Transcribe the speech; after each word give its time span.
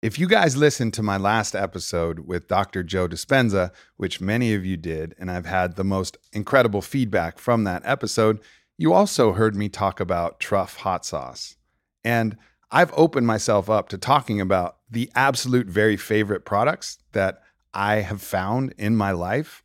if 0.00 0.18
you 0.18 0.28
guys 0.28 0.56
listened 0.56 0.94
to 0.94 1.02
my 1.02 1.16
last 1.16 1.56
episode 1.56 2.20
with 2.20 2.46
Dr. 2.46 2.84
Joe 2.84 3.08
Dispenza, 3.08 3.72
which 3.96 4.20
many 4.20 4.54
of 4.54 4.64
you 4.64 4.76
did, 4.76 5.14
and 5.18 5.30
I've 5.30 5.46
had 5.46 5.74
the 5.74 5.84
most 5.84 6.16
incredible 6.32 6.82
feedback 6.82 7.38
from 7.38 7.64
that 7.64 7.82
episode, 7.84 8.38
you 8.76 8.92
also 8.92 9.32
heard 9.32 9.56
me 9.56 9.68
talk 9.68 9.98
about 9.98 10.38
Truff 10.38 10.76
hot 10.78 11.04
sauce. 11.04 11.56
And 12.04 12.36
I've 12.70 12.92
opened 12.96 13.26
myself 13.26 13.68
up 13.68 13.88
to 13.88 13.98
talking 13.98 14.40
about 14.40 14.76
the 14.88 15.10
absolute 15.16 15.66
very 15.66 15.96
favorite 15.96 16.44
products 16.44 16.98
that 17.12 17.42
I 17.74 17.96
have 17.96 18.22
found 18.22 18.74
in 18.78 18.96
my 18.96 19.10
life. 19.10 19.64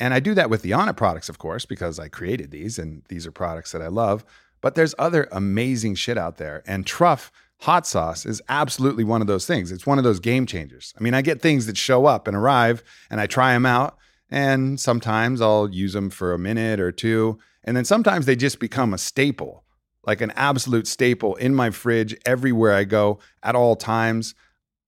And 0.00 0.12
I 0.12 0.18
do 0.18 0.34
that 0.34 0.50
with 0.50 0.62
the 0.62 0.72
Onnit 0.72 0.96
products, 0.96 1.28
of 1.28 1.38
course, 1.38 1.64
because 1.64 2.00
I 2.00 2.08
created 2.08 2.50
these 2.50 2.76
and 2.76 3.04
these 3.08 3.24
are 3.24 3.32
products 3.32 3.70
that 3.70 3.82
I 3.82 3.86
love. 3.86 4.24
But 4.60 4.74
there's 4.74 4.96
other 4.98 5.28
amazing 5.30 5.94
shit 5.94 6.18
out 6.18 6.38
there. 6.38 6.64
And 6.66 6.84
Truff 6.84 7.30
hot 7.60 7.86
sauce 7.86 8.26
is 8.26 8.42
absolutely 8.48 9.04
one 9.04 9.20
of 9.20 9.26
those 9.26 9.46
things. 9.46 9.72
It's 9.72 9.86
one 9.86 9.98
of 9.98 10.04
those 10.04 10.20
game 10.20 10.46
changers. 10.46 10.92
I 10.98 11.02
mean, 11.02 11.14
I 11.14 11.22
get 11.22 11.40
things 11.40 11.66
that 11.66 11.76
show 11.76 12.06
up 12.06 12.28
and 12.28 12.36
arrive 12.36 12.82
and 13.10 13.20
I 13.20 13.26
try 13.26 13.52
them 13.52 13.66
out. 13.66 13.96
And 14.30 14.80
sometimes 14.80 15.40
I'll 15.40 15.70
use 15.70 15.92
them 15.92 16.10
for 16.10 16.32
a 16.32 16.38
minute 16.38 16.80
or 16.80 16.92
two. 16.92 17.38
And 17.62 17.76
then 17.76 17.84
sometimes 17.84 18.26
they 18.26 18.36
just 18.36 18.58
become 18.58 18.92
a 18.92 18.98
staple, 18.98 19.64
like 20.06 20.20
an 20.20 20.32
absolute 20.32 20.86
staple 20.86 21.36
in 21.36 21.54
my 21.54 21.70
fridge 21.70 22.16
everywhere 22.26 22.74
I 22.74 22.84
go 22.84 23.18
at 23.42 23.54
all 23.54 23.76
times. 23.76 24.34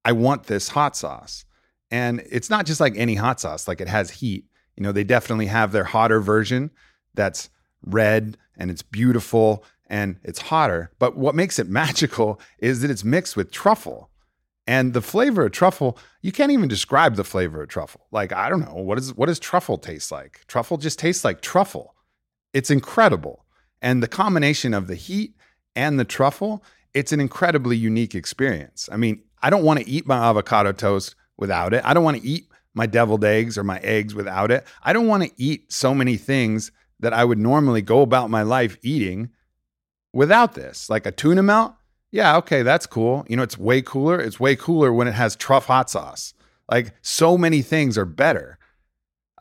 I 0.05 0.13
want 0.13 0.45
this 0.45 0.69
hot 0.69 0.97
sauce. 0.97 1.45
And 1.91 2.23
it's 2.31 2.51
not 2.51 2.67
just 2.67 2.81
like 2.81 2.95
any 2.97 3.15
hot 3.15 3.41
sauce, 3.41 3.69
like 3.69 3.81
it 3.81 3.89
has 3.89 4.11
heat. 4.11 4.47
You 4.77 4.83
know, 4.83 4.93
they 4.93 5.05
definitely 5.05 5.47
have 5.47 5.73
their 5.73 5.85
hotter 5.85 6.21
version 6.21 6.71
that's 7.15 7.49
red 7.83 8.37
and 8.57 8.71
it's 8.71 8.83
beautiful 8.83 9.65
and 9.89 10.17
it's 10.23 10.41
hotter. 10.41 10.91
But 10.99 11.17
what 11.17 11.35
makes 11.35 11.59
it 11.59 11.69
magical 11.83 12.41
is 12.59 12.81
that 12.81 12.91
it's 12.91 13.05
mixed 13.05 13.37
with 13.37 13.51
truffle. 13.51 14.11
And 14.69 14.95
the 14.95 15.03
flavor 15.03 15.47
of 15.47 15.53
truffle, 15.53 15.97
you 16.23 16.33
can't 16.33 16.51
even 16.51 16.69
describe 16.69 17.15
the 17.15 17.25
flavor 17.25 17.63
of 17.63 17.69
truffle. 17.69 18.07
Like, 18.11 18.33
I 18.33 18.49
don't 18.49 18.61
know, 18.61 18.75
what, 18.75 18.99
is, 18.99 19.15
what 19.15 19.27
does 19.27 19.39
truffle 19.39 19.79
taste 19.79 20.11
like? 20.11 20.41
Truffle 20.49 20.77
just 20.77 20.99
tastes 20.99 21.25
like 21.25 21.41
truffle. 21.41 21.95
It's 22.53 22.71
incredible. 22.71 23.45
And 23.81 24.03
the 24.03 24.09
combination 24.09 24.75
of 24.75 24.89
the 24.89 24.97
heat 24.97 25.35
and 25.77 26.01
the 26.01 26.05
truffle, 26.05 26.65
it's 26.95 27.13
an 27.13 27.21
incredibly 27.21 27.77
unique 27.77 28.15
experience. 28.15 28.89
I 28.91 28.97
mean, 28.97 29.23
I 29.41 29.51
don't 29.51 29.63
want 29.63 29.79
to 29.79 29.89
eat 29.89 30.07
my 30.07 30.17
avocado 30.17 30.73
toast 30.73 31.15
without 31.37 31.73
it. 31.73 31.83
I 31.85 31.95
don't 31.95 32.03
want 32.03 32.17
to 32.17 32.27
eat 32.27 32.49
my 32.75 32.87
deviled 32.87 33.25
eggs 33.25 33.57
or 33.57 33.63
my 33.63 33.79
eggs 33.79 34.15
without 34.15 34.51
it. 34.51 34.67
I 34.83 34.93
don't 34.93 35.07
want 35.07 35.23
to 35.23 35.31
eat 35.37 35.73
so 35.73 35.95
many 35.95 36.17
things 36.17 36.73
that 37.01 37.13
I 37.13 37.25
would 37.25 37.39
normally 37.39 37.83
go 37.83 38.01
about 38.03 38.31
my 38.31 38.43
life 38.43 38.77
eating 38.83 39.31
without 40.17 40.55
this. 40.55 40.89
Like 40.89 41.07
a 41.07 41.13
tuna 41.13 41.43
melt, 41.43 41.75
yeah, 42.11 42.37
okay, 42.39 42.63
that's 42.63 42.87
cool. 42.87 43.25
You 43.29 43.37
know, 43.37 43.43
it's 43.43 43.59
way 43.59 43.83
cooler. 43.83 44.19
It's 44.19 44.41
way 44.41 44.57
cooler 44.57 44.93
when 44.93 45.07
it 45.07 45.15
has 45.15 45.37
truff 45.37 45.67
hot 45.67 45.91
sauce. 45.91 46.33
Like 46.71 46.95
so 47.03 47.37
many 47.37 47.63
things 47.63 47.99
are 47.99 48.07
better. 48.07 48.59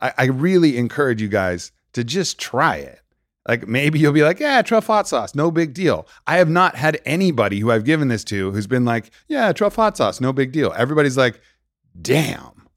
I, 0.00 0.12
I 0.18 0.24
really 0.26 0.76
encourage 0.76 1.22
you 1.22 1.28
guys 1.28 1.72
to 1.94 2.04
just 2.04 2.38
try 2.38 2.76
it. 2.76 3.00
Like 3.48 3.66
maybe 3.66 3.98
you'll 3.98 4.12
be 4.12 4.22
like, 4.22 4.38
yeah, 4.38 4.60
truff 4.62 4.88
hot 4.88 5.08
sauce, 5.08 5.34
no 5.34 5.50
big 5.50 5.72
deal. 5.72 6.06
I 6.26 6.36
have 6.36 6.50
not 6.50 6.76
had 6.76 7.00
anybody 7.06 7.60
who 7.60 7.70
I've 7.70 7.84
given 7.84 8.08
this 8.08 8.24
to 8.24 8.50
who's 8.50 8.66
been 8.66 8.84
like, 8.84 9.10
yeah, 9.28 9.52
truff 9.52 9.76
hot 9.76 9.96
sauce, 9.96 10.20
no 10.20 10.32
big 10.32 10.52
deal. 10.52 10.74
Everybody's 10.76 11.16
like, 11.16 11.40
damn, 12.02 12.68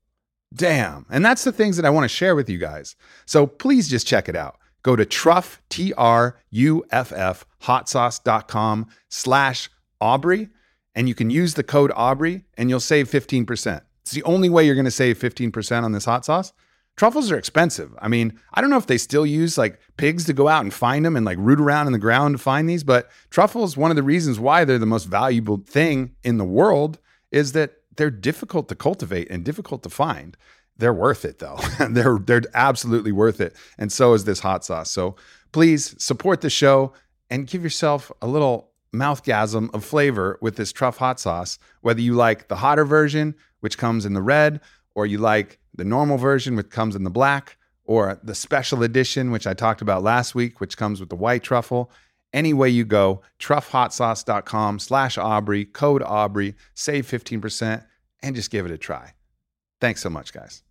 damn. 0.54 1.06
And 1.10 1.26
that's 1.26 1.44
the 1.44 1.52
things 1.52 1.76
that 1.76 1.86
I 1.86 1.90
want 1.90 2.06
to 2.06 2.16
share 2.16 2.36
with 2.36 2.50
you 2.50 2.60
guys. 2.60 2.96
So 3.26 3.46
please 3.46 3.90
just 3.90 4.08
check 4.08 4.30
it 4.30 4.36
out 4.36 4.59
go 4.84 4.96
to 4.96 5.06
truff, 5.06 5.62
T 5.70 5.94
R 5.94 6.40
U 6.52 6.84
F 6.92 7.12
F, 7.12 7.46
hotsauce.com 7.64 8.88
slash 9.10 9.70
Aubrey, 10.02 10.50
and 10.96 11.08
you 11.08 11.16
can 11.16 11.30
use 11.30 11.54
the 11.54 11.64
code 11.64 11.92
Aubrey 11.96 12.46
and 12.58 12.70
you'll 12.70 12.80
save 12.80 13.10
15%. 13.10 13.82
It's 14.02 14.12
the 14.12 14.24
only 14.24 14.50
way 14.50 14.66
you're 14.66 14.76
going 14.76 14.86
to 14.86 14.92
save 14.92 15.20
15% 15.20 15.84
on 15.84 15.92
this 15.92 16.06
hot 16.06 16.26
sauce. 16.26 16.54
Truffles 16.98 17.32
are 17.32 17.38
expensive. 17.38 17.96
I 18.02 18.10
mean, 18.10 18.38
I 18.54 18.60
don't 18.60 18.70
know 18.70 18.78
if 18.78 18.88
they 18.88 18.98
still 18.98 19.26
use 19.26 19.58
like 19.58 19.80
pigs 19.96 20.26
to 20.26 20.34
go 20.34 20.50
out 20.50 20.64
and 20.64 20.74
find 20.74 21.06
them 21.06 21.16
and 21.16 21.26
like 21.26 21.38
root 21.40 21.60
around 21.60 21.88
in 21.88 21.94
the 21.94 22.00
ground 22.00 22.36
to 22.36 22.38
find 22.38 22.68
these, 22.68 22.84
but 22.84 23.10
truffles, 23.30 23.78
one 23.78 23.92
of 23.92 23.96
the 23.96 24.04
reasons 24.04 24.40
why 24.40 24.66
they're 24.66 24.78
the 24.78 24.86
most 24.86 25.06
valuable 25.06 25.58
thing 25.66 26.16
in 26.24 26.38
the 26.38 26.44
world 26.44 27.00
is 27.32 27.54
that 27.54 27.76
they're 27.96 28.10
difficult 28.10 28.68
to 28.70 28.76
cultivate 28.76 29.30
and 29.30 29.46
difficult 29.46 29.84
to 29.84 29.90
find 29.90 30.36
they're 30.80 30.94
worth 30.94 31.26
it 31.26 31.40
though. 31.40 31.60
they're 31.90 32.18
they're 32.18 32.42
absolutely 32.54 33.12
worth 33.12 33.40
it. 33.40 33.56
And 33.78 33.92
so 33.92 34.14
is 34.14 34.26
this 34.26 34.40
hot 34.40 34.66
sauce. 34.66 34.90
So 34.90 35.16
please 35.52 35.96
support 36.04 36.42
the 36.42 36.50
show 36.50 36.94
and 37.30 37.48
give 37.48 37.64
yourself 37.64 38.12
a 38.22 38.28
little 38.28 38.72
mouthgasm 38.94 39.74
of 39.74 39.86
flavor 39.86 40.40
with 40.42 40.56
this 40.56 40.72
truff 40.72 40.98
hot 40.98 41.20
sauce, 41.20 41.60
whether 41.82 42.02
you 42.02 42.14
like 42.14 42.48
the 42.48 42.56
hotter 42.56 42.86
version, 42.86 43.36
which 43.60 43.78
comes 43.78 44.06
in 44.06 44.14
the 44.14 44.22
red, 44.22 44.62
or 44.96 45.06
you 45.06 45.20
like 45.20 45.60
the 45.76 45.86
normal 45.86 46.18
version, 46.18 46.56
which 46.56 46.70
comes 46.70 46.96
in 46.96 47.04
the 47.04 47.10
black, 47.10 47.58
or 47.84 48.20
the 48.24 48.36
special 48.36 48.84
edition, 48.84 49.32
which 49.32 49.46
I 49.46 49.54
talked 49.54 49.82
about 49.82 50.02
last 50.04 50.34
week, 50.34 50.60
which 50.60 50.78
comes 50.78 51.00
with 51.00 51.10
the 51.10 51.16
white 51.16 51.44
truffle. 51.44 51.92
Any 52.32 52.54
way 52.54 52.70
you 52.70 52.86
go, 52.86 53.22
truffhotsauce.com 53.40 54.80
slash 54.80 55.18
Aubrey, 55.18 55.66
code 55.66 56.04
Aubrey, 56.04 56.56
save 56.74 57.08
15%, 57.08 57.84
and 58.22 58.36
just 58.36 58.52
give 58.52 58.66
it 58.66 58.72
a 58.72 58.78
try. 58.78 59.14
Thanks 59.82 60.02
so 60.02 60.10
much, 60.10 60.34
guys. 60.34 60.64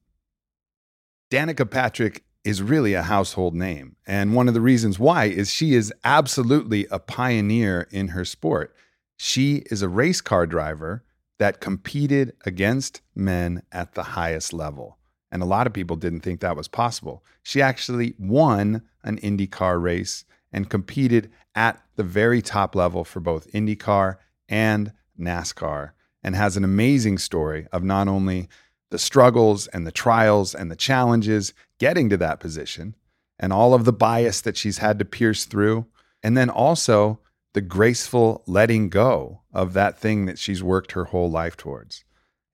Danica 1.30 1.70
Patrick 1.70 2.24
is 2.42 2.62
really 2.62 2.94
a 2.94 3.02
household 3.02 3.54
name. 3.54 3.96
And 4.06 4.34
one 4.34 4.48
of 4.48 4.54
the 4.54 4.60
reasons 4.62 4.98
why 4.98 5.26
is 5.26 5.52
she 5.52 5.74
is 5.74 5.92
absolutely 6.02 6.86
a 6.90 6.98
pioneer 6.98 7.86
in 7.90 8.08
her 8.08 8.24
sport. 8.24 8.74
She 9.16 9.64
is 9.70 9.82
a 9.82 9.88
race 9.88 10.22
car 10.22 10.46
driver 10.46 11.04
that 11.38 11.60
competed 11.60 12.32
against 12.46 13.02
men 13.14 13.62
at 13.72 13.92
the 13.92 14.02
highest 14.02 14.54
level. 14.54 14.96
And 15.30 15.42
a 15.42 15.46
lot 15.46 15.66
of 15.66 15.74
people 15.74 15.96
didn't 15.96 16.20
think 16.20 16.40
that 16.40 16.56
was 16.56 16.68
possible. 16.68 17.22
She 17.42 17.60
actually 17.60 18.14
won 18.18 18.82
an 19.04 19.18
IndyCar 19.18 19.80
race 19.80 20.24
and 20.50 20.70
competed 20.70 21.30
at 21.54 21.82
the 21.96 22.02
very 22.02 22.40
top 22.40 22.74
level 22.74 23.04
for 23.04 23.20
both 23.20 23.52
IndyCar 23.52 24.16
and 24.48 24.92
NASCAR 25.20 25.90
and 26.22 26.34
has 26.34 26.56
an 26.56 26.64
amazing 26.64 27.18
story 27.18 27.66
of 27.70 27.84
not 27.84 28.08
only 28.08 28.48
the 28.90 28.98
struggles 28.98 29.66
and 29.68 29.86
the 29.86 29.92
trials 29.92 30.54
and 30.54 30.70
the 30.70 30.76
challenges 30.76 31.52
getting 31.78 32.08
to 32.08 32.16
that 32.16 32.40
position 32.40 32.94
and 33.38 33.52
all 33.52 33.74
of 33.74 33.84
the 33.84 33.92
bias 33.92 34.40
that 34.40 34.56
she's 34.56 34.78
had 34.78 34.98
to 34.98 35.04
pierce 35.04 35.44
through. 35.44 35.86
And 36.22 36.36
then 36.36 36.50
also 36.50 37.20
the 37.54 37.60
graceful 37.60 38.42
letting 38.46 38.88
go 38.88 39.42
of 39.52 39.72
that 39.72 39.98
thing 39.98 40.26
that 40.26 40.38
she's 40.38 40.62
worked 40.62 40.92
her 40.92 41.04
whole 41.04 41.30
life 41.30 41.56
towards. 41.56 42.04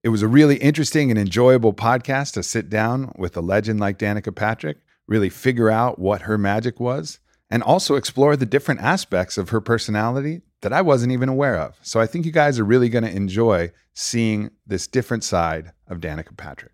It 0.02 0.10
was 0.10 0.22
a 0.22 0.28
really 0.28 0.56
interesting 0.56 1.10
and 1.10 1.18
enjoyable 1.18 1.72
podcast 1.72 2.34
to 2.34 2.42
sit 2.42 2.68
down 2.68 3.12
with 3.16 3.36
a 3.36 3.40
legend 3.40 3.80
like 3.80 3.98
Danica 3.98 4.34
Patrick, 4.34 4.78
really 5.08 5.30
figure 5.30 5.70
out 5.70 5.98
what 5.98 6.22
her 6.22 6.36
magic 6.36 6.78
was, 6.78 7.20
and 7.50 7.62
also 7.62 7.94
explore 7.94 8.36
the 8.36 8.46
different 8.46 8.80
aspects 8.80 9.38
of 9.38 9.48
her 9.48 9.60
personality 9.60 10.42
that 10.64 10.72
I 10.72 10.82
wasn't 10.82 11.12
even 11.12 11.28
aware 11.28 11.56
of. 11.56 11.76
So 11.82 12.00
I 12.00 12.06
think 12.06 12.26
you 12.26 12.32
guys 12.32 12.58
are 12.58 12.64
really 12.64 12.88
going 12.88 13.04
to 13.04 13.14
enjoy 13.14 13.70
seeing 13.94 14.50
this 14.66 14.86
different 14.86 15.22
side 15.22 15.72
of 15.86 15.98
Danica 15.98 16.36
Patrick. 16.36 16.72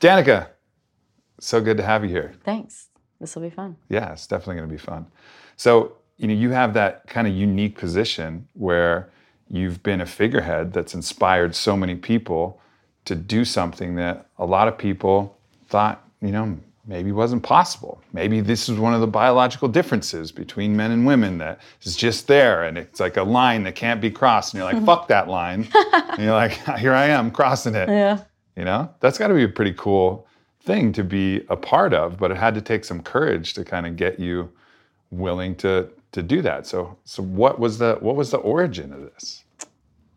Danica, 0.00 0.48
so 1.38 1.60
good 1.60 1.76
to 1.76 1.84
have 1.84 2.02
you 2.02 2.10
here. 2.10 2.34
Thanks. 2.44 2.88
This 3.20 3.36
will 3.36 3.42
be 3.42 3.50
fun. 3.50 3.76
Yeah, 3.88 4.12
it's 4.12 4.26
definitely 4.26 4.56
going 4.56 4.68
to 4.68 4.74
be 4.74 4.78
fun. 4.78 5.06
So 5.56 5.96
you 6.20 6.28
know, 6.28 6.34
you 6.34 6.50
have 6.50 6.74
that 6.74 7.06
kind 7.06 7.26
of 7.26 7.32
unique 7.32 7.78
position 7.78 8.46
where 8.52 9.08
you've 9.48 9.82
been 9.82 10.02
a 10.02 10.06
figurehead 10.06 10.70
that's 10.74 10.94
inspired 10.94 11.54
so 11.54 11.74
many 11.74 11.94
people 11.94 12.60
to 13.06 13.14
do 13.14 13.42
something 13.42 13.94
that 13.94 14.26
a 14.36 14.44
lot 14.44 14.68
of 14.68 14.76
people 14.76 15.38
thought, 15.68 16.06
you 16.20 16.30
know, 16.30 16.58
maybe 16.90 17.12
wasn't 17.12 17.40
possible. 17.40 18.02
Maybe 18.12 18.40
this 18.40 18.68
is 18.68 18.76
one 18.76 18.94
of 18.94 19.00
the 19.00 19.06
biological 19.06 19.68
differences 19.68 20.32
between 20.32 20.76
men 20.76 20.90
and 20.90 21.06
women 21.06 21.38
that 21.38 21.60
is 21.82 21.94
just 21.94 22.26
there 22.26 22.64
and 22.64 22.76
it's 22.76 22.98
like 22.98 23.16
a 23.16 23.22
line 23.22 23.62
that 23.62 23.76
can't 23.76 24.00
be 24.00 24.10
crossed. 24.10 24.52
And 24.52 24.60
you're 24.60 24.72
like, 24.72 24.84
fuck 24.92 25.06
that 25.06 25.28
line. 25.28 25.68
and 25.72 26.18
you're 26.18 26.34
like, 26.34 26.52
here 26.78 26.92
I 26.92 27.06
am 27.06 27.30
crossing 27.30 27.76
it. 27.76 27.88
Yeah. 27.88 28.24
You 28.56 28.64
know, 28.64 28.92
that's 28.98 29.18
got 29.18 29.28
to 29.28 29.34
be 29.34 29.44
a 29.44 29.48
pretty 29.48 29.72
cool 29.78 30.26
thing 30.64 30.92
to 30.94 31.04
be 31.04 31.46
a 31.48 31.56
part 31.56 31.94
of, 31.94 32.18
but 32.18 32.32
it 32.32 32.36
had 32.36 32.54
to 32.56 32.60
take 32.60 32.84
some 32.84 33.02
courage 33.02 33.54
to 33.54 33.64
kind 33.64 33.86
of 33.86 33.94
get 33.94 34.18
you 34.18 34.50
willing 35.12 35.54
to 35.56 35.88
to 36.10 36.24
do 36.24 36.42
that. 36.42 36.66
So 36.66 36.98
so 37.04 37.22
what 37.22 37.60
was 37.60 37.78
the 37.78 37.98
what 38.00 38.16
was 38.16 38.32
the 38.32 38.38
origin 38.38 38.92
of 38.92 39.02
this? 39.02 39.44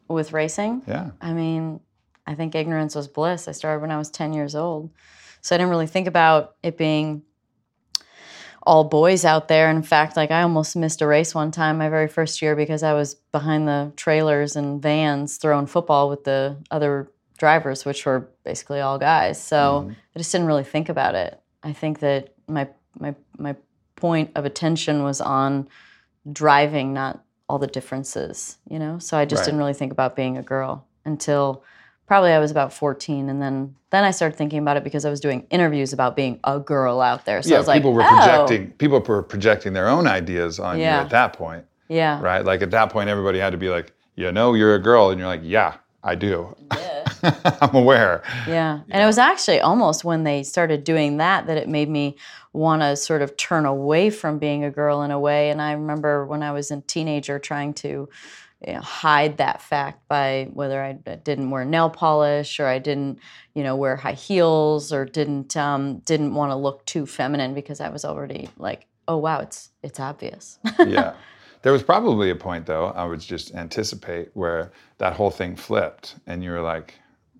With 0.07 0.33
racing? 0.33 0.81
Yeah. 0.87 1.11
I 1.21 1.33
mean, 1.33 1.81
I 2.25 2.33
think 2.33 2.55
ignorance 2.55 2.95
was 2.95 3.07
bliss. 3.07 3.47
I 3.47 3.51
started 3.51 3.81
when 3.81 3.91
I 3.91 3.97
was 3.99 4.09
10 4.09 4.33
years 4.33 4.55
old. 4.55 4.89
So 5.43 5.53
I 5.53 5.57
didn't 5.57 5.69
really 5.69 5.87
think 5.87 6.07
about 6.07 6.55
it 6.63 6.77
being 6.77 7.21
all 8.65 8.85
boys 8.85 9.25
out 9.25 9.49
there. 9.49 9.69
In 9.69 9.83
fact, 9.83 10.15
like 10.15 10.31
I 10.31 10.41
almost 10.41 10.75
missed 10.75 11.01
a 11.01 11.07
race 11.07 11.35
one 11.35 11.51
time 11.51 11.77
my 11.77 11.89
very 11.89 12.07
first 12.07 12.41
year 12.41 12.55
because 12.55 12.81
I 12.81 12.93
was 12.93 13.15
behind 13.15 13.67
the 13.67 13.91
trailers 13.97 14.55
and 14.55 14.81
vans 14.81 15.37
throwing 15.37 15.65
football 15.67 16.09
with 16.09 16.23
the 16.23 16.57
other 16.71 17.11
drivers, 17.37 17.83
which 17.83 18.05
were 18.05 18.29
basically 18.45 18.79
all 18.79 18.97
guys. 18.97 19.41
So 19.41 19.81
Mm-hmm. 19.81 19.91
I 20.15 20.19
just 20.19 20.31
didn't 20.31 20.47
really 20.47 20.63
think 20.63 20.87
about 20.89 21.15
it. 21.15 21.39
I 21.61 21.73
think 21.73 21.99
that 21.99 22.33
my 22.47 22.69
my 22.97 23.15
my 23.37 23.55
point 23.97 24.31
of 24.35 24.45
attention 24.45 25.03
was 25.03 25.19
on 25.19 25.67
driving, 26.31 26.93
not 26.93 27.23
all 27.49 27.59
the 27.59 27.67
differences, 27.67 28.57
you 28.69 28.79
know? 28.79 28.97
So 28.99 29.17
I 29.17 29.25
just 29.25 29.41
Right. 29.41 29.45
didn't 29.45 29.59
really 29.59 29.73
think 29.73 29.91
about 29.91 30.15
being 30.15 30.37
a 30.37 30.43
girl 30.43 30.87
until 31.03 31.63
probably 32.05 32.31
I 32.31 32.39
was 32.39 32.51
about 32.51 32.73
14 32.73 33.29
and 33.29 33.41
then 33.41 33.75
then 33.91 34.03
I 34.03 34.11
started 34.11 34.35
thinking 34.35 34.59
about 34.59 34.75
it 34.77 34.83
because 34.83 35.05
I 35.05 35.09
was 35.11 35.19
doing 35.19 35.45
interviews 35.51 35.93
about 35.93 36.15
being 36.15 36.39
a 36.43 36.59
girl 36.59 36.99
out 36.99 37.25
there. 37.25 37.41
So 37.43 37.49
I 37.49 37.51
yeah, 37.53 37.57
was 37.59 37.67
like, 37.67 37.77
people 37.77 37.93
were 37.93 38.01
"Oh." 38.03 38.07
projecting 38.07 38.71
people 38.71 38.99
were 38.99 39.21
projecting 39.23 39.73
their 39.73 39.87
own 39.87 40.07
ideas 40.07 40.59
on 40.59 40.79
Yeah. 40.79 40.97
you 40.99 41.01
at 41.05 41.09
that 41.11 41.33
point, 41.33 41.65
Yeah. 41.89 42.19
right? 42.21 42.43
Like 42.43 42.61
at 42.61 42.71
that 42.71 42.89
point 42.91 43.09
everybody 43.09 43.39
had 43.39 43.51
to 43.51 43.57
be 43.57 43.69
like, 43.69 43.93
"You 44.15 44.31
know, 44.31 44.53
you're 44.55 44.75
a 44.75 44.79
girl." 44.79 45.09
And 45.11 45.19
you're 45.19 45.27
like, 45.29 45.41
"Yeah, 45.43 45.75
I 46.03 46.15
do. 46.15 46.55
Yeah. 46.71 47.03
I'm 47.61 47.75
aware." 47.75 48.23
Yeah. 48.47 48.79
And 48.89 49.01
it 49.03 49.05
was 49.05 49.17
actually 49.19 49.59
almost 49.61 50.03
when 50.03 50.23
they 50.23 50.41
started 50.43 50.83
doing 50.83 51.17
that 51.17 51.45
that 51.47 51.57
it 51.57 51.69
made 51.69 51.89
me 51.89 52.15
want 52.51 52.81
to 52.81 52.95
sort 52.95 53.21
of 53.21 53.35
turn 53.37 53.65
away 53.65 54.09
from 54.09 54.37
being 54.39 54.63
a 54.63 54.69
girl 54.71 55.01
in 55.03 55.11
a 55.11 55.19
way. 55.19 55.49
And 55.51 55.61
I 55.61 55.71
remember 55.73 56.25
when 56.25 56.43
I 56.43 56.51
was 56.51 56.69
a 56.71 56.81
teenager 56.81 57.39
trying 57.39 57.73
to 57.75 58.09
you 58.67 58.73
know, 58.73 58.81
hide 58.81 59.37
that 59.37 59.61
fact 59.61 60.07
by 60.07 60.49
whether 60.53 60.81
I 60.81 60.93
didn't 60.93 61.49
wear 61.49 61.65
nail 61.65 61.89
polish 61.89 62.59
or 62.59 62.67
I 62.67 62.79
didn't, 62.79 63.19
you 63.53 63.63
know, 63.63 63.75
wear 63.75 63.95
high 63.95 64.13
heels 64.13 64.91
or 64.91 65.05
didn't 65.05 65.55
um, 65.57 65.99
didn't 65.99 66.33
want 66.33 66.51
to 66.51 66.55
look 66.55 66.85
too 66.85 67.05
feminine 67.05 67.53
because 67.53 67.79
I 67.81 67.89
was 67.89 68.05
already 68.05 68.49
like, 68.57 68.87
oh 69.07 69.17
wow, 69.17 69.39
it's 69.39 69.69
it's 69.81 69.99
obvious. 69.99 70.59
yeah. 70.79 71.15
There 71.61 71.71
was 71.71 71.83
probably 71.83 72.29
a 72.29 72.35
point 72.35 72.65
though, 72.65 72.87
I 72.87 73.05
would 73.05 73.21
just 73.21 73.55
anticipate 73.55 74.29
where 74.33 74.71
that 74.97 75.13
whole 75.13 75.31
thing 75.31 75.55
flipped 75.55 76.15
and 76.27 76.43
you 76.43 76.51
were 76.51 76.61
like, 76.61 76.95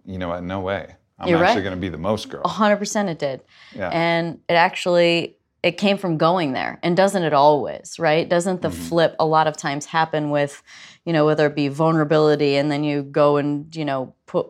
you 0.06 0.18
know 0.18 0.30
what, 0.30 0.44
no 0.44 0.62
way. 0.62 0.96
I'm 1.20 1.30
You're 1.30 1.44
actually 1.44 1.62
right. 1.62 1.64
going 1.64 1.76
to 1.76 1.82
be 1.82 1.90
the 1.90 1.98
most 1.98 2.30
girl. 2.30 2.48
hundred 2.48 2.78
percent 2.78 3.10
it 3.10 3.20
did. 3.20 3.42
Yeah. 3.76 3.90
And 3.90 4.40
it 4.50 4.54
actually 4.54 5.38
it 5.64 5.78
came 5.78 5.98
from 5.98 6.18
going 6.18 6.52
there. 6.52 6.78
And 6.84 6.96
doesn't 6.96 7.24
it 7.24 7.34
always, 7.34 7.98
right? 7.98 8.28
Doesn't 8.28 8.62
the 8.62 8.70
mm-hmm. 8.70 8.82
flip 8.82 9.16
a 9.18 9.26
lot 9.26 9.48
of 9.48 9.58
times 9.58 9.86
happen 9.86 10.30
with, 10.30 10.62
you 11.06 11.14
know, 11.14 11.26
whether 11.26 11.48
it 11.48 11.56
be 11.56 11.70
vulnerability 11.70 12.58
and 12.58 12.70
then 12.70 12.84
you 12.84 13.02
go 13.02 13.38
and, 13.38 13.74
you 13.76 13.86
know, 13.86 14.14
put 14.26 14.48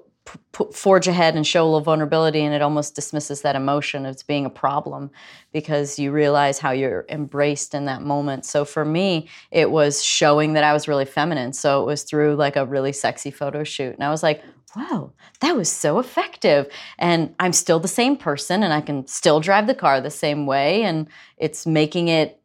put, 0.51 0.73
forge 0.73 1.07
ahead 1.07 1.35
and 1.35 1.45
show 1.45 1.63
a 1.63 1.65
little 1.65 1.81
vulnerability, 1.81 2.41
and 2.41 2.53
it 2.53 2.61
almost 2.61 2.95
dismisses 2.95 3.41
that 3.41 3.55
emotion 3.55 4.05
as 4.05 4.23
being 4.23 4.45
a 4.45 4.49
problem 4.49 5.11
because 5.51 5.99
you 5.99 6.11
realize 6.11 6.59
how 6.59 6.71
you're 6.71 7.05
embraced 7.09 7.73
in 7.73 7.85
that 7.85 8.01
moment. 8.01 8.45
So 8.45 8.65
for 8.65 8.85
me, 8.85 9.27
it 9.51 9.69
was 9.69 10.03
showing 10.03 10.53
that 10.53 10.63
I 10.63 10.73
was 10.73 10.87
really 10.87 11.05
feminine. 11.05 11.53
So 11.53 11.81
it 11.81 11.85
was 11.85 12.03
through 12.03 12.35
like 12.35 12.55
a 12.55 12.65
really 12.65 12.93
sexy 12.93 13.31
photo 13.31 13.63
shoot, 13.63 13.95
and 13.95 14.03
I 14.03 14.09
was 14.09 14.23
like, 14.23 14.43
wow, 14.75 15.11
that 15.39 15.55
was 15.55 15.71
so 15.71 15.99
effective. 15.99 16.67
And 16.97 17.33
I'm 17.39 17.53
still 17.53 17.79
the 17.79 17.87
same 17.87 18.15
person, 18.17 18.63
and 18.63 18.73
I 18.73 18.81
can 18.81 19.07
still 19.07 19.39
drive 19.39 19.67
the 19.67 19.75
car 19.75 20.01
the 20.01 20.09
same 20.09 20.45
way, 20.45 20.83
and 20.83 21.07
it's 21.37 21.65
making 21.65 22.07
it 22.07 22.39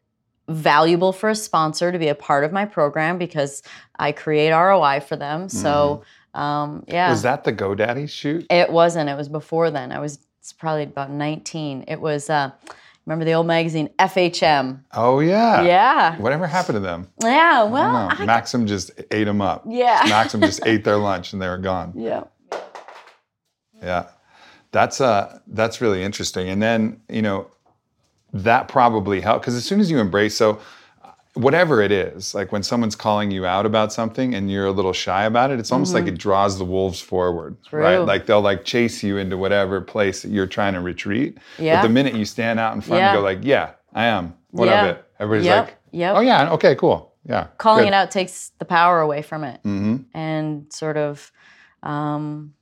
valuable 0.48 1.12
for 1.12 1.28
a 1.28 1.34
sponsor 1.34 1.92
to 1.92 1.98
be 1.98 2.08
a 2.08 2.14
part 2.14 2.44
of 2.44 2.52
my 2.52 2.64
program 2.64 3.18
because 3.18 3.62
I 3.98 4.12
create 4.12 4.50
ROI 4.50 5.00
for 5.00 5.16
them. 5.16 5.48
So, 5.48 6.02
um, 6.34 6.84
yeah. 6.88 7.10
Was 7.10 7.22
that 7.22 7.44
the 7.44 7.52
GoDaddy 7.52 8.08
shoot? 8.08 8.46
It 8.48 8.70
wasn't. 8.70 9.10
It 9.10 9.16
was 9.16 9.28
before 9.28 9.70
then. 9.70 9.92
I 9.92 10.00
was 10.00 10.18
it's 10.40 10.52
probably 10.54 10.84
about 10.84 11.10
19. 11.10 11.84
It 11.88 12.00
was, 12.00 12.30
uh, 12.30 12.52
remember 13.08 13.24
the 13.24 13.32
old 13.32 13.46
magazine 13.46 13.88
FHM? 13.98 14.82
Oh 14.92 15.20
yeah. 15.20 15.62
Yeah. 15.62 16.18
Whatever 16.18 16.46
happened 16.46 16.76
to 16.76 16.80
them? 16.80 17.08
Yeah. 17.22 17.62
Well, 17.64 18.08
don't. 18.08 18.20
I, 18.20 18.26
Maxim 18.26 18.66
just 18.66 18.90
ate 19.10 19.24
them 19.24 19.40
up. 19.40 19.64
Yeah. 19.66 20.04
Maxim 20.08 20.42
just 20.42 20.60
ate 20.66 20.84
their 20.84 20.98
lunch 20.98 21.32
and 21.32 21.40
they 21.40 21.48
were 21.48 21.56
gone. 21.58 21.94
yeah. 21.96 22.24
Yeah. 23.82 24.08
That's 24.72 25.00
uh 25.00 25.38
that's 25.46 25.80
really 25.80 26.02
interesting. 26.02 26.48
And 26.50 26.60
then, 26.62 27.00
you 27.08 27.22
know, 27.22 27.46
that 28.34 28.68
probably 28.68 29.20
helped 29.22 29.40
because 29.42 29.54
as 29.54 29.64
soon 29.64 29.80
as 29.80 29.90
you 29.90 29.98
embrace 29.98 30.36
so 30.36 30.60
whatever 31.34 31.80
it 31.82 31.92
is, 31.92 32.34
like 32.34 32.50
when 32.52 32.62
someone's 32.62 32.96
calling 32.96 33.30
you 33.30 33.46
out 33.46 33.64
about 33.66 33.92
something 33.92 34.34
and 34.34 34.50
you're 34.50 34.66
a 34.66 34.70
little 34.72 34.92
shy 34.92 35.24
about 35.24 35.50
it, 35.50 35.58
it's 35.60 35.70
almost 35.70 35.94
like 35.94 36.06
it 36.06 36.18
draws 36.18 36.58
the 36.58 36.64
wolves 36.64 37.00
forward. 37.00 37.56
Right. 37.70 37.98
Mm-hmm. 37.98 38.08
Like 38.08 38.26
they'll 38.26 38.40
like 38.40 38.64
chase 38.64 39.02
you 39.02 39.18
into 39.18 39.36
whatever 39.36 39.80
place 39.80 40.22
that 40.22 40.30
you're 40.30 40.46
trying 40.46 40.74
to 40.74 40.80
retreat. 40.80 41.38
Yeah. 41.58 41.76
But 41.80 41.88
the 41.88 41.92
minute 41.94 42.14
you 42.14 42.24
stand 42.24 42.58
out 42.58 42.74
in 42.74 42.80
front 42.80 43.00
Yeah. 43.00 43.10
and 43.10 43.18
go 43.18 43.22
like, 43.22 43.38
Yeah, 43.42 43.70
I 43.94 44.06
am. 44.06 44.34
What 44.50 44.66
Yeah. 44.68 44.84
of 44.86 44.96
it? 44.96 45.04
Everybody's 45.20 45.46
Yep. 45.46 45.64
like, 45.66 45.76
Yep. 45.92 46.16
Oh 46.16 46.20
yeah, 46.20 46.52
okay, 46.54 46.74
cool. 46.74 47.12
Yeah. 47.24 47.46
Calling 47.58 47.84
good. 47.84 47.88
it 47.88 47.94
out 47.94 48.10
takes 48.10 48.52
the 48.58 48.64
power 48.64 49.00
away 49.00 49.22
from 49.22 49.44
it 49.44 49.60
Mm-hmm. 49.64 49.96
and 50.18 50.72
sort 50.72 50.96
of 50.96 51.30
um, 51.84 52.54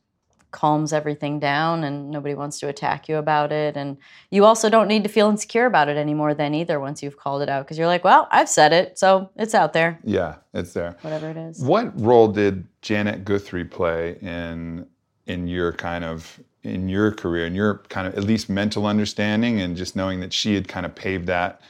calms 0.56 0.93
everything 0.93 1.38
down, 1.38 1.85
and 1.85 2.11
nobody 2.11 2.35
wants 2.35 2.58
to 2.61 2.69
attack 2.69 3.08
you 3.08 3.17
about 3.17 3.53
it. 3.53 3.76
And 3.76 3.99
you 4.31 4.44
also 4.44 4.69
don't 4.69 4.88
need 4.88 5.03
to 5.05 5.08
feel 5.08 5.29
insecure 5.29 5.67
about 5.67 5.88
it 5.88 5.97
anymore, 5.97 6.35
then 6.35 6.55
either, 6.55 6.81
once 6.81 7.03
you've 7.03 7.19
called 7.19 7.43
it 7.43 7.49
out, 7.49 7.64
because 7.64 7.79
you're 7.79 7.87
like, 7.87 8.03
well, 8.03 8.26
I've 8.32 8.49
said 8.49 8.73
it, 8.73 8.99
so 8.99 9.31
it's 9.37 9.55
out 9.55 9.73
there, 9.75 10.00
Yeah, 10.03 10.37
it's 10.55 10.73
there. 10.73 10.96
whatever 11.03 11.31
it 11.31 11.36
is. 11.36 11.63
What 11.63 11.93
role 12.01 12.29
did 12.29 12.67
Janet 12.82 13.25
Guthrie 13.25 13.65
play 13.65 14.17
in 14.20 14.86
in 15.27 15.46
your 15.46 15.72
kind 15.72 16.05
of 16.05 16.41
in 16.63 16.89
your 16.89 17.13
career, 17.13 17.46
in 17.46 17.55
your 17.55 17.82
kind 17.89 18.06
of 18.08 18.15
at 18.17 18.25
least 18.25 18.48
mental 18.48 18.86
understanding, 18.86 19.60
and 19.60 19.77
just 19.77 19.94
knowing 19.94 20.20
that 20.20 20.32
she 20.32 20.55
had 20.55 20.67
kind 20.67 20.86
of 20.86 20.94
paved 20.94 21.27
that 21.27 21.60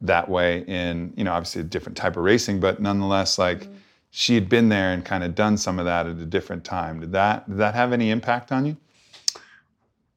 that 0.00 0.28
way 0.28 0.62
in 0.66 1.12
you 1.16 1.24
know 1.24 1.32
obviously 1.32 1.60
a 1.62 1.64
different 1.64 1.96
type 1.96 2.16
of 2.16 2.22
racing, 2.22 2.60
but 2.60 2.80
nonetheless 2.80 3.38
like 3.38 3.60
mm-hmm. 3.60 3.74
She 4.18 4.34
had 4.34 4.48
been 4.48 4.70
there 4.70 4.94
and 4.94 5.04
kind 5.04 5.22
of 5.22 5.34
done 5.34 5.58
some 5.58 5.78
of 5.78 5.84
that 5.84 6.06
at 6.06 6.16
a 6.16 6.24
different 6.24 6.64
time. 6.64 7.00
Did 7.00 7.12
that 7.12 7.46
did 7.46 7.58
that 7.58 7.74
have 7.74 7.92
any 7.92 8.08
impact 8.08 8.50
on 8.50 8.64
you? 8.64 8.78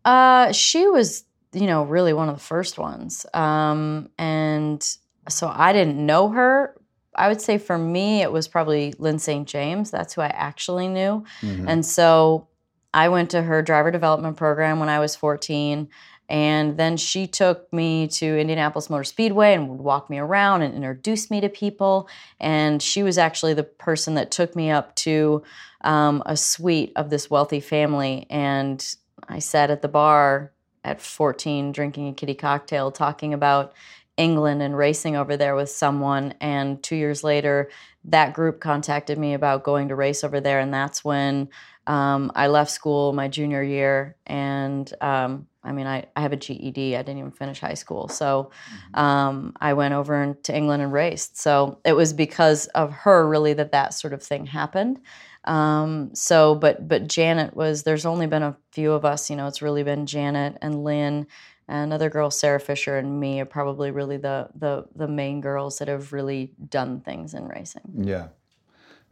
Uh, 0.06 0.54
she 0.54 0.88
was, 0.88 1.26
you 1.52 1.68
know, 1.68 1.84
really 1.84 2.14
one 2.14 2.30
of 2.30 2.36
the 2.36 2.42
first 2.42 2.78
ones. 2.80 3.26
Um, 3.34 4.10
and 4.18 4.82
so 5.28 5.52
I 5.54 5.74
didn't 5.74 5.98
know 5.98 6.30
her. 6.30 6.76
I 7.14 7.28
would 7.28 7.42
say 7.42 7.58
for 7.58 7.78
me, 7.78 8.22
it 8.22 8.32
was 8.32 8.48
probably 8.48 8.94
Lyn 9.00 9.20
St. 9.20 9.46
James. 9.46 9.92
That's 9.92 10.14
who 10.14 10.22
I 10.22 10.28
actually 10.28 10.88
knew. 10.88 11.26
Mhm. 11.42 11.66
And 11.68 11.86
so 11.86 12.48
I 12.94 13.10
went 13.10 13.30
to 13.32 13.42
her 13.42 13.62
driver 13.62 13.92
development 13.92 14.38
program 14.38 14.80
when 14.80 14.88
I 14.88 15.00
was 15.00 15.18
14. 15.18 15.90
And 16.30 16.78
then 16.78 16.96
she 16.96 17.26
took 17.26 17.72
me 17.74 18.08
to 18.10 18.40
Indianapolis 18.40 18.90
Motor 18.90 19.04
Speedway 19.04 19.56
and 19.56 19.68
would 19.68 19.82
walk 19.82 20.10
me 20.10 20.20
around 20.20 20.62
and 20.62 20.76
introduce 20.76 21.32
me 21.32 21.42
to 21.42 21.50
people. 21.50 22.08
And 22.40 22.82
she 22.82 23.02
was 23.02 23.18
actually 23.18 23.56
the 23.56 23.64
person 23.64 24.14
that 24.14 24.30
took 24.30 24.56
me 24.56 24.70
up 24.70 24.96
to 24.98 25.44
um, 25.82 26.22
a 26.28 26.38
suite 26.38 26.94
of 26.96 27.10
this 27.10 27.30
wealthy 27.32 27.60
family. 27.60 28.28
And 28.30 28.86
I 29.28 29.40
sat 29.40 29.72
at 29.72 29.82
the 29.82 29.88
bar 29.88 30.52
at 30.84 31.02
14 31.02 31.72
drinking 31.72 32.08
a 32.08 32.14
kitty 32.14 32.36
cocktail 32.36 32.92
talking 32.92 33.34
about 33.34 33.74
England 34.16 34.62
and 34.62 34.78
racing 34.78 35.16
over 35.16 35.36
there 35.36 35.56
with 35.56 35.70
someone. 35.70 36.36
And 36.42 36.84
two 36.84 36.96
years 36.96 37.24
later, 37.24 37.70
that 38.06 38.34
group 38.34 38.60
contacted 38.60 39.18
me 39.18 39.34
about 39.34 39.64
going 39.64 39.88
to 39.88 39.96
race 39.96 40.24
over 40.24 40.40
there. 40.40 40.60
And 40.60 40.74
that's 40.74 41.04
when 41.04 41.50
um, 41.88 42.32
I 42.36 42.48
left 42.48 42.70
school 42.70 43.14
my 43.14 43.28
junior 43.28 43.64
year. 43.64 44.16
And 44.28 44.94
um, 45.02 45.48
I 45.64 45.72
mean, 45.74 45.88
I, 45.88 46.06
I 46.16 46.22
have 46.22 46.32
a 46.32 46.38
GED, 46.38 46.96
I 46.96 47.02
didn't 47.02 47.20
even 47.20 47.32
finish 47.32 47.60
high 47.60 47.74
school. 47.74 48.08
So 48.08 48.52
um, 48.94 49.54
I 49.60 49.74
went 49.74 49.94
over 49.94 50.38
to 50.44 50.56
England 50.56 50.82
and 50.82 50.94
raced. 50.94 51.38
So 51.38 51.80
it 51.84 51.94
was 51.94 52.14
because 52.14 52.68
of 52.68 52.92
her, 52.92 53.28
really, 53.28 53.54
that 53.54 53.72
that 53.74 53.94
sort 53.94 54.14
of 54.14 54.24
thing 54.24 54.46
happened. 54.46 55.00
Um, 55.46 56.12
so, 56.14 56.56
but 56.56 56.88
but 56.88 57.08
Janet 57.08 57.56
was. 57.56 57.84
There's 57.84 58.06
only 58.06 58.28
been 58.28 58.44
a 58.44 58.58
few 58.72 58.92
of 58.92 59.06
us. 59.06 59.30
You 59.30 59.36
know, 59.36 59.48
it's 59.48 59.62
really 59.62 59.84
been 59.84 60.06
Janet 60.06 60.58
and 60.62 60.84
Lyn 60.84 61.28
And 61.68 61.94
other 61.94 62.10
girl, 62.10 62.32
Sarah 62.32 62.60
Fisher 62.60 62.98
and 62.98 63.20
me, 63.20 63.40
are 63.40 63.46
probably 63.46 63.92
really 63.92 64.18
the 64.18 64.50
the 64.56 64.86
the 64.96 65.08
main 65.08 65.42
girls 65.42 65.78
that 65.78 65.88
have 65.88 66.12
really 66.14 66.54
done 66.70 67.02
things 67.02 67.34
in 67.34 67.48
racing. 67.48 67.82
Yeah, 67.96 68.28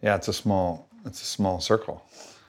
yeah. 0.01 0.15
It's 0.15 0.27
a 0.27 0.33
small 0.33 0.89
it's 1.05 1.21
a 1.21 1.25
small 1.25 1.59
circle 1.61 2.03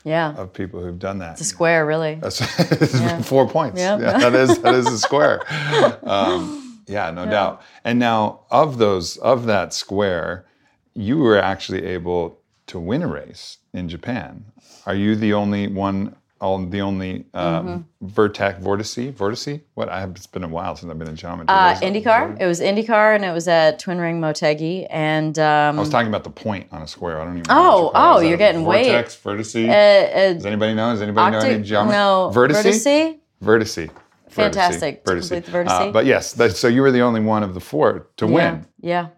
Yeah, 0.08 0.34
of 0.36 0.52
people 0.52 0.80
who've 0.80 0.98
done 0.98 1.18
that. 1.18 1.32
it's 1.32 1.42
a 1.42 1.44
square, 1.44 1.86
really. 1.86 2.14
That's 2.16 2.40
four 3.28 3.48
points. 3.48 3.78
Yep. 3.78 4.00
Yeah, 4.00 4.18
that 4.18 4.34
is 4.34 4.58
that 4.60 4.74
is 4.74 4.86
a 4.86 4.98
square. 4.98 5.42
Um, 6.02 6.82
yeah, 6.86 7.10
no 7.10 7.26
doubt. 7.26 7.60
And 7.84 7.98
now 7.98 8.40
of 8.50 8.78
those 8.78 9.18
of 9.18 9.44
that 9.46 9.74
square, 9.74 10.46
you 10.94 11.18
were 11.18 11.38
actually 11.38 11.84
able 11.84 12.40
to 12.68 12.78
win 12.78 13.02
a 13.02 13.06
race 13.06 13.58
in 13.74 13.88
Japan. 13.88 14.46
Are 14.86 14.94
you 14.94 15.14
the 15.14 15.34
only 15.34 15.68
one? 15.68 16.16
All 16.40 16.64
the 16.64 16.80
only 16.80 17.24
um, 17.34 17.86
Vertex 18.00 18.60
Vortice 18.62 19.12
Vortice? 19.12 19.60
What 19.74 19.88
I 19.88 19.98
have. 20.00 20.10
It's 20.10 20.26
been 20.26 20.44
a 20.44 20.48
while 20.48 20.76
since 20.76 20.88
I've 20.90 20.98
been 20.98 21.08
in 21.08 21.16
geometry. 21.16 21.48
Uh, 21.48 21.74
What 21.74 21.74
is 21.74 21.80
that? 21.80 21.92
IndyCar. 22.04 22.40
It 22.40 22.46
was 22.46 22.60
IndyCar, 22.60 23.16
and 23.16 23.24
it 23.24 23.32
was 23.32 23.48
at 23.48 23.80
Twin 23.80 23.98
Ring 23.98 24.20
Motegi. 24.20 24.86
And 24.88 25.36
um, 25.38 25.76
I 25.76 25.80
was 25.80 25.88
talking 25.88 26.06
about 26.08 26.22
the 26.22 26.30
point 26.30 26.68
on 26.70 26.82
a 26.82 26.86
square. 26.86 27.20
I 27.20 27.24
don't 27.24 27.38
even. 27.38 27.48
know 27.48 27.54
Oh, 27.56 27.82
what 27.82 27.86
you 27.86 27.92
call 27.92 28.16
oh, 28.16 28.20
you're 28.20 28.36
getting 28.38 28.64
way- 28.64 28.84
Vortex 28.84 29.16
Vertice. 29.16 29.68
uh, 29.68 30.34
Does 30.34 30.46
anybody 30.46 30.74
know? 30.74 30.92
Does 30.92 31.02
anybody 31.02 31.32
know 31.32 31.38
Octi- 31.42 31.50
any 31.54 31.62
geometry? 31.64 31.96
no, 31.96 32.30
Vertice. 32.32 33.18
Vertice? 33.42 33.90
Fantastic. 34.28 35.04
Vertice. 35.04 35.42
vertice. 35.42 35.68
Uh, 35.70 35.90
but 35.90 36.06
yes, 36.06 36.32
that, 36.34 36.54
so 36.56 36.68
you 36.68 36.82
were 36.82 36.92
the 36.92 37.00
only 37.00 37.20
one 37.20 37.42
of 37.42 37.54
the 37.54 37.60
four 37.60 38.06
to 38.18 38.26
win. 38.26 38.64
Yeah. 38.80 39.08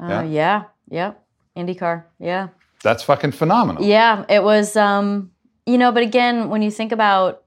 Yeah. 0.00 0.08
Yeah? 0.08 0.18
Uh, 0.18 0.22
yeah. 0.24 0.62
Yeah. 0.90 1.12
IndyCar. 1.56 2.04
Yeah. 2.18 2.48
That's 2.82 3.02
fucking 3.04 3.32
phenomenal. 3.32 3.84
Yeah. 3.84 4.24
It 4.28 4.42
was, 4.42 4.76
um, 4.76 5.30
you 5.66 5.78
know, 5.78 5.92
but 5.92 6.02
again, 6.02 6.48
when 6.50 6.62
you 6.62 6.70
think 6.70 6.92
about, 6.92 7.42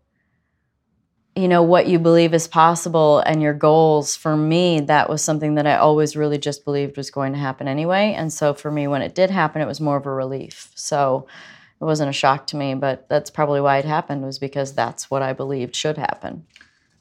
you 1.36 1.48
know, 1.48 1.62
what 1.62 1.88
you 1.88 2.00
believe 2.00 2.34
is 2.34 2.48
possible 2.48 3.20
and 3.20 3.42
your 3.44 3.54
goals, 3.54 4.16
for 4.16 4.36
me, 4.36 4.80
that 4.80 5.08
was 5.08 5.22
something 5.22 5.56
that 5.56 5.68
I 5.68 5.76
always 5.76 6.16
really 6.16 6.40
just 6.40 6.66
believed 6.66 6.98
was 6.98 7.12
going 7.12 7.34
to 7.34 7.40
happen 7.40 7.68
anyway. 7.68 8.16
And 8.18 8.34
so 8.34 8.56
for 8.56 8.72
me, 8.72 8.88
when 8.88 9.04
it 9.04 9.14
did 9.14 9.30
happen, 9.30 9.62
it 9.62 9.68
was 9.68 9.80
more 9.80 9.98
of 9.98 10.08
a 10.08 10.12
relief. 10.12 10.72
So 10.74 11.28
it 11.80 11.84
wasn't 11.84 12.10
a 12.10 12.14
shock 12.14 12.48
to 12.48 12.58
me, 12.58 12.74
but 12.74 13.08
that's 13.08 13.30
probably 13.30 13.62
why 13.62 13.78
it 13.78 13.86
happened, 13.86 14.24
was 14.24 14.40
because 14.40 14.74
that's 14.74 15.12
what 15.12 15.22
I 15.22 15.34
believed 15.34 15.76
should 15.76 15.98
happen. 15.98 16.44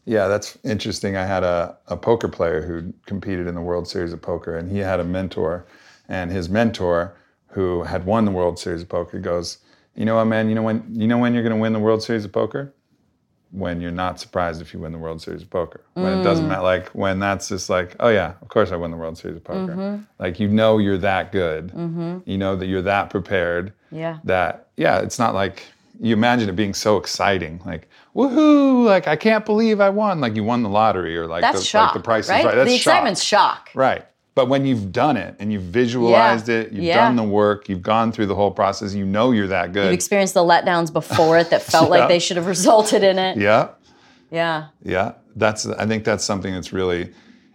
Yeah, 0.04 0.28
that's 0.28 0.58
interesting. 0.62 1.16
I 1.16 1.24
had 1.24 1.42
a, 1.42 1.78
a 1.86 1.96
poker 1.96 2.28
player 2.28 2.60
who 2.60 2.92
competed 3.06 3.46
in 3.46 3.54
the 3.54 3.62
World 3.62 3.88
Series 3.88 4.12
of 4.12 4.20
Poker, 4.20 4.56
and 4.56 4.70
he 4.70 4.78
had 4.78 5.00
a 5.00 5.04
mentor. 5.04 5.66
And 6.08 6.30
his 6.30 6.50
mentor, 6.50 7.16
who 7.48 7.84
had 7.84 8.04
won 8.04 8.26
the 8.26 8.30
World 8.30 8.58
Series 8.58 8.82
of 8.82 8.90
Poker, 8.90 9.18
goes, 9.18 9.58
"You 9.96 10.04
know 10.04 10.16
what, 10.16 10.26
man? 10.26 10.48
You 10.48 10.54
know 10.54 10.62
when 10.62 10.84
you 10.92 11.06
know 11.06 11.18
when 11.18 11.34
you're 11.34 11.42
going 11.42 11.54
to 11.54 11.60
win 11.60 11.72
the 11.72 11.80
World 11.80 12.02
Series 12.02 12.24
of 12.24 12.32
Poker? 12.32 12.72
When 13.52 13.80
you're 13.80 13.92
not 13.92 14.20
surprised 14.20 14.60
if 14.60 14.74
you 14.74 14.80
win 14.80 14.92
the 14.92 14.98
World 14.98 15.22
Series 15.22 15.42
of 15.42 15.50
Poker. 15.50 15.80
When 15.94 16.18
it 16.18 16.22
doesn't 16.24 16.44
mm. 16.44 16.48
matter, 16.48 16.62
like 16.62 16.88
when 16.88 17.20
that's 17.20 17.48
just 17.48 17.70
like, 17.70 17.94
oh 18.00 18.08
yeah, 18.08 18.34
of 18.42 18.48
course 18.48 18.72
I 18.72 18.76
won 18.76 18.90
the 18.90 18.96
World 18.96 19.16
Series 19.16 19.36
of 19.36 19.44
Poker. 19.44 19.72
Mm-hmm. 19.72 20.02
Like 20.18 20.40
you 20.40 20.48
know 20.48 20.78
you're 20.78 20.98
that 20.98 21.32
good. 21.32 21.68
Mm-hmm. 21.68 22.18
You 22.28 22.38
know 22.38 22.56
that 22.56 22.66
you're 22.66 22.82
that 22.82 23.08
prepared. 23.10 23.72
Yeah. 23.90 24.18
that 24.24 24.68
yeah 24.76 24.98
it's 24.98 25.18
not 25.18 25.34
like 25.34 25.62
you 26.00 26.12
imagine 26.12 26.48
it 26.48 26.56
being 26.56 26.74
so 26.74 26.96
exciting 26.96 27.60
like 27.64 27.88
woohoo 28.14 28.84
like 28.84 29.06
i 29.08 29.16
can't 29.16 29.44
believe 29.44 29.80
i 29.80 29.88
won 29.88 30.20
like 30.20 30.36
you 30.36 30.44
won 30.44 30.62
the 30.62 30.68
lottery 30.68 31.16
or 31.16 31.26
like 31.26 31.42
That's 31.42 31.60
the, 31.60 31.64
shock. 31.64 31.94
like 31.94 32.02
the 32.02 32.04
price 32.04 32.28
right? 32.28 32.40
is 32.40 32.46
right 32.46 32.54
that's 32.54 32.70
the 32.70 32.78
shock. 32.78 32.92
excitement's 32.92 33.22
shock. 33.22 33.70
right 33.74 34.06
but 34.36 34.48
when 34.48 34.64
you've 34.66 34.92
done 34.92 35.16
it 35.16 35.34
and 35.40 35.52
you've 35.52 35.62
visualized 35.64 36.48
it 36.48 36.70
you've 36.70 36.84
Yeah. 36.84 36.96
done 37.06 37.16
the 37.16 37.24
work 37.24 37.68
you've 37.68 37.82
gone 37.82 38.12
through 38.12 38.26
the 38.26 38.34
whole 38.36 38.52
process 38.52 38.94
you 38.94 39.04
know 39.04 39.32
you're 39.32 39.48
that 39.48 39.72
good. 39.72 39.86
You've 39.86 39.94
experienced 39.94 40.34
the 40.34 40.44
letdowns 40.44 40.92
before 40.92 41.38
it 41.38 41.50
that 41.50 41.62
felt 41.72 41.86
Yeah. 41.90 41.96
like 41.98 42.08
they 42.08 42.20
should 42.20 42.36
have 42.36 42.46
resulted 42.46 43.02
in 43.02 43.18
it. 43.18 43.38
yeah 43.38 43.68
Yeah. 44.30 44.66
yeah 44.84 45.12
that's 45.34 45.66
i 45.66 45.84
think 45.86 46.04
that's 46.04 46.24
something 46.24 46.54
that's 46.54 46.72
really 46.72 47.12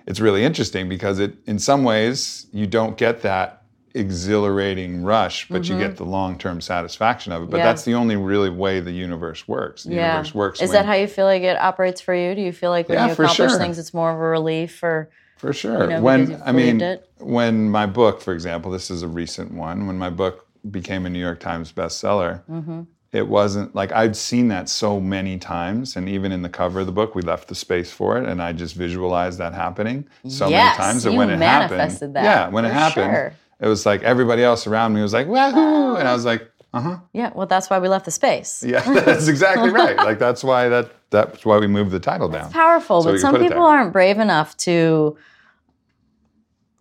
it's 0.07 0.19
really 0.19 0.43
interesting 0.43 0.89
because 0.89 1.19
it 1.19 1.35
in 1.45 1.57
some 1.59 1.83
ways 1.85 2.47
you 2.51 2.67
don't 2.67 2.97
get 2.97 3.21
that 3.21 3.59
exhilarating 3.93 5.03
rush 5.03 5.47
but 5.50 5.67
you 5.67 5.77
get 5.77 5.97
the 5.97 6.05
long-term 6.05 6.61
satisfaction 6.61 7.31
of 7.33 7.43
it 7.43 7.45
but 7.45 7.57
Mm-hmm. 7.57 7.57
Yeah. 7.57 7.65
that's 7.65 7.83
the 7.83 7.93
only 7.93 8.15
really 8.15 8.50
way 8.50 8.79
the 8.79 8.91
universe 8.91 9.47
works 9.47 9.83
the 9.83 9.95
Yeah. 9.95 10.11
universe 10.13 10.33
works 10.33 10.61
Is 10.61 10.69
when- 10.69 10.77
that 10.79 10.85
how 10.85 10.93
you 10.93 11.07
feel 11.07 11.25
like 11.25 11.43
it 11.43 11.57
operates 11.59 12.00
for 12.01 12.13
you? 12.15 12.33
Do 12.33 12.41
you 12.41 12.53
feel 12.53 12.69
like 12.71 12.88
when 12.89 12.97
Yeah, 12.97 13.07
you 13.07 13.11
accomplish 13.13 13.35
sure. 13.51 13.57
things, 13.59 13.77
it's 13.77 13.93
more 13.93 14.09
of 14.11 14.17
a 14.17 14.29
relief 14.39 14.81
or 14.83 15.09
For 15.41 15.53
sure. 15.53 15.88
know, 15.88 16.01
when 16.01 16.41
I 16.45 16.51
mean, 16.51 16.79
it. 16.81 17.10
when 17.19 17.69
my 17.69 17.86
book, 17.88 18.21
for 18.21 18.31
example, 18.33 18.69
this 18.71 18.91
is 18.91 19.01
a 19.01 19.07
recent 19.07 19.51
one. 19.53 19.88
When 19.88 19.98
my 19.98 20.12
book 20.12 20.45
became 20.69 21.05
a 21.07 21.10
New 21.10 21.19
York 21.19 21.39
Times 21.39 21.71
bestseller, 21.71 22.43
Mm-hmm. 22.50 22.81
it 23.12 23.27
wasn't 23.27 23.74
like 23.74 23.91
I'd 23.91 24.15
seen 24.15 24.50
that 24.50 24.69
so 24.69 25.00
many 25.00 25.39
times, 25.39 25.95
and 25.95 26.07
even 26.07 26.31
in 26.31 26.43
the 26.43 26.50
cover 26.50 26.81
of 26.81 26.86
the 26.86 26.91
book, 26.91 27.15
we 27.15 27.24
left 27.24 27.48
the 27.48 27.55
space 27.55 27.91
for 27.91 28.17
it, 28.19 28.29
and 28.29 28.39
I 28.39 28.53
just 28.53 28.75
visualized 28.75 29.39
that 29.39 29.53
happening 29.55 30.05
so 30.27 30.48
Yes, 30.48 30.77
many 30.77 30.77
times 30.77 31.05
you 31.05 31.13
when 31.17 31.29
it 31.31 31.39
happened, 31.39 32.13
that, 32.15 32.24
yeah, 32.24 32.48
when 32.48 32.63
it 32.63 32.71
happened, 32.71 33.12
sure. 33.12 33.33
it 33.60 33.67
was 33.67 33.83
like 33.86 34.03
everybody 34.03 34.43
else 34.43 34.67
around 34.67 34.93
me 34.93 35.01
was 35.01 35.12
like 35.13 35.27
wahoo, 35.27 35.95
and 35.95 36.07
I 36.07 36.13
was 36.13 36.24
like, 36.24 36.43
uh 36.74 36.81
huh, 36.81 36.98
yeah? 37.13 37.31
Well, 37.36 37.48
that's 37.48 37.67
why 37.69 37.79
we 37.79 37.88
left 37.89 38.05
the 38.05 38.12
space. 38.12 38.63
yeah, 38.63 38.81
that's 39.07 39.27
exactly 39.27 39.71
right. 39.81 39.98
Like 39.98 40.19
that's 40.19 40.43
why 40.43 40.69
that 40.69 40.91
that's 41.12 41.46
why 41.46 41.60
we 41.60 41.68
moved 41.68 41.91
the 41.91 42.00
title 42.00 42.27
down. 42.27 42.51
Powerful, 42.51 43.03
So 43.03 43.12
but 43.12 43.20
some 43.20 43.38
people 43.38 43.63
aren't 43.63 43.94
brave 43.94 44.18
enough 44.18 44.58
to 44.58 45.18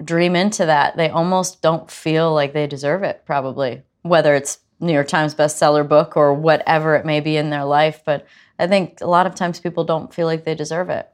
dream 0.02 0.34
into 0.34 0.64
that. 0.64 0.96
They 0.96 1.10
almost 1.10 1.60
don't 1.60 1.90
feel 1.90 2.32
like 2.32 2.54
they 2.54 2.66
deserve 2.66 3.02
it. 3.02 3.22
Probably, 3.26 3.82
whether 4.02 4.34
it's 4.34 4.60
New 4.80 4.94
York 4.94 5.08
Times 5.08 5.34
bestseller 5.34 5.86
book 5.86 6.16
or 6.16 6.32
whatever 6.32 6.94
it 6.94 7.04
may 7.04 7.20
be 7.20 7.36
in 7.36 7.50
their 7.50 7.64
life, 7.64 8.00
but. 8.06 8.26
I 8.60 8.66
think 8.66 9.00
a 9.00 9.06
lot 9.06 9.26
of 9.26 9.34
times 9.34 9.58
people 9.58 9.84
don't 9.84 10.12
feel 10.12 10.26
like 10.26 10.44
they 10.44 10.54
deserve 10.54 10.90
it. 10.90 11.08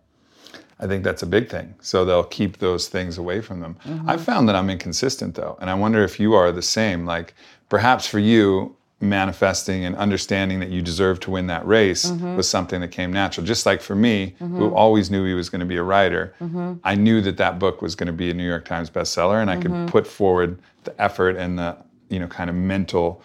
I 0.80 0.88
think 0.88 1.04
that's 1.04 1.22
a 1.22 1.26
big 1.26 1.48
thing. 1.48 1.76
So 1.80 2.04
they'll 2.04 2.24
keep 2.24 2.58
those 2.58 2.88
things 2.88 3.18
away 3.18 3.40
from 3.40 3.60
them. 3.60 3.78
Mm-hmm. 3.84 4.10
I've 4.10 4.22
found 4.22 4.48
that 4.48 4.56
I'm 4.56 4.68
inconsistent 4.68 5.36
though. 5.36 5.56
And 5.60 5.70
I 5.70 5.74
wonder 5.74 6.02
if 6.02 6.18
you 6.18 6.34
are 6.34 6.50
the 6.50 6.60
same. 6.60 7.06
Like 7.06 7.34
perhaps 7.68 8.04
for 8.06 8.18
you, 8.18 8.76
manifesting 9.00 9.84
and 9.84 9.94
understanding 9.96 10.58
that 10.60 10.70
you 10.70 10.80
deserve 10.80 11.20
to 11.20 11.30
win 11.30 11.46
that 11.48 11.66
race 11.66 12.06
Mm-hmm. 12.10 12.36
was 12.36 12.48
something 12.48 12.80
that 12.80 12.88
came 12.88 13.12
natural. 13.12 13.46
Just 13.46 13.66
like 13.66 13.82
for 13.82 13.94
me, 13.94 14.34
who 14.38 14.70
always 14.74 15.10
knew 15.10 15.24
he 15.24 15.34
was 15.34 15.50
going 15.50 15.60
to 15.60 15.66
be 15.66 15.76
a 15.76 15.82
writer, 15.82 16.34
Mm-hmm. 16.40 16.74
I 16.84 16.94
knew 16.94 17.20
that 17.22 17.36
that 17.36 17.58
book 17.58 17.82
was 17.82 17.94
going 17.94 18.06
to 18.06 18.12
be 18.12 18.30
a 18.30 18.34
New 18.34 18.46
York 18.46 18.64
Times 18.64 18.88
bestseller 18.90 19.40
and 19.42 19.50
I 19.50 19.56
Mm-hmm. 19.56 19.84
could 19.84 19.92
put 19.92 20.06
forward 20.06 20.58
the 20.84 20.98
effort 21.00 21.36
and 21.36 21.58
the, 21.58 21.76
you 22.08 22.18
know, 22.18 22.26
kind 22.26 22.48
of 22.48 22.56
mental 22.56 23.22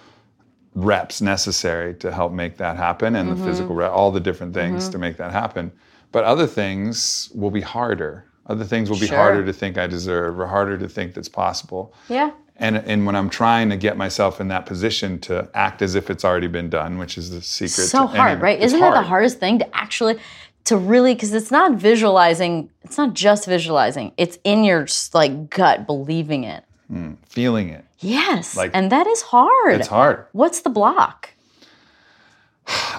reps 0.76 1.22
necessary 1.22 1.94
to 1.96 2.12
help 2.12 2.32
make 2.32 2.58
that 2.58 2.76
happen 2.78 3.16
and 3.16 3.30
Mm-hmm. 3.30 3.40
the 3.42 3.46
physical 3.48 3.76
re- 3.76 3.86
all 3.88 4.12
the 4.12 4.20
different 4.20 4.54
things 4.54 4.90
to 4.90 4.98
make 4.98 5.18
that 5.18 5.32
happen 5.32 5.72
but 6.14 6.24
other 6.26 6.48
things 6.48 7.30
will 7.34 7.52
be 7.52 7.62
harder 7.62 8.26
other 8.48 8.64
things 8.66 8.90
will 8.90 9.00
be 9.00 9.08
Sure. 9.08 9.18
harder 9.18 9.46
to 9.46 9.52
think 9.54 9.78
i 9.78 9.86
deserve 9.88 10.40
or 10.40 10.48
harder 10.48 10.78
to 10.78 10.88
think 10.88 11.14
that's 11.14 11.28
possible 11.30 11.94
Yeah. 12.10 12.32
And 12.62 12.78
and 12.78 13.06
when 13.06 13.16
i'm 13.16 13.30
trying 13.30 13.70
to 13.70 13.76
get 13.76 13.98
myself 13.98 14.40
in 14.40 14.48
that 14.48 14.66
position 14.66 15.20
to 15.20 15.50
act 15.54 15.82
as 15.82 15.96
if 15.96 16.10
it's 16.10 16.24
already 16.24 16.48
been 16.48 16.70
done 16.70 16.98
which 16.98 17.18
is 17.18 17.30
the 17.32 17.42
secret 17.42 17.88
so 17.88 18.06
hard, 18.08 18.34
any- 18.34 18.42
right? 18.42 18.62
Isn't 18.62 18.80
that 18.80 18.94
the 18.94 19.02
hardest 19.02 19.40
thing 19.40 19.60
to 19.60 19.76
actually 19.76 20.18
to 20.66 20.78
really 20.78 21.16
because 21.16 21.34
it's 21.34 21.50
not 21.50 21.74
visualizing, 21.74 22.70
it's 22.84 22.96
not 22.96 23.16
just 23.16 23.48
visualizing. 23.48 24.12
It's 24.16 24.38
in 24.44 24.64
your 24.64 24.86
like 25.14 25.50
gut 25.50 25.88
believing 25.88 26.44
it. 26.44 26.64
Hmm, 26.88 27.14
feeling 27.26 27.70
it 27.70 27.84
Yes. 28.00 28.56
Like- 28.56 28.72
and 28.74 28.92
that 28.92 29.08
is 29.08 29.22
hard. 29.24 29.76
it's 29.76 29.88
hard 29.88 30.26
What's 30.32 30.62
the 30.62 30.70
block? 30.70 31.30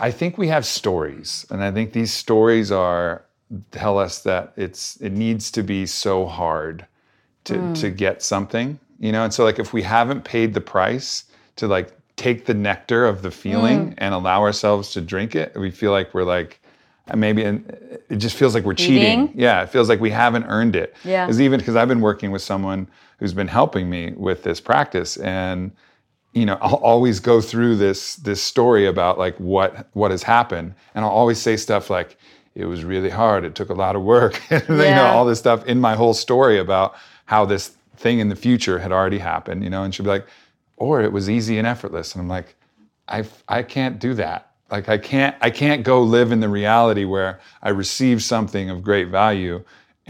I 0.00 0.10
think 0.10 0.36
we 0.36 0.48
have 0.48 0.66
stories, 0.66 1.46
and 1.50 1.62
I 1.62 1.70
think 1.70 1.92
these 1.92 2.12
stories 2.12 2.70
are 2.72 3.22
tell 3.70 3.96
us 3.98 4.18
that 4.20 4.52
it's 4.56 4.96
it 4.96 5.12
needs 5.12 5.50
to 5.52 5.62
be 5.62 5.86
so 5.86 6.26
hard 6.26 6.86
to 7.44 7.74
to 7.74 7.90
get 7.90 8.22
something, 8.22 8.78
you 8.98 9.12
know. 9.12 9.24
And 9.24 9.32
so, 9.32 9.44
like, 9.44 9.58
if 9.58 9.72
we 9.72 9.82
haven't 9.82 10.24
paid 10.24 10.54
the 10.54 10.60
price 10.60 11.24
to 11.56 11.66
like 11.66 11.92
take 12.16 12.46
the 12.46 12.54
nectar 12.54 13.06
of 13.06 13.22
the 13.22 13.30
feeling 13.30 13.94
and 13.98 14.14
allow 14.14 14.42
ourselves 14.42 14.92
to 14.92 15.00
drink 15.00 15.34
it, 15.34 15.56
we 15.56 15.70
feel 15.70 15.90
like 15.90 16.12
we're 16.14 16.24
like 16.24 16.60
uh, 17.08 17.16
maybe 17.16 17.42
and 17.42 17.68
it 18.08 18.16
just 18.16 18.36
feels 18.36 18.54
like 18.54 18.64
we're 18.64 18.74
cheating. 18.74 19.28
Cheating? 19.28 19.40
Yeah, 19.40 19.62
it 19.62 19.70
feels 19.70 19.88
like 19.88 20.00
we 20.00 20.10
haven't 20.10 20.44
earned 20.44 20.76
it. 20.76 20.94
Yeah. 21.04 21.26
Because 21.26 21.40
even 21.40 21.58
because 21.58 21.76
I've 21.76 21.88
been 21.88 22.00
working 22.00 22.30
with 22.30 22.42
someone 22.42 22.88
who's 23.18 23.34
been 23.34 23.48
helping 23.48 23.88
me 23.88 24.12
with 24.16 24.42
this 24.42 24.60
practice 24.60 25.16
and 25.18 25.70
you 26.32 26.44
know 26.44 26.58
i'll 26.60 26.74
always 26.74 27.20
go 27.20 27.40
through 27.40 27.76
this 27.76 28.16
this 28.16 28.42
story 28.42 28.86
about 28.86 29.16
like 29.18 29.36
what 29.36 29.86
what 29.92 30.10
has 30.10 30.22
happened 30.22 30.74
and 30.94 31.04
i'll 31.04 31.10
always 31.10 31.38
say 31.38 31.56
stuff 31.56 31.88
like 31.88 32.16
it 32.54 32.64
was 32.64 32.84
really 32.84 33.10
hard 33.10 33.44
it 33.44 33.54
took 33.54 33.68
a 33.68 33.74
lot 33.74 33.94
of 33.94 34.02
work 34.02 34.40
you 34.50 34.60
know 34.68 35.06
all 35.06 35.24
this 35.24 35.38
stuff 35.38 35.64
in 35.66 35.80
my 35.80 35.94
whole 35.94 36.14
story 36.14 36.58
about 36.58 36.94
how 37.32 37.44
this 37.46 37.64
thing 37.96 38.18
in 38.22 38.28
the 38.28 38.36
future 38.46 38.78
had 38.84 38.92
already 38.92 39.18
happened 39.32 39.58
you 39.64 39.70
know? 39.70 39.82
And 39.84 39.90
she'd 39.94 40.02
be 40.02 40.14
like 40.18 40.26
or 40.76 41.00
it 41.06 41.12
was 41.18 41.26
easy 41.30 41.56
and 41.60 41.66
effortless. 41.74 42.08
And 42.14 42.20
i'm 42.22 42.28
like 42.38 42.48
i 43.08 43.18
i 43.48 43.62
can't 43.74 43.96
do 44.06 44.12
that. 44.24 44.40
Like 44.74 44.86
i 44.96 44.98
can't 45.10 45.34
i 45.48 45.50
can't 45.62 45.82
go 45.92 45.96
live 46.16 46.28
in 46.34 46.40
the 46.40 46.48
reality 46.60 47.04
where 47.14 47.32
i 47.62 47.70
received 47.84 48.22
something 48.34 48.66
of 48.70 48.76
great 48.90 49.08
value 49.08 49.56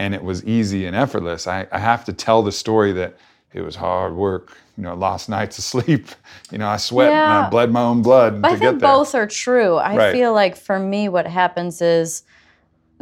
and 0.01 0.09
it 0.17 0.23
was 0.29 0.43
easy 0.57 0.81
and 0.87 0.95
effortless. 1.05 1.41
I, 1.47 1.59
I 1.71 1.79
have 1.91 2.03
to 2.09 2.13
tell 2.25 2.41
the 2.43 2.51
story 2.63 2.91
that 3.01 3.11
it 3.53 3.61
was 3.61 3.75
hard 3.75 4.13
work 4.15 4.45
you 4.77 4.83
know 4.83 4.95
lost 5.07 5.29
nights 5.29 5.55
of 5.59 5.63
sleep. 5.73 6.05
You 6.51 6.57
know 6.61 6.67
i 6.67 6.77
sweat 6.89 7.11
and 7.13 7.31
i 7.39 7.49
bled 7.49 7.69
my 7.71 7.83
own 7.89 8.01
blood 8.01 8.41
But 8.41 8.51
I 8.53 8.57
think 8.57 8.81
both 8.81 9.11
are 9.15 9.27
true. 9.45 9.71
I 9.91 9.95
Right. 9.97 10.13
feel 10.17 10.31
like 10.41 10.55
for 10.67 10.77
me, 10.93 11.01
what 11.15 11.27
happens 11.41 11.81
is 11.81 12.23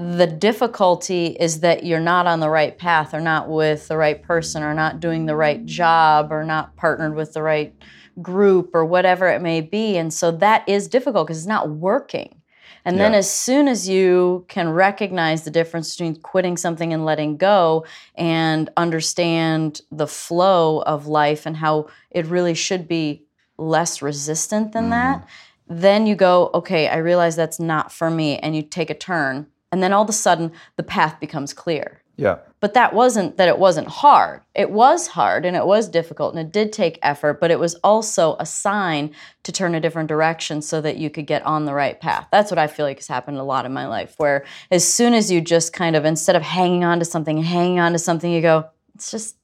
the 0.01 0.25
difficulty 0.25 1.27
is 1.27 1.60
that 1.60 1.86
you're 1.86 2.00
not 2.00 2.25
on 2.25 2.39
the 2.39 2.50
right 2.50 2.77
path 2.77 3.13
or 3.13 3.22
not 3.22 3.50
with 3.50 3.88
the 3.88 3.98
right 3.98 4.22
person 4.22 4.63
or 4.63 4.74
not 4.74 5.00
doing 5.00 5.25
the 5.25 5.36
right 5.36 5.63
job 5.65 6.31
or 6.31 6.43
not 6.43 6.75
partnered 6.75 7.15
with 7.15 7.34
the 7.34 7.43
right 7.43 7.74
group 8.22 8.72
or 8.74 8.84
whatever 8.84 9.27
it 9.27 9.41
may 9.41 9.62
be. 9.62 9.98
And 9.98 10.13
so 10.13 10.31
that 10.31 10.67
is 10.67 10.88
difficult 10.88 11.27
because 11.27 11.38
it's 11.38 11.48
not 11.48 11.70
working. 11.70 12.41
And 12.84 13.00
then 13.00 13.13
as 13.13 13.31
soon 13.31 13.67
as 13.67 13.88
you 13.88 14.43
can 14.48 14.70
recognize 14.70 15.43
the 15.43 15.51
difference 15.51 15.96
between 15.96 16.15
quitting 16.15 16.58
something 16.58 16.91
and 16.91 17.05
letting 17.05 17.38
go 17.38 17.86
and 18.15 18.72
understand 18.75 19.81
the 19.91 20.08
flow 20.08 20.81
of 20.81 21.05
life 21.05 21.46
and 21.46 21.58
how 21.58 21.89
it 22.10 22.25
really 22.25 22.55
should 22.55 22.88
be 22.88 23.24
less 23.58 24.01
resistant 24.01 24.72
than 24.72 24.86
mm-hmm. 24.86 24.91
that, 24.91 25.27
then 25.67 26.08
you 26.08 26.15
go, 26.15 26.50
okay, 26.55 26.88
I 26.88 26.98
realize 26.98 27.36
that's 27.36 27.60
not 27.60 27.91
for 27.91 28.10
me. 28.10 28.39
And 28.39 28.55
you 28.55 28.63
take 28.63 28.89
a 28.89 28.96
turn. 28.96 29.46
And 29.72 29.82
then 29.82 29.94
all 29.94 30.04
of 30.04 30.10
a 30.10 30.13
sudden, 30.13 30.51
the 30.75 30.84
path 30.84 31.20
becomes 31.20 31.54
clear. 31.54 32.01
Yeah. 32.18 32.38
But 32.60 32.75
that 32.75 32.94
wasn't 32.94 33.38
that 33.38 33.48
it 33.48 33.58
wasn't 33.58 33.88
hard. 33.88 34.42
It 34.54 34.70
was 34.70 35.08
hard 35.08 35.44
and 35.44 35.56
it 35.56 35.66
was 35.66 35.90
difficult 35.90 36.36
and 36.36 36.46
it 36.46 36.51
did 36.51 36.72
take 36.72 37.00
effort, 37.01 37.40
but 37.40 37.50
it 37.50 37.60
was 37.60 37.74
also 37.75 38.36
a 38.38 38.46
sign 38.46 39.16
to 39.44 39.51
turn 39.51 39.74
a 39.74 39.80
different 39.80 40.08
direction 40.08 40.62
so 40.62 40.82
that 40.82 40.98
you 40.98 41.10
could 41.10 41.25
get 41.25 41.44
on 41.44 41.66
the 41.66 41.74
right 41.74 42.00
path. 42.00 42.28
That's 42.32 42.51
what 42.51 42.60
I 42.60 42.68
feel 42.68 42.86
like 42.86 42.98
has 42.98 43.08
happened 43.08 43.38
a 43.38 43.44
lot 43.44 43.66
in 43.66 43.74
my 43.74 43.88
life, 43.88 44.13
where 44.18 44.46
as 44.70 44.88
soon 44.88 45.16
as 45.16 45.32
you 45.32 45.42
just 45.42 45.74
kind 45.74 45.96
of, 45.96 46.06
instead 46.06 46.36
of 46.36 46.44
hanging 46.44 46.84
on 46.84 47.00
to 47.00 47.06
something, 47.06 47.42
hanging 47.42 47.80
on 47.80 47.94
to 47.94 48.00
something, 48.00 48.32
you 48.32 48.42
go, 48.42 48.70
it's 48.94 49.10
just, 49.10 49.36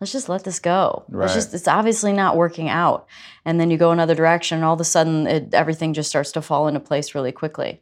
let's 0.00 0.12
just 0.12 0.28
let 0.28 0.44
this 0.44 0.58
go. 0.58 1.04
Right. 1.08 1.24
It's 1.24 1.34
just, 1.34 1.54
it's 1.54 1.68
obviously 1.68 2.12
not 2.12 2.36
working 2.36 2.68
out. 2.68 3.06
And 3.44 3.60
then 3.60 3.70
you 3.70 3.76
go 3.76 3.90
another 3.90 4.14
direction 4.14 4.56
and 4.56 4.64
all 4.64 4.74
of 4.74 4.80
a 4.80 4.84
sudden 4.84 5.26
it, 5.26 5.54
everything 5.54 5.94
just 5.94 6.10
starts 6.10 6.32
to 6.32 6.42
fall 6.42 6.68
into 6.68 6.80
place 6.80 7.14
really 7.14 7.32
quickly. 7.32 7.80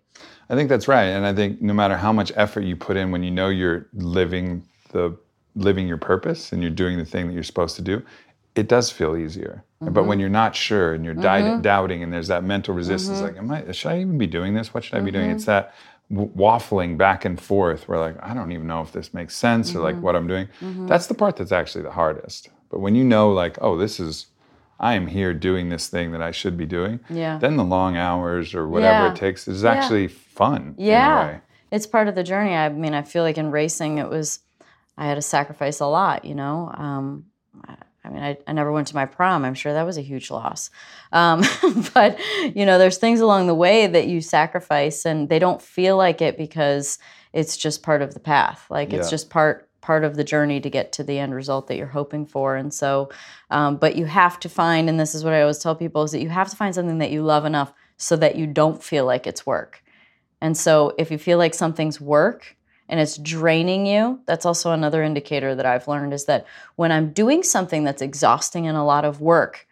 I 0.48 0.54
think 0.54 0.68
that's 0.68 0.86
right, 0.86 1.04
and 1.04 1.24
I 1.24 1.32
think 1.32 1.62
no 1.62 1.72
matter 1.72 1.96
how 1.96 2.12
much 2.12 2.30
effort 2.36 2.60
you 2.60 2.76
put 2.76 2.96
in, 2.96 3.10
when 3.10 3.22
you 3.22 3.30
know 3.30 3.48
you're 3.48 3.86
living 3.94 4.66
the 4.90 5.16
living 5.54 5.88
your 5.88 5.96
purpose 5.96 6.52
and 6.52 6.60
you're 6.60 6.70
doing 6.70 6.98
the 6.98 7.04
thing 7.04 7.26
that 7.26 7.32
you're 7.32 7.42
supposed 7.42 7.76
to 7.76 7.82
do, 7.82 8.02
it 8.54 8.68
does 8.68 8.90
feel 8.90 9.16
easier. 9.16 9.64
But 9.80 10.04
when 10.04 10.10
mm-hmm. 10.10 10.20
you're 10.20 10.28
not 10.28 10.54
sure 10.54 10.94
and 10.94 11.04
you're 11.04 11.14
di- 11.14 11.42
mm-hmm. 11.42 11.62
doubting, 11.62 12.02
and 12.02 12.12
there's 12.12 12.28
that 12.28 12.44
mental 12.44 12.74
resistance, 12.74 13.18
mm-hmm. 13.18 13.48
like, 13.48 13.62
am 13.62 13.68
I? 13.68 13.72
Should 13.72 13.90
I 13.92 14.00
even 14.00 14.18
be 14.18 14.26
doing 14.26 14.54
this? 14.54 14.74
What 14.74 14.84
should 14.84 14.94
I 14.94 15.00
be 15.00 15.10
doing? 15.10 15.30
It's 15.30 15.46
that 15.46 15.74
waffling 16.10 16.96
back 16.98 17.24
and 17.24 17.40
forth. 17.40 17.88
Where 17.88 17.98
like, 17.98 18.16
I 18.22 18.34
don't 18.34 18.52
even 18.52 18.66
know 18.66 18.80
if 18.82 18.92
this 18.92 19.12
makes 19.14 19.36
sense 19.36 19.74
or 19.74 19.80
like 19.80 19.96
what 20.00 20.16
I'm 20.16 20.26
doing. 20.26 20.48
That's 20.60 21.06
the 21.06 21.14
part 21.14 21.36
that's 21.36 21.52
actually 21.52 21.82
the 21.84 21.92
hardest. 21.92 22.48
But 22.70 22.80
when 22.80 22.94
you 22.94 23.04
know, 23.04 23.30
like, 23.32 23.58
oh, 23.60 23.76
this 23.76 24.00
is. 24.00 24.26
I 24.80 24.94
am 24.94 25.06
here 25.06 25.32
doing 25.32 25.68
this 25.68 25.86
thing 25.86 26.10
that 26.10 26.22
I 26.22 26.32
should 26.32 26.56
be 26.56 26.66
doing. 26.66 26.98
Yeah. 27.08 27.38
Then 27.38 27.56
the 27.56 27.62
long 27.62 27.96
hours 27.96 28.52
or 28.52 28.66
whatever 28.66 29.04
Yeah. 29.06 29.12
it 29.12 29.16
takes 29.16 29.46
is 29.46 29.64
actually 29.64 30.08
fun. 30.08 30.74
Yeah. 30.76 31.38
It's 31.70 31.86
part 31.86 32.08
of 32.08 32.16
the 32.16 32.24
journey. 32.24 32.52
I 32.56 32.68
mean, 32.68 32.92
I 32.92 33.02
feel 33.02 33.22
like 33.22 33.38
in 33.38 33.52
racing, 33.52 33.98
it 33.98 34.08
was, 34.08 34.40
I 34.98 35.06
had 35.06 35.14
to 35.14 35.22
sacrifice 35.22 35.78
a 35.78 35.86
lot, 35.86 36.24
you 36.24 36.34
know? 36.34 36.72
Um, 36.76 37.26
I- 38.04 38.10
mean, 38.10 38.22
I, 38.22 38.36
I 38.46 38.52
never 38.52 38.72
went 38.72 38.88
to 38.88 38.94
my 38.94 39.06
prom. 39.06 39.44
I'm 39.44 39.54
sure 39.54 39.72
that 39.72 39.86
was 39.86 39.96
a 39.98 40.02
huge 40.02 40.30
loss. 40.30 40.70
Um, 41.12 41.42
but, 41.94 42.18
you 42.54 42.66
know, 42.66 42.78
there's 42.78 42.98
things 42.98 43.20
along 43.20 43.46
the 43.46 43.54
way 43.54 43.86
that 43.86 44.06
you 44.08 44.20
sacrifice 44.20 45.04
and 45.04 45.28
they 45.28 45.38
don't 45.38 45.62
feel 45.62 45.96
like 45.96 46.20
it 46.20 46.36
because 46.36 46.98
it's 47.32 47.56
just 47.56 47.82
part 47.82 48.02
of 48.02 48.14
the 48.14 48.20
path. 48.20 48.66
Like 48.70 48.92
it's 48.92 49.10
just 49.10 49.30
part 49.30 49.68
part 49.80 50.04
of 50.04 50.14
the 50.14 50.22
journey 50.22 50.60
to 50.60 50.70
get 50.70 50.92
to 50.92 51.02
the 51.02 51.18
end 51.18 51.34
result 51.34 51.66
that 51.66 51.76
you're 51.76 51.88
hoping 51.88 52.24
for. 52.24 52.54
And 52.54 52.72
so, 52.72 53.10
um, 53.50 53.76
but 53.78 53.96
you 53.96 54.04
have 54.06 54.38
to 54.40 54.48
find, 54.48 54.88
and 54.88 54.98
this 54.98 55.12
is 55.12 55.24
what 55.24 55.32
I 55.32 55.40
always 55.40 55.58
tell 55.58 55.74
people, 55.74 56.04
is 56.04 56.12
that 56.12 56.22
you 56.22 56.28
have 56.28 56.48
to 56.50 56.56
find 56.56 56.72
something 56.72 56.98
that 56.98 57.10
you 57.10 57.22
love 57.24 57.44
enough 57.44 57.72
so 57.96 58.14
that 58.16 58.36
you 58.36 58.46
don't 58.46 58.80
feel 58.80 59.04
like 59.04 59.26
it's 59.26 59.44
work. 59.44 59.82
And 60.40 60.56
so 60.56 60.94
if 60.98 61.10
you 61.10 61.18
feel 61.18 61.36
like 61.36 61.52
something's 61.52 62.00
work 62.00 62.56
and 62.92 63.00
it's 63.00 63.16
draining 63.16 63.86
you, 63.86 64.20
that's 64.26 64.44
also 64.44 64.72
another 64.72 65.02
indicator 65.02 65.54
that 65.54 65.64
I've 65.64 65.88
learned 65.88 66.12
is 66.12 66.26
that 66.26 66.44
when 66.76 66.92
I'm 66.92 67.10
doing 67.10 67.42
something 67.42 67.84
that's 67.84 68.02
exhausting 68.02 68.66
and 68.66 68.76
a 68.76 68.82
lot 68.82 69.06
of 69.06 69.22
work, 69.22 69.66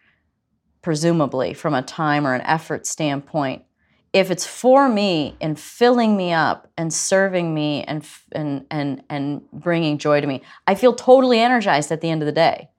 presumably 0.81 1.53
from 1.53 1.75
a 1.75 1.83
time 1.83 2.25
or 2.25 2.33
an 2.33 2.41
effort 2.41 2.87
standpoint, 2.87 3.63
if 4.11 4.31
it's 4.31 4.47
for 4.47 4.89
me 4.89 5.37
and 5.39 5.59
filling 5.59 6.17
me 6.17 6.33
up 6.33 6.67
and 6.75 6.91
serving 6.91 7.53
me 7.53 7.83
and 7.83 8.03
and 8.31 8.65
and 8.71 9.03
and 9.07 9.43
bringing 9.51 9.99
joy 9.99 10.19
to 10.19 10.25
me, 10.25 10.41
I 10.65 10.73
feel 10.73 10.95
totally 10.95 11.39
energized 11.39 11.91
at 11.91 12.01
the 12.01 12.09
end 12.09 12.23
of 12.23 12.25
the 12.25 12.31
day 12.31 12.70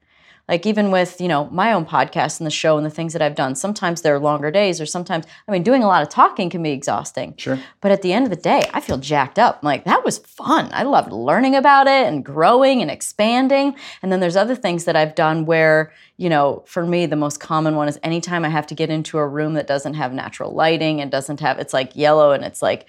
like 0.53 0.67
even 0.67 0.91
with 0.91 1.19
you 1.19 1.29
know 1.29 1.49
my 1.51 1.73
own 1.73 1.87
podcast 1.87 2.39
and 2.39 2.47
the 2.47 2.51
show 2.51 2.77
and 2.77 2.85
the 2.85 2.91
things 2.91 3.15
that 3.15 3.23
i've 3.23 3.35
done 3.35 3.55
sometimes 3.55 4.03
there 4.03 4.15
are 4.15 4.19
longer 4.19 4.51
days 4.51 4.83
or 4.83 4.87
sometimes 4.87 5.25
i 5.49 5.51
mean 5.51 5.63
doing 5.63 5.83
a 5.83 5.87
lot 5.87 6.03
of 6.03 6.11
talking 6.11 6.51
can 6.51 6.63
be 6.63 6.73
exhausting. 6.73 7.35
Sure. 7.39 7.59
but 7.81 7.91
at 7.91 8.03
the 8.03 8.13
end 8.13 8.27
of 8.27 8.31
the 8.31 8.37
day 8.37 8.63
i 8.75 8.81
feel 8.81 8.99
jacked 8.99 9.39
up. 9.39 9.61
I'm 9.63 9.67
like 9.67 9.85
that 9.85 10.05
was 10.05 10.19
fun. 10.19 10.69
I 10.73 10.83
loved 10.83 11.11
learning 11.11 11.57
about 11.57 11.87
it 11.87 12.07
and 12.07 12.23
growing 12.23 12.83
and 12.83 12.91
expanding. 12.91 13.75
And 14.03 14.13
then 14.13 14.21
there's 14.21 14.37
other 14.37 14.55
things 14.55 14.85
that 14.85 14.95
i've 14.95 15.15
done 15.15 15.47
where 15.47 15.91
you 16.19 16.29
know 16.29 16.63
for 16.67 16.85
me 16.85 17.07
the 17.07 17.17
most 17.17 17.41
common 17.41 17.75
one 17.75 17.89
is 17.89 17.99
anytime 18.03 18.45
i 18.45 18.51
have 18.51 18.67
to 18.67 18.75
get 18.75 18.91
into 18.91 19.17
a 19.17 19.27
room 19.27 19.55
that 19.55 19.67
doesn't 19.67 19.95
have 19.95 20.13
natural 20.13 20.53
lighting 20.53 21.01
and 21.01 21.11
doesn't 21.11 21.41
have 21.41 21.59
it's 21.59 21.73
like 21.73 21.97
yellow 21.97 22.33
and 22.33 22.45
it's 22.45 22.61
like 22.61 22.87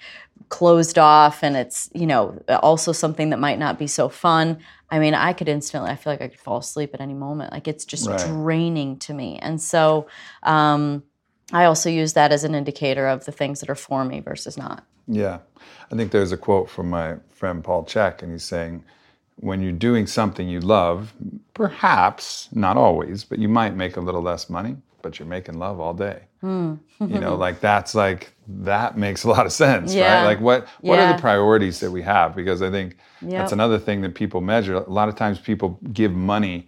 closed 0.50 0.98
off 0.98 1.42
and 1.42 1.56
it's 1.56 1.90
you 1.94 2.06
know 2.06 2.38
also 2.62 2.92
something 2.92 3.30
that 3.30 3.38
might 3.38 3.58
not 3.58 3.78
be 3.78 3.86
so 3.86 4.08
fun 4.08 4.58
i 4.94 4.98
mean 4.98 5.14
i 5.14 5.32
could 5.32 5.48
instantly 5.48 5.90
i 5.90 5.96
feel 5.96 6.12
like 6.12 6.22
i 6.22 6.28
could 6.28 6.40
fall 6.46 6.58
asleep 6.58 6.90
at 6.94 7.00
any 7.00 7.14
moment 7.14 7.52
like 7.52 7.66
it's 7.72 7.84
just 7.84 8.08
Right. 8.08 8.26
draining 8.26 8.98
to 9.06 9.12
me 9.20 9.38
and 9.46 9.60
so 9.60 10.06
um, 10.42 11.02
i 11.52 11.62
also 11.70 11.88
use 11.90 12.12
that 12.14 12.30
as 12.32 12.44
an 12.44 12.54
indicator 12.54 13.06
of 13.14 13.24
the 13.26 13.32
things 13.32 13.60
that 13.60 13.68
are 13.70 13.74
for 13.88 14.04
me 14.04 14.20
versus 14.20 14.56
not 14.64 14.78
Yeah. 15.06 15.38
I 15.92 15.96
think 15.96 16.10
there's 16.12 16.32
a 16.32 16.36
quote 16.48 16.68
from 16.70 16.86
my 16.90 17.16
friend 17.30 17.62
Paul 17.62 17.84
Chek, 17.84 18.22
and 18.22 18.32
he's 18.32 18.44
saying, 18.44 18.82
when 19.36 19.60
you're 19.62 19.80
doing 19.88 20.06
something 20.06 20.48
you 20.48 20.60
love, 20.60 21.12
perhaps, 21.52 22.48
not 22.52 22.76
always, 22.76 23.24
but 23.24 23.38
you 23.38 23.48
might 23.48 23.74
make 23.76 23.96
a 23.96 24.00
little 24.00 24.22
less 24.22 24.48
money, 24.48 24.76
but 25.04 25.18
you're 25.20 25.28
making 25.28 25.58
love 25.58 25.78
all 25.78 25.94
day. 25.94 26.22
Hmm. 26.40 26.74
you 27.00 27.18
know, 27.20 27.36
like 27.36 27.60
that's 27.60 27.94
like, 27.94 28.32
that 28.48 28.98
makes 28.98 29.22
a 29.24 29.28
lot 29.30 29.46
of 29.46 29.52
sense, 29.52 29.94
Yeah. 29.94 30.16
right? 30.18 30.24
Like, 30.24 30.40
what, 30.40 30.66
what 30.80 30.98
are 30.98 31.12
the 31.14 31.20
priorities 31.20 31.80
that 31.80 31.90
we 31.90 32.02
have? 32.02 32.34
Because 32.34 32.60
I 32.60 32.70
think 32.70 32.96
Yep. 33.22 33.30
that's 33.30 33.52
another 33.52 33.78
thing 33.78 34.00
that 34.02 34.14
people 34.14 34.40
measure. 34.40 34.74
A 34.74 34.90
lot 34.90 35.08
of 35.08 35.14
times 35.16 35.38
people 35.38 35.78
give 35.92 36.12
money, 36.12 36.66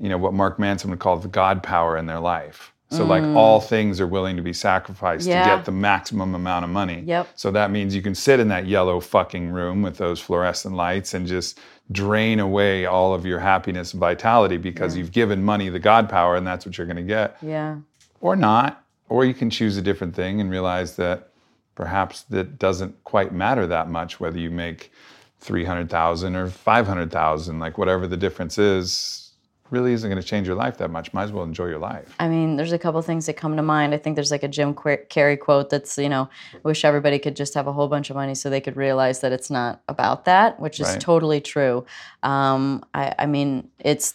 you 0.00 0.08
know, 0.08 0.16
what 0.18 0.32
Mark 0.32 0.58
Manson 0.58 0.88
would 0.90 0.98
call 1.00 1.16
the 1.18 1.28
God 1.28 1.62
power 1.62 1.96
in 1.98 2.06
their 2.06 2.20
life. 2.20 2.72
So, 2.90 3.04
like, 3.04 3.22
all 3.36 3.60
things 3.60 4.00
are 4.00 4.06
willing 4.06 4.36
to 4.36 4.42
be 4.42 4.54
sacrificed 4.54 5.26
Mm. 5.28 5.32
Yeah. 5.32 5.42
to 5.50 5.56
get 5.56 5.64
the 5.66 5.72
maximum 5.72 6.34
amount 6.34 6.64
of 6.64 6.70
money. 6.70 7.02
Yep. 7.06 7.28
So 7.34 7.50
that 7.50 7.70
means 7.70 7.94
you 7.94 8.00
can 8.00 8.14
sit 8.14 8.40
in 8.40 8.48
that 8.48 8.66
yellow 8.66 8.98
fucking 8.98 9.50
room 9.50 9.82
with 9.82 9.98
those 9.98 10.20
fluorescent 10.20 10.74
lights 10.74 11.12
and 11.12 11.26
just 11.26 11.58
drain 11.90 12.38
away 12.38 12.84
all 12.86 13.14
of 13.14 13.24
your 13.24 13.38
happiness 13.38 13.92
and 13.92 14.00
vitality 14.00 14.56
because 14.56 14.96
you've 14.96 15.12
given 15.12 15.42
money 15.42 15.68
the 15.68 15.78
God 15.78 16.08
power 16.08 16.36
and 16.36 16.46
that's 16.46 16.66
what 16.66 16.76
you're 16.76 16.86
going 16.86 16.96
to 16.96 17.02
get. 17.02 17.36
yeah 17.42 17.78
Or 18.20 18.36
not. 18.36 18.84
Or 19.08 19.24
you 19.24 19.32
can 19.32 19.48
choose 19.48 19.76
a 19.78 19.82
different 19.82 20.14
thing 20.14 20.40
and 20.40 20.50
realize 20.50 20.96
that 20.96 21.30
perhaps 21.74 22.22
that 22.24 22.58
doesn't 22.58 23.02
quite 23.04 23.32
matter 23.32 23.66
that 23.66 23.88
much 23.88 24.20
whether 24.20 24.38
you 24.38 24.50
make 24.50 24.92
300,000 25.40 26.36
or 26.36 26.48
500,000 26.48 27.58
like 27.58 27.78
whatever 27.78 28.06
the 28.06 28.16
difference 28.16 28.58
is 28.58 29.27
really 29.70 29.92
isn't 29.92 30.08
going 30.08 30.20
to 30.20 30.26
change 30.26 30.46
your 30.46 30.56
life 30.56 30.78
that 30.78 30.90
much. 30.90 31.12
Might 31.12 31.24
as 31.24 31.32
well 31.32 31.44
enjoy 31.44 31.66
your 31.66 31.78
life. 31.78 32.14
I 32.18 32.28
mean, 32.28 32.56
there's 32.56 32.72
a 32.72 32.78
couple 32.78 33.00
things 33.02 33.26
that 33.26 33.34
come 33.34 33.56
to 33.56 33.62
mind. 33.62 33.94
I 33.94 33.98
think 33.98 34.14
there's 34.14 34.30
like 34.30 34.42
a 34.42 34.48
Jim 34.48 34.74
Carrey 34.74 35.38
quote 35.38 35.70
that's, 35.70 35.98
you 35.98 36.08
know, 36.08 36.28
I 36.54 36.58
wish 36.62 36.84
everybody 36.84 37.18
could 37.18 37.36
just 37.36 37.54
have 37.54 37.66
a 37.66 37.72
whole 37.72 37.88
bunch 37.88 38.10
of 38.10 38.16
money 38.16 38.34
so 38.34 38.48
they 38.48 38.60
could 38.60 38.76
realize 38.76 39.20
that 39.20 39.32
it's 39.32 39.50
not 39.50 39.82
about 39.88 40.24
that, 40.24 40.58
which 40.60 40.80
is 40.80 40.88
Right. 40.88 41.00
totally 41.00 41.40
true. 41.40 41.84
Um, 42.22 42.84
I, 42.94 43.14
I 43.18 43.26
mean, 43.26 43.68
it's 43.78 44.14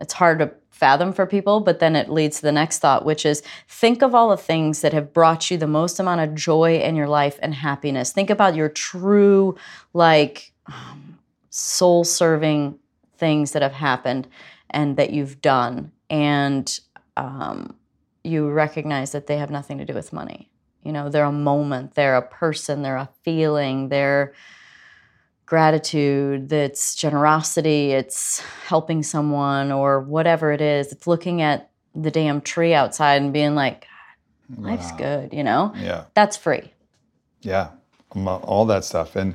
it's 0.00 0.12
hard 0.12 0.40
to 0.40 0.52
fathom 0.70 1.12
for 1.12 1.24
people, 1.24 1.60
but 1.60 1.78
then 1.78 1.94
it 1.94 2.10
leads 2.10 2.36
to 2.36 2.42
the 2.42 2.52
next 2.52 2.80
thought, 2.80 3.04
which 3.04 3.24
is 3.24 3.42
think 3.68 4.02
of 4.02 4.14
all 4.14 4.28
the 4.28 4.36
things 4.36 4.80
that 4.80 4.92
have 4.92 5.12
brought 5.12 5.50
you 5.50 5.56
the 5.56 5.68
most 5.68 6.00
amount 6.00 6.20
of 6.20 6.34
joy 6.34 6.78
in 6.80 6.96
your 6.96 7.06
life 7.08 7.38
and 7.42 7.54
happiness. 7.54 8.12
Think 8.12 8.28
about 8.28 8.56
your 8.56 8.68
true, 8.68 9.56
like, 9.92 10.52
um, 10.66 11.18
soul 11.48 12.02
serving 12.02 12.76
things 13.16 13.52
that 13.52 13.62
have 13.62 13.72
happened 13.72 14.26
and 14.74 14.96
that 14.96 15.10
you've 15.10 15.40
done. 15.40 15.92
And 16.10 16.78
um, 17.16 17.76
you 18.24 18.50
recognize 18.50 19.12
that 19.12 19.26
they 19.26 19.38
have 19.38 19.50
nothing 19.50 19.78
to 19.78 19.84
do 19.84 19.94
with 19.94 20.12
money. 20.12 20.50
You 20.82 20.92
know, 20.92 21.08
they're 21.08 21.24
a 21.24 21.32
moment, 21.32 21.94
they're 21.94 22.16
a 22.16 22.22
person, 22.22 22.82
they're 22.82 22.96
a 22.96 23.08
feeling, 23.22 23.88
they're 23.88 24.34
gratitude, 25.46 26.48
that's 26.50 26.94
generosity, 26.94 27.92
it's 27.92 28.40
helping 28.66 29.02
someone 29.02 29.72
or 29.72 30.00
whatever 30.00 30.52
it 30.52 30.60
is. 30.60 30.92
It's 30.92 31.06
looking 31.06 31.40
at 31.40 31.70
the 31.94 32.10
damn 32.10 32.40
tree 32.42 32.74
outside 32.74 33.22
and 33.22 33.32
being 33.32 33.54
like, 33.54 33.86
life's 34.58 34.90
Wow. 34.92 34.98
good, 34.98 35.32
you 35.32 35.44
know? 35.44 35.72
Yeah. 35.76 36.04
That's 36.12 36.36
free. 36.36 36.72
Yeah, 37.40 37.68
all 38.14 38.66
that 38.66 38.84
stuff, 38.84 39.16
and 39.16 39.34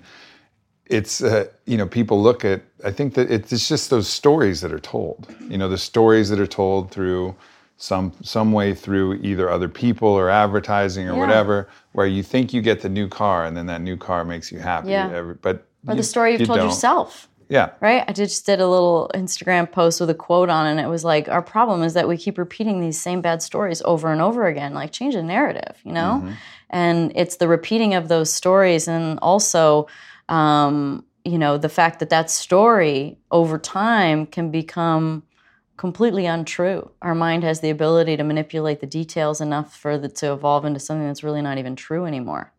it's 0.89 1.21
uh, 1.23 1.45
you 1.65 1.77
know 1.77 1.85
people 1.87 2.21
look 2.21 2.43
at. 2.43 2.61
I 2.83 2.91
think 2.91 3.13
that 3.13 3.29
it's 3.31 3.67
just 3.67 3.89
those 3.89 4.07
stories 4.07 4.61
that 4.61 4.71
are 4.73 4.79
told. 4.79 5.27
You 5.49 5.57
know, 5.57 5.69
the 5.69 5.77
stories 5.77 6.29
that 6.29 6.39
are 6.39 6.47
told 6.47 6.91
through 6.91 7.35
some 7.77 8.11
some 8.23 8.51
way 8.51 8.73
through 8.73 9.15
either 9.21 9.49
other 9.49 9.69
people 9.69 10.09
or 10.09 10.29
advertising 10.29 11.07
or 11.07 11.13
Yeah. 11.13 11.19
whatever, 11.19 11.69
where 11.93 12.07
you 12.07 12.23
think 12.23 12.53
you 12.53 12.61
get 12.61 12.81
the 12.81 12.89
new 12.89 13.07
car 13.07 13.45
and 13.45 13.55
then 13.55 13.67
that 13.67 13.81
new 13.81 13.97
car 13.97 14.25
makes 14.25 14.51
you 14.51 14.59
happy. 14.59 14.89
Yeah. 14.89 15.09
Every- 15.13 15.35
but 15.35 15.65
Or 15.87 15.93
you- 15.93 15.97
the 15.97 16.03
story 16.03 16.31
you've 16.33 16.41
you 16.41 16.47
told 16.47 16.59
don't. 16.59 16.67
yourself. 16.67 17.27
Yeah. 17.51 17.69
right? 17.81 18.03
I 18.07 18.13
just 18.13 18.45
did 18.45 18.59
a 18.61 18.67
little 18.67 19.09
Instagram 19.15 19.71
post 19.71 19.99
with 19.99 20.09
a 20.11 20.13
quote 20.13 20.49
on 20.51 20.67
it, 20.67 20.71
and 20.71 20.79
it 20.79 20.85
was 20.87 21.03
like, 21.03 21.27
Our 21.29 21.41
problem 21.41 21.81
is 21.81 21.93
that 21.95 22.07
we 22.07 22.15
keep 22.15 22.37
repeating 22.37 22.79
these 22.79 23.01
same 23.01 23.21
bad 23.21 23.41
stories 23.41 23.81
over 23.85 24.11
and 24.11 24.21
over 24.21 24.45
again. 24.45 24.75
Like, 24.75 24.91
change 24.91 25.15
the 25.15 25.23
narrative, 25.23 25.75
you 25.83 25.91
know? 25.91 26.19
Mm-hmm. 26.21 26.31
And 26.69 27.11
it's 27.15 27.37
the 27.37 27.47
repeating 27.47 27.95
of 27.95 28.07
those 28.07 28.31
stories, 28.31 28.87
and 28.87 29.17
also, 29.23 29.87
um, 30.29 31.05
you 31.25 31.37
know, 31.37 31.57
the 31.57 31.69
fact 31.69 31.99
that 31.99 32.09
that 32.09 32.29
story 32.29 33.17
over 33.31 33.57
time 33.57 34.25
can 34.25 34.51
become 34.51 35.23
completely 35.77 36.25
untrue. 36.25 36.91
Our 37.01 37.15
mind 37.15 37.43
has 37.43 37.61
the 37.61 37.69
ability 37.69 38.17
to 38.17 38.23
manipulate 38.23 38.79
the 38.81 38.87
details 38.87 39.41
enough 39.41 39.75
for 39.75 39.91
it 39.91 40.15
to 40.15 40.33
evolve 40.33 40.65
into 40.65 40.79
something 40.79 41.07
that's 41.07 41.23
really 41.23 41.41
not 41.41 41.57
even 41.57 41.75
true 41.75 42.05
anymore. 42.05 42.51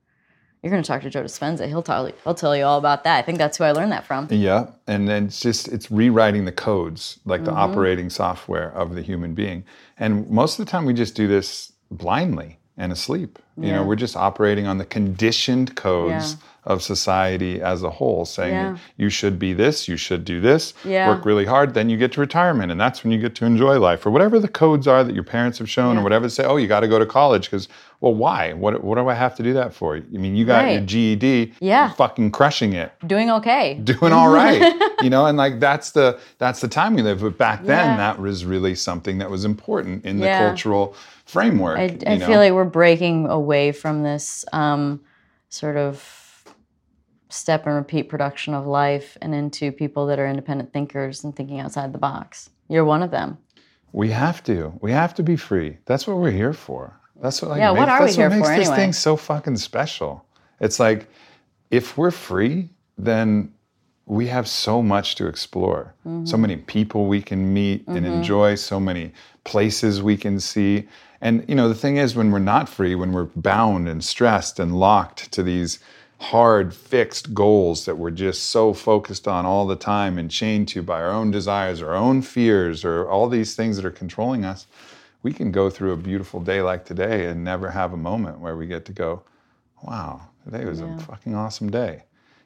You're 0.63 0.71
going 0.71 0.83
to 0.83 0.87
talk 0.87 1.01
to 1.03 1.11
Joe 1.11 1.23
Dispenza. 1.23 1.67
He'll 1.69 1.83
tell 1.83 2.07
you. 2.07 2.15
He'll 2.23 2.35
tell 2.35 2.55
you 2.55 2.65
all 2.65 2.79
about 2.79 3.05
that. 3.05 3.17
I 3.17 3.23
think 3.23 3.39
that's 3.39 3.57
who 3.57 3.65
I 3.65 3.73
learned 3.73 3.93
that 3.93 4.05
from. 4.07 4.29
Yeah, 4.31 4.67
and 4.87 5.09
then 5.09 5.27
it's 5.27 5.41
just 5.41 5.69
it's 5.69 5.91
rewriting 5.91 6.45
the 6.45 6.53
codes, 6.53 7.19
like 7.25 7.41
Mm-hmm. 7.41 7.51
the 7.51 7.57
operating 7.57 8.11
software 8.11 8.71
of 8.73 8.95
the 8.95 9.01
human 9.01 9.33
being. 9.35 9.65
And 9.99 10.29
most 10.31 10.59
of 10.59 10.67
the 10.67 10.71
time, 10.71 10.85
we 10.85 10.93
just 10.93 11.15
do 11.15 11.27
this 11.27 11.73
blindly 11.91 12.59
and 12.77 12.93
asleep. 12.93 13.39
You 13.57 13.73
know, 13.73 13.85
we're 13.85 13.97
just 13.97 14.17
operating 14.17 14.67
on 14.67 14.79
the 14.79 14.87
conditioned 14.87 15.77
codes 15.77 16.33
Yeah. 16.33 16.47
Of 16.65 16.83
society 16.83 17.61
as 17.63 17.83
a 17.83 17.91
whole, 17.91 18.25
saying 18.25 18.53
Yeah. 18.55 18.77
you 18.99 19.09
should 19.09 19.39
be 19.39 19.55
this, 19.55 19.89
you 19.89 19.97
should 19.97 20.25
do 20.25 20.41
this, 20.41 20.75
Yeah. 20.85 21.09
work 21.09 21.25
really 21.25 21.47
hard, 21.47 21.73
then 21.73 21.89
you 21.89 21.97
get 21.97 22.13
to 22.13 22.21
retirement, 22.21 22.71
and 22.71 22.79
that's 22.81 23.03
when 23.03 23.13
you 23.13 23.19
get 23.19 23.35
to 23.37 23.47
enjoy 23.47 23.79
life, 23.79 24.05
or 24.05 24.11
whatever 24.11 24.39
the 24.39 24.49
codes 24.49 24.87
are 24.87 25.03
that 25.03 25.15
your 25.15 25.25
parents 25.25 25.59
have 25.59 25.71
shown, 25.71 25.95
Yeah. 25.95 26.01
or 26.01 26.05
whatever. 26.05 26.29
Say, 26.29 26.45
oh, 26.45 26.57
you 26.57 26.67
got 26.67 26.81
to 26.81 26.89
go 26.89 26.99
to 26.99 27.07
college 27.07 27.51
because, 27.51 27.67
well, 28.03 28.15
why? 28.15 28.53
What 28.53 28.85
what 28.85 28.97
do 28.97 29.09
I 29.09 29.15
have 29.15 29.35
to 29.37 29.43
do 29.43 29.53
that 29.55 29.73
for? 29.73 29.97
I 29.97 30.01
mean, 30.11 30.37
you 30.37 30.45
got 30.45 30.71
your 30.71 30.81
GED, 30.83 31.55
Yeah. 31.61 31.87
you're 31.87 31.95
fucking 31.97 32.31
crushing 32.33 32.73
it 32.75 32.93
Doing 33.07 33.31
okay. 33.31 33.75
doing 33.85 34.13
all 34.13 34.29
right 34.31 34.63
you 35.03 35.09
know 35.11 35.25
and 35.27 35.39
like 35.39 35.61
that's 35.61 35.93
the 35.93 36.19
that's 36.39 36.61
the 36.61 36.69
time 36.69 36.95
we 36.95 37.01
live 37.03 37.21
but 37.23 37.39
back 37.39 37.65
then 37.65 37.97
that 37.97 38.19
was 38.21 38.45
really 38.45 38.75
something 38.75 39.17
that 39.19 39.31
was 39.31 39.45
important 39.47 40.05
in 40.05 40.21
the 40.21 40.29
cultural 40.29 40.95
framework 41.25 41.79
I, 41.79 41.97
I 42.07 42.19
feel 42.19 42.39
like 42.39 42.53
we're 42.53 42.65
breaking 42.65 43.27
away 43.29 43.73
from 43.73 44.03
this 44.03 44.45
um, 44.53 45.01
sort 45.49 45.77
of 45.77 45.97
step 47.33 47.67
and 47.67 47.75
repeat 47.75 48.09
production 48.09 48.55
of 48.55 48.67
life 48.67 49.17
and 49.23 49.35
into 49.35 49.73
people 49.73 50.07
that 50.07 50.19
are 50.19 50.27
independent 50.29 50.73
thinkers 50.73 51.25
and 51.25 51.35
thinking 51.35 51.61
outside 51.61 51.93
the 51.93 51.99
box. 51.99 52.51
You're 52.69 52.85
one 52.85 53.03
of 53.03 53.11
them. 53.11 53.39
we 53.93 54.11
have 54.11 54.43
to 54.45 54.73
we 54.81 54.93
have 54.93 55.13
to 55.15 55.23
be 55.23 55.37
free 55.37 55.77
that's 55.87 56.07
what 56.07 56.17
we're 56.19 56.31
here 56.31 56.53
for 56.53 56.95
that's 57.23 57.43
what 57.43 57.51
like, 57.51 57.59
Yeah, 57.59 57.73
what 57.73 57.89
makes, 57.89 57.91
are 57.91 58.01
we 58.01 58.05
that's 58.07 58.17
here 58.17 58.29
what 58.29 58.37
makes 58.37 58.49
for 58.49 58.57
this 58.57 58.69
anyway? 58.69 58.77
thing 58.77 58.93
so 58.93 59.17
fucking 59.17 59.57
special 59.57 60.25
it's 60.61 60.79
like 60.79 61.09
if 61.71 61.99
we're 61.99 62.13
free 62.13 62.69
then 62.99 63.53
we 64.07 64.27
have 64.29 64.47
so 64.49 64.83
much 64.83 65.15
to 65.17 65.27
explore 65.27 65.95
so 66.05 66.09
Mm-hmm. 66.11 66.41
many 66.41 66.57
people 66.57 67.07
we 67.07 67.21
can 67.23 67.53
meet 67.53 67.87
and 67.89 68.05
enjoy 68.07 68.55
so 68.57 68.79
many 68.81 69.13
places 69.45 70.03
we 70.03 70.17
can 70.17 70.39
see 70.41 70.87
and 71.21 71.45
you 71.49 71.55
know 71.57 71.69
the 71.69 71.75
thing 71.85 71.97
is 71.97 72.15
when 72.15 72.31
we're 72.33 72.39
not 72.55 72.69
free 72.69 72.95
when 72.95 73.13
we're 73.13 73.31
bound 73.37 73.89
and 73.89 74.03
stressed 74.05 74.61
and 74.61 74.79
locked 74.79 75.31
to 75.33 75.43
these 75.43 75.79
hard 76.21 76.75
fixed 76.75 77.33
goals 77.33 77.87
that 77.87 77.97
we're 77.97 78.11
just 78.11 78.45
so 78.51 78.73
focused 78.75 79.27
on 79.27 79.47
all 79.47 79.67
the 79.67 79.77
time 79.77 80.19
and 80.19 80.31
chained 80.31 80.69
to 80.69 80.83
by 80.83 81.01
our 81.01 81.11
own 81.11 81.31
desires 81.31 81.81
our 81.81 81.95
own 81.95 82.21
fears 82.21 82.85
or 82.85 83.09
all 83.09 83.29
these 83.29 83.57
things 83.57 83.77
that 83.77 83.85
are 83.85 83.91
controlling 83.91 84.45
us 84.45 84.67
we 85.23 85.33
can 85.33 85.51
go 85.51 85.71
through 85.71 85.93
a 85.93 85.97
beautiful 85.97 86.41
day 86.41 86.61
like 86.61 86.85
today 86.85 87.27
and 87.27 87.43
never 87.43 87.71
have 87.71 87.93
a 87.93 87.97
moment 87.97 88.39
where 88.39 88.57
we 88.57 88.67
get 88.67 88.85
to 88.85 88.93
go 88.93 89.23
wow 89.83 90.21
today 90.45 90.65
was 90.67 90.81
a 90.81 90.99
fucking 90.99 91.35
awesome 91.35 91.71
day 91.71 92.03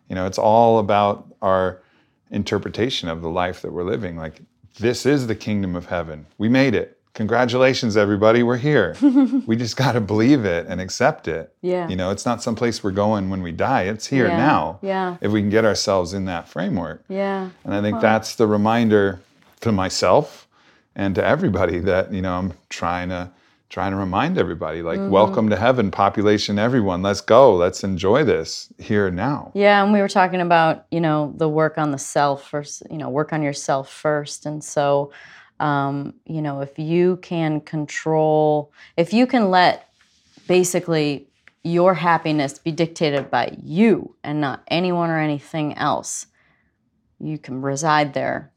you 0.08 0.14
know, 0.14 0.26
it's 0.26 0.38
all 0.38 0.78
about 0.78 1.26
our 1.40 1.82
interpretation 2.30 3.08
of 3.08 3.22
the 3.22 3.30
life 3.30 3.62
that 3.62 3.72
we're 3.72 3.84
living. 3.84 4.16
Like, 4.16 4.42
this 4.78 5.06
is 5.06 5.26
the 5.26 5.34
kingdom 5.34 5.76
of 5.76 5.87
heaven. 5.87 6.26
We 6.38 6.48
made 6.48 6.74
it. 6.74 7.00
Congratulations, 7.14 7.96
everybody. 7.96 8.42
We're 8.42 8.57
here. 8.57 8.96
we 9.46 9.55
just 9.55 9.77
got 9.77 9.92
to 9.92 10.00
believe 10.00 10.44
it 10.44 10.66
and 10.68 10.81
accept 10.81 11.29
it. 11.29 11.55
Yeah. 11.62 11.88
You 11.88 11.94
know, 11.94 12.11
it's 12.11 12.27
not 12.27 12.42
someplace 12.42 12.83
we're 12.83 12.90
going 12.90 13.31
when 13.31 13.40
we 13.40 13.53
die, 13.53 13.83
it's 13.83 14.09
here 14.09 14.27
Yeah. 14.27 14.37
now. 14.37 14.79
Yeah. 14.83 15.16
If 15.20 15.31
we 15.31 15.40
can 15.40 15.48
get 15.48 15.64
ourselves 15.64 16.12
in 16.12 16.24
that 16.24 16.48
framework. 16.48 17.05
Yeah. 17.09 17.50
And 17.62 17.72
I 17.72 17.81
think 17.83 18.00
that's 18.00 18.35
the 18.35 18.48
reminder 18.48 19.20
to 19.61 19.70
myself 19.70 20.48
and 20.96 21.14
to 21.14 21.24
everybody 21.24 21.79
that, 21.81 22.12
you 22.12 22.20
know, 22.20 22.37
I'm 22.37 22.53
trying 22.68 23.11
to 23.11 23.31
trying 23.70 23.92
to 23.92 23.96
remind 23.96 24.38
everybody 24.38 24.83
like 24.83 25.00
mm-hmm. 25.00 25.11
welcome 25.11 25.50
to 25.50 25.57
heaven 25.57 25.90
population 25.90 26.61
everyone 26.61 27.03
let's 27.03 27.20
go 27.20 27.57
let's 27.57 27.83
enjoy 27.83 28.22
this 28.22 28.72
here 28.79 29.11
now 29.11 29.50
Yeah, 29.53 29.83
and 29.83 29.92
we 29.92 30.00
were 30.00 30.09
talking 30.09 30.40
about 30.40 30.87
you 30.92 31.00
know 31.00 31.33
the 31.37 31.48
work 31.48 31.77
on 31.77 31.90
the 31.90 31.98
self 31.98 32.48
first. 32.48 32.85
You 32.88 32.98
know, 32.98 33.09
work 33.09 33.33
on 33.33 33.42
yourself 33.42 33.90
first, 33.90 34.46
and 34.46 34.62
so 34.62 35.11
um, 35.60 36.14
you 36.26 36.42
know 36.42 36.60
if 36.60 36.78
you 36.78 37.16
can 37.22 37.60
control, 37.60 38.72
if 38.96 39.12
you 39.12 39.26
can 39.26 39.50
let 39.50 39.88
basically 40.46 41.28
your 41.62 41.94
happiness 41.94 42.58
be 42.58 42.72
dictated 42.72 43.30
by 43.30 43.56
you 43.62 44.14
and 44.22 44.40
not 44.40 44.62
anyone 44.68 45.08
or 45.10 45.18
anything 45.18 45.74
else, 45.78 46.26
you 47.18 47.38
can 47.38 47.62
reside 47.62 48.12
there 48.12 48.52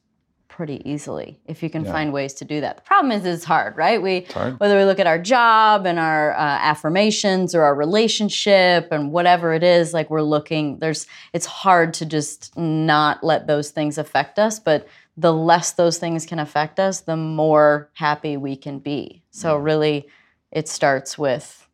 pretty 0.49 0.81
easily 0.89 1.39
if 1.45 1.61
you 1.61 1.69
can 1.69 1.85
Yeah. 1.85 1.91
find 1.91 2.11
ways 2.11 2.33
to 2.33 2.43
do 2.43 2.61
that. 2.61 2.77
The 2.77 2.81
problem 2.81 3.11
is 3.11 3.23
it's 3.25 3.43
hard, 3.45 3.77
right? 3.77 4.01
We 4.01 4.25
hard. 4.33 4.59
whether 4.59 4.75
we 4.75 4.85
look 4.85 4.99
at 4.99 5.05
our 5.05 5.19
job 5.19 5.85
and 5.85 5.99
our 5.99 6.33
uh, 6.33 6.39
affirmations 6.39 7.53
or 7.53 7.61
our 7.61 7.75
relationship 7.75 8.87
and 8.91 9.11
whatever 9.11 9.53
it 9.53 9.61
is, 9.63 9.93
like 9.93 10.09
we're 10.09 10.23
looking. 10.23 10.79
There's 10.79 11.05
it's 11.31 11.45
hard 11.45 11.93
to 11.95 12.05
just 12.07 12.57
not 12.57 13.23
let 13.23 13.45
those 13.45 13.69
things 13.69 13.97
affect 13.99 14.39
us, 14.39 14.59
but 14.59 14.87
the 15.17 15.33
less 15.33 15.71
those 15.71 15.97
things 15.97 16.25
can 16.25 16.39
affect 16.39 16.79
us, 16.79 17.01
the 17.01 17.17
more 17.17 17.89
happy 17.93 18.37
we 18.37 18.55
can 18.55 18.79
be. 18.79 19.23
So 19.31 19.57
mm. 19.57 19.63
really, 19.63 20.07
it 20.51 20.67
starts 20.67 21.17
with 21.17 21.67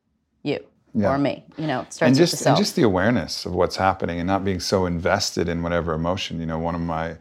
you 0.44 0.60
Yeah. 0.94 1.14
or 1.14 1.18
me. 1.18 1.44
You 1.58 1.68
know, 1.68 1.82
it 1.82 1.94
starts 1.94 2.02
and 2.02 2.20
with 2.20 2.30
just 2.30 2.44
the 2.44 2.50
and 2.50 2.58
just 2.58 2.76
the 2.76 2.84
awareness 2.84 3.46
of 3.46 3.54
what's 3.54 3.76
happening 3.76 4.20
and 4.20 4.28
not 4.28 4.44
being 4.46 4.60
so 4.60 4.86
invested 4.86 5.50
in 5.50 5.62
whatever 5.62 5.94
emotion 5.94 6.40
you 6.40 6.46
know 6.46 6.60
one 6.60 6.76
of 6.76 6.82
my 6.82 7.16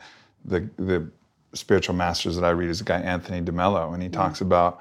the 0.44 0.68
the 0.76 1.08
spiritual 1.54 1.94
masters 1.94 2.34
that 2.36 2.44
i 2.44 2.50
read 2.50 2.70
is 2.70 2.80
a 2.80 2.84
guy 2.84 2.98
anthony 3.00 3.42
demello 3.42 3.92
and 3.92 4.02
he 4.02 4.08
mm. 4.08 4.12
talks 4.12 4.40
about 4.40 4.80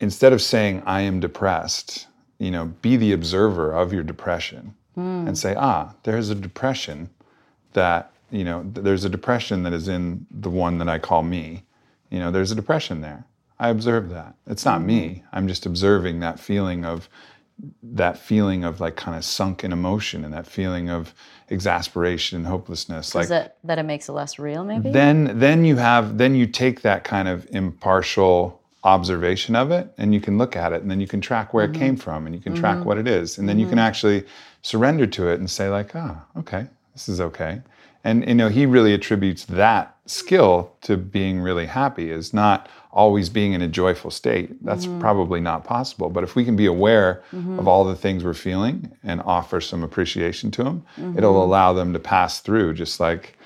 instead 0.00 0.32
of 0.32 0.42
saying 0.42 0.82
i 0.86 1.00
am 1.00 1.20
depressed 1.20 2.06
you 2.38 2.50
know 2.50 2.66
be 2.82 2.96
the 2.96 3.12
observer 3.12 3.72
of 3.72 3.92
your 3.92 4.02
depression 4.02 4.74
mm. 4.96 5.26
and 5.26 5.38
say 5.38 5.54
ah 5.56 5.94
there's 6.02 6.30
a 6.30 6.34
depression 6.34 7.08
that 7.72 8.12
you 8.30 8.44
know 8.44 8.64
there's 8.72 9.04
a 9.04 9.08
depression 9.10 9.62
that 9.64 9.72
is 9.72 9.88
in 9.88 10.26
the 10.30 10.50
one 10.50 10.78
that 10.78 10.88
i 10.88 10.98
call 10.98 11.22
me. 11.22 11.62
You 12.10 12.18
know 12.20 12.30
there's 12.30 12.50
a 12.52 12.54
depression 12.54 13.00
there. 13.00 13.24
I 13.58 13.68
observe 13.68 14.08
that. 14.10 14.34
It's 14.46 14.64
not 14.64 14.82
me. 14.82 15.22
I'm 15.32 15.46
just 15.48 15.64
observing 15.66 16.20
that 16.20 16.40
feeling 16.40 16.84
of 16.84 17.08
that 17.82 18.18
feeling 18.18 18.64
of 18.64 18.80
like 18.80 18.96
kind 18.96 19.16
of 19.16 19.24
sunken 19.24 19.72
emotion 19.72 20.24
and 20.24 20.34
that 20.34 20.46
feeling 20.46 20.90
of 20.90 21.14
exasperation 21.50 22.36
and 22.38 22.46
hopelessness 22.46 23.14
like 23.14 23.28
that 23.28 23.56
that 23.64 23.78
it 23.78 23.84
makes 23.84 24.08
it 24.08 24.12
less 24.12 24.38
real, 24.38 24.64
maybe? 24.64 24.90
then 24.90 25.38
then 25.38 25.64
you 25.64 25.76
have 25.76 26.18
then 26.18 26.34
you 26.34 26.46
take 26.46 26.82
that 26.82 27.04
kind 27.04 27.28
of 27.28 27.46
impartial 27.50 28.60
observation 28.82 29.56
of 29.56 29.70
it 29.70 29.92
and 29.96 30.12
you 30.12 30.20
can 30.20 30.36
look 30.36 30.56
at 30.56 30.72
it 30.72 30.82
and 30.82 30.90
then 30.90 31.00
you 31.00 31.06
can 31.06 31.20
track 31.20 31.54
where 31.54 31.66
Mm-hmm. 31.66 31.76
it 31.76 31.78
came 31.78 31.96
from 31.96 32.26
and 32.26 32.34
you 32.34 32.40
can 32.40 32.54
track 32.54 32.84
what 32.84 32.98
it 32.98 33.06
is. 33.08 33.38
And 33.38 33.48
then 33.48 33.58
you 33.58 33.66
can 33.66 33.78
actually 33.78 34.24
surrender 34.62 35.06
to 35.06 35.28
it 35.28 35.38
and 35.38 35.48
say 35.50 35.68
like 35.68 35.94
ah 35.94 36.22
okay 36.36 36.66
this 36.92 37.08
is 37.08 37.20
okay 37.20 37.62
and 38.04 38.26
you 38.28 38.34
know 38.34 38.48
he 38.48 38.66
really 38.66 38.94
attributes 38.94 39.44
that 39.46 39.96
skill 40.06 40.70
to 40.82 40.96
being 40.96 41.40
really 41.40 41.66
happy 41.66 42.10
is 42.10 42.32
not 42.34 42.68
always 42.92 43.28
being 43.28 43.52
in 43.54 43.62
a 43.62 43.68
joyful 43.68 44.10
state 44.10 44.62
that's 44.64 44.86
Mm-hmm. 44.86 45.00
probably 45.00 45.40
not 45.40 45.64
possible 45.64 46.10
but 46.10 46.22
if 46.22 46.36
we 46.36 46.44
can 46.44 46.56
be 46.56 46.66
aware 46.66 47.22
of 47.58 47.66
all 47.66 47.84
the 47.84 47.96
things 47.96 48.22
we're 48.22 48.34
feeling 48.34 48.90
and 49.02 49.20
offer 49.22 49.60
some 49.60 49.82
appreciation 49.82 50.50
to 50.52 50.62
them 50.64 50.84
Mm-hmm. 50.98 51.18
it'll 51.18 51.42
allow 51.42 51.72
them 51.72 51.92
to 51.92 51.98
pass 51.98 52.40
through 52.40 52.74
just 52.74 53.00
like 53.00 53.36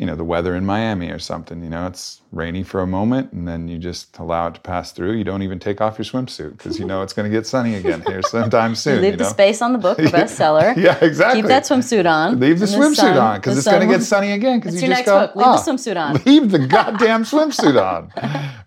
you 0.00 0.06
know 0.06 0.16
the 0.16 0.24
weather 0.24 0.56
in 0.56 0.64
Miami 0.64 1.10
or 1.10 1.18
something. 1.18 1.62
You 1.62 1.68
know, 1.68 1.86
it's 1.86 2.22
rainy 2.32 2.62
for 2.62 2.80
a 2.80 2.86
moment, 2.86 3.32
and 3.32 3.46
then 3.46 3.68
you 3.68 3.76
just 3.76 4.18
allow 4.18 4.46
it 4.46 4.54
to 4.54 4.60
pass 4.60 4.92
through. 4.92 5.12
You 5.12 5.24
don't 5.24 5.42
even 5.42 5.58
take 5.58 5.82
off 5.82 5.98
your 5.98 6.06
swimsuit 6.06 6.56
because 6.56 6.78
you 6.78 6.86
know 6.86 7.02
it's 7.02 7.12
going 7.12 7.30
to 7.30 7.36
get 7.36 7.46
sunny 7.46 7.74
again 7.74 8.02
here 8.06 8.22
sometime 8.22 8.74
soon. 8.74 9.02
Leave 9.02 9.12
you 9.12 9.18
the 9.18 9.24
space 9.26 9.60
on 9.60 9.72
the 9.72 9.78
book, 9.78 9.98
the 9.98 10.04
bestseller. 10.18 10.74
Yeah, 10.80 10.96
exactly. 11.04 11.42
Keep 11.42 11.48
that 11.48 11.64
swimsuit 11.64 12.10
on. 12.10 12.40
Leave 12.40 12.60
the 12.60 12.64
swimsuit 12.64 12.96
sun- 12.96 13.18
on 13.18 13.40
because 13.40 13.58
it's 13.58 13.66
going 13.66 13.86
to 13.86 13.94
get 13.94 14.02
sunny 14.02 14.32
again. 14.32 14.58
Because 14.58 14.74
you 14.76 14.88
your 14.88 14.96
just 14.96 15.00
next 15.00 15.06
go, 15.06 15.26
book. 15.26 15.36
Leave 15.36 15.44
the 15.44 15.50
"Ah, 15.50 15.64
swimsuit 15.64 15.96
on." 16.00 16.22
Leave 16.24 16.50
the 16.50 16.66
goddamn 16.66 17.24
swimsuit 17.24 17.76
on, 17.78 18.10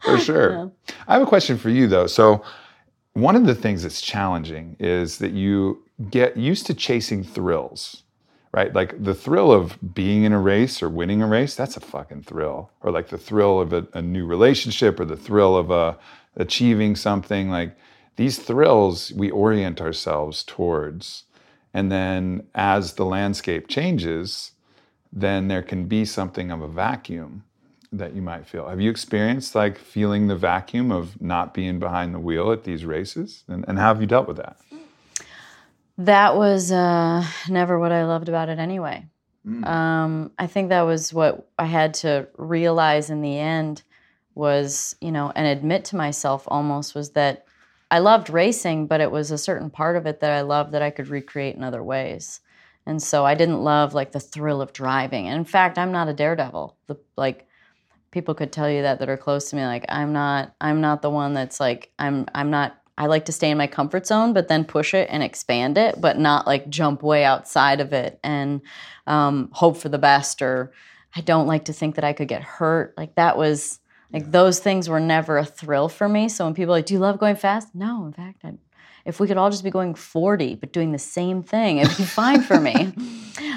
for 0.01 0.19
sure. 0.19 0.71
I 1.07 1.13
have 1.13 1.23
a 1.23 1.25
question 1.25 1.57
for 1.57 1.71
you 1.71 1.87
though. 1.87 2.05
So, 2.05 2.43
one 3.13 3.35
of 3.35 3.47
the 3.47 3.55
things 3.55 3.81
that's 3.81 4.01
challenging 4.01 4.75
is 4.79 5.17
that 5.17 5.31
you 5.31 5.83
get 6.11 6.37
used 6.37 6.67
to 6.67 6.75
chasing 6.75 7.23
thrills, 7.23 8.03
right? 8.53 8.73
Like 8.73 9.03
the 9.03 9.15
thrill 9.15 9.51
of 9.51 9.77
being 9.93 10.23
in 10.23 10.31
a 10.31 10.39
race 10.39 10.81
or 10.81 10.89
winning 10.89 11.21
a 11.21 11.27
race, 11.27 11.55
that's 11.55 11.75
a 11.75 11.81
fucking 11.81 12.23
thrill. 12.23 12.71
Or 12.81 12.91
like 12.91 13.09
the 13.09 13.17
thrill 13.17 13.59
of 13.59 13.73
a, 13.73 13.87
a 13.93 14.01
new 14.01 14.25
relationship 14.25 14.99
or 14.99 15.05
the 15.05 15.17
thrill 15.17 15.57
of 15.57 15.71
a 15.71 15.97
achieving 16.35 16.95
something. 16.95 17.49
Like 17.49 17.75
these 18.15 18.39
thrills 18.39 19.11
we 19.13 19.29
orient 19.31 19.81
ourselves 19.81 20.43
towards. 20.43 21.23
And 21.73 21.91
then 21.91 22.47
as 22.53 22.93
the 22.93 23.05
landscape 23.05 23.67
changes 23.67 24.51
then 25.15 25.47
there 25.47 25.61
can 25.61 25.85
be 25.85 26.03
something 26.03 26.49
of 26.49 26.61
a 26.61 26.67
vacuum 26.67 27.43
that 27.91 28.15
you 28.15 28.21
might 28.21 28.47
feel. 28.47 28.67
Have 28.67 28.81
you 28.81 28.89
experienced 28.89 29.53
like 29.53 29.77
feeling 29.77 30.27
the 30.27 30.35
vacuum 30.35 30.91
of 30.91 31.21
not 31.21 31.53
being 31.53 31.77
behind 31.77 32.15
the 32.15 32.19
wheel 32.19 32.51
at 32.51 32.63
these 32.63 32.83
races? 32.83 33.43
And, 33.47 33.63
and 33.67 33.77
how 33.77 33.89
have 33.89 34.01
you 34.01 34.07
dealt 34.07 34.27
with 34.27 34.37
that 34.37 34.57
that 35.97 36.35
was 36.35 36.71
uh, 36.71 37.25
never 37.49 37.79
what 37.79 37.91
i 37.91 38.03
loved 38.05 38.29
about 38.29 38.49
it 38.49 38.59
anyway 38.59 39.05
mm. 39.45 39.65
um, 39.65 40.31
i 40.37 40.47
think 40.47 40.69
that 40.69 40.81
was 40.81 41.13
what 41.13 41.49
i 41.59 41.65
had 41.65 41.93
to 41.93 42.27
realize 42.37 43.09
in 43.09 43.21
the 43.21 43.37
end 43.37 43.83
was 44.35 44.95
you 45.01 45.11
know 45.11 45.31
and 45.35 45.47
admit 45.47 45.85
to 45.85 45.95
myself 45.95 46.43
almost 46.47 46.95
was 46.95 47.11
that 47.11 47.45
I 47.93 47.99
loved 47.99 48.31
racing, 48.31 48.87
but 48.87 49.01
it 49.01 49.11
was 49.11 49.29
a 49.29 49.37
certain 49.37 49.69
part 49.69 49.95
of 49.95 50.07
it 50.07 50.19
that 50.21 50.31
I 50.31 50.41
loved 50.41 50.71
that 50.71 50.81
I 50.81 50.89
could 50.89 51.09
recreate 51.09 51.55
in 51.55 51.63
other 51.63 51.83
ways. 51.83 52.39
And 52.87 53.01
so 53.01 53.23
I 53.23 53.35
didn't 53.35 53.63
love 53.63 53.93
like 53.93 54.11
the 54.11 54.19
thrill 54.19 54.63
of 54.63 54.73
driving. 54.73 55.27
And 55.27 55.37
in 55.37 55.45
fact, 55.45 55.77
I'm 55.77 55.91
not 55.91 56.09
a 56.09 56.13
daredevil. 56.13 56.75
The 56.87 56.97
like 57.15 57.47
people 58.09 58.33
could 58.33 58.51
tell 58.51 58.67
you 58.67 58.81
that 58.81 58.97
that 58.97 59.09
are 59.09 59.17
close 59.17 59.51
to 59.51 59.55
me 59.55 59.63
like 59.65 59.85
I'm 59.89 60.11
not 60.11 60.55
I'm 60.59 60.81
not 60.81 61.03
the 61.03 61.11
one 61.11 61.35
that's 61.35 61.59
like 61.59 61.91
I'm 61.99 62.25
I'm 62.33 62.49
not 62.49 62.75
I 62.97 63.07
like 63.07 63.25
to 63.25 63.31
stay 63.31 63.49
in 63.49 63.57
my 63.57 63.67
comfort 63.67 64.05
zone, 64.05 64.33
but 64.33 64.47
then 64.47 64.65
push 64.65 64.93
it 64.93 65.09
and 65.11 65.23
expand 65.23 65.77
it, 65.77 65.99
but 65.99 66.19
not 66.19 66.45
like 66.45 66.69
jump 66.69 67.01
way 67.01 67.25
outside 67.25 67.81
of 67.81 67.91
it 67.91 68.19
and 68.23 68.61
um, 69.07 69.49
hope 69.51 69.77
for 69.77 69.89
the 69.89 69.97
best. 69.97 70.41
Or 70.41 70.71
I 71.15 71.21
don't 71.21 71.47
like 71.47 71.65
to 71.65 71.73
think 71.73 71.95
that 71.95 72.03
I 72.03 72.13
could 72.13 72.27
get 72.27 72.43
hurt. 72.43 72.93
Like 72.97 73.15
that 73.15 73.37
was 73.37 73.79
like 74.11 74.31
those 74.31 74.59
things 74.59 74.87
were 74.87 74.99
never 74.99 75.37
a 75.37 75.45
thrill 75.45 75.89
for 75.89 76.07
me. 76.07 76.29
So 76.29 76.45
when 76.45 76.53
people 76.53 76.73
are 76.73 76.77
like, 76.77 76.85
"Do 76.85 76.93
you 76.93 76.99
love 76.99 77.19
going 77.19 77.35
fast?" 77.35 77.73
No, 77.73 78.05
in 78.05 78.13
fact, 78.13 78.45
I 78.45 78.53
if 79.05 79.19
we 79.19 79.27
could 79.27 79.37
all 79.37 79.49
just 79.49 79.63
be 79.63 79.69
going 79.69 79.95
40 79.95 80.55
but 80.55 80.71
doing 80.71 80.91
the 80.91 80.99
same 80.99 81.43
thing, 81.43 81.79
it'd 81.79 81.97
be 81.97 82.03
fine 82.03 82.41
for 82.41 82.59
me. 82.59 82.93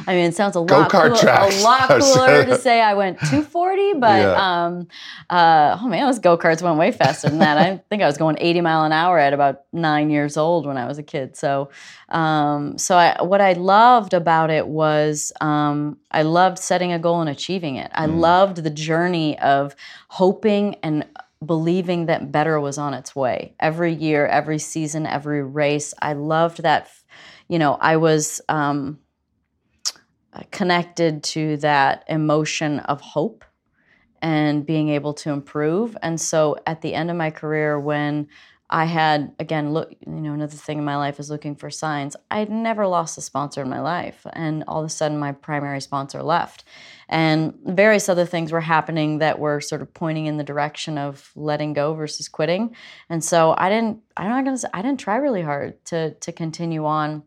I 0.08 0.14
mean, 0.14 0.26
it 0.26 0.34
sounds 0.34 0.56
a 0.56 0.60
lot, 0.60 0.90
cool, 0.90 1.00
a 1.02 1.62
lot 1.62 1.88
cooler 2.00 2.44
to 2.44 2.58
say 2.58 2.80
I 2.80 2.94
went 2.94 3.18
240, 3.18 3.94
but 3.98 4.20
yeah. 4.20 4.64
um, 4.64 4.88
uh, 5.28 5.78
oh 5.80 5.88
man, 5.88 6.06
those 6.06 6.18
go 6.18 6.38
karts 6.38 6.62
went 6.62 6.78
way 6.78 6.92
faster 6.92 7.28
than 7.28 7.40
that. 7.40 7.58
I 7.58 7.82
think 7.90 8.02
I 8.02 8.06
was 8.06 8.16
going 8.16 8.36
80 8.40 8.60
mile 8.62 8.84
an 8.84 8.92
hour 8.92 9.18
at 9.18 9.32
about 9.32 9.62
nine 9.72 10.10
years 10.10 10.36
old 10.36 10.66
when 10.66 10.76
I 10.76 10.86
was 10.86 10.98
a 10.98 11.02
kid. 11.02 11.36
So, 11.36 11.70
um, 12.08 12.78
so 12.78 12.96
I, 12.96 13.22
what 13.22 13.40
I 13.40 13.54
loved 13.54 14.14
about 14.14 14.50
it 14.50 14.66
was 14.66 15.32
um, 15.40 15.98
I 16.10 16.22
loved 16.22 16.58
setting 16.58 16.92
a 16.92 16.98
goal 16.98 17.20
and 17.20 17.28
achieving 17.28 17.76
it. 17.76 17.90
I 17.94 18.06
mm. 18.06 18.18
loved 18.18 18.58
the 18.58 18.70
journey 18.70 19.38
of 19.40 19.74
hoping 20.08 20.76
and 20.82 21.04
believing 21.44 22.06
that 22.06 22.32
better 22.32 22.58
was 22.60 22.78
on 22.78 22.94
its 22.94 23.14
way 23.14 23.54
every 23.60 23.92
year, 23.92 24.26
every 24.26 24.58
season, 24.58 25.06
every 25.06 25.42
race. 25.42 25.92
I 26.00 26.14
loved 26.14 26.62
that. 26.62 26.88
You 27.48 27.58
know, 27.58 27.74
I 27.74 27.96
was 27.96 28.40
um, 28.48 28.98
connected 30.50 31.22
to 31.22 31.56
that 31.58 32.04
emotion 32.08 32.80
of 32.80 33.00
hope 33.00 33.44
and 34.22 34.64
being 34.64 34.88
able 34.88 35.14
to 35.14 35.30
improve. 35.30 35.96
And 36.02 36.20
so 36.20 36.56
at 36.66 36.80
the 36.80 36.94
end 36.94 37.10
of 37.10 37.16
my 37.16 37.30
career, 37.30 37.78
when 37.78 38.28
I 38.68 38.86
had 38.86 39.32
again 39.38 39.72
look 39.72 39.92
you 40.06 40.12
know 40.12 40.32
another 40.32 40.56
thing 40.56 40.78
in 40.78 40.84
my 40.84 40.96
life 40.96 41.20
is 41.20 41.30
looking 41.30 41.54
for 41.54 41.70
signs. 41.70 42.16
I'd 42.30 42.50
never 42.50 42.86
lost 42.86 43.16
a 43.16 43.20
sponsor 43.20 43.62
in 43.62 43.68
my 43.68 43.80
life 43.80 44.26
and 44.32 44.64
all 44.66 44.80
of 44.80 44.86
a 44.86 44.90
sudden 44.90 45.18
my 45.18 45.32
primary 45.32 45.80
sponsor 45.80 46.22
left. 46.22 46.64
And 47.08 47.54
various 47.64 48.08
other 48.08 48.26
things 48.26 48.50
were 48.50 48.60
happening 48.60 49.18
that 49.18 49.38
were 49.38 49.60
sort 49.60 49.82
of 49.82 49.94
pointing 49.94 50.26
in 50.26 50.36
the 50.36 50.44
direction 50.44 50.98
of 50.98 51.30
letting 51.36 51.72
go 51.72 51.94
versus 51.94 52.28
quitting. 52.28 52.74
And 53.08 53.22
so 53.22 53.54
I 53.56 53.68
didn't 53.68 54.00
I'm 54.16 54.28
not 54.28 54.44
going 54.44 54.56
to 54.56 54.60
say 54.60 54.68
I 54.74 54.82
didn't 54.82 55.00
try 55.00 55.16
really 55.16 55.42
hard 55.42 55.84
to 55.86 56.14
to 56.14 56.32
continue 56.32 56.84
on 56.86 57.22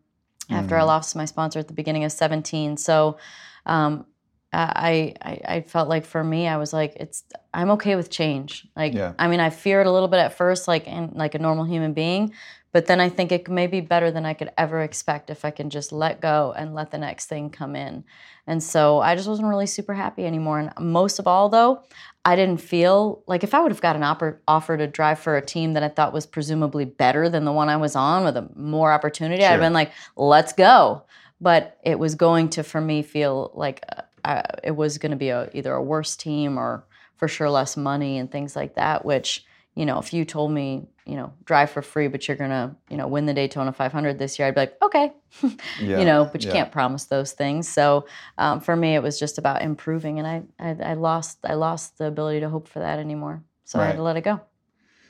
after 0.50 0.74
mm. 0.74 0.80
I 0.80 0.82
lost 0.82 1.16
my 1.16 1.24
sponsor 1.24 1.58
at 1.58 1.68
the 1.68 1.74
beginning 1.74 2.04
of 2.04 2.12
17. 2.12 2.76
So 2.76 3.18
um, 3.66 4.06
I, 4.52 5.14
I 5.22 5.40
I 5.56 5.60
felt 5.60 5.88
like 5.88 6.04
for 6.04 6.22
me, 6.24 6.48
I 6.48 6.56
was 6.56 6.72
like, 6.72 6.96
it's 6.96 7.24
I'm 7.54 7.70
okay 7.72 7.96
with 7.96 8.10
change. 8.10 8.66
Like, 8.76 8.94
yeah. 8.94 9.12
I 9.18 9.28
mean, 9.28 9.40
I 9.40 9.50
feared 9.50 9.86
a 9.86 9.92
little 9.92 10.08
bit 10.08 10.18
at 10.18 10.36
first, 10.36 10.66
like 10.66 10.86
in 10.86 11.12
like 11.14 11.34
a 11.34 11.38
normal 11.38 11.64
human 11.64 11.92
being, 11.92 12.32
but 12.72 12.86
then 12.86 13.00
I 13.00 13.08
think 13.08 13.32
it 13.32 13.48
may 13.48 13.66
be 13.66 13.80
better 13.80 14.10
than 14.10 14.26
I 14.26 14.34
could 14.34 14.50
ever 14.58 14.80
expect 14.80 15.30
if 15.30 15.44
I 15.44 15.50
can 15.50 15.70
just 15.70 15.92
let 15.92 16.20
go 16.20 16.52
and 16.56 16.74
let 16.74 16.90
the 16.90 16.98
next 16.98 17.26
thing 17.26 17.50
come 17.50 17.76
in. 17.76 18.04
And 18.46 18.62
so 18.62 19.00
I 19.00 19.14
just 19.14 19.28
wasn't 19.28 19.48
really 19.48 19.66
super 19.66 19.94
happy 19.94 20.24
anymore. 20.24 20.58
And 20.58 20.72
most 20.78 21.18
of 21.18 21.26
all, 21.26 21.48
though, 21.48 21.82
I 22.24 22.34
didn't 22.36 22.60
feel 22.60 23.22
like 23.26 23.44
if 23.44 23.54
I 23.54 23.60
would 23.60 23.72
have 23.72 23.80
got 23.80 23.96
an 23.96 24.02
offer, 24.02 24.40
offer 24.48 24.76
to 24.76 24.86
drive 24.86 25.20
for 25.20 25.36
a 25.36 25.44
team 25.44 25.74
that 25.74 25.82
I 25.82 25.88
thought 25.88 26.12
was 26.12 26.26
presumably 26.26 26.84
better 26.84 27.28
than 27.28 27.44
the 27.44 27.52
one 27.52 27.68
I 27.68 27.76
was 27.76 27.94
on 27.94 28.24
with 28.24 28.36
a 28.36 28.48
more 28.56 28.92
opportunity, 28.92 29.42
sure. 29.42 29.52
I'd 29.52 29.60
been 29.60 29.72
like, 29.72 29.92
let's 30.16 30.52
go. 30.52 31.04
But 31.40 31.78
it 31.82 31.98
was 31.98 32.16
going 32.16 32.50
to, 32.50 32.62
for 32.62 32.80
me, 32.80 33.02
feel 33.02 33.50
like 33.54 33.82
uh, 33.96 34.02
uh, 34.24 34.42
it 34.62 34.72
was 34.72 34.98
going 34.98 35.10
to 35.10 35.16
be 35.16 35.28
a, 35.28 35.48
either 35.52 35.72
a 35.72 35.82
worse 35.82 36.16
team 36.16 36.58
or 36.58 36.84
for 37.16 37.28
sure 37.28 37.50
less 37.50 37.76
money 37.76 38.18
and 38.18 38.30
things 38.30 38.56
like 38.56 38.74
that. 38.74 39.04
Which 39.04 39.44
you 39.74 39.86
know, 39.86 39.98
if 39.98 40.12
you 40.12 40.24
told 40.24 40.50
me, 40.50 40.88
you 41.06 41.16
know, 41.16 41.32
drive 41.44 41.70
for 41.70 41.82
free, 41.82 42.08
but 42.08 42.26
you're 42.26 42.36
gonna, 42.36 42.76
you 42.88 42.96
know, 42.96 43.06
win 43.06 43.26
the 43.26 43.34
Daytona 43.34 43.72
500 43.72 44.18
this 44.18 44.38
year, 44.38 44.48
I'd 44.48 44.54
be 44.54 44.60
like, 44.60 44.76
okay, 44.82 45.12
yeah, 45.80 45.98
you 45.98 46.04
know, 46.04 46.28
but 46.30 46.42
you 46.42 46.48
yeah. 46.48 46.54
can't 46.54 46.72
promise 46.72 47.04
those 47.04 47.32
things. 47.32 47.68
So 47.68 48.06
um, 48.36 48.60
for 48.60 48.74
me, 48.74 48.94
it 48.94 49.02
was 49.02 49.18
just 49.18 49.38
about 49.38 49.62
improving, 49.62 50.18
and 50.18 50.26
I, 50.26 50.42
I, 50.58 50.90
I, 50.90 50.94
lost, 50.94 51.38
I 51.44 51.54
lost 51.54 51.98
the 51.98 52.06
ability 52.06 52.40
to 52.40 52.48
hope 52.48 52.68
for 52.68 52.80
that 52.80 52.98
anymore. 52.98 53.42
So 53.64 53.78
right. 53.78 53.84
I 53.84 53.88
had 53.88 53.96
to 53.96 54.02
let 54.02 54.16
it 54.16 54.24
go. 54.24 54.40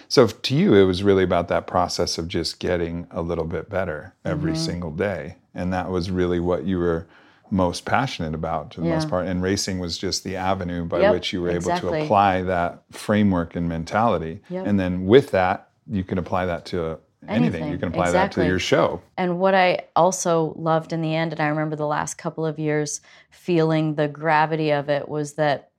So 0.08 0.26
to 0.26 0.54
you, 0.54 0.74
it 0.74 0.84
was 0.84 1.02
really 1.02 1.24
about 1.24 1.48
that 1.48 1.66
process 1.66 2.18
of 2.18 2.28
just 2.28 2.58
getting 2.58 3.06
a 3.10 3.22
little 3.22 3.44
bit 3.44 3.70
better 3.70 4.14
every 4.24 4.52
mm-hmm. 4.52 4.62
single 4.62 4.90
day, 4.90 5.36
and 5.54 5.72
that 5.72 5.90
was 5.90 6.10
really 6.10 6.40
what 6.40 6.64
you 6.64 6.78
were 6.78 7.06
most 7.50 7.84
passionate 7.84 8.34
about 8.34 8.70
to 8.72 8.80
the 8.80 8.86
yeah. 8.86 8.94
most 8.94 9.08
part. 9.08 9.26
And 9.26 9.42
racing 9.42 9.78
was 9.78 9.98
just 9.98 10.24
the 10.24 10.36
avenue 10.36 10.84
by 10.84 11.00
yep, 11.00 11.12
which 11.12 11.32
you 11.32 11.42
were 11.42 11.50
able 11.50 11.58
exactly. 11.58 11.98
to 11.98 12.04
apply 12.04 12.42
that 12.42 12.84
framework 12.90 13.56
and 13.56 13.68
mentality. 13.68 14.40
Yep. 14.50 14.66
And 14.66 14.78
then 14.78 15.06
with 15.06 15.30
that, 15.32 15.70
you 15.88 16.04
can 16.04 16.18
apply 16.18 16.46
that 16.46 16.64
to 16.66 16.98
anything. 17.26 17.62
anything. 17.62 17.72
You 17.72 17.78
can 17.78 17.88
apply 17.88 18.06
exactly. 18.06 18.42
that 18.42 18.46
to 18.46 18.50
your 18.50 18.58
show. 18.58 19.02
And 19.16 19.38
what 19.38 19.54
I 19.54 19.86
also 19.96 20.54
loved 20.56 20.92
in 20.92 21.02
the 21.02 21.14
end, 21.14 21.32
and 21.32 21.40
I 21.40 21.48
remember 21.48 21.76
the 21.76 21.86
last 21.86 22.14
couple 22.14 22.46
of 22.46 22.58
years 22.58 23.00
feeling 23.30 23.94
the 23.94 24.08
gravity 24.08 24.70
of 24.70 24.88
it, 24.88 25.08
was 25.08 25.34
that, 25.34 25.70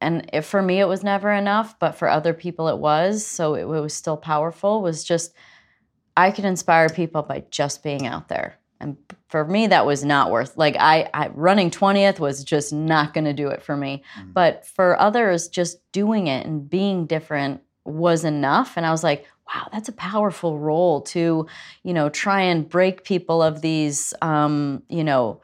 and 0.00 0.28
if, 0.32 0.46
for 0.46 0.62
me 0.62 0.80
it 0.80 0.88
was 0.88 1.04
never 1.04 1.30
enough, 1.30 1.78
but 1.78 1.92
for 1.92 2.08
other 2.08 2.34
people 2.34 2.68
it 2.68 2.78
was, 2.78 3.26
so 3.26 3.54
it, 3.54 3.62
it 3.62 3.66
was 3.66 3.94
still 3.94 4.16
powerful, 4.16 4.82
was 4.82 5.04
just 5.04 5.34
I 6.16 6.30
could 6.30 6.44
inspire 6.44 6.88
people 6.88 7.22
by 7.22 7.44
just 7.50 7.82
being 7.82 8.06
out 8.06 8.28
there 8.28 8.58
and 8.82 8.96
for 9.28 9.44
me 9.44 9.66
that 9.66 9.86
was 9.86 10.04
not 10.04 10.30
worth 10.30 10.56
like 10.56 10.76
i, 10.78 11.08
I 11.14 11.28
running 11.28 11.70
20th 11.70 12.18
was 12.18 12.44
just 12.44 12.72
not 12.72 13.14
going 13.14 13.24
to 13.24 13.32
do 13.32 13.48
it 13.48 13.62
for 13.62 13.76
me. 13.76 14.02
Mm-hmm. 14.18 14.32
but 14.32 14.66
for 14.66 15.00
others 15.00 15.48
just 15.48 15.80
doing 15.92 16.26
it 16.26 16.46
and 16.46 16.68
being 16.68 17.06
different 17.06 17.62
was 17.84 18.24
enough. 18.24 18.76
And 18.76 18.84
i 18.86 18.90
was 18.90 19.02
like 19.02 19.26
wow 19.46 19.68
that's 19.72 19.88
a 19.88 19.92
powerful 19.92 20.58
role 20.58 21.00
to 21.00 21.46
you 21.82 21.94
know 21.94 22.08
try 22.08 22.42
and 22.42 22.68
break 22.68 23.04
people 23.04 23.42
of 23.42 23.60
these 23.60 24.14
um, 24.22 24.82
you 24.88 25.04
know 25.04 25.40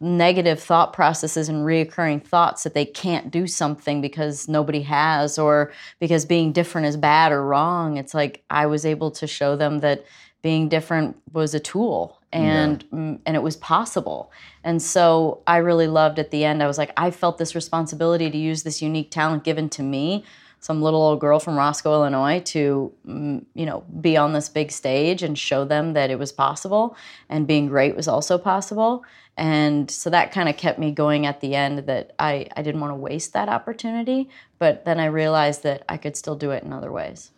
negative 0.00 0.60
thought 0.60 0.92
processes 0.92 1.48
and 1.48 1.64
reoccurring 1.64 2.22
thoughts 2.22 2.64
that 2.64 2.74
they 2.74 2.84
can't 2.84 3.30
do 3.30 3.46
something 3.46 4.00
because 4.00 4.48
nobody 4.48 4.82
has 4.82 5.38
or 5.38 5.72
because 5.98 6.26
being 6.26 6.52
different 6.52 6.86
is 6.86 6.96
bad 6.96 7.32
or 7.32 7.44
wrong. 7.44 7.96
It's 7.96 8.14
like 8.14 8.44
i 8.50 8.66
was 8.66 8.84
able 8.84 9.10
to 9.12 9.26
show 9.26 9.56
them 9.56 9.78
that 9.80 10.04
being 10.42 10.68
different 10.68 11.16
was 11.32 11.54
a 11.54 11.60
tool 11.60 12.20
and 12.34 12.84
yeah. 12.92 13.16
And 13.26 13.36
it 13.36 13.42
was 13.42 13.56
possible 13.56 14.30
and 14.64 14.82
so 14.82 15.42
i 15.46 15.56
really 15.58 15.86
loved 15.86 16.18
at 16.18 16.30
the 16.30 16.44
end 16.44 16.62
i 16.62 16.66
was 16.66 16.76
like 16.76 16.92
i 16.96 17.10
felt 17.10 17.38
this 17.38 17.54
responsibility 17.54 18.30
to 18.30 18.36
use 18.36 18.64
this 18.64 18.82
unique 18.82 19.10
talent 19.10 19.44
given 19.44 19.68
to 19.70 19.82
me 19.82 20.24
some 20.58 20.82
little 20.82 21.00
old 21.00 21.20
girl 21.20 21.38
from 21.38 21.56
roscoe 21.56 21.92
illinois 21.92 22.40
to 22.40 22.92
mm, 23.06 23.44
you 23.54 23.64
know 23.64 23.84
be 24.00 24.16
on 24.16 24.32
this 24.32 24.48
big 24.48 24.72
stage 24.72 25.22
and 25.22 25.38
show 25.38 25.64
them 25.64 25.92
that 25.92 26.10
it 26.10 26.18
was 26.18 26.32
possible 26.32 26.96
and 27.28 27.46
being 27.46 27.68
great 27.68 27.94
was 27.94 28.08
also 28.08 28.36
possible 28.36 29.04
and 29.36 29.90
so 29.90 30.10
that 30.10 30.32
kind 30.32 30.48
of 30.48 30.56
kept 30.56 30.78
me 30.78 30.92
going 30.92 31.26
at 31.26 31.40
the 31.40 31.56
end 31.56 31.80
that 31.86 32.12
I, 32.20 32.46
I 32.56 32.62
didn't 32.62 32.80
want 32.80 32.92
to 32.92 32.96
waste 32.96 33.32
that 33.32 33.48
opportunity 33.48 34.28
but 34.58 34.84
then 34.84 34.98
i 34.98 35.06
realized 35.06 35.62
that 35.62 35.84
i 35.88 35.96
could 35.96 36.16
still 36.16 36.36
do 36.36 36.50
it 36.50 36.64
in 36.64 36.72
other 36.72 36.90
ways 36.90 37.30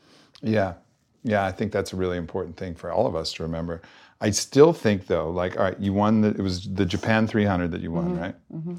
yeah 0.42 0.74
yeah, 1.26 1.44
I 1.44 1.50
think 1.50 1.72
that's 1.72 1.92
a 1.92 1.96
really 1.96 2.18
important 2.18 2.56
thing 2.56 2.76
for 2.76 2.92
all 2.92 3.04
of 3.04 3.16
us 3.16 3.32
to 3.35 3.42
remember. 3.42 3.82
I 4.20 4.31
still 4.31 4.72
think 4.72 5.07
though, 5.07 5.31
like, 5.31 5.57
all 5.57 5.64
right, 5.64 5.79
you 5.79 5.92
won 5.92 6.22
the, 6.22 6.29
it 6.29 6.40
was 6.40 6.72
the 6.72 6.87
Japan 6.87 7.26
300 7.26 7.70
that 7.72 7.81
you 7.81 7.90
won, 7.90 8.11
mm-hmm. 8.11 8.20
right? 8.20 8.35
Mm-hmm. 8.55 8.74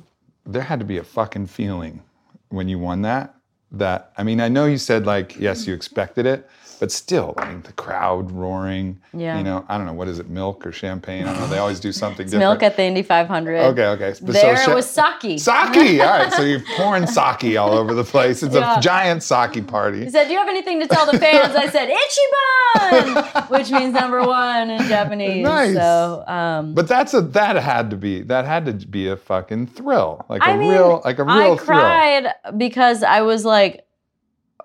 There 0.45 0.63
had 0.63 0.79
to 0.79 0.85
be 0.85 0.97
a 0.97 1.03
fucking 1.03 1.47
feeling 1.47 2.01
when 2.49 2.69
you 2.69 2.79
won 2.79 3.01
that 3.01 3.35
that 3.71 4.13
I 4.17 4.23
mean, 4.23 4.39
I 4.39 4.47
know 4.47 4.65
you 4.65 4.77
said 4.77 5.05
like 5.05 5.37
yes, 5.39 5.67
you 5.67 5.73
expected 5.73 6.25
it, 6.25 6.49
but 6.79 6.91
still, 6.91 7.33
I 7.37 7.49
mean, 7.49 7.61
the 7.63 7.73
crowd 7.73 8.31
roaring. 8.31 8.99
Yeah. 9.13 9.37
You 9.37 9.43
know, 9.43 9.65
I 9.67 9.77
don't 9.77 9.87
know 9.87 9.93
what 9.93 10.07
is 10.07 10.19
it, 10.19 10.29
milk 10.29 10.65
or 10.65 10.71
champagne? 10.71 11.23
I 11.27 11.31
don't 11.33 11.41
know. 11.41 11.47
They 11.47 11.57
always 11.57 11.79
do 11.79 11.91
something 11.91 12.23
It's 12.25 12.31
different. 12.31 12.51
milk 12.51 12.63
at 12.63 12.75
the 12.75 12.83
Indy 12.83 13.01
500. 13.03 13.57
Okay, 13.71 13.85
okay. 13.87 14.13
So 14.13 14.25
There 14.25 14.61
it 14.61 14.73
was 14.73 14.89
sake. 14.89 15.39
Sake. 15.39 16.01
All 16.01 16.07
right. 16.07 16.31
So 16.33 16.43
you're 16.43 16.61
pouring 16.77 17.07
sake 17.07 17.57
all 17.57 17.71
over 17.73 17.93
the 17.93 18.03
place. 18.03 18.43
It's 18.43 18.53
Yeah. 18.55 18.77
a 18.77 18.81
giant 18.81 19.23
sake 19.23 19.65
party. 19.67 20.03
He 20.03 20.09
said, 20.09 20.25
"Do 20.25 20.33
you 20.33 20.39
have 20.39 20.47
anything 20.49 20.79
to 20.81 20.87
tell 20.87 21.05
the 21.11 21.17
fans?" 21.19 21.55
I 21.55 21.67
said, 21.69 21.89
"Ichiban," 21.89 23.49
which 23.49 23.71
means 23.71 23.93
number 23.93 24.21
one 24.25 24.69
in 24.69 24.87
Japanese. 24.87 25.43
Nice. 25.43 25.73
So, 25.75 26.23
um, 26.27 26.73
But 26.73 26.87
that's 26.87 27.13
a 27.13 27.21
that 27.21 27.55
had 27.55 27.89
to 27.91 27.95
be 27.97 28.21
that 28.23 28.45
had 28.45 28.65
to 28.65 28.73
be 28.73 29.07
a 29.07 29.17
fucking 29.17 29.67
thrill, 29.67 30.25
like 30.29 30.41
a 30.41 30.45
I 30.45 30.57
mean, 30.57 30.71
real 30.71 31.01
like 31.03 31.19
a 31.19 31.23
real 31.23 31.57
thrill. 31.57 31.79
I 31.79 32.21
thrill. 32.21 32.31
cried 32.31 32.57
because 32.57 33.03
I 33.03 33.21
was 33.21 33.45
like 33.45 33.83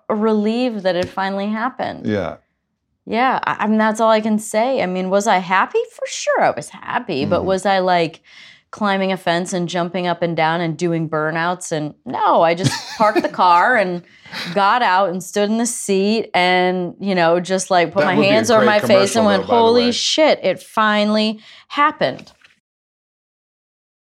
relieved 0.09 0.81
that 0.85 0.97
it 0.97 1.09
finally 1.09 1.49
happened. 1.49 2.07
Yeah. 2.07 2.37
Yeah, 3.05 3.41
I, 3.45 3.65
I 3.65 3.67
mean 3.67 3.79
that's 3.79 4.01
all 4.01 4.11
I 4.11 4.21
can 4.21 4.39
say. 4.39 4.83
I 4.83 4.87
mean, 4.87 5.11
was 5.11 5.27
I 5.27 5.39
happy? 5.39 5.81
For 5.95 6.07
sure, 6.07 6.41
I 6.43 6.51
was 6.51 6.69
happy. 6.69 7.25
But 7.25 7.43
Mhm. 7.43 7.47
was 7.47 7.67
I 7.67 7.81
like 7.81 8.23
climbing 8.71 9.11
a 9.13 9.17
fence 9.17 9.53
and 9.53 9.69
jumping 9.69 10.07
up 10.07 10.23
and 10.23 10.37
down 10.37 10.61
and 10.61 10.79
doing 10.79 11.09
burnouts? 11.11 11.73
And 11.73 11.95
no, 12.07 12.43
I 12.43 12.55
just 12.55 12.71
parked 12.99 13.23
the 13.23 13.29
car 13.29 13.77
and 13.77 14.03
got 14.55 14.83
out 14.83 15.11
and 15.11 15.23
stood 15.23 15.51
in 15.51 15.59
the 15.59 15.67
seat 15.67 16.31
and 16.33 16.95
you 17.01 17.15
know 17.15 17.41
just 17.41 17.71
like 17.71 17.93
put 17.93 18.01
That 18.01 18.07
my 18.07 18.15
would 18.17 18.23
be 18.23 18.29
a 18.29 18.33
hands 18.33 18.51
over 18.51 18.65
my 18.65 18.79
face 18.81 19.17
and 19.17 19.27
went, 19.27 19.47
though, 19.49 19.57
"Holy 19.57 19.91
shit! 19.93 20.39
It 20.43 20.63
finally 20.63 21.41
happened." 21.69 22.33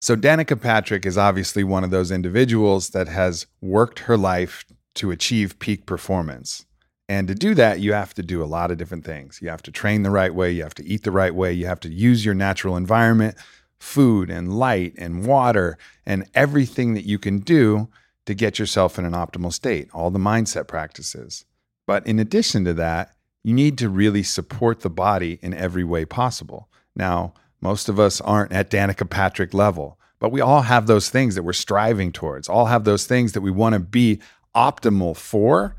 So 0.00 0.16
Danica 0.16 0.60
Patrick 0.60 1.06
is 1.06 1.16
obviously 1.16 1.64
one 1.64 1.82
of 1.82 1.90
those 1.90 2.10
individuals 2.10 2.90
that 2.90 3.08
has 3.08 3.46
worked 3.62 4.00
her 4.00 4.16
life 4.18 4.64
to 4.94 5.10
achieve 5.10 5.58
peak 5.58 5.86
performance. 5.86 6.64
And 7.08 7.28
to 7.28 7.34
do 7.34 7.54
that, 7.54 7.80
you 7.80 7.92
have 7.92 8.14
to 8.14 8.22
do 8.22 8.42
a 8.42 8.46
lot 8.46 8.70
of 8.70 8.78
different 8.78 9.04
things. 9.04 9.40
You 9.42 9.48
have 9.50 9.62
to 9.64 9.70
train 9.70 10.02
the 10.02 10.10
right 10.10 10.34
way, 10.34 10.52
you 10.52 10.62
have 10.62 10.74
to 10.74 10.86
eat 10.86 11.02
the 11.02 11.10
right 11.10 11.34
way, 11.34 11.52
you 11.52 11.66
have 11.66 11.80
to 11.80 11.90
use 11.90 12.24
your 12.24 12.34
natural 12.34 12.76
environment, 12.76 13.36
food 13.78 14.30
and 14.30 14.56
light 14.56 14.94
and 14.96 15.26
water 15.26 15.76
and 16.06 16.26
everything 16.34 16.94
that 16.94 17.04
you 17.04 17.18
can 17.18 17.38
do 17.38 17.88
to 18.24 18.34
get 18.34 18.58
yourself 18.58 18.98
in 18.98 19.04
an 19.04 19.12
optimal 19.12 19.52
state, 19.52 19.88
all 19.92 20.10
the 20.10 20.18
mindset 20.18 20.66
practices. 20.66 21.44
But 21.86 22.06
in 22.06 22.18
addition 22.18 22.64
to 22.64 22.74
that, 22.74 23.14
you 23.42 23.52
need 23.52 23.76
to 23.78 23.90
really 23.90 24.22
support 24.22 24.80
the 24.80 24.90
body 24.90 25.38
in 25.42 25.52
every 25.52 25.84
way 25.84 26.06
possible. 26.06 26.70
Now, 26.96 27.34
most 27.60 27.90
of 27.90 28.00
us 28.00 28.22
aren't 28.22 28.52
at 28.52 28.70
Danica 28.70 29.08
Patrick 29.08 29.52
level, 29.52 29.98
but 30.18 30.32
we 30.32 30.40
all 30.40 30.62
have 30.62 30.86
those 30.86 31.10
things 31.10 31.34
that 31.34 31.42
we're 31.42 31.52
striving 31.52 32.10
towards, 32.10 32.48
all 32.48 32.66
have 32.66 32.84
those 32.84 33.06
things 33.06 33.32
that 33.32 33.42
we 33.42 33.50
want 33.50 33.74
to 33.74 33.78
be 33.78 34.20
optimal 34.54 35.16
for. 35.16 35.76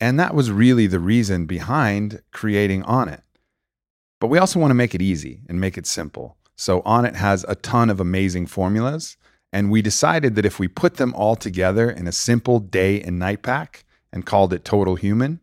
And 0.00 0.18
that 0.20 0.34
was 0.34 0.50
really 0.50 0.86
the 0.86 1.00
reason 1.00 1.46
behind 1.46 2.22
creating 2.32 2.82
Onnit. 2.84 3.22
But 4.20 4.28
we 4.28 4.38
also 4.38 4.58
want 4.58 4.70
to 4.70 4.76
make 4.76 4.94
it 4.94 5.02
easy 5.02 5.40
and 5.48 5.60
make 5.60 5.78
it 5.78 5.86
simple. 5.86 6.36
So 6.56 6.82
Onnit 6.82 7.14
has 7.14 7.44
a 7.48 7.54
ton 7.54 7.90
of 7.90 8.00
amazing 8.00 8.46
formulas. 8.46 9.16
And 9.52 9.70
we 9.70 9.80
decided 9.80 10.34
that 10.34 10.44
if 10.44 10.58
we 10.58 10.68
put 10.68 10.96
them 10.96 11.14
all 11.14 11.36
together 11.36 11.90
in 11.90 12.06
a 12.06 12.12
simple 12.12 12.60
day 12.60 13.00
and 13.00 13.18
night 13.18 13.42
pack 13.42 13.84
and 14.12 14.26
called 14.26 14.52
it 14.52 14.64
Total 14.64 14.94
Human, 14.94 15.40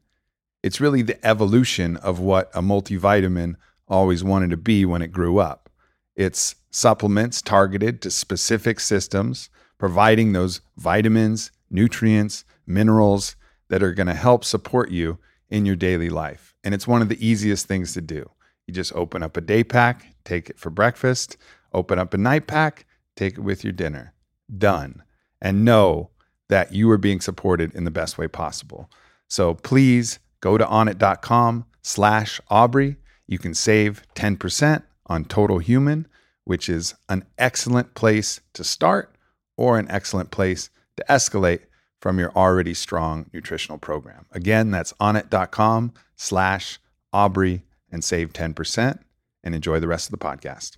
it's 0.61 0.81
really 0.81 1.01
the 1.01 1.25
evolution 1.25 1.97
of 1.97 2.19
what 2.19 2.49
a 2.53 2.61
multivitamin 2.61 3.55
always 3.87 4.23
wanted 4.23 4.49
to 4.51 4.57
be 4.57 4.85
when 4.85 5.01
it 5.01 5.11
grew 5.11 5.37
up. 5.39 5.69
It's 6.15 6.55
supplements 6.71 7.41
targeted 7.41 8.01
to 8.01 8.11
specific 8.11 8.79
systems, 8.79 9.49
providing 9.77 10.33
those 10.33 10.61
vitamins, 10.77 11.51
nutrients, 11.69 12.45
minerals 12.67 13.35
that 13.69 13.83
are 13.83 13.93
going 13.93 14.07
to 14.07 14.13
help 14.13 14.43
support 14.43 14.91
you 14.91 15.17
in 15.49 15.65
your 15.65 15.75
daily 15.75 16.09
life. 16.09 16.55
And 16.63 16.73
it's 16.73 16.87
one 16.87 17.01
of 17.01 17.09
the 17.09 17.25
easiest 17.25 17.67
things 17.67 17.93
to 17.93 18.01
do. 18.01 18.29
You 18.67 18.73
just 18.73 18.95
open 18.95 19.23
up 19.23 19.37
a 19.37 19.41
day 19.41 19.63
pack, 19.63 20.15
take 20.23 20.49
it 20.49 20.59
for 20.59 20.69
breakfast, 20.69 21.37
open 21.73 21.99
up 21.99 22.13
a 22.13 22.17
night 22.17 22.47
pack, 22.47 22.85
take 23.15 23.33
it 23.33 23.41
with 23.41 23.63
your 23.63 23.73
dinner. 23.73 24.13
Done. 24.55 25.03
And 25.41 25.65
know 25.65 26.09
that 26.49 26.73
you 26.73 26.89
are 26.91 26.97
being 26.97 27.21
supported 27.21 27.73
in 27.75 27.83
the 27.83 27.91
best 27.91 28.17
way 28.17 28.27
possible. 28.27 28.89
So 29.27 29.53
please 29.53 30.19
go 30.41 30.57
to 30.57 30.65
onnit.com 30.65 31.65
slash 31.81 32.39
Aubrey. 32.49 32.97
You 33.27 33.37
can 33.37 33.53
save 33.53 34.03
10% 34.15 34.83
on 35.07 35.25
Total 35.25 35.59
Human, 35.59 36.07
which 36.43 36.69
is 36.69 36.95
an 37.09 37.25
excellent 37.37 37.93
place 37.93 38.41
to 38.53 38.63
start 38.63 39.15
or 39.57 39.79
an 39.79 39.89
excellent 39.89 40.31
place 40.31 40.69
to 40.97 41.05
escalate 41.09 41.61
from 42.05 42.19
your 42.19 42.31
already 42.35 42.75
strong 42.75 43.27
nutritional 43.33 43.79
program. 43.79 44.27
Again, 44.31 44.69
that's 44.69 44.93
onnit.com 45.01 45.91
slash 46.15 46.77
Aubrey 47.11 47.63
and 47.91 48.03
save 48.03 48.31
10% 48.31 48.99
and 49.43 49.55
enjoy 49.55 49.79
the 49.79 49.87
rest 49.87 50.05
of 50.05 50.11
the 50.11 50.23
podcast. 50.23 50.77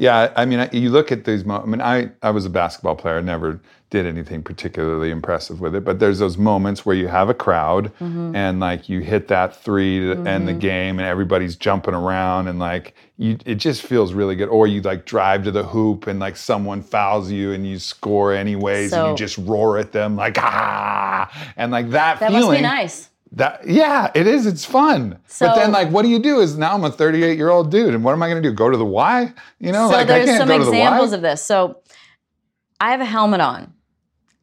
Yeah, 0.00 0.32
I 0.34 0.46
mean, 0.46 0.66
you 0.72 0.88
look 0.88 1.12
at 1.12 1.24
these. 1.26 1.44
Mo- 1.44 1.60
I 1.62 1.66
mean, 1.66 1.82
I 1.82 2.08
I 2.22 2.30
was 2.30 2.46
a 2.46 2.50
basketball 2.50 2.96
player. 2.96 3.18
I 3.18 3.20
never 3.20 3.60
did 3.90 4.06
anything 4.06 4.42
particularly 4.42 5.10
impressive 5.10 5.60
with 5.60 5.74
it. 5.74 5.84
But 5.84 5.98
there's 5.98 6.20
those 6.20 6.38
moments 6.38 6.86
where 6.86 6.96
you 6.96 7.08
have 7.08 7.28
a 7.28 7.34
crowd 7.34 7.92
Mhm. 8.00 8.34
and 8.34 8.60
like 8.60 8.88
you 8.88 9.00
hit 9.00 9.28
that 9.28 9.54
three 9.54 9.98
to 10.00 10.12
end 10.26 10.48
the 10.48 10.54
Mhm. 10.54 10.58
game, 10.60 10.98
and 11.00 11.06
everybody's 11.06 11.54
jumping 11.54 11.92
around, 11.92 12.48
and 12.48 12.58
like 12.58 12.94
you, 13.18 13.36
it 13.44 13.56
just 13.56 13.82
feels 13.82 14.14
really 14.14 14.36
good. 14.36 14.48
Or 14.48 14.66
you 14.66 14.80
like 14.80 15.04
drive 15.04 15.44
to 15.44 15.50
the 15.50 15.64
hoop, 15.64 16.06
and 16.06 16.18
like 16.18 16.38
someone 16.38 16.80
fouls 16.80 17.30
you, 17.30 17.52
and 17.52 17.66
you 17.66 17.78
score 17.78 18.32
anyways, 18.32 18.94
and 18.94 19.08
you 19.10 19.14
just 19.16 19.36
roar 19.36 19.76
at 19.76 19.92
them 19.92 20.16
like 20.16 20.38
ah, 20.40 21.28
and 21.58 21.70
like 21.70 21.90
that, 21.90 22.20
feels. 22.20 22.32
That 22.32 22.38
feeling. 22.38 22.62
must 22.62 22.72
be 22.72 22.76
nice. 22.82 23.08
That 23.32 23.66
yeah, 23.66 24.10
it 24.14 24.26
is. 24.26 24.46
It's 24.46 24.64
fun. 24.64 25.18
but 25.38 25.54
then 25.54 25.70
like, 25.70 25.90
what 25.90 26.02
do 26.02 26.08
you 26.08 26.18
do? 26.18 26.40
Is 26.40 26.58
now 26.58 26.74
I'm 26.74 26.82
a 26.82 26.90
38 26.90 27.36
year 27.36 27.50
old 27.50 27.70
dude, 27.70 27.94
and 27.94 28.02
what 28.02 28.12
am 28.12 28.22
I 28.22 28.28
going 28.28 28.42
to 28.42 28.48
do? 28.48 28.54
Go 28.54 28.70
to 28.70 28.76
the 28.76 28.84
Y? 28.84 29.32
You 29.60 29.72
know, 29.72 29.88
so 29.88 29.96
like 29.96 30.10
I 30.10 30.24
can't 30.24 30.38
some 30.38 30.48
go 30.48 30.58
to 30.58 30.64
the 30.64 30.70
examples 30.70 31.10
Y. 31.10 31.16
of 31.16 31.22
this. 31.22 31.42
So 31.42 31.80
I 32.80 32.90
have 32.90 33.00
a 33.00 33.04
helmet 33.04 33.40
on, 33.40 33.72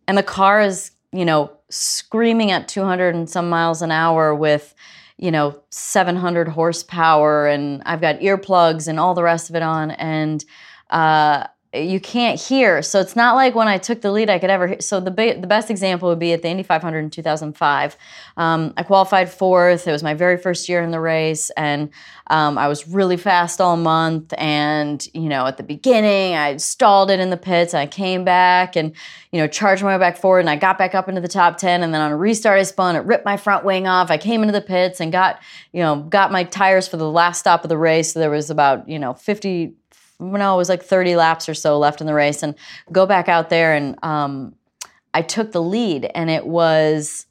and 0.08 0.18
the 0.18 0.24
car 0.24 0.62
is, 0.62 0.92
you 1.12 1.26
know, 1.26 1.52
screaming 1.70 2.52
at 2.52 2.70
200 2.70 3.14
and 3.14 3.30
some 3.30 3.50
miles 3.50 3.82
an 3.82 3.92
hour 3.92 4.34
with, 4.34 4.74
you 5.18 5.32
know, 5.32 5.62
700 5.70 6.48
horsepower, 6.48 7.46
and 7.48 7.84
I've 7.86 8.00
got 8.00 8.20
earplugs 8.20 8.88
and 8.88 9.02
all 9.02 9.14
the 9.14 9.24
rest 9.24 9.50
of 9.50 9.58
it 9.58 9.64
on, 9.64 9.92
and 9.92 10.46
uh, 10.92 11.48
you 11.84 12.00
can't 12.00 12.40
hear. 12.40 12.82
So 12.82 13.00
it's 13.00 13.16
not 13.16 13.36
like 13.36 13.56
when 13.56 13.68
I 13.68 13.78
took 13.78 14.02
the 14.02 14.12
lead, 14.12 14.30
I 14.30 14.40
could 14.40 14.50
ever. 14.50 14.68
Hear. 14.68 14.82
So 14.82 15.00
the 15.00 15.12
the 15.12 15.48
best 15.48 15.70
example 15.70 16.10
would 16.10 16.20
be 16.20 16.34
at 16.34 16.42
the 16.42 16.50
Indy 16.50 16.64
500 16.64 17.00
in 17.00 17.10
2005. 17.10 17.98
Um, 18.38 18.74
I 18.78 18.84
qualified 18.84 19.30
fourth. 19.30 19.88
It 19.88 19.92
was 19.92 20.04
my 20.04 20.14
very 20.14 20.38
first 20.38 20.70
year 20.70 20.82
in 20.82 20.92
the 20.92 21.00
race, 21.00 21.50
and 21.52 21.90
um, 22.28 22.58
I 22.58 22.68
was 22.68 22.88
really 22.88 23.18
fast 23.18 23.62
all 23.62 23.78
month. 23.78 24.34
And 24.38 25.08
you 25.14 25.30
know, 25.30 25.46
at 25.46 25.58
the 25.58 25.64
beginning, 25.64 26.36
I 26.36 26.58
stalled 26.58 27.10
it 27.12 27.20
in 27.20 27.30
the 27.30 27.38
pits. 27.38 27.74
And 27.74 27.82
I 27.82 27.88
came 27.88 28.24
back 28.24 28.76
and 28.76 28.94
you 29.32 29.40
know 29.40 29.48
charged 29.48 29.84
my 29.84 29.96
way 29.96 30.00
back 30.00 30.18
forward, 30.18 30.42
and 30.42 30.50
I 30.50 30.56
got 30.56 30.78
back 30.78 30.96
up 30.96 31.10
into 31.10 31.22
the 31.22 31.28
top 31.28 31.58
10. 31.58 31.84
And 31.84 31.94
then 31.94 32.02
on 32.02 32.12
a 32.12 32.18
restart, 32.18 32.60
I 32.60 32.64
spun. 32.64 32.96
It 32.96 33.06
ripped 33.06 33.26
my 33.26 33.38
front 33.38 33.66
wing 33.66 33.88
off. 33.88 34.12
I 34.12 34.18
came 34.18 34.42
into 34.42 34.54
the 34.54 34.62
pits 34.62 35.00
and 35.00 35.12
got 35.12 35.40
you 35.72 35.82
know 35.82 36.02
got 36.04 36.32
my 36.32 36.44
tires 36.44 36.88
for 36.88 36.98
the 36.98 37.10
last 37.10 37.40
stop 37.40 37.64
of 37.64 37.70
the 37.70 37.78
race. 37.78 38.14
So 38.14 38.20
there 38.20 38.30
was 38.30 38.50
about 38.50 38.88
you 38.88 39.00
know 39.00 39.14
50 39.14 39.74
no, 40.20 40.54
it 40.56 40.58
was 40.58 40.70
like 40.70 40.84
30 40.84 41.16
laps 41.16 41.48
or 41.48 41.54
so 41.54 41.78
left 41.78 42.02
in 42.02 42.08
the 42.08 42.14
race, 42.14 42.44
and 42.44 42.56
go 42.92 43.06
back 43.06 43.30
out 43.30 43.50
there, 43.50 43.74
and 43.76 43.98
um, 44.04 44.56
I 45.14 45.22
took 45.22 45.52
the 45.52 45.62
lead, 45.62 46.10
and 46.16 46.30
it 46.30 46.46
was 46.46 47.26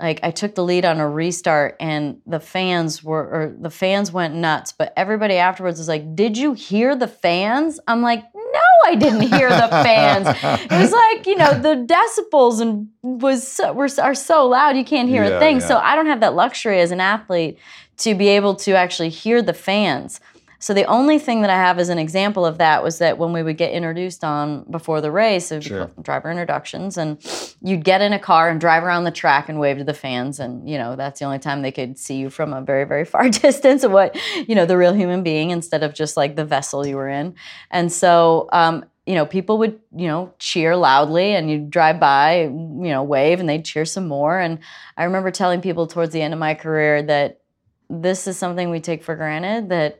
like 0.00 0.20
I 0.22 0.30
took 0.30 0.54
the 0.54 0.64
lead 0.64 0.86
on 0.86 0.98
a 0.98 1.08
restart, 1.08 1.76
and 1.78 2.22
the 2.26 2.40
fans 2.40 3.04
were, 3.04 3.22
or 3.22 3.54
the 3.60 3.68
fans 3.70 4.10
went 4.10 4.34
nuts, 4.34 4.72
but 4.72 4.92
everybody 4.96 5.34
afterwards 5.34 5.78
was 5.78 5.88
like, 5.88 6.16
"Did 6.16 6.38
you 6.38 6.54
hear 6.54 6.96
the 6.96 7.06
fans?" 7.08 7.78
I'm 7.86 8.00
like, 8.00 8.24
"No, 8.34 8.60
I 8.86 8.94
didn't 8.94 9.22
hear 9.28 9.50
the 9.50 9.68
fans." 9.70 10.26
it 10.26 10.70
was 10.70 10.92
like 10.92 11.26
you 11.26 11.36
know 11.36 11.60
the 11.60 11.84
decibels 11.86 12.62
and 12.62 12.88
was 13.02 13.46
so, 13.46 13.74
were 13.74 13.88
are 14.00 14.14
so 14.14 14.46
loud 14.46 14.76
you 14.76 14.84
can't 14.84 15.08
hear 15.10 15.24
Yeah, 15.24 15.36
a 15.36 15.38
thing. 15.38 15.60
yeah. 15.60 15.66
So 15.66 15.76
I 15.76 15.94
don't 15.94 16.06
have 16.06 16.20
that 16.20 16.34
luxury 16.34 16.80
as 16.80 16.90
an 16.92 17.00
athlete 17.00 17.58
to 17.98 18.14
be 18.14 18.28
able 18.28 18.54
to 18.54 18.72
actually 18.72 19.10
hear 19.10 19.42
the 19.42 19.52
fans. 19.52 20.20
So 20.60 20.74
the 20.74 20.84
only 20.84 21.18
thing 21.18 21.40
that 21.40 21.50
I 21.50 21.54
have 21.56 21.78
as 21.78 21.88
an 21.88 21.98
example 21.98 22.44
of 22.44 22.58
that 22.58 22.82
was 22.82 22.98
that 22.98 23.16
when 23.16 23.32
we 23.32 23.42
would 23.42 23.56
get 23.56 23.72
introduced 23.72 24.22
on 24.22 24.64
before 24.70 25.00
the 25.00 25.10
race, 25.10 25.50
it 25.50 25.64
Sure. 25.64 25.90
driver 26.02 26.30
introductions, 26.30 26.98
and 26.98 27.18
you'd 27.62 27.82
get 27.82 28.02
in 28.02 28.12
a 28.12 28.18
car 28.18 28.50
and 28.50 28.60
drive 28.60 28.84
around 28.84 29.04
the 29.04 29.10
track 29.10 29.48
and 29.48 29.58
wave 29.58 29.78
to 29.78 29.84
the 29.84 29.94
fans, 29.94 30.38
and 30.38 30.68
you 30.68 30.76
know 30.76 30.96
that's 30.96 31.18
the 31.18 31.24
only 31.24 31.38
time 31.38 31.62
they 31.62 31.72
could 31.72 31.98
see 31.98 32.16
you 32.16 32.28
from 32.28 32.52
a 32.52 32.60
very 32.60 32.84
very 32.84 33.06
far 33.06 33.28
distance 33.46 33.82
of 33.84 33.90
what 33.90 34.14
you 34.46 34.54
know 34.54 34.66
the 34.66 34.76
real 34.76 34.92
human 34.92 35.22
being 35.22 35.50
instead 35.50 35.82
of 35.82 35.94
just 35.94 36.16
like 36.16 36.36
the 36.36 36.44
vessel 36.44 36.86
you 36.86 36.96
were 36.96 37.08
in, 37.08 37.34
and 37.70 37.90
so. 37.90 38.48
Um, 38.52 38.84
you 39.06 39.16
know, 39.16 39.26
people 39.26 39.58
would, 39.58 39.80
you 39.96 40.06
know, 40.06 40.32
cheer 40.38 40.76
loudly 40.76 41.34
and 41.34 41.50
you'd 41.50 41.70
drive 41.70 41.98
by, 41.98 42.42
you 42.42 42.90
know, 42.94 43.02
wave 43.02 43.40
and 43.40 43.48
they'd 43.48 43.64
cheer 43.64 43.84
some 43.84 44.06
more. 44.06 44.38
And 44.38 44.60
I 44.96 45.02
remember 45.04 45.32
telling 45.32 45.60
people 45.60 45.88
towards 45.88 46.12
the 46.12 46.22
end 46.22 46.32
of 46.32 46.38
my 46.38 46.54
career 46.54 47.02
that 47.04 47.40
this 47.88 48.28
is 48.28 48.36
something 48.38 48.70
we 48.70 48.78
take 48.78 49.02
for 49.02 49.16
granted 49.16 49.70
that 49.70 49.99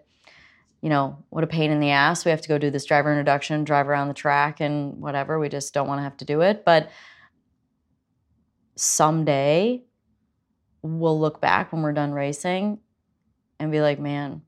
you 0.82 0.88
know 0.88 1.22
what 1.28 1.44
a 1.44 1.46
pain 1.46 1.70
in 1.70 1.80
the 1.80 1.90
ass 1.90 2.24
we 2.24 2.30
have 2.30 2.40
to 2.40 2.48
go 2.48 2.58
do 2.58 2.70
this 2.70 2.84
driver 2.86 3.10
introduction 3.12 3.64
drive 3.64 3.88
around 3.88 4.08
the 4.08 4.14
track 4.14 4.60
and 4.60 5.00
whatever 5.00 5.38
we 5.38 5.48
just 5.48 5.74
don't 5.74 5.86
want 5.88 5.98
to 5.98 6.02
have 6.02 6.16
to 6.16 6.24
do 6.24 6.40
it 6.40 6.64
but 6.64 6.90
someday 8.76 9.82
we'll 10.82 11.18
look 11.20 11.40
back 11.40 11.72
when 11.72 11.82
we're 11.82 11.92
done 11.92 12.12
racing 12.12 12.78
and 13.58 13.70
be 13.70 13.80
like, 13.80 13.98
man, 13.98 14.42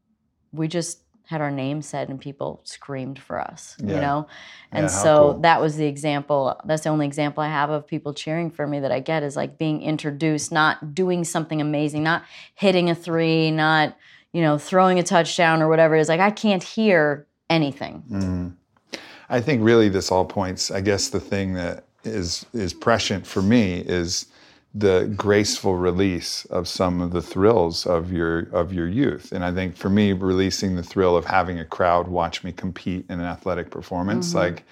we 0.53 0.69
just 0.69 1.03
had 1.27 1.41
our 1.41 1.51
name 1.51 1.83
said 1.83 2.09
and 2.09 2.21
people 2.21 2.61
screamed 2.65 3.19
for 3.19 3.41
us, 3.41 3.77
Yeah. 3.79 3.95
you 3.95 4.01
know? 4.01 4.27
And 4.71 4.85
Yeah, 4.85 4.89
so 4.89 5.33
cool. 5.33 5.41
that 5.43 5.61
was 5.61 5.77
the 5.77 5.87
example. 5.87 6.59
That's 6.65 6.83
the 6.85 6.91
only 6.91 7.07
example 7.07 7.43
I 7.43 7.49
have 7.49 7.71
of 7.71 7.87
people 7.87 8.13
cheering 8.15 8.51
for 8.51 8.67
me 8.67 8.81
that 8.81 8.93
I 8.93 9.01
get 9.01 9.23
is 9.23 9.37
like 9.37 9.59
being 9.59 9.83
introduced, 9.83 10.51
not 10.53 10.95
doing 10.95 11.25
something 11.25 11.61
amazing, 11.61 12.03
not 12.03 12.25
hitting 12.55 12.91
a 12.91 12.95
three, 12.95 13.51
not, 13.51 13.97
you 14.33 14.41
know, 14.41 14.59
throwing 14.59 14.99
a 14.99 15.03
touchdown 15.03 15.63
or 15.63 15.69
whatever 15.69 15.97
it 15.97 16.01
is. 16.01 16.09
Like 16.09 16.21
I 16.21 16.31
can't 16.31 16.63
hear 16.63 17.27
anything. 17.51 18.03
Mm. 18.11 19.01
I 19.29 19.41
think 19.41 19.63
really 19.63 19.89
this 19.89 20.11
all 20.11 20.25
points. 20.25 20.71
I 20.71 20.81
guess 20.81 21.09
the 21.09 21.21
thing 21.21 21.55
that 21.55 21.85
is 22.05 22.45
is 22.53 22.75
prescient 22.75 23.27
for 23.27 23.43
me 23.43 23.81
is 23.81 24.27
the 24.75 25.13
graceful 25.17 25.77
release 25.77 26.47
of 26.47 26.67
some 26.67 27.03
of 27.03 27.13
the 27.13 27.21
thrills 27.21 27.87
of 27.87 28.13
your 28.13 28.41
of 28.53 28.73
your 28.73 28.89
youth. 28.89 29.33
And 29.33 29.45
I 29.45 29.53
think 29.53 29.77
for 29.77 29.91
me, 29.91 30.13
releasing 30.13 30.77
the 30.77 30.83
thrill 30.83 31.17
of 31.17 31.25
having 31.25 31.59
a 31.59 31.65
crowd 31.65 32.09
watch 32.09 32.43
me 32.43 32.53
compete 32.53 33.05
in 33.09 33.21
an 33.21 33.27
athletic 33.27 33.71
performance, 33.71 34.35
like 34.35 34.65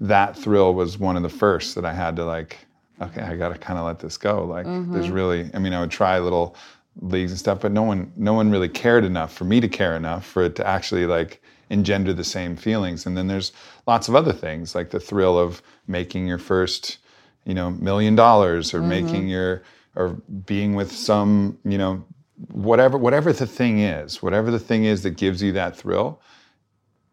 that 0.00 0.36
thrill 0.36 0.74
was 0.74 0.98
one 0.98 1.16
of 1.16 1.22
the 1.22 1.28
first 1.28 1.74
that 1.74 1.84
I 1.84 1.92
had 1.92 2.16
to 2.16 2.24
like. 2.24 2.66
Okay, 3.02 3.22
I 3.22 3.34
got 3.34 3.48
to 3.48 3.58
kind 3.58 3.78
of 3.78 3.86
let 3.86 3.98
this 3.98 4.18
go. 4.18 4.44
Like, 4.44 4.66
there's 4.92 5.08
really. 5.08 5.48
I 5.54 5.58
mean, 5.58 5.72
I 5.72 5.80
would 5.80 5.90
try 5.90 6.16
a 6.16 6.22
little 6.22 6.54
leagues 7.00 7.30
and 7.30 7.38
stuff, 7.38 7.60
but 7.60 7.72
no 7.72 7.82
one 7.82 8.12
no 8.16 8.34
one 8.34 8.50
really 8.50 8.68
cared 8.68 9.04
enough 9.04 9.32
for 9.32 9.44
me 9.44 9.60
to 9.60 9.68
care 9.68 9.96
enough 9.96 10.26
for 10.26 10.42
it 10.44 10.56
to 10.56 10.66
actually 10.66 11.06
like 11.06 11.42
engender 11.70 12.12
the 12.12 12.24
same 12.24 12.56
feelings. 12.56 13.06
And 13.06 13.16
then 13.16 13.28
there's 13.28 13.52
lots 13.86 14.08
of 14.08 14.16
other 14.16 14.32
things 14.32 14.74
like 14.74 14.90
the 14.90 15.00
thrill 15.00 15.38
of 15.38 15.62
making 15.86 16.26
your 16.26 16.38
first, 16.38 16.98
you 17.44 17.54
know, 17.54 17.70
million 17.70 18.16
dollars 18.16 18.74
or 18.74 18.80
mm-hmm. 18.80 18.88
making 18.88 19.28
your 19.28 19.62
or 19.96 20.10
being 20.46 20.74
with 20.74 20.92
some, 20.92 21.58
you 21.64 21.78
know, 21.78 22.04
whatever 22.52 22.98
whatever 22.98 23.32
the 23.32 23.46
thing 23.46 23.80
is, 23.80 24.22
whatever 24.22 24.50
the 24.50 24.58
thing 24.58 24.84
is 24.84 25.02
that 25.02 25.16
gives 25.16 25.42
you 25.42 25.52
that 25.52 25.76
thrill, 25.76 26.20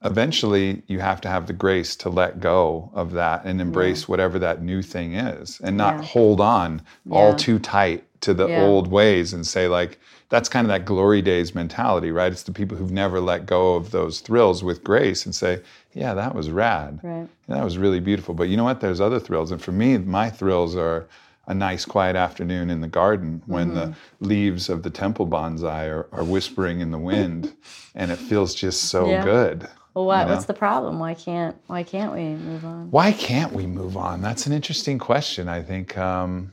eventually 0.03 0.83
you 0.87 0.99
have 0.99 1.21
to 1.21 1.27
have 1.27 1.47
the 1.47 1.53
grace 1.53 1.95
to 1.97 2.09
let 2.09 2.39
go 2.39 2.89
of 2.93 3.11
that 3.13 3.43
and 3.45 3.59
embrace 3.59 4.07
whatever 4.07 4.39
that 4.39 4.61
new 4.61 4.81
thing 4.81 5.15
is 5.15 5.59
and 5.61 5.75
not 5.75 5.97
Yeah. 5.97 6.03
hold 6.03 6.39
on 6.39 6.81
all 7.09 7.35
too 7.35 7.59
tight 7.59 8.06
to 8.21 8.33
the 8.33 8.47
Yeah. 8.47 8.65
old 8.65 8.87
ways 8.87 9.33
and 9.33 9.45
say 9.45 9.67
like 9.67 9.99
that's 10.29 10.49
kind 10.49 10.65
of 10.65 10.69
that 10.69 10.85
glory 10.85 11.21
days 11.21 11.53
mentality 11.55 12.11
right 12.11 12.31
it's 12.31 12.43
the 12.43 12.51
people 12.51 12.75
who've 12.77 12.91
never 12.91 13.19
let 13.19 13.45
go 13.45 13.75
of 13.75 13.91
those 13.91 14.19
thrills 14.19 14.63
with 14.63 14.83
grace 14.83 15.25
and 15.25 15.33
say 15.35 15.61
yeah 15.93 16.13
that 16.13 16.33
was 16.35 16.49
rad 16.49 16.99
Right. 17.03 17.27
that 17.47 17.63
was 17.63 17.77
really 17.77 17.99
beautiful 17.99 18.33
but 18.33 18.49
you 18.49 18.57
know 18.57 18.63
what 18.63 18.81
there's 18.81 18.99
other 19.01 19.19
thrills 19.19 19.51
and 19.51 19.61
for 19.61 19.71
me 19.71 19.97
my 19.97 20.29
thrills 20.29 20.75
are 20.75 21.07
a 21.47 21.53
nice 21.53 21.85
quiet 21.85 22.15
afternoon 22.17 22.69
in 22.69 22.81
the 22.81 22.87
garden 22.89 23.41
when 23.45 23.73
the 23.73 23.85
Mm-hmm. 23.87 24.25
leaves 24.25 24.67
of 24.69 24.83
the 24.83 24.89
temple 24.89 25.27
bonsai 25.27 25.87
are, 25.87 26.07
are 26.11 26.23
whispering 26.25 26.81
in 26.81 26.91
the 26.91 26.97
wind 26.97 27.53
and 27.95 28.11
it 28.11 28.17
feels 28.17 28.53
just 28.55 28.85
so 28.89 29.07
Yeah. 29.09 29.23
good 29.23 29.67
Well, 29.93 30.05
what, 30.07 30.19
you 30.19 30.25
know? 30.25 30.31
what's 30.33 30.45
the 30.45 30.53
problem? 30.53 30.99
Why 30.99 31.13
can't 31.13 31.55
why 31.67 31.83
can't 31.83 32.13
we 32.13 32.35
move 32.35 32.65
on? 32.65 32.91
why 32.91 33.11
can't 33.11 33.53
we 33.53 33.65
move 33.65 33.95
on 33.95 34.21
that's 34.21 34.45
an 34.47 34.53
interesting 34.53 34.97
question 34.99 35.47
i 35.47 35.61
think 35.61 35.97
um, 35.97 36.51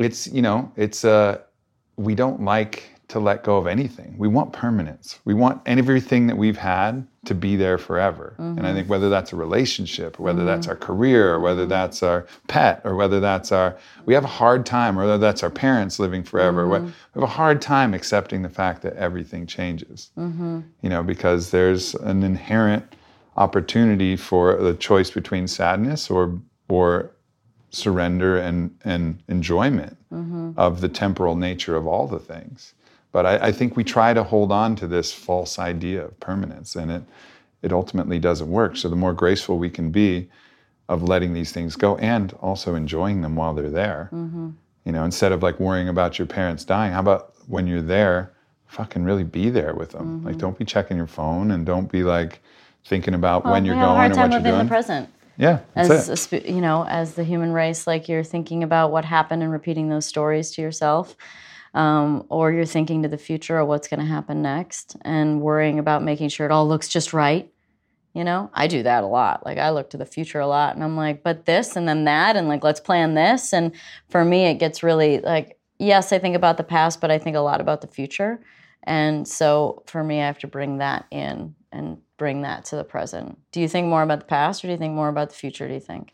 it's 0.00 0.26
you 0.26 0.42
know 0.42 0.72
it's 0.76 1.04
uh, 1.04 1.38
we 1.96 2.14
don't 2.14 2.42
like 2.42 2.84
to 3.08 3.18
let 3.18 3.42
go 3.42 3.56
of 3.56 3.66
anything. 3.66 4.14
We 4.18 4.28
want 4.28 4.52
permanence. 4.52 5.18
We 5.24 5.34
want 5.34 5.60
everything 5.66 6.28
that 6.28 6.36
we've 6.36 6.56
had 6.56 7.06
to 7.24 7.34
be 7.34 7.56
there 7.56 7.76
forever. 7.76 8.34
And 8.38 8.60
i 8.60 8.72
think 8.72 8.84
mm-hmm. 8.84 8.92
whether 8.92 9.10
that's 9.10 9.32
a 9.32 9.36
relationship 9.36 10.18
or 10.18 10.22
whether 10.22 10.44
that's 10.44 10.66
mm-hmm. 10.66 10.70
our 10.70 10.76
career 10.76 11.34
or 11.34 11.40
whether 11.40 11.66
that's 11.66 12.02
our 12.02 12.26
pet 12.46 12.80
or 12.84 12.94
whether 12.94 13.20
that's 13.20 13.52
our 13.52 13.76
we 14.06 14.14
have 14.14 14.24
a 14.24 14.28
hard 14.28 14.64
time 14.64 14.98
or 14.98 15.02
whether 15.02 15.18
that's 15.18 15.42
our 15.42 15.50
parents 15.50 15.98
living 15.98 16.22
forever. 16.22 16.66
We 16.68 16.78
mm-hmm. 16.78 16.86
we 16.86 17.20
have 17.20 17.28
a 17.28 17.32
hard 17.32 17.60
time 17.60 17.94
accepting 17.94 18.42
the 18.42 18.48
fact 18.48 18.82
that 18.82 18.94
everything 18.94 19.46
changes. 19.46 20.10
You 20.80 20.88
know, 20.88 21.02
because 21.02 21.50
there's 21.50 21.94
an 21.96 22.22
inherent 22.22 22.84
opportunity 23.36 24.16
for 24.16 24.56
the 24.56 24.74
choice 24.74 25.10
between 25.10 25.46
sadness 25.46 26.10
or 26.10 26.38
or 26.68 27.10
surrender 27.70 28.38
and 28.38 28.76
and 28.84 29.22
enjoyment 29.28 29.96
mm-hmm. 30.12 30.52
of 30.56 30.80
the 30.80 30.88
temporal 30.88 31.36
nature 31.36 31.76
of 31.76 31.86
all 31.86 32.06
the 32.06 32.18
things. 32.18 32.74
But 33.12 33.26
I, 33.26 33.48
I 33.48 33.52
think 33.52 33.76
we 33.76 33.84
try 33.84 34.14
to 34.14 34.22
hold 34.22 34.52
on 34.52 34.76
to 34.76 34.86
this 34.86 35.12
false 35.12 35.58
idea 35.58 36.04
of 36.04 36.18
permanence, 36.20 36.76
and 36.76 36.90
it 36.90 37.02
it 37.62 37.72
ultimately 37.72 38.18
doesn't 38.18 38.50
work. 38.50 38.76
So 38.76 38.88
the 38.88 38.96
more 38.96 39.12
graceful 39.12 39.58
we 39.58 39.70
can 39.70 39.90
be 39.90 40.28
of 40.88 41.02
letting 41.04 41.34
these 41.34 41.52
things 41.52 41.76
go 41.76 41.96
and 41.98 42.32
also 42.40 42.74
enjoying 42.74 43.20
them 43.20 43.36
while 43.36 43.54
they're 43.54 43.70
there. 43.70 44.10
Mm-hmm. 44.12 44.50
You 44.84 44.92
know, 44.92 45.04
instead 45.04 45.30
of 45.30 45.42
like 45.42 45.60
worrying 45.60 45.88
about 45.88 46.18
your 46.18 46.26
parents 46.26 46.64
dying, 46.64 46.92
how 46.92 47.00
about 47.00 47.34
when 47.46 47.66
you're 47.66 47.82
there, 47.82 48.32
fucking 48.66 49.04
really 49.04 49.24
be 49.24 49.50
there 49.50 49.74
with 49.74 49.90
them. 49.90 50.24
Like, 50.24 50.32
mm-hmm. 50.32 50.40
don't 50.40 50.58
be 50.58 50.64
checking 50.64 50.96
your 50.96 51.06
phone 51.06 51.50
and 51.50 51.66
don't 51.66 51.90
be 51.90 52.02
like 52.02 52.40
thinking 52.84 53.14
about 53.14 53.44
when 53.44 53.64
you're 53.64 53.74
we 53.74 53.80
have 53.80 53.90
a 53.90 53.94
hard 53.94 54.12
going 54.12 54.20
time 54.20 54.30
what 54.30 54.42
you're 54.42 54.52
doing. 54.52 54.64
the 54.64 54.68
present. 54.68 55.08
Yeah, 55.40 55.60
as 55.74 56.32
a 56.32 56.50
you 56.52 56.60
know 56.60 56.84
as 56.86 57.14
the 57.14 57.24
human 57.24 57.52
race 57.52 57.86
like 57.86 58.08
you're 58.08 58.22
thinking 58.22 58.62
about 58.62 58.92
what 58.92 59.06
happened 59.06 59.42
and 59.42 59.50
repeating 59.50 59.88
those 59.88 60.04
stories 60.04 60.50
to 60.50 60.60
yourself 60.60 61.16
um, 61.72 62.26
or 62.28 62.52
you're 62.52 62.66
thinking 62.66 63.02
to 63.04 63.08
the 63.08 63.16
future 63.16 63.56
or 63.56 63.64
what's 63.64 63.88
going 63.88 64.00
to 64.00 64.06
happen 64.06 64.42
next 64.42 64.96
and 65.02 65.40
worrying 65.40 65.78
about 65.78 66.02
making 66.02 66.28
sure 66.28 66.44
it 66.44 66.52
all 66.52 66.68
looks 66.68 66.88
just 66.88 67.14
right 67.14 67.50
you 68.12 68.24
know? 68.24 68.50
I 68.52 68.66
do 68.66 68.82
that 68.82 69.04
a 69.04 69.06
lot. 69.06 69.46
Like 69.46 69.58
i 69.58 69.70
look 69.70 69.90
to 69.90 69.96
the 69.96 70.04
future 70.04 70.40
a 70.40 70.46
lot 70.46 70.74
and 70.74 70.84
i'm 70.84 70.96
like 70.96 71.22
but 71.22 71.46
this 71.46 71.74
and 71.76 71.88
then 71.88 72.04
that 72.04 72.36
and 72.36 72.48
like 72.48 72.62
let's 72.62 72.80
plan 72.80 73.14
this. 73.14 73.54
And 73.54 73.72
for 74.08 74.24
me 74.24 74.46
it 74.46 74.58
gets 74.58 74.82
really 74.82 75.20
like 75.20 75.58
yes 75.78 76.12
i 76.12 76.18
think 76.18 76.36
about 76.36 76.58
the 76.58 76.64
past 76.64 77.00
but 77.00 77.10
i 77.10 77.18
think 77.18 77.36
a 77.36 77.40
lot 77.40 77.60
about 77.62 77.80
the 77.80 77.86
future. 77.86 78.40
And 78.82 79.26
so 79.26 79.84
for 79.86 80.04
me 80.04 80.20
i 80.20 80.26
have 80.26 80.40
to 80.40 80.48
bring 80.48 80.78
that 80.78 81.06
in 81.10 81.54
and 81.72 81.98
bring 82.16 82.42
that 82.42 82.64
to 82.64 82.76
the 82.76 82.84
present 82.84 83.38
do 83.52 83.60
you 83.60 83.68
think 83.68 83.86
more 83.86 84.02
about 84.02 84.20
the 84.20 84.26
past 84.26 84.64
or 84.64 84.68
do 84.68 84.72
you 84.72 84.78
think 84.78 84.94
more 84.94 85.08
about 85.08 85.28
the 85.30 85.34
future 85.34 85.66
do 85.68 85.74
you 85.74 85.80
think 85.80 86.12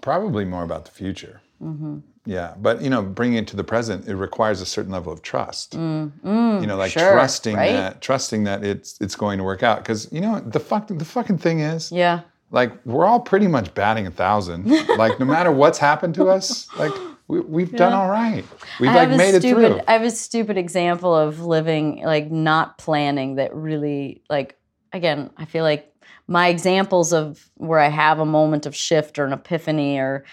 Probably 0.00 0.44
more 0.44 0.64
about 0.64 0.84
the 0.84 0.90
future. 0.90 1.40
Mm-hmm. 1.62 1.98
Yeah, 2.24 2.54
but 2.60 2.82
you 2.82 2.90
know, 2.90 3.02
bringing 3.02 3.38
it 3.38 3.46
to 3.48 3.56
the 3.56 3.62
present, 3.62 4.08
it 4.08 4.16
requires 4.16 4.60
a 4.60 4.66
certain 4.66 4.90
level 4.90 5.12
of 5.12 5.22
trust. 5.22 5.74
you 5.74 5.80
know, 5.80 6.76
like 6.76 6.90
Mm, 6.90 6.98
sure, 6.98 7.12
trusting 7.12 7.54
right? 7.56 7.72
that, 7.72 8.00
trusting 8.00 8.44
that 8.44 8.64
it's 8.64 9.00
it's 9.00 9.14
going 9.14 9.38
to 9.38 9.44
work 9.44 9.62
out. 9.62 9.78
Because 9.78 10.10
you 10.12 10.20
know, 10.20 10.40
the 10.40 10.58
fuck, 10.58 10.88
the 10.88 11.04
fucking 11.04 11.38
thing 11.38 11.60
is, 11.60 11.92
yeah 11.92 12.22
like 12.50 12.72
we're 12.84 13.06
all 13.06 13.20
pretty 13.20 13.46
much 13.46 13.72
batting 13.74 14.06
a 14.06 14.10
thousand. 14.10 14.66
like 14.96 15.18
no 15.20 15.26
matter 15.26 15.52
what's 15.52 15.78
happened 15.78 16.14
to 16.16 16.28
us, 16.28 16.66
like 16.76 16.92
we, 17.28 17.40
we've 17.40 17.72
done 17.74 17.92
all 17.92 18.08
right. 18.08 18.44
We've 18.78 18.88
like 18.90 19.08
have 19.08 19.18
made 19.18 19.34
it 19.34 19.42
through. 19.42 19.80
I 19.88 19.92
have 19.92 20.02
a 20.02 20.10
stupid 20.10 20.56
example 20.56 21.14
of 21.14 21.40
living 21.40 22.04
like 22.04 22.30
not 22.30 22.78
planning 22.78 23.36
that 23.36 23.54
really 23.54 24.22
like 24.30 24.56
again, 24.92 25.30
I 25.36 25.44
feel 25.44 25.64
like 25.64 25.92
my 26.28 26.48
examples 26.48 27.12
of 27.12 27.50
where 27.56 27.80
I 27.80 27.88
have 27.88 28.18
a 28.18 28.26
moment 28.26 28.66
of 28.66 28.74
shift 28.74 29.18
or 29.18 29.24
an 29.24 29.32
epiphany 29.32 29.98
or 29.98 30.24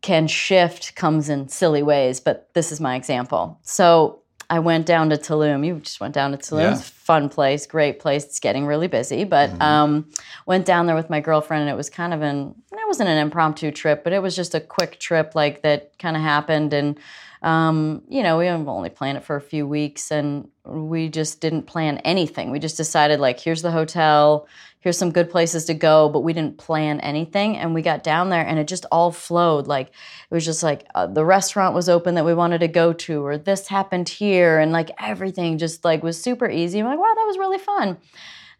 can 0.00 0.26
shift 0.26 0.94
comes 0.96 1.28
in 1.28 1.48
silly 1.48 1.82
ways, 1.82 2.20
but 2.20 2.50
this 2.54 2.72
is 2.72 2.80
my 2.80 2.94
example. 2.94 3.58
So 3.62 4.20
I 4.50 4.58
went 4.58 4.86
down 4.86 5.10
to 5.10 5.16
Tulum. 5.16 5.66
You 5.66 5.80
just 5.80 6.00
went 6.00 6.14
down 6.14 6.32
to 6.32 6.36
Tulum. 6.36 6.62
Yeah. 6.62 6.72
It's 6.72 6.88
a 6.88 6.92
fun 6.92 7.28
place, 7.28 7.66
great 7.66 7.98
place. 7.98 8.24
It's 8.24 8.40
getting 8.40 8.66
really 8.66 8.88
busy, 8.88 9.24
but 9.24 9.50
um, 9.60 10.10
went 10.46 10.66
down 10.66 10.86
there 10.86 10.96
with 10.96 11.10
my 11.10 11.20
girlfriend, 11.20 11.62
and 11.62 11.70
it 11.70 11.76
was 11.76 11.90
kind 11.90 12.14
of 12.14 12.22
an 12.22 12.54
it 12.72 12.86
wasn't 12.86 13.08
an 13.08 13.18
impromptu 13.18 13.70
trip, 13.70 14.04
but 14.04 14.12
it 14.12 14.22
was 14.22 14.36
just 14.36 14.54
a 14.54 14.60
quick 14.60 14.98
trip 14.98 15.34
like 15.34 15.62
that 15.62 15.98
kind 15.98 16.16
of 16.16 16.22
happened, 16.22 16.72
and 16.72 16.98
um, 17.42 18.02
you 18.08 18.22
know 18.22 18.38
we 18.38 18.48
only 18.48 18.90
planned 18.90 19.18
it 19.18 19.24
for 19.24 19.36
a 19.36 19.40
few 19.40 19.66
weeks, 19.66 20.10
and 20.10 20.48
we 20.64 21.08
just 21.08 21.40
didn't 21.40 21.62
plan 21.62 21.98
anything. 21.98 22.50
We 22.50 22.58
just 22.58 22.76
decided 22.76 23.20
like 23.20 23.40
here's 23.40 23.62
the 23.62 23.70
hotel, 23.70 24.46
here's 24.84 24.98
some 24.98 25.10
good 25.10 25.30
places 25.30 25.64
to 25.64 25.72
go, 25.72 26.10
but 26.10 26.20
we 26.20 26.34
didn't 26.34 26.58
plan 26.58 27.00
anything. 27.00 27.56
And 27.56 27.72
we 27.72 27.80
got 27.80 28.04
down 28.04 28.28
there 28.28 28.46
and 28.46 28.58
it 28.58 28.68
just 28.68 28.84
all 28.92 29.10
flowed. 29.10 29.66
Like 29.66 29.88
it 29.88 29.94
was 30.30 30.44
just 30.44 30.62
like 30.62 30.86
uh, 30.94 31.06
the 31.06 31.24
restaurant 31.24 31.74
was 31.74 31.88
open 31.88 32.14
that 32.16 32.26
we 32.26 32.34
wanted 32.34 32.58
to 32.58 32.68
go 32.68 32.92
to, 32.92 33.24
or 33.24 33.38
this 33.38 33.66
happened 33.66 34.10
here, 34.10 34.58
and 34.58 34.72
like 34.72 34.90
everything 35.00 35.56
just 35.56 35.84
like 35.84 36.02
was 36.02 36.22
super 36.22 36.48
easy. 36.48 36.78
I'm 36.78 36.84
like, 36.84 36.98
wow, 36.98 37.14
that 37.14 37.24
was 37.26 37.38
really 37.38 37.58
fun. 37.58 37.96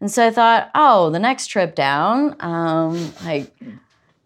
And 0.01 0.11
so 0.11 0.25
I 0.25 0.31
thought, 0.31 0.71
oh, 0.73 1.11
the 1.11 1.19
next 1.19 1.47
trip 1.47 1.75
down, 1.75 2.35
um, 2.39 3.13
I 3.21 3.47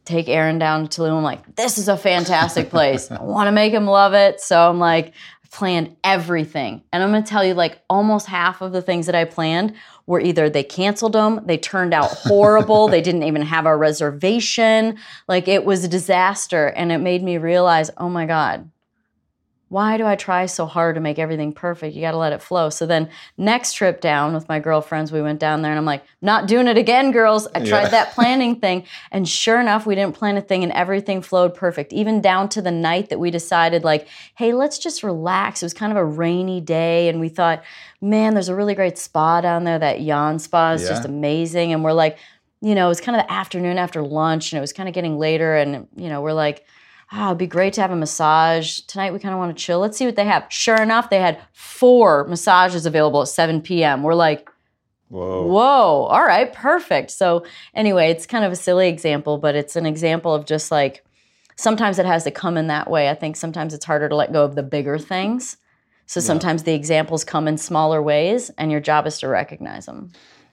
take 0.05 0.29
Aaron 0.29 0.57
down 0.57 0.87
to 0.87 1.01
Tulum. 1.01 1.17
I'm 1.17 1.23
like, 1.23 1.55
this 1.57 1.77
is 1.77 1.89
a 1.89 1.97
fantastic 1.97 2.69
place. 2.69 3.11
I 3.11 3.21
want 3.21 3.47
to 3.47 3.51
make 3.51 3.73
him 3.73 3.85
love 3.85 4.13
it. 4.13 4.39
So 4.39 4.69
I'm 4.69 4.79
like, 4.79 5.09
I 5.09 5.47
planned 5.51 5.95
everything. 6.03 6.81
And 6.91 7.03
I'm 7.03 7.11
going 7.11 7.23
to 7.23 7.29
tell 7.29 7.45
you, 7.45 7.53
like, 7.53 7.83
almost 7.87 8.25
half 8.25 8.61
of 8.61 8.71
the 8.71 8.81
things 8.81 9.05
that 9.05 9.13
I 9.13 9.25
planned 9.25 9.75
were 10.09 10.19
either 10.19 10.49
they 10.49 10.63
canceled 10.63 11.13
them, 11.13 11.39
they 11.45 11.55
turned 11.55 11.93
out 11.93 12.09
horrible, 12.09 12.87
they 12.87 12.99
didn't 12.99 13.21
even 13.21 13.43
have 13.43 13.67
a 13.67 13.77
reservation. 13.77 14.97
Like, 15.27 15.47
it 15.47 15.63
was 15.63 15.83
a 15.83 15.87
disaster. 15.87 16.65
And 16.65 16.91
it 16.91 16.97
made 16.97 17.21
me 17.21 17.37
realize, 17.37 17.91
oh 17.95 18.09
my 18.09 18.25
God, 18.25 18.67
why 19.69 19.97
do 19.97 20.05
I 20.05 20.15
try 20.15 20.47
so 20.47 20.65
hard 20.65 20.95
to 20.95 21.01
make 21.01 21.19
everything 21.19 21.53
perfect? 21.53 21.95
You 21.95 22.01
got 22.01 22.11
to 22.11 22.17
let 22.17 22.33
it 22.33 22.41
flow. 22.41 22.71
So 22.71 22.85
then, 22.87 23.07
next 23.37 23.73
trip 23.73 24.01
down 24.01 24.33
with 24.33 24.49
my 24.49 24.59
girlfriends, 24.59 25.11
we 25.11 25.21
went 25.21 25.39
down 25.39 25.61
there 25.61 25.71
and 25.71 25.77
I'm 25.77 25.85
like, 25.85 26.03
not 26.21 26.47
doing 26.47 26.67
it 26.67 26.77
again, 26.77 27.11
girls. 27.11 27.47
I 27.53 27.59
tried 27.59 27.83
Yeah. 27.83 27.89
that 27.89 28.11
planning 28.13 28.55
thing. 28.55 28.83
And 29.11 29.29
sure 29.29 29.59
enough, 29.61 29.85
we 29.85 29.93
didn't 29.93 30.15
plan 30.15 30.37
a 30.37 30.41
thing 30.41 30.63
and 30.63 30.71
everything 30.73 31.21
flowed 31.21 31.53
perfect. 31.53 31.93
Even 31.93 32.19
down 32.19 32.49
to 32.49 32.61
the 32.63 32.71
night 32.71 33.09
that 33.09 33.19
we 33.19 33.29
decided, 33.29 33.83
like, 33.83 34.07
hey, 34.35 34.53
let's 34.53 34.79
just 34.79 35.03
relax. 35.03 35.61
It 35.61 35.65
was 35.67 35.73
kind 35.75 35.91
of 35.91 35.97
a 35.97 36.05
rainy 36.05 36.61
day. 36.61 37.07
And 37.07 37.19
we 37.19 37.29
thought, 37.29 37.63
man, 38.01 38.33
there's 38.33 38.49
a 38.49 38.55
really 38.55 38.73
great 38.73 38.97
spa 38.97 39.39
down 39.39 39.65
there. 39.65 39.77
That 39.77 39.99
Yaan 39.99 40.41
spa 40.41 40.71
is 40.71 40.87
just 40.87 41.05
amazing. 41.05 41.73
And 41.73 41.83
we're 41.83 41.93
like, 41.93 42.17
you 42.61 42.73
know, 42.75 42.87
it 42.87 42.89
was 42.89 43.01
kind 43.01 43.15
of 43.19 43.25
the 43.25 43.31
afternoon 43.31 43.77
after 43.77 44.01
lunch 44.01 44.51
and 44.51 44.57
it 44.57 44.61
was 44.61 44.73
kind 44.73 44.89
of 44.89 44.95
getting 44.95 45.17
later. 45.19 45.55
And, 45.55 45.87
you 45.95 46.09
know, 46.09 46.21
we're 46.21 46.33
like, 46.33 46.65
oh, 47.11 47.27
it'd 47.27 47.37
be 47.37 47.47
great 47.47 47.73
to 47.73 47.81
have 47.81 47.91
a 47.91 47.95
massage. 47.95 48.79
Tonight 48.81 49.13
we 49.13 49.19
kind 49.19 49.33
of 49.33 49.39
want 49.39 49.55
to 49.55 49.63
chill. 49.63 49.79
Let's 49.79 49.97
see 49.97 50.05
what 50.05 50.15
they 50.15 50.25
have. 50.25 50.45
Sure 50.49 50.81
enough, 50.81 51.09
they 51.09 51.19
had 51.19 51.41
four 51.53 52.25
massages 52.27 52.85
available 52.85 53.21
at 53.21 53.27
7 53.27 53.61
p.m. 53.61 54.03
We're 54.03 54.15
like, 54.15 54.49
Whoa. 55.09 55.47
whoa, 55.47 56.05
all 56.05 56.23
right, 56.23 56.53
perfect. 56.53 57.09
So, 57.09 57.43
anyway, 57.73 58.11
it's 58.11 58.27
kind 58.27 58.45
of 58.45 58.51
a 58.51 58.55
silly 58.55 58.87
example, 58.89 59.39
but 59.39 59.55
it's 59.55 59.75
an 59.75 59.87
example 59.87 60.35
of 60.35 60.45
just 60.45 60.69
like 60.69 61.03
sometimes 61.55 61.97
it 61.97 62.05
has 62.05 62.23
to 62.25 62.31
come 62.31 62.57
in 62.57 62.67
that 62.67 62.89
way. 62.89 63.09
I 63.09 63.15
think 63.15 63.35
sometimes 63.35 63.73
it's 63.73 63.85
harder 63.85 64.07
to 64.07 64.15
let 64.15 64.31
go 64.31 64.43
of 64.45 64.53
the 64.55 64.63
bigger 64.63 64.99
things. 64.99 65.57
So 66.05 66.19
sometimes 66.21 66.63
the 66.63 66.73
examples 66.73 67.23
come 67.23 67.47
in 67.47 67.57
smaller 67.57 68.01
ways, 68.01 68.49
and 68.57 68.71
your 68.71 68.79
job 68.79 69.05
is 69.05 69.19
to 69.19 69.27
recognize 69.27 69.85
them. 69.85 70.11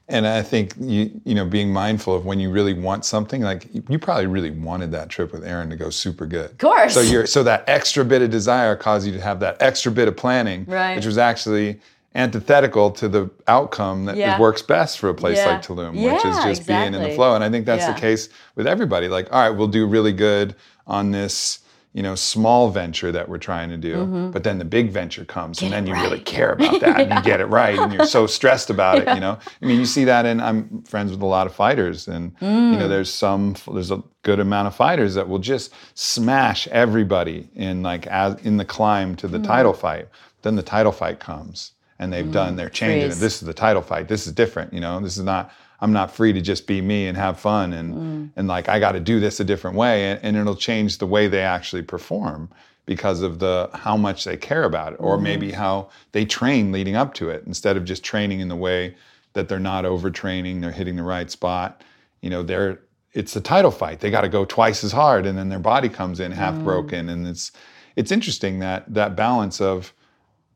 And 0.09 0.25
I 0.27 0.41
think 0.43 0.73
you 0.79 1.21
you 1.25 1.35
know 1.35 1.45
being 1.45 1.73
mindful 1.73 2.15
of 2.15 2.25
when 2.25 2.39
you 2.39 2.51
really 2.51 2.75
want 2.75 3.05
something, 3.05 3.43
like 3.43 3.67
you 3.89 3.99
probably 3.99 4.27
really 4.27 4.53
wanted 4.53 4.93
that 4.93 5.09
trip 5.09 5.33
with 5.33 5.45
Aaron 5.45 5.69
to 5.71 5.77
go 5.77 5.91
super 5.91 6.27
good. 6.27 6.53
Of 6.53 6.59
course. 6.59 6.95
So 6.95 7.01
you're 7.01 7.27
so 7.27 7.43
that 7.43 7.65
extra 7.69 8.05
bit 8.05 8.23
of 8.23 8.31
desire 8.31 8.77
caused 8.77 9.07
you 9.07 9.13
to 9.15 9.21
have 9.21 9.41
that 9.41 9.57
extra 9.61 9.91
bit 9.91 10.07
of 10.07 10.17
planning, 10.17 10.65
Right. 10.69 10.95
which 10.95 11.07
was 11.07 11.19
actually 11.19 11.81
antithetical 12.15 12.91
to 12.93 13.09
the 13.09 13.29
outcome 13.49 14.05
that 14.07 14.17
Yeah. 14.17 14.39
works 14.41 14.63
best 14.63 14.99
for 14.99 15.09
a 15.11 15.15
place 15.15 15.39
Yeah. 15.39 15.47
like 15.51 15.63
Tulum, 15.63 15.91
which 16.03 16.25
is 16.25 16.37
Yeah, 16.37 16.45
just 16.49 16.67
being 16.67 16.95
in 16.95 17.03
the 17.03 17.11
flow. 17.11 17.35
And 17.35 17.43
I 17.45 17.51
think 17.51 17.67
that's 17.67 17.83
Yeah. 17.83 17.93
the 17.93 18.01
case 18.01 18.29
with 18.55 18.67
everybody. 18.67 19.09
Like, 19.09 19.29
all 19.33 19.41
right, 19.43 19.51
we'll 19.51 19.67
do 19.69 19.87
really 19.87 20.13
good 20.13 20.55
on 20.87 21.11
this. 21.11 21.59
You 21.97 22.03
know, 22.03 22.15
small 22.15 22.69
venture 22.71 23.11
that 23.11 23.27
we're 23.31 23.39
trying 23.51 23.71
to 23.71 23.79
do, 23.91 24.31
but 24.35 24.43
then 24.45 24.59
the 24.59 24.67
big 24.67 24.91
venture 25.01 25.25
comes, 25.25 25.63
and 25.63 25.73
Mm-hmm. 25.73 25.85
Then 25.87 25.87
you 25.87 26.03
really 26.05 26.21
care 26.35 26.53
about 26.53 26.81
that, 26.83 27.01
and 27.01 27.11
you 27.15 27.23
get 27.23 27.41
it 27.41 27.47
right, 27.47 27.79
and 27.79 27.91
you're 27.93 28.05
so 28.19 28.27
stressed 28.39 28.69
about 28.77 28.99
it. 28.99 29.07
You 29.15 29.21
know, 29.25 29.39
I 29.63 29.65
mean, 29.69 29.79
you 29.81 29.87
see 29.87 30.05
that, 30.05 30.27
in 30.27 30.39
I'm 30.49 30.83
friends 30.83 31.11
with 31.11 31.23
a 31.23 31.31
lot 31.37 31.47
of 31.47 31.55
fighters, 31.55 32.07
and 32.15 32.25
you 32.43 32.47
Mm. 32.49 32.79
know, 32.81 32.89
there's 32.95 33.11
some, 33.25 33.43
there's 33.77 33.91
a 33.91 34.03
good 34.29 34.41
amount 34.41 34.67
of 34.69 34.75
fighters 34.75 35.15
that 35.15 35.27
will 35.31 35.39
just 35.55 35.73
smash 35.95 36.69
everybody 36.69 37.49
in 37.55 37.83
like 37.83 38.07
as 38.09 38.35
in 38.49 38.59
the 38.59 38.65
climb 38.65 39.17
to 39.17 39.27
the 39.29 39.39
Mm. 39.39 39.45
title 39.55 39.73
fight. 39.73 40.07
Then 40.43 40.55
the 40.57 40.63
title 40.77 40.93
fight 40.93 41.19
comes, 41.19 41.73
and 41.99 42.13
they've 42.13 42.31
done, 42.31 42.57
they're 42.57 42.69
changing 42.83 43.11
it. 43.11 43.15
This 43.27 43.41
is 43.41 43.47
the 43.53 43.55
title 43.67 43.83
fight. 43.91 44.07
This 44.09 44.27
is 44.27 44.33
different. 44.35 44.73
You 44.75 44.81
know, 44.81 45.01
this 45.01 45.17
is 45.17 45.25
not. 45.25 45.51
I'm 45.81 45.93
not 45.93 46.11
free 46.11 46.33
to 46.33 46.41
just 46.41 46.67
be 46.67 46.81
me 46.81 47.07
and 47.07 47.17
have 47.17 47.39
fun, 47.39 47.73
and 47.73 47.95
Mm. 47.95 48.31
and 48.37 48.49
like 48.49 48.69
I 48.69 48.79
got 48.81 48.93
to 48.93 49.01
do 49.01 49.21
this 49.21 49.41
a 49.41 49.45
different 49.45 49.77
way, 49.77 50.11
and, 50.11 50.21
and 50.23 50.37
it'll 50.37 50.57
change 50.57 50.99
the 50.99 51.07
way 51.07 51.29
they 51.29 51.43
actually 51.43 51.83
perform 51.83 52.49
because 52.87 53.21
of 53.23 53.39
the 53.41 53.69
how 53.75 53.97
much 53.97 54.25
they 54.25 54.37
care 54.37 54.65
about 54.65 54.93
it, 54.93 54.97
Mm-hmm. 54.97 55.07
or 55.07 55.19
maybe 55.19 55.53
how 55.53 55.89
they 56.13 56.25
train 56.25 56.73
leading 56.73 56.97
up 56.97 57.15
to 57.15 57.31
it, 57.31 57.43
instead 57.47 57.77
of 57.77 57.85
just 57.85 58.03
training 58.05 58.41
in 58.41 58.49
the 58.49 58.57
way 58.57 58.95
that 59.35 59.49
they're 59.49 59.59
not 59.59 59.85
overtraining, 59.85 60.61
they're 60.61 60.71
hitting 60.73 60.97
the 60.97 61.03
right 61.03 61.31
spot. 61.31 61.83
You 62.23 62.31
know, 62.31 62.43
they're 62.43 62.79
it's 63.13 63.35
a 63.35 63.41
title 63.41 63.71
fight. 63.71 64.01
They 64.01 64.11
got 64.11 64.23
to 64.23 64.29
go 64.29 64.45
twice 64.45 64.85
as 64.85 64.93
hard, 64.93 65.25
and 65.27 65.37
then 65.39 65.49
their 65.49 65.59
body 65.59 65.89
comes 65.89 66.21
in 66.21 66.33
Mm. 66.33 66.37
half 66.37 66.63
broken, 66.63 67.09
and 67.09 67.27
it's 67.27 67.53
it's 67.97 68.13
interesting 68.13 68.59
that 68.61 68.85
that 68.93 69.17
balance 69.17 69.61
of 69.61 69.93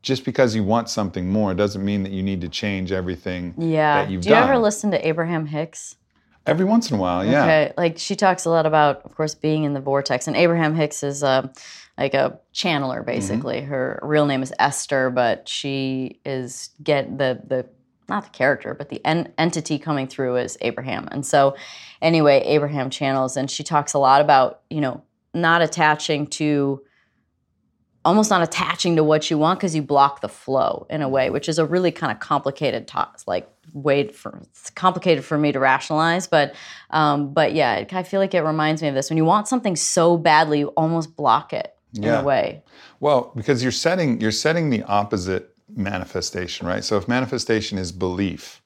just 0.01 0.25
because 0.25 0.55
you 0.55 0.63
want 0.63 0.89
something 0.89 1.29
more 1.29 1.53
doesn't 1.53 1.83
mean 1.85 2.03
that 2.03 2.11
you 2.11 2.23
need 2.23 2.41
to 2.41 2.49
change 2.49 2.91
everything 2.91 3.53
Yeah. 3.57 4.01
that 4.03 4.11
you've 4.11 4.21
done. 4.23 4.29
Do 4.31 4.35
you 4.35 4.41
done. 4.41 4.49
ever 4.49 4.57
listen 4.59 4.91
to 4.91 5.07
Abraham 5.07 5.45
Hicks? 5.45 5.95
Every 6.47 6.65
once 6.65 6.89
in 6.89 6.97
a 6.97 6.99
while, 6.99 7.23
yeah. 7.23 7.43
Okay, 7.43 7.73
like 7.77 7.99
she 7.99 8.15
talks 8.15 8.45
a 8.45 8.49
lot 8.49 8.65
about, 8.65 9.05
of 9.05 9.13
course, 9.15 9.35
being 9.35 9.63
in 9.63 9.73
the 9.75 9.79
vortex. 9.79 10.25
And 10.27 10.35
Abraham 10.35 10.73
Hicks 10.73 11.03
is 11.03 11.21
uh, 11.21 11.47
like 11.99 12.15
a 12.15 12.39
channeler, 12.51 13.05
basically. 13.05 13.61
Her 13.61 13.99
real 14.01 14.25
name 14.25 14.41
is 14.41 14.51
Esther, 14.57 15.11
but 15.11 15.47
she 15.47 16.19
is 16.25 16.71
get 16.83 17.17
the 17.19 17.39
the 17.47 17.67
not 18.09 18.23
the 18.23 18.29
character, 18.31 18.73
but 18.73 18.89
the 18.89 19.05
en- 19.05 19.31
entity 19.37 19.77
coming 19.77 20.07
through 20.07 20.37
is 20.37 20.57
Abraham. 20.61 21.07
And 21.11 21.23
so, 21.23 21.55
anyway, 22.01 22.41
Abraham 22.45 22.89
channels, 22.89 23.37
and 23.37 23.49
she 23.49 23.63
talks 23.63 23.93
a 23.93 23.99
lot 23.99 24.19
about 24.19 24.61
you 24.71 24.81
know 24.81 25.03
not 25.35 25.61
attaching 25.61 26.25
to 26.27 26.81
almost 28.03 28.29
not 28.29 28.41
attaching 28.41 28.95
to 28.95 29.03
what 29.03 29.29
you 29.29 29.37
want 29.37 29.59
because 29.59 29.75
you 29.75 29.81
block 29.81 30.21
the 30.21 30.29
flow 30.29 30.87
in 30.89 31.01
a 31.01 31.09
way, 31.09 31.29
which 31.29 31.47
is 31.47 31.59
a 31.59 31.65
really 31.65 31.91
kind 31.91 32.11
of 32.11 32.19
complicated 32.19 32.87
toss, 32.87 33.23
like 33.27 33.49
way 33.73 34.07
for 34.09 34.39
it's 34.41 34.69
complicated 34.71 35.23
for 35.23 35.37
me 35.37 35.51
to 35.51 35.59
rationalize. 35.59 36.27
But 36.27 36.55
um, 36.89 37.33
but 37.33 37.53
yeah, 37.53 37.85
I 37.91 38.03
feel 38.03 38.19
like 38.19 38.33
it 38.33 38.41
reminds 38.41 38.81
me 38.81 38.87
of 38.87 38.95
this. 38.95 39.09
When 39.09 39.17
you 39.17 39.25
want 39.25 39.47
something 39.47 39.75
so 39.75 40.17
badly, 40.17 40.59
you 40.59 40.67
almost 40.69 41.15
block 41.15 41.53
it 41.53 41.75
in 41.95 42.03
Yeah. 42.03 42.21
a 42.21 42.23
way. 42.23 42.63
Well, 42.99 43.31
because 43.35 43.61
you're 43.63 43.71
setting 43.71 44.19
you're 44.19 44.31
setting 44.31 44.69
the 44.69 44.83
opposite 44.83 45.55
manifestation, 45.75 46.67
right? 46.67 46.83
So 46.83 46.97
if 46.97 47.07
manifestation 47.07 47.77
is 47.77 47.91
belief, 47.91 48.60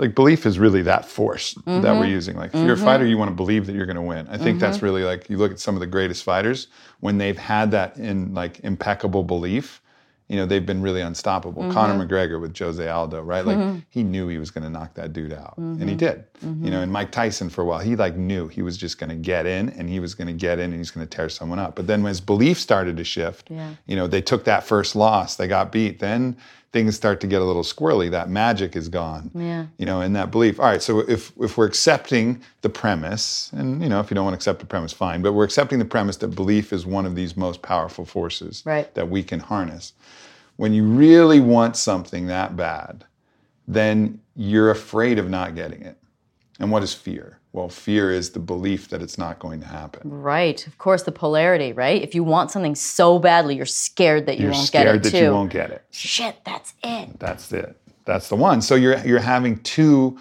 like 0.00 0.14
belief 0.14 0.46
is 0.46 0.58
really 0.58 0.80
that 0.82 1.04
force 1.04 1.52
that 1.66 1.66
we're 1.66 1.82
mm-hmm. 1.82 2.04
using. 2.04 2.36
Like 2.36 2.54
if 2.54 2.60
you're 2.64 2.72
a 2.72 2.76
mm-hmm. 2.76 2.84
fighter, 2.86 3.06
you 3.06 3.18
want 3.18 3.30
to 3.30 3.34
believe 3.34 3.66
that 3.66 3.74
you're 3.74 3.86
going 3.86 3.96
to 3.96 4.02
win. 4.02 4.26
I 4.28 4.38
think 4.38 4.58
that's 4.58 4.78
mm-hmm. 4.78 4.86
really 4.86 5.04
like 5.04 5.28
you 5.28 5.36
look 5.36 5.52
at 5.52 5.60
some 5.60 5.76
of 5.76 5.80
the 5.80 5.86
greatest 5.86 6.24
fighters 6.24 6.68
when 7.00 7.18
they've 7.18 7.36
had 7.36 7.70
that 7.72 7.98
in 7.98 8.32
like 8.32 8.60
impeccable 8.60 9.22
belief. 9.22 9.82
You 10.28 10.36
know, 10.36 10.46
they've 10.46 10.64
been 10.64 10.80
really 10.80 11.00
unstoppable. 11.00 11.72
Conor 11.72 12.06
McGregor 12.06 12.40
with 12.40 12.56
Jose 12.56 12.88
Aldo, 12.88 13.20
right? 13.20 13.44
Like 13.44 13.82
he 13.88 14.04
knew 14.04 14.28
he 14.28 14.38
was 14.38 14.52
going 14.52 14.62
to 14.62 14.70
knock 14.70 14.94
that 14.94 15.12
dude 15.12 15.32
out, 15.32 15.54
and 15.58 15.88
he 15.88 15.96
did. 15.96 16.24
You 16.40 16.70
know, 16.70 16.82
and 16.82 16.90
Mike 16.90 17.10
Tyson 17.10 17.50
for 17.50 17.62
a 17.62 17.64
while, 17.64 17.80
he 17.80 17.96
like 17.96 18.14
knew 18.14 18.46
he 18.46 18.62
was 18.62 18.76
just 18.76 18.96
going 18.96 19.10
to 19.10 19.16
get 19.16 19.44
in, 19.44 19.70
and 19.70 19.90
he 19.90 19.98
was 19.98 20.14
going 20.14 20.28
to 20.28 20.32
get 20.32 20.60
in, 20.60 20.70
and 20.70 20.76
he's 20.76 20.92
going 20.92 21.04
to 21.04 21.16
tear 21.16 21.28
someone 21.28 21.58
up. 21.58 21.74
But 21.74 21.88
then 21.88 22.04
when 22.04 22.10
his 22.10 22.20
belief 22.20 22.58
started 22.58 22.96
to 22.96 23.04
shift, 23.04 23.50
Yeah. 23.50 23.74
you 23.86 23.96
know, 23.96 24.06
they 24.06 24.22
took 24.22 24.44
that 24.44 24.62
first 24.62 24.94
loss, 24.94 25.34
they 25.34 25.48
got 25.48 25.72
beat. 25.72 25.98
Then 25.98 26.36
things 26.72 26.94
start 26.94 27.20
to 27.20 27.26
get 27.26 27.42
a 27.42 27.44
little 27.44 27.62
squirrely. 27.62 28.10
That 28.10 28.28
magic 28.30 28.76
is 28.76 28.88
gone. 28.88 29.30
Yeah. 29.34 29.66
You 29.78 29.86
know, 29.86 30.00
and 30.00 30.14
that 30.16 30.30
belief. 30.30 30.60
All 30.60 30.66
right, 30.66 30.82
so 30.82 31.00
if 31.00 31.32
if 31.40 31.56
we're 31.58 31.66
accepting 31.66 32.40
the 32.62 32.68
premise, 32.68 33.50
and 33.52 33.82
you 33.82 33.88
know, 33.88 34.00
if 34.00 34.10
you 34.10 34.14
don't 34.14 34.24
want 34.24 34.34
to 34.34 34.38
accept 34.38 34.60
the 34.60 34.66
premise, 34.66 34.92
fine. 34.92 35.22
But 35.22 35.32
we're 35.32 35.44
accepting 35.44 35.78
the 35.78 35.84
premise 35.84 36.16
that 36.18 36.28
belief 36.28 36.72
is 36.72 36.86
one 36.86 37.06
of 37.06 37.14
these 37.16 37.36
most 37.36 37.62
powerful 37.62 38.04
forces 38.04 38.62
Right. 38.64 38.92
that 38.94 39.08
we 39.08 39.22
can 39.22 39.40
harness. 39.40 39.92
When 40.56 40.72
you 40.72 40.84
really 40.84 41.40
want 41.40 41.76
something 41.76 42.26
that 42.26 42.56
bad, 42.56 43.04
then 43.66 44.20
you're 44.36 44.70
afraid 44.70 45.18
of 45.18 45.28
not 45.30 45.54
getting 45.54 45.82
it. 45.82 45.96
And 46.60 46.70
what 46.70 46.82
is 46.82 46.92
fear? 46.94 47.38
Well, 47.52 47.68
fear 47.68 48.12
is 48.12 48.30
the 48.30 48.38
belief 48.38 48.90
that 48.90 49.02
it's 49.02 49.18
not 49.18 49.38
going 49.40 49.60
to 49.60 49.66
happen. 49.66 50.02
Right. 50.08 50.64
Of 50.66 50.78
course, 50.78 51.02
the 51.02 51.10
polarity, 51.10 51.72
right? 51.72 52.00
If 52.00 52.14
you 52.14 52.22
want 52.22 52.50
something 52.52 52.74
so 52.76 53.18
badly, 53.18 53.56
you're 53.56 53.66
scared 53.66 54.26
that 54.26 54.36
you 54.38 54.44
You're 54.44 54.52
won't 54.52 54.70
get 54.70 54.86
it 54.86 54.90
You're 54.90 54.92
Scared 55.00 55.02
that 55.04 55.18
too. 55.18 55.24
you 55.24 55.32
won't 55.32 55.50
get 55.50 55.70
it. 55.70 55.84
Shit, 55.90 56.36
that's 56.44 56.74
it. 56.84 57.18
That's 57.18 57.50
it. 57.52 57.76
That's 58.04 58.28
the 58.28 58.36
one. 58.36 58.60
So 58.62 58.74
you're 58.76 58.98
you're 59.06 59.18
having 59.20 59.58
two 59.60 60.18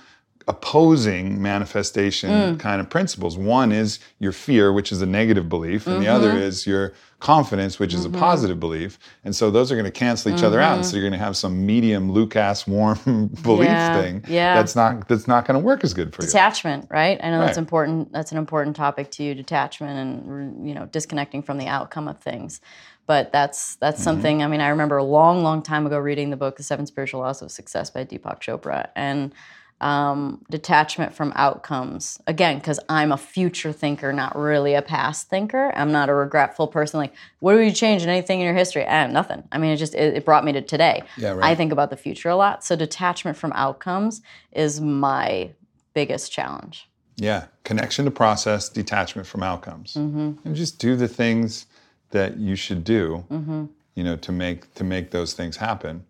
opposing 0.48 1.42
manifestation 1.42 2.30
Mm. 2.30 2.60
kind 2.60 2.82
of 2.82 2.90
principles. 2.90 3.38
One 3.38 3.72
is 3.72 4.00
your 4.20 4.32
fear, 4.32 4.74
which 4.74 4.92
is 4.92 5.02
a 5.02 5.06
negative 5.06 5.48
belief, 5.50 5.86
and 5.88 6.02
the 6.02 6.08
other 6.08 6.30
Mm-hmm. 6.30 6.42
is 6.42 6.66
your 6.66 6.94
confidence, 7.20 7.80
which 7.80 7.94
is 7.94 8.06
a 8.06 8.10
positive 8.10 8.60
belief. 8.60 8.98
And 9.26 9.36
so 9.36 9.52
those 9.52 9.72
are 9.72 9.76
going 9.76 9.86
to 9.86 9.92
cancel 9.92 10.34
each 10.34 10.42
other 10.44 10.60
out. 10.62 10.76
And 10.78 10.86
so 10.86 10.96
you're 10.96 11.04
going 11.08 11.20
to 11.20 11.26
have 11.26 11.36
some 11.36 11.66
medium, 11.66 12.12
Lucas 12.12 12.66
warm 12.68 12.98
belief 13.44 13.70
Mm-hmm. 13.70 13.70
Yeah, 13.70 14.02
thing 14.02 14.24
yeah. 14.28 14.56
that's 14.56 14.76
not 14.76 15.08
that's 15.08 15.28
not 15.28 15.46
going 15.46 15.60
to 15.60 15.66
work 15.66 15.84
as 15.84 15.94
good 15.94 16.14
for 16.16 16.22
you. 16.22 16.28
detachment 16.28 16.88
right 16.90 17.20
i 17.24 17.30
know 17.30 17.40
that's 17.40 17.58
Right. 17.58 17.64
important 17.64 18.12
that's 18.14 18.32
an 18.32 18.38
important 18.38 18.76
topic 18.76 19.12
to 19.12 19.24
you 19.24 19.36
detachment 19.36 19.98
and 20.28 20.68
you 20.68 20.74
know 20.74 20.86
disconnecting 20.86 21.44
from 21.44 21.58
the 21.58 21.68
outcome 21.68 22.08
of 22.08 22.20
things 22.20 22.62
but 23.06 23.32
that's 23.32 23.76
that's 23.78 23.98
Mm-hmm. 23.98 24.04
something 24.04 24.44
i 24.44 24.48
mean 24.48 24.62
i 24.62 24.70
remember 24.70 24.98
a 24.98 25.04
long 25.04 25.44
long 25.44 25.62
time 25.62 25.86
ago 25.86 25.98
reading 26.00 26.30
the 26.30 26.38
book 26.38 26.56
the 26.58 26.64
seven 26.64 26.86
spiritual 26.86 27.20
laws 27.22 27.42
of 27.42 27.52
success 27.52 27.90
by 27.90 28.06
deepak 28.06 28.40
chopra 28.40 28.88
and 28.96 29.34
um, 29.82 30.44
detachment 30.50 31.14
from 31.14 31.32
outcomes. 31.36 32.20
Again 32.28 32.58
because 32.58 32.80
i'm 32.90 33.12
a 33.12 33.18
future 33.18 33.72
thinker 33.72 34.12
not 34.12 34.36
really 34.38 34.74
a 34.74 34.82
past 34.82 35.30
thinker. 35.30 35.72
I'm 35.76 35.92
not 35.92 36.10
a 36.10 36.14
regretful 36.14 36.68
person 36.68 37.00
like 37.00 37.14
what 37.40 37.54
do 37.54 37.60
you 37.60 37.72
change 37.72 38.04
in 38.04 38.10
anything 38.10 38.40
in 38.42 38.46
your 38.46 38.56
history? 38.56 38.84
Eh, 38.84 39.08
nothing. 39.08 39.44
I 39.52 39.58
mean 39.58 39.72
it 39.72 39.78
just 39.78 39.96
it, 39.96 40.16
it 40.16 40.26
brought 40.26 40.44
me 40.44 40.52
to 40.54 40.62
today. 40.62 41.04
Yeah, 41.18 41.32
right. 41.32 41.52
i 41.52 41.56
think 41.56 41.72
about 41.72 41.90
the 41.90 41.98
future 41.98 42.30
a 42.30 42.36
lot. 42.36 42.64
So 42.64 42.76
detachment 42.76 43.38
from 43.38 43.52
outcomes 43.54 44.22
is 44.52 44.82
my 44.82 45.52
biggest 45.94 46.32
challenge. 46.32 46.88
Yeah, 47.16 47.46
connection 47.64 48.06
to 48.06 48.12
process, 48.12 48.70
detachment 48.70 49.28
from 49.28 49.44
outcomes, 49.44 49.94
Mm-hmm. 49.94 50.32
and 50.46 50.56
just 50.56 50.80
do 50.80 50.96
the 50.96 51.08
things 51.10 51.66
that 52.12 52.38
you 52.38 52.56
should 52.56 52.84
do. 52.86 53.26
Mm-hmm. 53.30 53.66
You 53.96 54.04
know, 54.06 54.16
to 54.16 54.32
make 54.32 54.74
to 54.76 54.84
make 54.86 55.12
those 55.12 55.34
things 55.34 55.58
happen, 55.58 56.06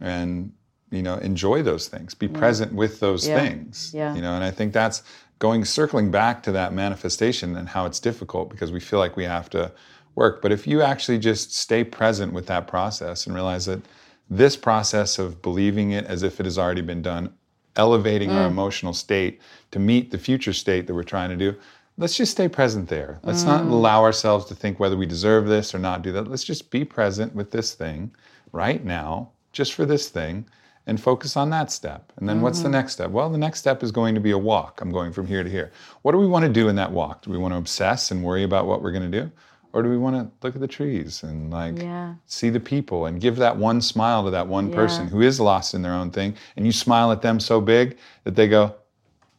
and 0.00 0.52
you 0.96 1.02
know, 1.02 1.16
enjoy 1.16 1.62
those 1.62 1.88
things. 1.88 2.14
Be 2.14 2.28
present 2.28 2.72
with 2.72 3.00
those 3.00 3.26
Yeah. 3.26 3.38
things. 3.40 3.90
Yeah. 3.94 4.14
You 4.14 4.22
know, 4.22 4.34
and 4.34 4.44
I 4.44 4.50
think 4.50 4.72
that's 4.72 5.02
going 5.38 5.64
circling 5.64 6.10
back 6.10 6.42
to 6.44 6.52
that 6.52 6.72
manifestation 6.72 7.56
and 7.56 7.68
how 7.68 7.86
it's 7.86 8.00
difficult 8.00 8.50
because 8.50 8.72
we 8.72 8.80
feel 8.80 8.98
like 8.98 9.16
we 9.16 9.24
have 9.24 9.50
to 9.50 9.72
work. 10.14 10.40
But 10.40 10.52
if 10.52 10.66
you 10.66 10.82
actually 10.82 11.18
just 11.18 11.54
stay 11.54 11.84
present 11.84 12.32
with 12.32 12.46
that 12.46 12.66
process 12.66 13.26
and 13.26 13.34
realize 13.34 13.66
that 13.66 13.82
this 14.30 14.56
process 14.56 15.18
of 15.18 15.42
believing 15.42 15.90
it 15.90 16.06
as 16.06 16.22
if 16.22 16.40
it 16.40 16.46
has 16.46 16.58
already 16.58 16.80
been 16.82 17.02
done, 17.02 17.34
elevating 17.76 18.30
our 18.30 18.46
mm. 18.46 18.50
emotional 18.50 18.94
state 18.94 19.40
to 19.72 19.78
meet 19.78 20.10
the 20.10 20.18
future 20.18 20.52
state 20.52 20.86
that 20.86 20.94
we're 20.94 21.02
trying 21.02 21.30
to 21.30 21.36
do, 21.36 21.54
let's 21.98 22.16
just 22.16 22.32
stay 22.32 22.48
present 22.48 22.88
there. 22.88 23.18
Let's 23.22 23.42
not 23.42 23.64
mm. 23.64 23.70
allow 23.70 24.02
ourselves 24.02 24.46
to 24.46 24.54
think 24.54 24.80
whether 24.80 24.96
we 24.96 25.06
deserve 25.06 25.46
this 25.46 25.74
or 25.74 25.78
not 25.78 26.02
do 26.02 26.12
that. 26.12 26.28
Let's 26.28 26.44
just 26.44 26.70
be 26.70 26.84
present 26.84 27.34
with 27.34 27.50
this 27.50 27.74
thing 27.74 28.14
right 28.52 28.84
now, 28.84 29.30
just 29.52 29.74
for 29.74 29.84
this 29.84 30.08
thing, 30.08 30.46
and 30.86 31.00
focus 31.00 31.36
on 31.36 31.50
that 31.50 31.70
step. 31.72 32.12
And 32.16 32.28
then 32.28 32.40
what's 32.42 32.60
the 32.60 32.68
next 32.68 32.92
step? 32.92 33.10
Well, 33.10 33.30
the 33.30 33.38
next 33.38 33.58
step 33.60 33.82
is 33.82 33.90
going 33.90 34.14
to 34.14 34.20
be 34.20 34.32
a 34.32 34.38
walk. 34.38 34.80
I'm 34.80 34.90
going 34.92 35.12
from 35.12 35.26
here 35.26 35.42
to 35.42 35.48
here. 35.48 35.72
What 36.02 36.12
do 36.12 36.18
we 36.18 36.26
want 36.26 36.44
to 36.44 36.50
do 36.50 36.68
in 36.68 36.76
that 36.76 36.92
walk? 36.92 37.22
Do 37.22 37.30
we 37.30 37.38
want 37.38 37.54
to 37.54 37.58
obsess 37.58 38.10
and 38.10 38.22
worry 38.22 38.42
about 38.42 38.66
what 38.66 38.82
we're 38.82 38.92
going 38.92 39.10
to 39.10 39.20
do? 39.22 39.30
Or 39.72 39.82
do 39.82 39.88
we 39.88 39.96
want 39.96 40.14
to 40.16 40.30
look 40.46 40.54
at 40.54 40.60
the 40.60 40.68
trees 40.68 41.22
and 41.22 41.50
like 41.50 41.80
Yeah. 41.80 42.14
see 42.26 42.50
the 42.50 42.60
people 42.60 43.06
and 43.06 43.20
give 43.20 43.36
that 43.36 43.56
one 43.56 43.80
smile 43.80 44.24
to 44.24 44.30
that 44.30 44.46
one 44.46 44.70
person 44.70 45.08
who 45.08 45.20
is 45.22 45.40
lost 45.40 45.74
in 45.74 45.82
their 45.82 45.94
own 45.94 46.10
thing 46.10 46.34
and 46.56 46.64
you 46.66 46.70
smile 46.72 47.10
at 47.10 47.22
them 47.22 47.40
so 47.40 47.60
big 47.60 47.96
that 48.24 48.36
they 48.36 48.46
go, 48.46 48.74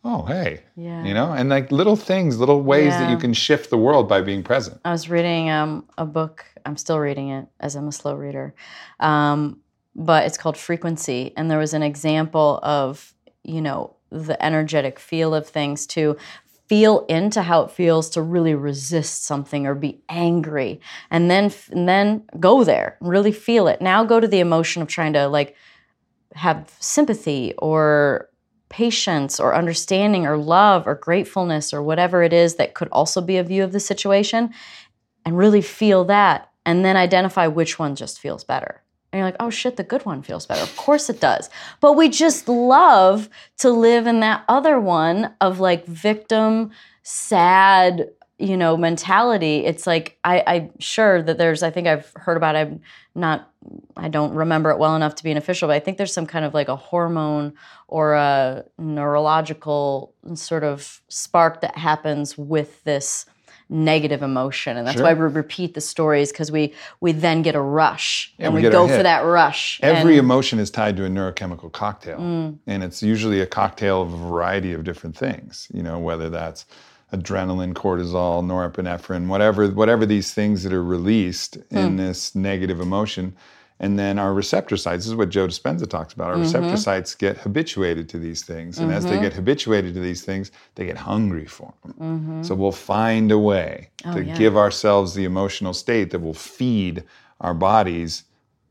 "Oh, 0.03 0.23
hey." 0.23 0.63
Yeah. 0.75 1.03
You 1.05 1.13
know? 1.13 1.31
And 1.31 1.47
like 1.49 1.71
little 1.71 1.95
things, 1.95 2.37
little 2.37 2.61
ways 2.63 2.97
that 2.97 3.09
you 3.09 3.17
can 3.17 3.33
shift 3.33 3.69
the 3.69 3.77
world 3.77 4.09
by 4.09 4.21
being 4.21 4.43
present. 4.43 4.81
I 4.83 4.91
was 4.91 5.09
reading 5.09 5.49
um, 5.49 5.85
a 5.97 6.05
book. 6.05 6.43
I'm 6.65 6.75
still 6.75 6.99
reading 6.99 7.29
it 7.29 7.47
as 7.61 7.75
I'm 7.75 7.87
a 7.87 7.91
slow 7.91 8.15
reader, 8.15 8.53
um, 8.99 9.59
but 9.95 10.25
it's 10.25 10.37
called 10.37 10.57
Frequency, 10.57 11.33
and 11.37 11.49
there 11.49 11.59
was 11.59 11.73
an 11.73 11.83
example 11.83 12.59
of 12.63 13.13
you 13.43 13.61
know 13.61 13.95
the 14.11 14.43
energetic 14.43 14.99
feel 14.99 15.33
of 15.33 15.47
things 15.47 15.85
to 15.87 16.17
feel 16.67 17.05
into 17.07 17.43
how 17.43 17.61
it 17.61 17.71
feels 17.71 18.09
to 18.09 18.21
really 18.21 18.55
resist 18.55 19.23
something 19.23 19.67
or 19.67 19.75
be 19.75 20.01
angry, 20.09 20.81
and 21.09 21.29
then 21.31 21.51
and 21.71 21.87
then 21.87 22.23
go 22.39 22.63
there, 22.63 22.97
really 23.01 23.31
feel 23.31 23.67
it. 23.67 23.81
Now 23.81 24.03
go 24.03 24.19
to 24.19 24.27
the 24.27 24.39
emotion 24.39 24.81
of 24.81 24.87
trying 24.87 25.13
to 25.13 25.27
like 25.27 25.55
have 26.33 26.73
sympathy 26.79 27.53
or 27.57 28.29
patience 28.69 29.39
or 29.39 29.55
understanding 29.55 30.25
or 30.25 30.37
love 30.37 30.87
or 30.87 30.95
gratefulness 30.95 31.73
or 31.73 31.81
whatever 31.81 32.23
it 32.23 32.33
is 32.33 32.55
that 32.55 32.73
could 32.73 32.89
also 32.91 33.21
be 33.21 33.37
a 33.37 33.43
view 33.43 33.63
of 33.63 33.71
the 33.71 33.79
situation 33.79 34.53
and 35.23 35.37
really 35.37 35.61
feel 35.61 36.03
that 36.03 36.51
and 36.65 36.83
then 36.83 36.97
identify 36.97 37.47
which 37.47 37.79
one 37.79 37.95
just 37.95 38.19
feels 38.19 38.43
better. 38.43 38.81
And 39.16 39.22
you're 39.22 39.28
like, 39.28 39.38
oh 39.39 39.49
shit, 39.49 39.78
the 39.78 39.84
good 39.84 40.05
one 40.05 40.24
feels 40.24 40.45
better. 40.45 40.61
Of 40.61 40.76
course 40.76 41.09
it 41.09 41.22
does. 41.22 41.49
But 41.80 41.93
we 41.93 42.09
just 42.09 42.49
love 42.49 43.30
to 43.59 43.72
live 43.72 44.07
in 44.07 44.20
that 44.20 44.43
other 44.49 44.78
one 44.78 45.34
of 45.39 45.61
like 45.61 45.86
victim, 45.86 46.72
sad, 47.01 48.09
you 48.39 48.57
know, 48.57 48.76
mentality. 48.76 49.63
It's 49.63 49.88
like 49.88 50.20
I, 50.26 50.43
I'm 50.45 50.72
sure 50.80 51.24
that 51.24 51.38
there's, 51.38 51.63
I 51.63 51.70
think 51.70 51.88
I've 51.88 52.11
heard 52.18 52.36
about. 52.36 52.57
I'm 52.57 52.82
not, 53.16 53.49
I 53.95 54.09
don't 54.09 54.34
remember 54.34 54.70
it 54.72 54.80
well 54.80 54.97
enough 54.97 55.16
to 55.16 55.24
be 55.24 55.32
an 55.32 55.38
official, 55.38 55.70
but 55.70 55.76
I 55.76 55.80
think 55.80 55.97
there's 55.97 56.11
some 56.11 56.28
kind 56.28 56.43
of 56.43 56.53
like 56.53 56.68
a 56.68 56.76
hormone 56.76 57.53
or 57.88 58.16
a 58.16 58.66
neurological 58.78 60.13
sort 60.34 60.66
of 60.66 61.01
spark 61.07 61.61
that 61.61 61.78
happens 61.78 62.38
with 62.38 62.84
this 62.84 63.28
negative 63.70 64.22
emotion 64.22 64.78
and 64.78 64.86
that's 64.86 64.97
Sure. 64.97 65.05
why 65.05 65.13
we 65.13 65.22
repeat 65.22 65.74
the 65.74 65.82
stories 65.82 66.32
because 66.32 66.51
we 66.51 66.74
we 67.01 67.11
then 67.11 67.41
get 67.41 67.55
a 67.55 67.61
rush 67.61 68.32
Yeah, 68.38 68.45
and 68.47 68.55
we 68.55 68.61
we, 68.61 68.70
go 68.70 68.88
for 68.88 69.01
that 69.01 69.26
rush 69.26 69.80
Every 69.82 70.18
and, 70.18 70.26
emotion 70.26 70.59
is 70.59 70.70
tied 70.70 70.95
to 70.97 71.05
a 71.05 71.09
neurochemical 71.09 71.72
cocktail. 71.72 72.20
Mm. 72.20 72.57
And 72.68 72.84
it's 72.84 73.01
usually 73.01 73.41
a 73.41 73.47
cocktail 73.47 74.01
of 74.03 74.13
a 74.13 74.18
variety 74.18 74.72
of 74.74 74.84
different 74.84 75.18
things, 75.18 75.68
you 75.74 75.82
know, 75.82 75.97
whether 75.97 76.30
that's 76.30 76.66
adrenaline, 77.13 77.74
cortisol, 77.74 78.43
norepinephrine, 78.43 79.28
whatever 79.28 79.68
whatever 79.70 80.05
these 80.05 80.34
things 80.34 80.63
that 80.63 80.74
are 80.74 80.84
released 80.84 81.57
Hmm. 81.72 81.78
in 81.78 81.95
this 81.97 82.36
negative 82.36 82.80
emotion. 82.80 83.36
And 83.82 83.99
then 83.99 84.17
our 84.19 84.34
receptor 84.34 84.78
sites, 84.78 85.03
this 85.03 85.07
is 85.07 85.15
what 85.15 85.30
Joe 85.30 85.47
Dispenza 85.47 85.88
talks 85.89 86.13
about. 86.13 86.28
Our 86.28 86.36
Mm-hmm. 86.36 86.41
receptor 86.43 86.78
sites 86.78 87.13
get 87.13 87.38
habituated 87.38 88.07
to 88.09 88.17
these 88.17 88.41
things. 88.43 88.80
And 88.80 88.89
as 88.91 89.05
they 89.05 89.19
get 89.19 89.34
habituated 89.34 89.93
to 89.95 89.99
these 89.99 90.23
things, 90.23 90.51
they 90.76 90.86
get 90.86 90.97
hungry 90.97 91.45
for 91.45 91.73
them. 91.84 92.41
So 92.43 92.55
we'll 92.55 92.71
find 92.71 93.32
a 93.32 93.39
way 93.39 93.89
to 93.97 94.07
Mm-hmm. 94.07 94.17
Oh, 94.17 94.21
yeah. 94.21 94.38
give 94.38 94.55
ourselves 94.55 95.13
the 95.13 95.26
emotional 95.26 95.73
state 95.73 96.11
that 96.11 96.19
will 96.19 96.34
feed 96.34 97.03
our 97.41 97.53
bodies 97.53 98.23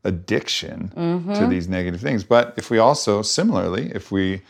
addiction 0.03 0.91
Mm-hmm. 0.95 1.33
to 1.33 1.47
these 1.47 1.67
negative 1.67 2.01
things. 2.01 2.23
But 2.23 2.53
if 2.57 2.69
we 2.71 2.77
also, 2.79 3.21
similarly, 3.21 3.91
if 3.93 4.11
we 4.11 4.41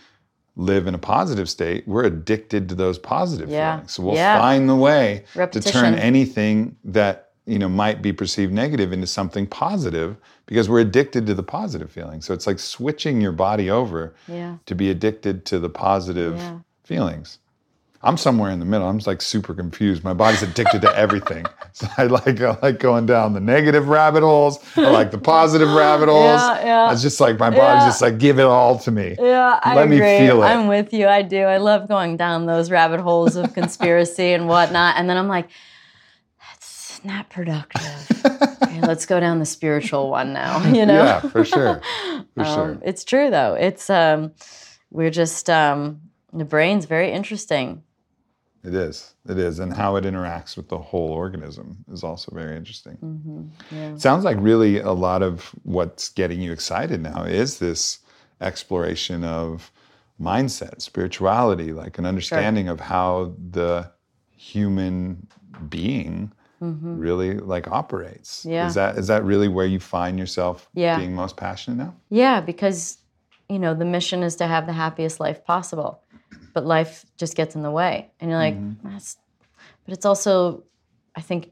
live 0.58 0.88
in 0.88 0.96
a 0.96 0.98
positive 0.98 1.50
state, 1.50 1.86
we're 1.86 2.06
addicted 2.06 2.70
to 2.70 2.76
those 2.76 2.98
positive 2.98 3.50
Yeah. 3.50 3.74
feelings. 3.76 3.92
So 3.92 4.04
we'll 4.04 4.16
Yeah. 4.16 4.40
find 4.40 4.70
the 4.70 4.76
way 4.76 5.26
to 5.34 5.60
turn 5.72 5.96
anything 5.96 6.78
that 6.86 7.25
you 7.46 7.60
know 7.60 7.70
might 7.70 8.02
be 8.02 8.12
perceived 8.12 8.52
negative 8.54 8.92
into 8.92 9.08
something 9.08 9.46
positive 9.48 10.18
because 10.48 10.68
we're 10.70 10.80
addicted 10.82 11.26
to 11.28 11.34
the 11.34 11.44
positive 11.44 11.92
feeling. 11.92 12.22
So 12.22 12.34
it's 12.34 12.48
like 12.48 12.60
switching 12.60 13.22
your 13.22 13.32
body 13.32 13.70
over 13.70 14.14
yeah 14.28 14.58
to 14.66 14.76
be 14.76 14.90
addicted 14.90 15.46
to 15.46 15.60
the 15.60 15.70
positive 15.70 16.38
Yeah. 16.38 16.60
feelings. 16.84 17.40
I'm 18.04 18.18
somewhere 18.18 18.52
in 18.52 18.60
the 18.60 18.66
middle. 18.66 18.88
I'm 18.88 18.98
just 19.00 19.08
like 19.08 19.20
super 19.20 19.56
confused. 19.56 20.04
My 20.04 20.14
body's 20.14 20.44
addicted 20.44 20.82
to 20.84 20.96
everything. 20.98 21.46
So 21.76 21.88
I 21.98 22.04
like 22.06 22.40
I 22.40 22.58
like 22.62 22.80
going 22.80 23.06
down 23.06 23.34
the 23.34 23.42
negative 23.42 23.90
rabbit 23.90 24.22
holes. 24.22 24.60
I 24.78 24.90
like 24.92 25.12
the 25.12 25.18
positive 25.18 25.68
rabbit 25.74 26.08
holes. 26.08 26.40
Yeah, 26.40 26.66
yeah. 26.66 26.94
It's 26.94 27.02
just 27.02 27.20
like 27.20 27.38
my 27.38 27.50
body's 27.50 27.82
Yeah. 27.84 27.88
just 27.90 28.02
like 28.02 28.18
give 28.18 28.40
it 28.40 28.46
all 28.46 28.80
to 28.80 28.92
me. 28.92 29.18
Yeah, 29.20 29.60
I 29.62 29.76
Let 29.76 29.90
me 29.90 29.98
agree. 29.98 30.20
feel 30.26 30.42
it. 30.42 30.46
I'm 30.46 30.68
with 30.68 30.94
you. 30.94 31.06
I 31.10 31.22
do. 31.22 31.42
I 31.42 31.58
love 31.58 31.90
going 31.90 32.16
down 32.16 32.46
those 32.46 32.72
rabbit 32.72 33.02
holes 33.02 33.36
of 33.36 33.54
conspiracy 33.60 34.32
and 34.32 34.48
whatnot. 34.48 34.96
And 34.98 35.10
then 35.10 35.18
I'm 35.18 35.28
like, 35.28 35.50
not 37.06 37.30
productive. 37.30 38.26
okay, 38.64 38.82
let's 38.82 39.06
go 39.06 39.20
down 39.20 39.40
the 39.40 39.46
spiritual 39.46 40.10
one 40.10 40.34
now. 40.34 40.64
You 40.74 40.86
know? 40.86 41.04
Yeah, 41.04 41.20
for 41.22 41.46
sure. 41.46 41.82
For 42.34 42.44
Um, 42.44 42.46
sure. 42.56 42.78
It's 42.84 43.04
true 43.04 43.30
though. 43.30 43.54
It's 43.54 43.90
um, 43.90 44.34
we're 44.92 45.12
just 45.12 45.50
um, 45.50 46.02
the 46.34 46.46
brain's 46.46 46.86
very 46.86 47.12
interesting. 47.12 47.84
It 48.64 48.74
is. 48.74 49.14
It 49.30 49.38
is. 49.38 49.60
And 49.60 49.72
how 49.74 49.96
it 49.96 50.06
interacts 50.06 50.58
with 50.58 50.70
the 50.70 50.80
whole 50.80 51.10
organism 51.12 51.86
is 51.92 52.04
also 52.04 52.34
very 52.34 52.58
interesting. 52.58 52.98
Mm-hmm. 53.04 53.76
Yeah. 53.76 53.96
Sounds 53.98 54.24
like 54.24 54.38
really 54.40 54.80
a 54.80 54.92
lot 54.92 55.22
of 55.22 55.52
what's 55.64 56.10
getting 56.10 56.42
you 56.42 56.52
excited 56.52 57.00
now 57.02 57.24
is 57.24 57.60
this 57.60 58.00
exploration 58.42 59.24
of 59.24 59.72
mindset, 60.20 60.82
spirituality, 60.82 61.74
like 61.74 62.00
an 62.00 62.06
understanding 62.08 62.68
of 62.68 62.80
how 62.80 63.36
the 63.52 63.92
human 64.36 65.28
being 65.70 66.32
really 67.00 67.36
like 67.36 67.68
operates. 67.68 68.40
Mm-hmm. 68.42 68.50
Yeah. 68.52 68.68
Is 68.68 68.74
that 68.76 68.98
is 68.98 69.08
that 69.08 69.24
really 69.24 69.48
where 69.48 69.66
you 69.66 69.80
find 69.80 70.18
yourself 70.20 70.70
Yeah. 70.74 70.98
being 71.00 71.14
most 71.14 71.38
passionate 71.38 71.78
now? 71.78 71.96
Yeah, 72.10 72.42
because 72.42 72.98
you 73.50 73.60
know 73.60 73.74
the 73.74 73.86
mission 73.86 74.24
is 74.24 74.36
to 74.38 74.48
have 74.48 74.66
the 74.66 74.74
happiest 74.74 75.20
life 75.20 75.44
possible, 75.46 76.02
but 76.54 76.66
life 76.66 77.06
just 77.18 77.36
gets 77.36 77.56
in 77.56 77.62
the 77.64 77.72
way, 77.72 78.12
and 78.20 78.30
you're 78.30 78.40
like, 78.40 78.56
that's. 78.84 79.18
But 79.86 79.94
it's 79.94 80.06
also, 80.06 80.64
I 81.16 81.22
think, 81.22 81.52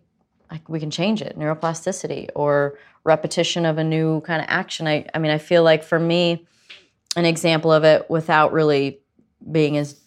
like 0.49 0.67
we 0.67 0.79
can 0.79 0.89
change 0.89 1.21
it, 1.21 1.37
neuroplasticity 1.37 2.29
or 2.35 2.79
repetition 3.03 3.65
of 3.65 3.77
a 3.77 3.83
new 3.83 4.21
kind 4.21 4.41
of 4.41 4.47
action. 4.49 4.87
I, 4.87 5.05
I 5.13 5.19
mean, 5.19 5.31
I 5.31 5.37
feel 5.37 5.61
like 5.63 5.83
for 5.83 5.99
me, 5.99 6.47
an 7.15 7.25
example 7.25 7.71
of 7.71 7.83
it 7.83 8.09
without 8.09 8.53
really 8.53 8.99
being 9.51 9.77
as 9.77 9.99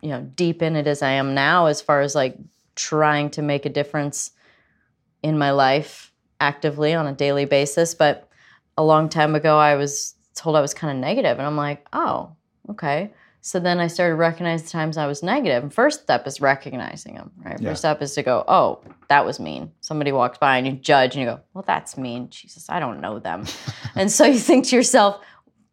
you 0.00 0.10
know 0.10 0.20
deep 0.36 0.62
in 0.62 0.76
it 0.76 0.86
as 0.86 1.02
I 1.02 1.12
am 1.12 1.34
now, 1.34 1.66
as 1.66 1.80
far 1.80 2.02
as 2.02 2.14
like 2.14 2.36
trying 2.74 3.30
to 3.30 3.42
make 3.42 3.64
a 3.66 3.68
difference 3.70 4.31
in 5.22 5.38
my 5.38 5.50
life 5.50 6.12
actively 6.40 6.94
on 6.94 7.06
a 7.06 7.12
daily 7.12 7.44
basis. 7.44 7.94
But 7.94 8.28
a 8.76 8.84
long 8.84 9.08
time 9.08 9.34
ago, 9.34 9.58
I 9.58 9.76
was 9.76 10.14
told 10.34 10.56
I 10.56 10.60
was 10.60 10.74
kind 10.74 10.96
of 10.96 11.00
negative, 11.00 11.38
and 11.38 11.46
I'm 11.46 11.56
like, 11.56 11.86
oh, 11.92 12.32
okay. 12.70 13.12
So 13.44 13.58
then 13.58 13.80
I 13.80 13.88
started 13.88 14.14
recognizing 14.14 14.64
the 14.66 14.70
times 14.70 14.96
I 14.96 15.06
was 15.06 15.20
negative. 15.20 15.64
And 15.64 15.74
first 15.74 16.02
step 16.02 16.28
is 16.28 16.40
recognizing 16.40 17.16
them, 17.16 17.32
right? 17.44 17.60
Yeah. 17.60 17.70
First 17.70 17.80
step 17.80 18.00
is 18.00 18.14
to 18.14 18.22
go, 18.22 18.44
oh, 18.46 18.80
that 19.08 19.26
was 19.26 19.40
mean. 19.40 19.72
Somebody 19.80 20.12
walks 20.12 20.38
by 20.38 20.58
and 20.58 20.66
you 20.66 20.74
judge 20.74 21.16
and 21.16 21.24
you 21.24 21.28
go, 21.28 21.40
well, 21.52 21.64
that's 21.66 21.98
mean. 21.98 22.30
Jesus, 22.30 22.70
I 22.70 22.78
don't 22.78 23.00
know 23.00 23.18
them. 23.18 23.44
and 23.96 24.12
so 24.12 24.24
you 24.24 24.38
think 24.38 24.66
to 24.68 24.76
yourself, 24.76 25.20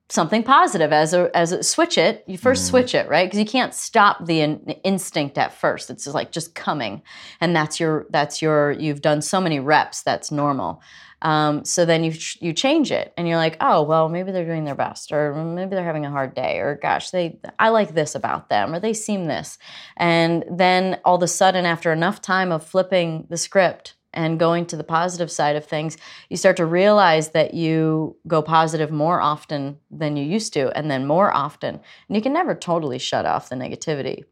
something 0.09 0.41
positive 0.41 0.91
as 0.91 1.13
a 1.13 1.35
as 1.35 1.51
a 1.51 1.63
switch 1.63 1.97
it. 1.97 2.23
You 2.27 2.37
first 2.37 2.65
switch 2.67 2.95
it 2.95 3.07
right? 3.07 3.27
Because 3.27 3.39
you 3.39 3.45
can't 3.45 3.73
stop 3.73 4.25
the 4.25 4.41
in, 4.41 4.59
instinct 4.83 5.37
at 5.37 5.53
first. 5.53 5.89
It's 5.89 6.03
just 6.03 6.15
like 6.15 6.31
just 6.31 6.55
coming. 6.55 7.03
And 7.39 7.55
that's 7.55 7.79
your 7.79 8.07
that's 8.09 8.41
your 8.41 8.71
you've 8.71 9.01
done 9.01 9.21
so 9.21 9.39
many 9.39 9.59
reps 9.59 10.01
that's 10.01 10.31
normal. 10.31 10.81
Um, 11.21 11.65
so 11.65 11.85
then 11.85 12.03
you 12.03 12.13
you 12.39 12.53
change 12.53 12.91
it 12.91 13.13
and 13.17 13.27
you're 13.27 13.37
like 13.37 13.57
oh 13.59 13.83
well 13.83 14.07
maybe 14.07 14.31
they're 14.31 14.45
doing 14.45 14.63
their 14.63 14.75
best 14.75 15.11
or 15.11 15.35
maybe 15.35 15.75
they're 15.75 15.83
having 15.83 16.05
a 16.05 16.09
hard 16.09 16.33
day 16.33 16.59
or 16.59 16.79
gosh 16.81 17.09
they 17.09 17.37
i 17.59 17.67
like 17.67 17.93
this 17.93 18.15
about 18.15 18.47
them 18.47 18.73
or 18.73 18.79
they 18.79 18.93
seem 18.93 19.27
this. 19.27 19.57
And 19.97 20.45
then 20.49 20.99
all 21.03 21.15
of 21.15 21.23
a 21.23 21.27
sudden 21.27 21.65
after 21.65 21.91
enough 21.91 22.21
time 22.21 22.51
of 22.51 22.65
flipping 22.65 23.27
the 23.29 23.37
script 23.37 23.95
and 24.13 24.39
going 24.39 24.65
to 24.67 24.75
the 24.75 24.83
positive 24.83 25.31
side 25.31 25.55
of 25.55 25.65
things, 25.65 25.97
you 26.29 26.37
start 26.37 26.57
to 26.57 26.65
realize 26.65 27.29
that 27.29 27.53
you 27.53 28.15
go 28.27 28.41
positive 28.41 28.91
more 28.91 29.21
often 29.21 29.77
than 29.91 30.17
you 30.17 30.23
used 30.23 30.53
to, 30.53 30.75
and 30.77 30.89
then 30.89 31.05
more 31.05 31.33
often. 31.33 31.75
And 32.07 32.15
you 32.15 32.21
can 32.21 32.33
never 32.33 32.55
totally 32.55 32.99
shut 32.99 33.25
off 33.25 33.49
the 33.49 33.55
negativity 33.55 34.23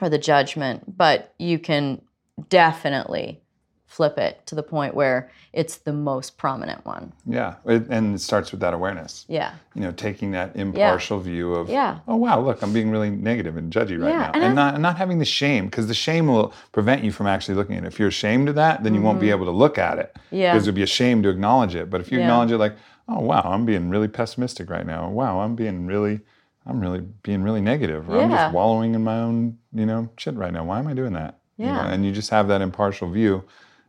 or 0.00 0.08
the 0.08 0.18
judgment, 0.18 0.96
but 0.96 1.34
you 1.38 1.58
can 1.58 2.02
definitely 2.48 3.40
flip 3.86 4.18
it 4.18 4.44
to 4.46 4.54
the 4.54 4.62
point 4.62 4.94
where 4.94 5.30
it's 5.52 5.76
the 5.76 5.92
most 5.92 6.36
prominent 6.36 6.84
one. 6.84 7.12
Yeah, 7.24 7.54
it, 7.64 7.86
and 7.88 8.16
it 8.16 8.20
starts 8.20 8.50
with 8.50 8.60
that 8.60 8.74
awareness. 8.74 9.24
Yeah. 9.28 9.54
You 9.74 9.82
know, 9.82 9.92
taking 9.92 10.32
that 10.32 10.56
impartial 10.56 11.20
view 11.20 11.54
of, 11.54 11.68
Yeah. 11.68 11.98
oh 12.08 12.16
wow, 12.16 12.40
look, 12.40 12.62
I'm 12.62 12.72
being 12.72 12.90
really 12.90 13.10
negative 13.10 13.56
and 13.56 13.72
judgy 13.72 13.98
right 14.00 14.10
Yeah, 14.10 14.18
now, 14.18 14.30
and 14.34 14.42
and, 14.44 14.54
not 14.54 14.74
and 14.74 14.82
not 14.82 14.96
having 14.96 15.18
the 15.18 15.24
shame 15.24 15.66
because 15.66 15.86
the 15.86 15.94
shame 15.94 16.26
will 16.26 16.52
prevent 16.72 17.04
you 17.04 17.12
from 17.12 17.26
actually 17.28 17.54
looking 17.54 17.76
at 17.76 17.84
it. 17.84 17.86
If 17.86 17.98
you're 17.98 18.08
ashamed 18.08 18.48
of 18.48 18.56
that, 18.56 18.82
then 18.82 18.92
you 18.94 19.00
won't 19.00 19.20
be 19.20 19.30
able 19.30 19.46
to 19.46 19.52
look 19.52 19.78
at 19.78 19.98
it 19.98 20.12
Mm-hmm. 20.16 20.36
Yeah. 20.36 20.52
because 20.52 20.66
you'll 20.66 20.74
be 20.74 20.82
ashamed 20.82 21.22
to 21.22 21.28
acknowledge 21.30 21.74
it. 21.74 21.88
But 21.88 22.00
if 22.00 22.10
you 22.10 22.18
Yeah. 22.18 22.24
acknowledge 22.24 22.50
it, 22.50 22.58
like, 22.58 22.74
oh 23.08 23.20
wow, 23.20 23.42
I'm 23.44 23.64
being 23.64 23.88
really 23.88 24.08
pessimistic 24.08 24.68
right 24.68 24.84
now. 24.86 25.08
Wow, 25.08 25.40
I'm 25.40 25.54
being 25.54 25.86
really. 25.86 26.20
I'm 26.68 26.80
really 26.80 26.98
being 27.22 27.44
really 27.44 27.60
negative, 27.60 28.10
or 28.10 28.20
I'm 28.20 28.28
just 28.30 28.52
wallowing 28.52 28.96
in 28.96 29.04
my 29.04 29.20
own, 29.20 29.56
you 29.72 29.86
know, 29.86 30.08
shit 30.16 30.34
right 30.34 30.52
now. 30.52 30.64
Why 30.64 30.80
am 30.80 30.88
I 30.88 30.94
doing 30.94 31.12
that? 31.12 31.38
You 31.58 31.66
know, 31.66 31.72
Yeah. 31.74 31.86
and 31.92 32.04
you 32.04 32.10
just 32.10 32.30
have 32.30 32.48
that 32.48 32.60
impartial 32.60 33.08
view, 33.08 33.44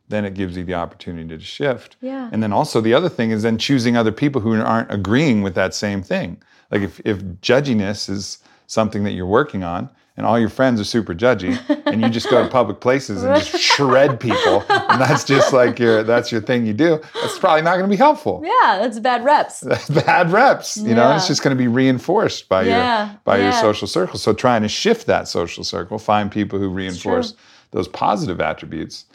then 0.10 0.26
it 0.26 0.34
gives 0.34 0.55
you 0.55 0.64
the 0.64 0.74
opportunity 0.74 1.38
to 1.38 1.43
shift. 1.43 1.97
Yeah. 2.01 2.30
And 2.32 2.41
then 2.41 2.53
also 2.53 2.82
the 2.82 2.93
other 2.93 3.10
thing 3.10 3.32
is 3.32 3.43
then 3.43 3.58
choosing 3.58 3.97
other 3.97 4.12
people 4.12 4.41
who 4.41 4.60
aren't 4.62 4.91
agreeing 4.91 5.41
with 5.41 5.55
that 5.55 5.74
same 5.74 6.01
thing. 6.01 6.41
Like 6.72 6.82
if, 6.82 6.99
if 7.05 7.20
judginess 7.41 8.10
is 8.10 8.39
something 8.68 9.03
that 9.03 9.12
you're 9.12 9.26
working 9.26 9.64
on 9.64 9.89
and 10.18 10.26
all 10.26 10.39
your 10.39 10.49
friends 10.49 10.82
are 10.82 10.84
super 10.84 11.14
judgy 11.14 11.58
and 11.86 12.01
you 12.01 12.10
just 12.10 12.30
go 12.30 12.43
to 12.43 12.49
public 12.49 12.80
places 12.80 13.24
and 13.24 13.36
just 13.36 13.62
shred 13.62 14.20
people 14.20 14.64
and 14.70 14.99
that's 14.99 15.24
just 15.24 15.53
like 15.53 15.78
your 15.78 16.03
that's 16.03 16.32
your 16.32 16.41
thing 16.41 16.66
you 16.66 16.74
do, 16.74 16.99
that's 17.22 17.38
probably 17.39 17.62
not 17.62 17.76
gonna 17.76 17.88
be 17.88 17.95
helpful. 17.95 18.41
Yeah, 18.43 18.80
that's 18.80 18.99
bad 18.99 19.24
reps. 19.24 19.62
That's 19.62 19.89
bad 20.05 20.32
reps. 20.32 20.78
You 20.78 20.95
know, 20.95 21.16
it's 21.16 21.28
just 21.28 21.43
gonna 21.43 21.55
be 21.55 21.68
reinforced 21.68 22.49
by 22.49 22.64
Yeah, 22.64 23.10
your 23.10 23.20
by 23.24 23.38
your 23.39 23.51
social 23.53 23.88
circle. 23.88 24.18
So 24.18 24.34
trying 24.34 24.64
to 24.64 24.70
shift 24.70 25.05
that 25.08 25.28
social 25.28 25.64
circle, 25.64 25.99
find 25.99 26.32
people 26.32 26.60
who 26.60 26.70
reinforce 26.70 27.36
those 27.72 27.88
positive 27.88 28.41
attributes, 28.41 29.05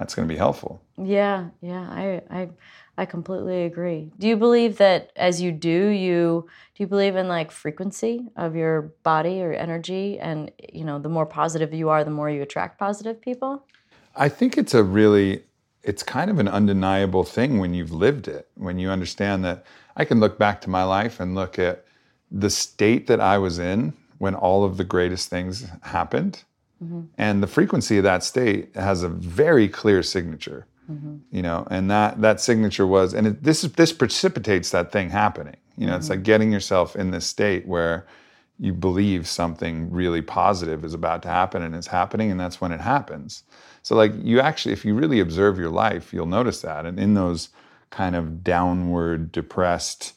that's 0.00 0.14
gonna 0.14 0.26
be 0.26 0.36
helpful. 0.36 0.82
Yeah, 0.96 1.50
yeah, 1.60 1.86
I, 1.90 2.22
I, 2.30 2.48
I 2.96 3.04
completely 3.04 3.64
agree. 3.64 4.10
Do 4.18 4.26
you 4.28 4.36
believe 4.38 4.78
that 4.78 5.12
as 5.14 5.42
you 5.42 5.52
do, 5.52 5.88
you 5.88 6.48
do 6.74 6.82
you 6.82 6.86
believe 6.86 7.16
in 7.16 7.28
like 7.28 7.50
frequency 7.50 8.26
of 8.34 8.56
your 8.56 8.94
body 9.02 9.42
or 9.42 9.52
energy, 9.52 10.18
and 10.18 10.50
you 10.72 10.84
know, 10.84 10.98
the 10.98 11.10
more 11.10 11.26
positive 11.26 11.74
you 11.74 11.90
are, 11.90 12.02
the 12.02 12.10
more 12.10 12.30
you 12.30 12.40
attract 12.40 12.78
positive 12.78 13.20
people? 13.20 13.66
I 14.16 14.30
think 14.30 14.56
it's 14.56 14.72
a 14.72 14.82
really, 14.82 15.44
it's 15.82 16.02
kind 16.02 16.30
of 16.30 16.38
an 16.38 16.48
undeniable 16.48 17.22
thing 17.22 17.58
when 17.58 17.74
you've 17.74 17.92
lived 17.92 18.26
it, 18.26 18.48
when 18.54 18.78
you 18.78 18.88
understand 18.88 19.44
that 19.44 19.66
I 19.96 20.06
can 20.06 20.18
look 20.18 20.38
back 20.38 20.62
to 20.62 20.70
my 20.70 20.82
life 20.82 21.20
and 21.20 21.34
look 21.34 21.58
at 21.58 21.84
the 22.30 22.48
state 22.48 23.06
that 23.08 23.20
I 23.20 23.36
was 23.36 23.58
in 23.58 23.92
when 24.16 24.34
all 24.34 24.64
of 24.64 24.78
the 24.78 24.84
greatest 24.84 25.28
things 25.28 25.68
happened. 25.82 26.44
Mm-hmm. 26.82 27.02
And 27.18 27.42
the 27.42 27.46
frequency 27.46 27.98
of 27.98 28.04
that 28.04 28.24
state 28.24 28.74
has 28.74 29.02
a 29.02 29.08
very 29.08 29.68
clear 29.68 30.02
signature, 30.02 30.66
mm-hmm. 30.90 31.16
you 31.30 31.42
know, 31.42 31.66
and 31.70 31.90
that, 31.90 32.20
that 32.20 32.40
signature 32.40 32.86
was, 32.86 33.12
and 33.12 33.26
it, 33.26 33.42
this, 33.42 33.64
is- 33.64 33.72
this 33.72 33.92
precipitates 33.92 34.70
that 34.70 34.90
thing 34.92 35.10
happening. 35.10 35.56
You 35.76 35.86
know, 35.86 35.96
it's 35.96 36.06
mm-hmm. 36.06 36.14
like 36.14 36.22
getting 36.24 36.52
yourself 36.52 36.96
in 36.96 37.10
this 37.10 37.26
state 37.26 37.66
where 37.66 38.06
you 38.58 38.74
believe 38.74 39.26
something 39.26 39.90
really 39.90 40.20
positive 40.20 40.84
is 40.84 40.92
about 40.92 41.22
to 41.22 41.28
happen 41.28 41.62
and 41.62 41.74
it's 41.74 41.86
happening 41.86 42.30
and 42.30 42.38
that's 42.38 42.60
when 42.60 42.72
it 42.72 42.80
happens. 42.80 43.42
So 43.82 43.96
like 43.96 44.12
you 44.22 44.40
actually 44.40 44.74
if 44.74 44.84
you 44.84 44.94
really 44.94 45.18
observe 45.18 45.58
your 45.58 45.70
life 45.70 46.12
you'll 46.12 46.26
notice 46.26 46.60
that. 46.60 46.84
And 46.84 47.00
in 47.00 47.14
those 47.14 47.48
kind 47.88 48.14
of 48.14 48.44
downward 48.44 49.32
depressed 49.32 50.12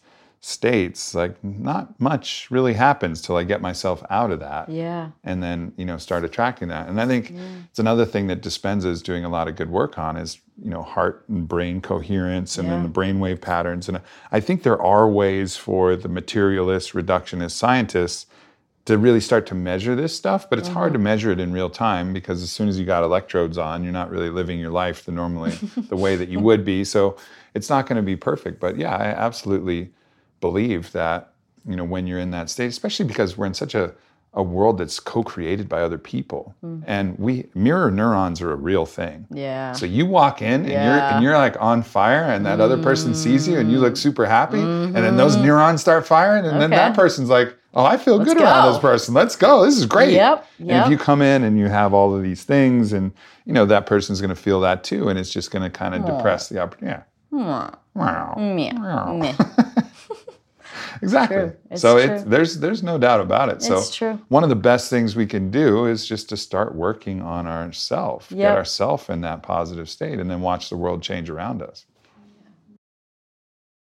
states 0.45 1.15
like 1.15 1.41
not 1.41 1.97
much 2.01 2.51
really 2.51 2.73
happens 2.73 3.21
till 3.21 3.37
i 3.37 3.45
get 3.45 3.61
myself 3.61 4.03
out 4.09 4.29
of 4.29 4.41
that 4.41 4.67
Yeah, 4.67 5.11
and 5.23 5.41
then 5.41 5.71
you 5.77 5.85
know 5.85 5.97
start 5.97 6.25
attracting 6.25 6.67
that. 6.67 6.89
And 6.89 6.99
i 6.99 7.07
think 7.07 7.33
it's 7.69 7.79
another 7.79 8.05
thing 8.05 8.27
that 8.27 8.41
dispenza 8.41 8.87
is 8.87 9.01
doing 9.01 9.23
a 9.23 9.29
lot 9.29 9.47
of 9.47 9.55
good 9.55 9.69
work 9.69 9.97
on 9.97 10.17
is 10.17 10.41
you 10.61 10.69
know 10.69 10.81
heart 10.81 11.23
and 11.29 11.47
brain 11.47 11.79
coherence 11.79 12.57
and 12.57 12.69
then 12.69 12.83
the 12.83 12.89
brainwave 12.89 13.39
patterns. 13.39 13.87
And 13.87 14.01
i 14.33 14.41
think 14.41 14.63
there 14.63 14.81
are 14.81 15.09
ways 15.09 15.55
for 15.55 15.95
the 15.95 16.09
materialist 16.09 16.91
reductionist 16.91 17.51
scientists 17.51 18.25
to 18.83 18.97
really 18.97 19.21
start 19.21 19.45
to 19.47 19.55
measure 19.55 19.95
this 19.95 20.13
stuff 20.13 20.49
but 20.49 20.59
it's 20.59 20.67
hard 20.67 20.87
mm-hmm. 20.87 21.03
to 21.03 21.09
measure 21.09 21.31
it 21.31 21.39
in 21.39 21.53
real 21.53 21.69
time 21.69 22.11
because 22.11 22.43
as 22.43 22.51
soon 22.51 22.67
as 22.67 22.77
you 22.77 22.85
got 22.85 23.01
electrodes 23.01 23.57
on 23.57 23.81
you're 23.81 23.93
not 23.93 24.11
really 24.11 24.29
living 24.29 24.59
your 24.59 24.71
life 24.71 25.05
the 25.05 25.11
normally 25.13 25.51
the 25.87 25.95
way 25.95 26.17
that 26.17 26.27
you 26.27 26.41
would 26.41 26.65
be. 26.65 26.83
So 26.83 27.15
it's 27.53 27.69
not 27.69 27.87
going 27.87 27.95
to 27.95 28.03
be 28.03 28.17
perfect 28.17 28.59
but 28.59 28.75
yeah 28.75 28.93
i 28.93 29.05
absolutely 29.05 29.93
believe 30.47 30.91
that 30.91 31.19
you 31.65 31.75
know 31.77 31.85
when 31.85 32.05
you're 32.05 32.19
in 32.19 32.31
that 32.31 32.49
state 32.49 32.67
especially 32.67 33.05
because 33.05 33.37
we're 33.37 33.45
in 33.45 33.53
such 33.53 33.75
a, 33.75 33.93
a 34.33 34.43
world 34.43 34.77
that's 34.77 34.99
co-created 34.99 35.69
by 35.69 35.79
other 35.81 35.97
people 35.97 36.53
and 36.85 37.17
we 37.17 37.45
mirror 37.55 37.89
neurons 37.89 38.41
are 38.41 38.51
a 38.51 38.55
real 38.71 38.85
thing. 38.85 39.25
Yeah, 39.31 39.71
so 39.71 39.85
you 39.85 40.05
walk 40.05 40.41
in 40.41 40.61
and 40.61 40.69
you're 40.69 41.01
and 41.11 41.23
you're 41.23 41.37
like 41.37 41.55
on 41.61 41.81
fire 41.81 42.23
and 42.23 42.45
that 42.45 42.59
other 42.59 42.77
person 42.89 43.15
sees 43.15 43.47
you 43.47 43.57
and 43.59 43.71
you 43.71 43.79
look 43.79 43.95
super 43.95 44.25
happy 44.25 44.59
and 44.59 44.95
then 44.95 45.15
those 45.15 45.37
neurons 45.37 45.79
start 45.79 46.05
firing 46.05 46.45
and 46.45 46.59
then 46.61 46.71
Mm-hmm. 46.71 46.93
That 46.93 46.95
person's 46.95 47.29
like 47.29 47.55
oh 47.75 47.85
i 47.85 47.95
feel 47.97 48.17
Let's 48.17 48.33
good 48.33 48.41
around 48.43 48.73
this 48.73 48.81
person. 48.81 49.13
Let's 49.13 49.37
go. 49.37 49.63
This 49.63 49.77
is 49.77 49.85
great. 49.85 50.13
Yep, 50.13 50.45
and 50.59 50.69
if 50.85 50.89
you 50.91 50.97
come 50.97 51.21
in 51.21 51.43
and 51.45 51.57
you 51.57 51.67
have 51.69 51.93
all 51.93 52.13
of 52.15 52.21
these 52.21 52.43
things 52.43 52.91
and 52.91 53.13
you 53.45 53.53
know 53.53 53.65
that 53.67 53.85
person's 53.85 54.19
going 54.19 54.35
to 54.37 54.41
feel 54.47 54.59
that 54.61 54.83
too 54.83 55.07
and 55.09 55.17
it's 55.17 55.31
just 55.31 55.51
going 55.51 55.63
to 55.63 55.69
kind 55.69 55.93
of 55.95 56.01
depress 56.05 56.49
the 56.49 56.59
opportunity. 56.59 56.97
Yeah. 56.97 57.03
Meh. 59.13 59.35
Exactly. 61.08 61.38
true. 61.38 61.56
It's 61.72 61.82
so 61.82 62.04
true. 62.04 62.16
it's 62.16 62.24
there's 62.24 62.60
there's 62.60 62.84
no 62.84 62.97
doubt 62.97 63.20
about 63.22 63.49
it. 63.49 63.62
So 63.62 63.84
true. 63.91 64.20
one 64.30 64.43
of 64.43 64.49
the 64.49 64.56
best 64.56 64.89
things 64.89 65.16
we 65.16 65.26
can 65.26 65.51
do 65.51 65.86
is 65.86 66.06
just 66.06 66.30
to 66.30 66.38
start 66.38 66.76
working 66.76 67.22
on 67.22 67.45
ourself, 67.47 68.30
get 68.30 68.38
Yep. 68.39 68.56
ourself 68.58 69.10
in 69.10 69.22
that 69.22 69.43
positive 69.43 69.89
state, 69.89 70.20
and 70.20 70.30
then 70.30 70.41
watch 70.41 70.70
the 70.70 70.78
world 70.78 71.01
change 71.04 71.30
around 71.30 71.62
us. 71.62 71.86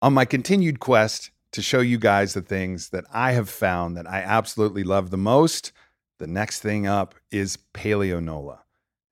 On 0.01 0.13
my 0.13 0.25
continued 0.25 0.81
quest 0.81 1.31
to 1.53 1.63
show 1.63 1.81
you 1.81 1.99
guys 1.99 2.35
the 2.35 2.43
things 2.43 2.91
that 2.91 3.05
I 3.13 3.33
have 3.33 3.49
found 3.51 3.97
that 3.97 4.09
I 4.09 4.21
absolutely 4.21 4.85
love 4.85 5.11
the 5.11 5.17
most, 5.17 5.73
the 6.19 6.27
next 6.27 6.61
thing 6.61 6.87
up 6.87 7.15
is 7.31 7.59
Paleonola. 7.75 8.59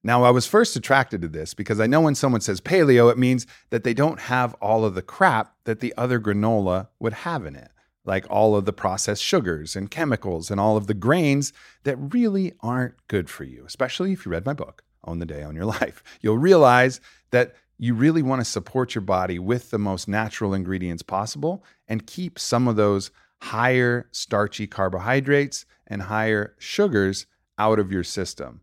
Now, 0.04 0.22
I 0.22 0.30
was 0.30 0.46
first 0.46 0.76
attracted 0.76 1.20
to 1.22 1.28
this 1.28 1.54
because 1.54 1.80
I 1.80 1.88
know 1.88 2.00
when 2.00 2.14
someone 2.14 2.40
says 2.40 2.60
paleo, 2.60 3.10
it 3.10 3.18
means 3.18 3.44
that 3.70 3.82
they 3.82 3.94
don't 3.94 4.20
have 4.20 4.54
all 4.54 4.84
of 4.84 4.94
the 4.94 5.02
crap 5.02 5.56
that 5.64 5.80
the 5.80 5.92
other 5.96 6.20
granola 6.20 6.86
would 7.00 7.12
have 7.12 7.44
in 7.44 7.56
it, 7.56 7.72
like 8.06 8.26
all 8.30 8.56
of 8.56 8.64
the 8.64 8.72
processed 8.72 9.22
sugars 9.22 9.76
and 9.76 9.90
chemicals 9.90 10.50
and 10.50 10.60
all 10.60 10.76
of 10.76 10.86
the 10.86 10.94
grains 10.94 11.52
that 11.84 11.96
really 11.96 12.52
aren't 12.60 12.94
good 13.08 13.28
for 13.28 13.44
you, 13.44 13.64
especially 13.66 14.12
if 14.12 14.24
you 14.24 14.32
read 14.32 14.46
my 14.46 14.52
book, 14.52 14.82
Own 15.04 15.18
the 15.18 15.26
Day, 15.26 15.42
Own 15.42 15.56
Your 15.56 15.64
Life. 15.80 16.02
You'll 16.20 16.38
realize 16.38 17.00
that 17.30 17.54
you 17.78 17.94
really 17.94 18.22
want 18.22 18.40
to 18.40 18.44
support 18.44 18.94
your 18.94 19.02
body 19.02 19.38
with 19.38 19.70
the 19.70 19.78
most 19.78 20.08
natural 20.08 20.54
ingredients 20.54 21.02
possible 21.02 21.62
and 21.86 22.06
keep 22.06 22.38
some 22.38 22.68
of 22.68 22.76
those 22.76 23.10
higher 23.42 24.08
starchy 24.12 24.66
carbohydrates 24.66 25.66
and 25.86 26.02
higher 26.02 26.54
sugars 26.58 27.26
out 27.58 27.78
of 27.78 27.92
your 27.92 28.04
system. 28.04 28.60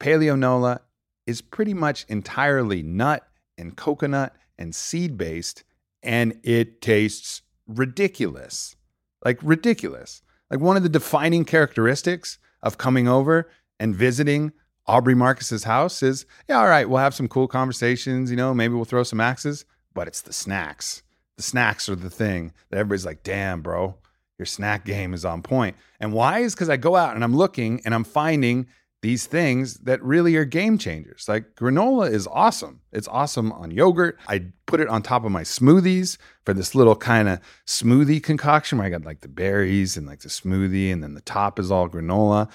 Paleonola 0.00 0.80
is 1.26 1.40
pretty 1.40 1.74
much 1.74 2.04
entirely 2.08 2.82
nut 2.82 3.28
and 3.56 3.76
coconut 3.76 4.34
and 4.56 4.74
seed 4.74 5.16
based, 5.16 5.64
and 6.02 6.38
it 6.42 6.80
tastes 6.80 7.42
ridiculous. 7.66 8.76
Like, 9.24 9.38
ridiculous. 9.42 10.22
Like, 10.50 10.60
one 10.60 10.76
of 10.76 10.82
the 10.82 10.88
defining 10.88 11.44
characteristics 11.44 12.38
of 12.62 12.78
coming 12.78 13.08
over 13.08 13.50
and 13.78 13.94
visiting 13.94 14.52
Aubrey 14.88 15.14
Marcus's 15.14 15.64
house 15.64 16.02
is 16.02 16.24
yeah, 16.48 16.58
all 16.58 16.68
right, 16.68 16.88
we'll 16.88 16.98
have 16.98 17.14
some 17.14 17.28
cool 17.28 17.46
conversations, 17.46 18.30
you 18.30 18.36
know, 18.36 18.54
maybe 18.54 18.74
we'll 18.74 18.86
throw 18.86 19.02
some 19.02 19.20
axes, 19.20 19.66
but 19.94 20.08
it's 20.08 20.22
the 20.22 20.32
snacks. 20.32 21.02
The 21.36 21.42
snacks 21.42 21.88
are 21.88 21.94
the 21.94 22.10
thing 22.10 22.52
that 22.70 22.78
everybody's 22.78 23.06
like, 23.06 23.22
damn, 23.22 23.60
bro, 23.60 23.96
your 24.38 24.46
snack 24.46 24.84
game 24.84 25.12
is 25.12 25.24
on 25.24 25.42
point. 25.42 25.76
And 26.00 26.12
why 26.12 26.40
is 26.40 26.54
because 26.54 26.70
I 26.70 26.78
go 26.78 26.96
out 26.96 27.14
and 27.14 27.22
I'm 27.22 27.36
looking 27.36 27.82
and 27.84 27.94
I'm 27.94 28.04
finding 28.04 28.66
these 29.08 29.24
things 29.24 29.76
that 29.78 30.02
really 30.02 30.36
are 30.36 30.44
game 30.44 30.76
changers. 30.76 31.24
Like 31.26 31.54
granola 31.54 32.12
is 32.12 32.26
awesome. 32.26 32.82
It's 32.92 33.08
awesome 33.08 33.52
on 33.52 33.70
yogurt. 33.70 34.18
I 34.28 34.44
put 34.66 34.80
it 34.80 34.88
on 34.88 35.00
top 35.00 35.24
of 35.24 35.32
my 35.32 35.44
smoothies 35.44 36.18
for 36.44 36.52
this 36.52 36.74
little 36.74 36.94
kind 36.94 37.26
of 37.26 37.40
smoothie 37.66 38.22
concoction 38.22 38.76
where 38.76 38.86
I 38.86 38.90
got 38.90 39.06
like 39.06 39.22
the 39.22 39.28
berries 39.28 39.96
and 39.96 40.06
like 40.06 40.20
the 40.20 40.28
smoothie, 40.28 40.92
and 40.92 41.02
then 41.02 41.14
the 41.14 41.22
top 41.22 41.58
is 41.58 41.70
all 41.70 41.88
granola. 41.88 42.50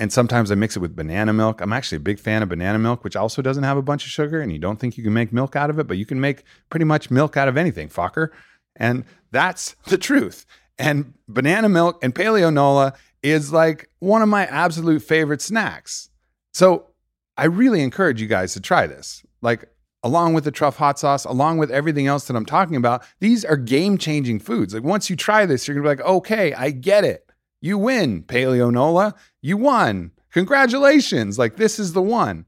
And 0.00 0.12
sometimes 0.12 0.50
I 0.50 0.56
mix 0.56 0.76
it 0.76 0.80
with 0.80 0.96
banana 0.96 1.32
milk. 1.32 1.60
I'm 1.60 1.72
actually 1.72 1.98
a 1.98 2.00
big 2.00 2.18
fan 2.18 2.42
of 2.42 2.48
banana 2.48 2.80
milk, 2.80 3.04
which 3.04 3.14
also 3.14 3.40
doesn't 3.40 3.62
have 3.62 3.76
a 3.76 3.82
bunch 3.82 4.04
of 4.04 4.10
sugar. 4.10 4.40
And 4.40 4.50
you 4.50 4.58
don't 4.58 4.80
think 4.80 4.98
you 4.98 5.04
can 5.04 5.12
make 5.12 5.32
milk 5.32 5.54
out 5.54 5.70
of 5.70 5.78
it, 5.78 5.86
but 5.86 5.98
you 5.98 6.04
can 6.04 6.20
make 6.20 6.42
pretty 6.68 6.84
much 6.84 7.12
milk 7.12 7.36
out 7.36 7.46
of 7.46 7.56
anything, 7.56 7.88
fucker. 7.88 8.30
And 8.74 9.04
that's 9.30 9.76
the 9.86 9.98
truth. 9.98 10.46
And 10.80 11.14
banana 11.28 11.68
milk 11.68 12.02
and 12.02 12.12
paleonola 12.12 12.96
is 13.22 13.52
like 13.52 13.88
one 14.00 14.22
of 14.22 14.28
my 14.28 14.46
absolute 14.46 15.02
favorite 15.02 15.40
snacks. 15.40 16.10
So 16.52 16.88
I 17.36 17.44
really 17.44 17.82
encourage 17.82 18.20
you 18.20 18.26
guys 18.26 18.52
to 18.54 18.60
try 18.60 18.86
this. 18.86 19.24
Like, 19.40 19.68
along 20.02 20.34
with 20.34 20.44
the 20.44 20.50
truff 20.50 20.76
hot 20.76 20.98
sauce, 20.98 21.24
along 21.24 21.58
with 21.58 21.70
everything 21.70 22.06
else 22.06 22.26
that 22.26 22.36
I'm 22.36 22.44
talking 22.44 22.76
about, 22.76 23.04
these 23.20 23.44
are 23.44 23.56
game 23.56 23.98
changing 23.98 24.40
foods. 24.40 24.74
Like, 24.74 24.82
once 24.82 25.08
you 25.08 25.16
try 25.16 25.46
this, 25.46 25.66
you're 25.66 25.74
gonna 25.74 25.84
be 25.84 26.02
like, 26.02 26.08
okay, 26.08 26.52
I 26.54 26.70
get 26.70 27.04
it. 27.04 27.30
You 27.60 27.78
win, 27.78 28.24
Paleo 28.24 28.72
Nola. 28.72 29.14
You 29.40 29.56
won. 29.56 30.10
Congratulations. 30.32 31.38
Like, 31.38 31.56
this 31.56 31.78
is 31.78 31.92
the 31.92 32.02
one. 32.02 32.46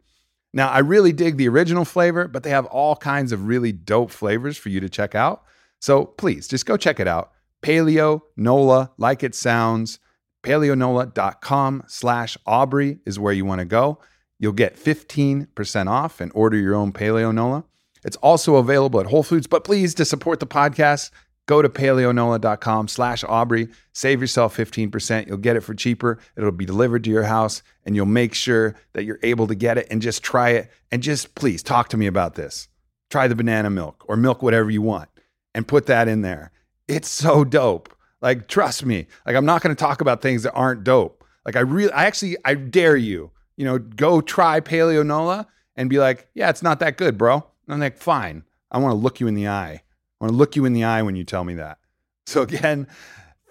Now, 0.52 0.68
I 0.68 0.78
really 0.80 1.12
dig 1.12 1.36
the 1.36 1.48
original 1.48 1.84
flavor, 1.84 2.28
but 2.28 2.42
they 2.42 2.50
have 2.50 2.66
all 2.66 2.96
kinds 2.96 3.32
of 3.32 3.46
really 3.46 3.72
dope 3.72 4.10
flavors 4.10 4.56
for 4.56 4.68
you 4.68 4.80
to 4.80 4.88
check 4.88 5.14
out. 5.14 5.44
So 5.80 6.04
please 6.06 6.48
just 6.48 6.66
go 6.66 6.76
check 6.76 7.00
it 7.00 7.08
out. 7.08 7.32
Paleo 7.62 8.22
Nola, 8.36 8.92
like 8.96 9.22
it 9.22 9.34
sounds. 9.34 9.98
Paleonola.com 10.44 11.84
slash 11.86 12.36
Aubrey 12.46 12.98
is 13.06 13.18
where 13.18 13.32
you 13.32 13.44
want 13.44 13.60
to 13.60 13.64
go. 13.64 13.98
You'll 14.38 14.52
get 14.52 14.76
15% 14.76 15.88
off 15.88 16.20
and 16.20 16.30
order 16.34 16.56
your 16.58 16.74
own 16.74 16.92
Paleonola. 16.92 17.64
It's 18.04 18.18
also 18.18 18.56
available 18.56 19.00
at 19.00 19.06
Whole 19.06 19.22
Foods, 19.22 19.46
but 19.46 19.64
please, 19.64 19.94
to 19.94 20.04
support 20.04 20.40
the 20.40 20.46
podcast, 20.46 21.10
go 21.46 21.62
to 21.62 21.70
paleonola.com 21.70 22.88
slash 22.88 23.24
Aubrey. 23.24 23.68
Save 23.94 24.20
yourself 24.20 24.54
15%. 24.54 25.26
You'll 25.26 25.38
get 25.38 25.56
it 25.56 25.62
for 25.62 25.72
cheaper. 25.72 26.18
It'll 26.36 26.52
be 26.52 26.66
delivered 26.66 27.04
to 27.04 27.10
your 27.10 27.22
house, 27.22 27.62
and 27.86 27.96
you'll 27.96 28.04
make 28.04 28.34
sure 28.34 28.74
that 28.92 29.04
you're 29.04 29.20
able 29.22 29.46
to 29.46 29.54
get 29.54 29.78
it 29.78 29.86
and 29.90 30.02
just 30.02 30.22
try 30.22 30.50
it. 30.50 30.70
And 30.92 31.02
just 31.02 31.34
please 31.34 31.62
talk 31.62 31.88
to 31.88 31.96
me 31.96 32.06
about 32.06 32.34
this. 32.34 32.68
Try 33.08 33.28
the 33.28 33.34
banana 33.34 33.70
milk 33.70 34.04
or 34.08 34.16
milk, 34.16 34.42
whatever 34.42 34.70
you 34.70 34.82
want, 34.82 35.08
and 35.54 35.66
put 35.66 35.86
that 35.86 36.06
in 36.06 36.20
there. 36.20 36.50
It's 36.86 37.08
so 37.08 37.44
dope. 37.44 37.93
Like, 38.24 38.48
trust 38.48 38.86
me. 38.86 39.06
Like, 39.26 39.36
I'm 39.36 39.44
not 39.44 39.60
going 39.60 39.76
to 39.76 39.78
talk 39.78 40.00
about 40.00 40.22
things 40.22 40.44
that 40.44 40.54
aren't 40.54 40.82
dope. 40.82 41.22
Like, 41.44 41.56
I 41.56 41.60
really, 41.60 41.92
I 41.92 42.06
actually, 42.06 42.38
I 42.42 42.54
dare 42.54 42.96
you, 42.96 43.30
you 43.58 43.66
know, 43.66 43.78
go 43.78 44.22
try 44.22 44.60
Paleo 44.60 45.04
Nola 45.04 45.46
and 45.76 45.90
be 45.90 45.98
like, 45.98 46.26
yeah, 46.32 46.48
it's 46.48 46.62
not 46.62 46.80
that 46.80 46.96
good, 46.96 47.18
bro. 47.18 47.34
And 47.34 47.74
I'm 47.74 47.80
like, 47.80 47.98
fine. 47.98 48.44
I 48.70 48.78
want 48.78 48.92
to 48.92 48.96
look 48.96 49.20
you 49.20 49.26
in 49.26 49.34
the 49.34 49.48
eye. 49.48 49.72
I 49.74 50.24
want 50.24 50.32
to 50.32 50.38
look 50.38 50.56
you 50.56 50.64
in 50.64 50.72
the 50.72 50.84
eye 50.84 51.02
when 51.02 51.16
you 51.16 51.24
tell 51.24 51.44
me 51.44 51.54
that. 51.54 51.78
So 52.26 52.40
again, 52.40 52.86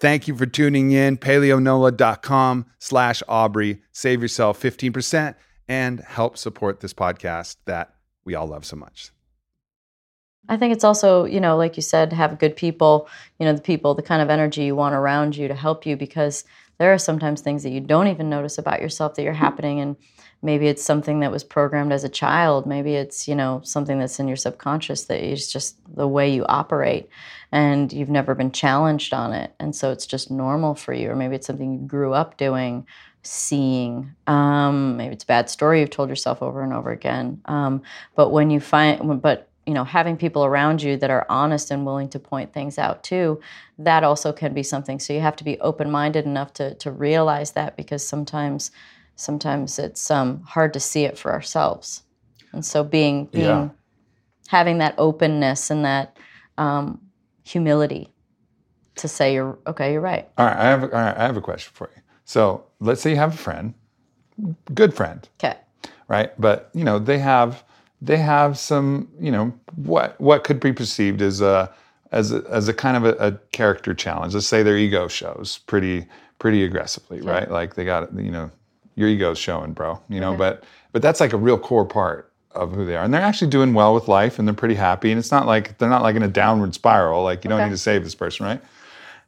thank 0.00 0.26
you 0.26 0.36
for 0.36 0.46
tuning 0.46 0.90
in. 0.90 1.16
Paleonola.com 1.16 2.66
slash 2.80 3.22
Aubrey. 3.28 3.82
Save 3.92 4.20
yourself 4.20 4.60
15% 4.60 5.36
and 5.68 6.00
help 6.00 6.36
support 6.36 6.80
this 6.80 6.92
podcast 6.92 7.58
that 7.66 7.94
we 8.24 8.34
all 8.34 8.48
love 8.48 8.64
so 8.64 8.74
much. 8.74 9.13
I 10.48 10.56
think 10.56 10.74
it's 10.74 10.84
also, 10.84 11.24
you 11.24 11.40
know, 11.40 11.56
like 11.56 11.76
you 11.76 11.82
said, 11.82 12.12
have 12.12 12.38
good 12.38 12.56
people, 12.56 13.08
you 13.38 13.46
know, 13.46 13.52
the 13.52 13.62
people, 13.62 13.94
the 13.94 14.02
kind 14.02 14.20
of 14.22 14.30
energy 14.30 14.64
you 14.64 14.76
want 14.76 14.94
around 14.94 15.36
you 15.36 15.48
to 15.48 15.54
help 15.54 15.86
you 15.86 15.96
because 15.96 16.44
there 16.78 16.92
are 16.92 16.98
sometimes 16.98 17.40
things 17.40 17.62
that 17.62 17.70
you 17.70 17.80
don't 17.80 18.08
even 18.08 18.28
notice 18.28 18.58
about 18.58 18.82
yourself 18.82 19.14
that 19.14 19.22
you're 19.22 19.32
happening 19.32 19.80
and 19.80 19.96
maybe 20.42 20.66
it's 20.66 20.82
something 20.82 21.20
that 21.20 21.30
was 21.30 21.44
programmed 21.44 21.92
as 21.92 22.04
a 22.04 22.08
child. 22.08 22.66
Maybe 22.66 22.94
it's 22.94 23.26
you 23.26 23.34
know 23.34 23.60
something 23.64 23.98
that's 23.98 24.18
in 24.20 24.28
your 24.28 24.36
subconscious 24.36 25.04
that 25.04 25.24
is 25.24 25.50
just 25.50 25.76
the 25.94 26.08
way 26.08 26.32
you 26.32 26.44
operate 26.46 27.08
and 27.52 27.92
you've 27.92 28.10
never 28.10 28.34
been 28.34 28.52
challenged 28.52 29.14
on 29.14 29.32
it. 29.32 29.54
And 29.58 29.74
so 29.74 29.90
it's 29.90 30.06
just 30.06 30.30
normal 30.30 30.74
for 30.74 30.92
you 30.92 31.10
or 31.10 31.16
maybe 31.16 31.36
it's 31.36 31.46
something 31.46 31.72
you 31.72 31.86
grew 31.86 32.12
up 32.12 32.36
doing 32.36 32.86
seeing. 33.22 34.14
Um, 34.26 34.98
maybe 34.98 35.14
it's 35.14 35.24
a 35.24 35.28
bad 35.28 35.48
story 35.48 35.80
you've 35.80 35.90
told 35.90 36.10
yourself 36.10 36.42
over 36.42 36.62
and 36.62 36.74
over 36.74 36.90
again. 36.90 37.40
Um, 37.46 37.82
but 38.14 38.30
when 38.30 38.50
you 38.50 38.60
find 38.60 39.22
but 39.22 39.48
you 39.66 39.74
know 39.74 39.84
having 39.84 40.16
people 40.16 40.44
around 40.44 40.82
you 40.82 40.96
that 40.96 41.10
are 41.10 41.26
honest 41.28 41.70
and 41.70 41.86
willing 41.86 42.08
to 42.08 42.18
point 42.18 42.52
things 42.52 42.78
out 42.78 43.02
too 43.02 43.40
that 43.78 44.04
also 44.04 44.32
can 44.32 44.52
be 44.52 44.62
something 44.62 45.00
so 45.00 45.12
you 45.12 45.20
have 45.20 45.36
to 45.36 45.44
be 45.44 45.58
open-minded 45.60 46.24
enough 46.26 46.52
to 46.52 46.74
to 46.74 46.90
realize 46.90 47.52
that 47.52 47.76
because 47.76 48.06
sometimes 48.06 48.70
sometimes 49.16 49.78
it's 49.78 50.10
um, 50.10 50.42
hard 50.42 50.72
to 50.72 50.80
see 50.80 51.04
it 51.04 51.18
for 51.18 51.32
ourselves. 51.32 52.02
And 52.52 52.64
so 52.64 52.84
being 52.84 53.26
being 53.26 53.44
yeah. 53.44 53.68
having 54.48 54.78
that 54.78 54.94
openness 54.98 55.70
and 55.70 55.84
that 55.84 56.16
um, 56.58 57.00
humility 57.44 58.12
to 58.96 59.08
say 59.08 59.34
you're 59.34 59.58
okay, 59.66 59.92
you're 59.92 60.00
right. 60.00 60.28
All 60.38 60.46
right, 60.46 60.56
I 60.56 60.64
have 60.64 60.82
all 60.82 60.88
right, 60.88 61.16
I 61.16 61.22
have 61.24 61.36
a 61.36 61.40
question 61.40 61.72
for 61.74 61.90
you. 61.94 62.02
So 62.24 62.64
let's 62.80 63.00
say 63.00 63.10
you 63.10 63.16
have 63.16 63.34
a 63.34 63.36
friend, 63.36 63.74
good 64.72 64.94
friend. 64.94 65.28
Okay. 65.38 65.58
Right, 66.06 66.38
but 66.40 66.70
you 66.74 66.84
know 66.84 66.98
they 66.98 67.18
have 67.18 67.64
they 68.04 68.18
have 68.18 68.58
some 68.58 69.08
you 69.18 69.32
know 69.32 69.52
what 69.76 70.20
what 70.20 70.44
could 70.44 70.60
be 70.60 70.72
perceived 70.72 71.22
as 71.22 71.40
a 71.40 71.72
as 72.12 72.32
a, 72.32 72.44
as 72.48 72.68
a 72.68 72.74
kind 72.74 72.96
of 72.96 73.04
a, 73.04 73.26
a 73.26 73.32
character 73.50 73.94
challenge. 73.94 74.34
Let's 74.34 74.46
say 74.46 74.62
their 74.62 74.76
ego 74.76 75.08
shows 75.08 75.58
pretty 75.66 76.06
pretty 76.38 76.64
aggressively, 76.64 77.20
yeah. 77.20 77.30
right? 77.30 77.50
Like 77.50 77.74
they 77.74 77.84
got 77.84 78.14
you 78.16 78.30
know 78.30 78.50
your 78.94 79.08
ego's 79.08 79.38
showing, 79.38 79.72
bro. 79.72 80.00
You 80.08 80.20
know, 80.20 80.30
okay. 80.30 80.38
but 80.38 80.64
but 80.92 81.02
that's 81.02 81.20
like 81.20 81.32
a 81.32 81.36
real 81.36 81.58
core 81.58 81.86
part 81.86 82.30
of 82.52 82.72
who 82.72 82.84
they 82.84 82.94
are, 82.96 83.04
and 83.04 83.12
they're 83.12 83.22
actually 83.22 83.50
doing 83.50 83.74
well 83.74 83.94
with 83.94 84.06
life, 84.06 84.38
and 84.38 84.46
they're 84.46 84.54
pretty 84.54 84.76
happy. 84.76 85.10
And 85.10 85.18
it's 85.18 85.32
not 85.32 85.46
like 85.46 85.78
they're 85.78 85.88
not 85.88 86.02
like 86.02 86.16
in 86.16 86.22
a 86.22 86.28
downward 86.28 86.74
spiral. 86.74 87.24
Like 87.24 87.44
you 87.44 87.50
okay. 87.50 87.58
don't 87.58 87.68
need 87.68 87.74
to 87.74 87.78
save 87.78 88.04
this 88.04 88.14
person, 88.14 88.46
right? 88.46 88.60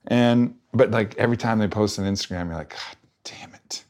And 0.08 0.54
but 0.72 0.90
like 0.90 1.16
every 1.16 1.36
time 1.36 1.58
they 1.58 1.68
post 1.68 1.98
on 1.98 2.04
Instagram, 2.04 2.46
you're 2.46 2.56
like, 2.56 2.70
God 2.70 2.96
damn 3.24 3.54
it, 3.54 3.84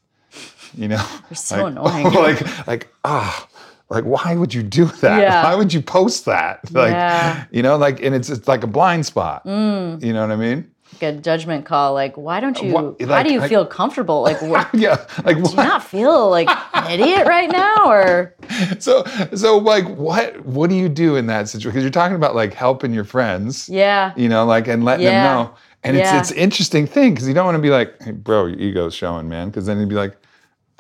you 0.75 0.89
know, 0.89 1.05
you're 1.29 1.37
so 1.37 1.65
like, 1.65 1.73
annoying. 1.73 2.15
like 2.15 2.67
like 2.67 2.89
ah. 3.05 3.49
Like 3.89 4.05
why 4.05 4.35
would 4.35 4.53
you 4.53 4.63
do 4.63 4.85
that? 5.01 5.21
Yeah. 5.21 5.45
why 5.45 5.55
would 5.55 5.73
you 5.73 5.81
post 5.81 6.25
that? 6.25 6.61
Like 6.77 6.93
yeah. 6.93 7.47
you 7.51 7.63
know 7.63 7.77
like 7.77 8.03
and 8.03 8.15
it's 8.15 8.29
it's 8.29 8.49
like 8.49 8.63
a 8.63 8.67
blind 8.67 9.07
spot. 9.07 9.45
Mm. 9.45 10.03
you 10.03 10.13
know 10.13 10.21
what 10.21 10.31
i 10.31 10.37
mean? 10.37 10.71
A 11.01 11.13
judgment 11.13 11.65
call 11.65 11.95
like 11.95 12.17
why 12.17 12.41
don't 12.41 12.61
you 12.61 12.73
what, 12.73 13.01
like, 13.01 13.09
how 13.09 13.23
do 13.23 13.33
you 13.33 13.47
feel 13.49 13.65
comfortable? 13.65 14.23
Like 14.23 14.43
what, 14.53 14.73
yeah 14.75 15.07
like 15.25 15.43
do 15.43 15.51
you 15.51 15.57
not 15.57 15.83
feel 15.83 16.29
like 16.29 16.49
an 16.75 17.01
idiot 17.01 17.27
right 17.27 17.51
now 17.51 17.89
or? 17.89 18.35
So 18.79 19.05
so 19.35 19.59
like 19.59 19.87
what 19.89 20.45
what 20.45 20.69
do 20.71 20.77
you 20.77 20.89
do 20.89 21.17
in 21.17 21.27
that 21.27 21.49
situation 21.49 21.71
because 21.71 21.83
you're 21.83 21.91
talking 21.91 22.17
about 22.17 22.35
like 22.35 22.53
helping 22.53 22.93
your 22.93 23.05
friends 23.05 23.69
yeah. 23.69 24.13
you 24.17 24.29
know 24.29 24.45
like 24.45 24.69
and 24.69 24.85
letting 24.85 25.05
yeah. 25.05 25.23
them 25.23 25.47
know. 25.47 25.55
And 25.83 25.97
it's 25.97 26.13
it's 26.13 26.33
interesting 26.33 26.87
thing 26.87 27.15
because 27.15 27.29
you 27.29 27.35
don't 27.35 27.47
want 27.47 27.57
to 27.57 27.63
be 27.63 27.71
like 27.71 28.03
hey 28.03 28.11
bro 28.13 28.47
your 28.47 28.59
ego's 28.59 28.95
showing 28.95 29.29
man 29.29 29.49
because 29.49 29.67
then 29.67 29.79
you'd 29.79 29.89
be 29.89 29.95
like 29.95 30.17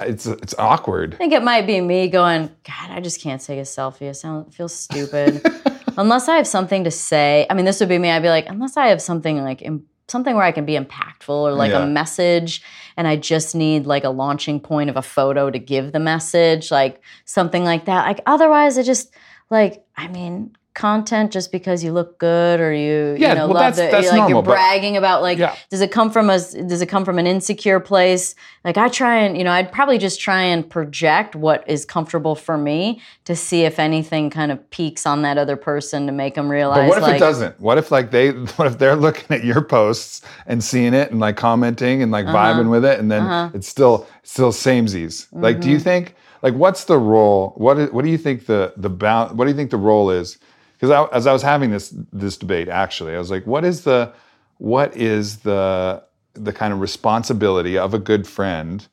it's 0.00 0.26
it's 0.26 0.54
awkward. 0.58 1.14
I 1.14 1.16
think 1.16 1.32
it 1.32 1.42
might 1.42 1.66
be 1.66 1.80
me 1.80 2.08
going 2.08 2.50
god 2.64 2.90
i 2.90 3.00
just 3.00 3.20
can't 3.20 3.40
take 3.40 3.58
a 3.58 3.62
selfie. 3.62 4.08
I 4.08 4.12
sound 4.12 4.54
feel 4.54 4.68
stupid. 4.68 5.44
Unless 5.96 6.28
i 6.28 6.36
have 6.36 6.46
something 6.46 6.84
to 6.84 6.90
say. 6.90 7.46
I 7.48 7.54
mean 7.54 7.64
this 7.64 7.80
would 7.80 7.88
be 7.88 7.98
me. 7.98 8.10
I'd 8.10 8.22
be 8.22 8.28
like 8.28 8.48
unless 8.48 8.76
i 8.76 8.88
have 8.88 9.00
something 9.00 9.42
like 9.42 9.62
something 10.08 10.36
where 10.36 10.44
I 10.44 10.52
can 10.52 10.64
be 10.64 10.78
impactful 10.78 11.28
or 11.28 11.52
like 11.52 11.72
yeah. 11.72 11.82
a 11.82 11.86
message 11.86 12.62
and 12.96 13.08
I 13.08 13.16
just 13.16 13.54
need 13.54 13.86
like 13.86 14.04
a 14.04 14.10
launching 14.10 14.60
point 14.60 14.88
of 14.88 14.96
a 14.96 15.02
photo 15.02 15.50
to 15.50 15.58
give 15.58 15.92
the 15.92 15.98
message, 15.98 16.70
like 16.70 17.02
something 17.24 17.64
like 17.64 17.86
that. 17.86 18.06
Like 18.06 18.20
otherwise 18.26 18.78
I 18.78 18.82
just 18.82 19.12
like 19.50 19.84
I 19.96 20.08
mean, 20.08 20.56
content 20.76 21.32
just 21.32 21.50
because 21.50 21.82
you 21.82 21.90
look 21.90 22.18
good 22.18 22.60
or 22.60 22.72
you 22.72 23.16
yeah, 23.18 23.30
you 23.30 23.34
know 23.34 23.48
well, 23.48 23.62
love 23.62 23.78
it 23.78 23.92
like 23.92 24.04
normal, 24.04 24.28
you're 24.28 24.42
bragging 24.42 24.96
about 24.96 25.22
like 25.22 25.38
yeah. 25.38 25.56
does 25.70 25.80
it 25.80 25.90
come 25.90 26.10
from 26.10 26.28
a 26.28 26.38
does 26.38 26.82
it 26.82 26.86
come 26.86 27.02
from 27.02 27.18
an 27.18 27.26
insecure 27.26 27.80
place 27.80 28.34
like 28.62 28.76
i 28.76 28.86
try 28.86 29.16
and 29.16 29.38
you 29.38 29.42
know 29.42 29.50
i'd 29.52 29.72
probably 29.72 29.96
just 29.96 30.20
try 30.20 30.42
and 30.42 30.68
project 30.68 31.34
what 31.34 31.64
is 31.66 31.86
comfortable 31.86 32.34
for 32.34 32.58
me 32.58 33.00
to 33.24 33.34
see 33.34 33.62
if 33.62 33.78
anything 33.78 34.28
kind 34.28 34.52
of 34.52 34.70
peaks 34.70 35.06
on 35.06 35.22
that 35.22 35.38
other 35.38 35.56
person 35.56 36.04
to 36.04 36.12
make 36.12 36.34
them 36.34 36.48
realize 36.48 36.76
but 36.76 36.88
what 36.88 36.98
if 36.98 37.02
like, 37.02 37.16
it 37.16 37.20
doesn't 37.20 37.58
what 37.58 37.78
if 37.78 37.90
like 37.90 38.10
they 38.10 38.30
what 38.56 38.68
if 38.68 38.78
they're 38.78 38.96
looking 38.96 39.34
at 39.34 39.42
your 39.42 39.62
posts 39.62 40.20
and 40.46 40.62
seeing 40.62 40.92
it 40.92 41.10
and 41.10 41.18
like 41.18 41.38
commenting 41.38 42.02
and 42.02 42.12
like 42.12 42.26
uh-huh. 42.26 42.36
vibing 42.36 42.70
with 42.70 42.84
it 42.84 43.00
and 43.00 43.10
then 43.10 43.22
uh-huh. 43.22 43.50
it's 43.54 43.66
still 43.66 44.06
still 44.22 44.52
samesies 44.52 45.24
mm-hmm. 45.24 45.40
like 45.40 45.58
do 45.58 45.70
you 45.70 45.76
mm-hmm. 45.76 45.84
think 45.84 46.14
like 46.42 46.52
what's 46.52 46.84
the 46.84 46.98
role 46.98 47.54
what 47.56 47.78
is, 47.78 47.90
what 47.92 48.04
do 48.04 48.10
you 48.10 48.18
think 48.18 48.44
the 48.44 48.74
the 48.76 48.90
what 49.32 49.44
do 49.44 49.50
you 49.50 49.56
think 49.56 49.70
the 49.70 49.78
role 49.78 50.10
is 50.10 50.38
because 50.78 51.08
as 51.12 51.26
I 51.26 51.32
was 51.32 51.42
having 51.42 51.70
this 51.70 51.94
this 52.12 52.36
debate, 52.36 52.68
actually, 52.68 53.14
I 53.14 53.18
was 53.18 53.30
like, 53.30 53.46
what 53.46 53.64
is 53.64 53.84
the 53.84 54.12
what 54.58 54.96
is 54.96 55.38
the 55.38 56.02
the 56.34 56.52
kind 56.52 56.72
of 56.72 56.80
responsibility 56.80 57.78
of 57.78 57.94
a 57.94 57.98
good 57.98 58.26
friend? 58.26 58.86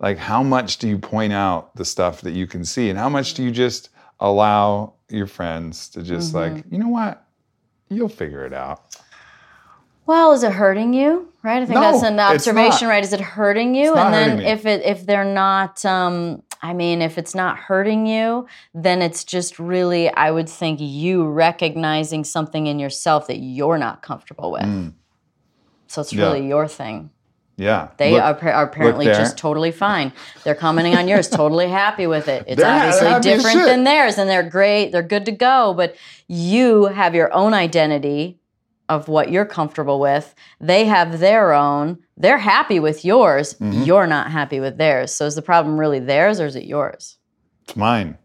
Like, 0.00 0.18
how 0.18 0.42
much 0.42 0.78
do 0.78 0.88
you 0.88 0.98
point 0.98 1.32
out 1.32 1.74
the 1.76 1.84
stuff 1.84 2.20
that 2.22 2.32
you 2.32 2.46
can 2.46 2.64
see, 2.64 2.90
and 2.90 2.98
how 2.98 3.08
much 3.08 3.34
do 3.34 3.42
you 3.42 3.50
just 3.50 3.90
allow 4.20 4.94
your 5.08 5.26
friends 5.26 5.88
to 5.90 6.02
just 6.02 6.34
mm-hmm. 6.34 6.56
like, 6.56 6.64
you 6.70 6.78
know 6.78 6.88
what, 6.88 7.26
you'll 7.88 8.08
figure 8.08 8.44
it 8.44 8.52
out. 8.52 8.82
Well, 10.06 10.32
is 10.32 10.42
it 10.42 10.52
hurting 10.52 10.92
you? 10.92 11.32
Right. 11.42 11.62
I 11.62 11.66
think 11.66 11.74
no, 11.74 11.80
that's 11.80 12.02
an 12.02 12.20
observation. 12.20 12.88
Right? 12.88 13.02
Is 13.02 13.12
it 13.12 13.20
hurting 13.20 13.74
you? 13.74 13.94
and 13.94 14.12
then 14.12 14.40
if 14.40 14.66
it 14.66 14.82
if 14.84 15.06
they're 15.06 15.24
not 15.24 15.84
um, 15.84 16.42
I 16.64 16.72
mean, 16.72 17.02
if 17.02 17.18
it's 17.18 17.34
not 17.34 17.58
hurting 17.58 18.06
you, 18.06 18.46
then 18.72 19.02
it's 19.02 19.22
just 19.22 19.58
really, 19.58 20.08
I 20.08 20.30
would 20.30 20.48
think, 20.48 20.78
you 20.80 21.26
recognizing 21.26 22.24
something 22.24 22.66
in 22.66 22.78
yourself 22.78 23.26
that 23.26 23.36
you're 23.36 23.76
not 23.76 24.00
comfortable 24.00 24.50
with. 24.50 24.62
Mm. 24.62 24.94
So 25.88 26.00
it's 26.00 26.14
really 26.14 26.40
yeah. 26.40 26.48
your 26.48 26.66
thing. 26.66 27.10
Yeah. 27.58 27.90
They 27.98 28.12
look, 28.12 28.42
are, 28.42 28.50
are, 28.50 28.64
apparently 28.64 29.04
just 29.04 29.36
totally 29.36 29.72
fine. 29.72 30.10
They're 30.42 30.54
commenting 30.54 30.96
on 30.96 31.06
yours, 31.06 31.28
totally 31.28 31.68
happy 31.68 32.06
with 32.06 32.28
it. 32.28 32.44
It's 32.48 32.62
they're 32.62 32.74
obviously 32.74 33.20
different 33.20 33.66
than 33.66 33.84
theirs, 33.84 34.16
and 34.16 34.28
they're 34.28 34.48
great. 34.48 34.90
They're 34.90 35.02
good 35.02 35.26
to 35.26 35.32
go. 35.32 35.74
But 35.74 35.96
you 36.28 36.86
have 36.86 37.14
your 37.14 37.30
own 37.34 37.52
identity 37.52 38.40
of 38.88 39.08
what 39.08 39.30
you're 39.30 39.46
comfortable 39.46 39.98
with. 39.98 40.34
They 40.60 40.84
have 40.84 41.18
their 41.20 41.52
own. 41.52 41.98
They're 42.16 42.38
happy 42.38 42.78
with 42.80 43.04
yours. 43.04 43.54
Mm-hmm. 43.54 43.82
You're 43.82 44.06
not 44.06 44.30
happy 44.30 44.60
with 44.60 44.76
theirs. 44.76 45.14
So 45.14 45.24
is 45.26 45.34
the 45.34 45.42
problem 45.42 45.78
really 45.80 46.00
theirs 46.00 46.38
or 46.40 46.46
is 46.46 46.56
it 46.56 46.64
yours? 46.64 47.16
It's 47.64 47.76
mine. 47.76 48.18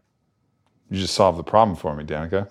You 0.90 0.98
just 1.00 1.14
solved 1.14 1.38
the 1.38 1.42
problem 1.44 1.76
for 1.76 1.94
me, 1.94 2.04
Danica. 2.04 2.50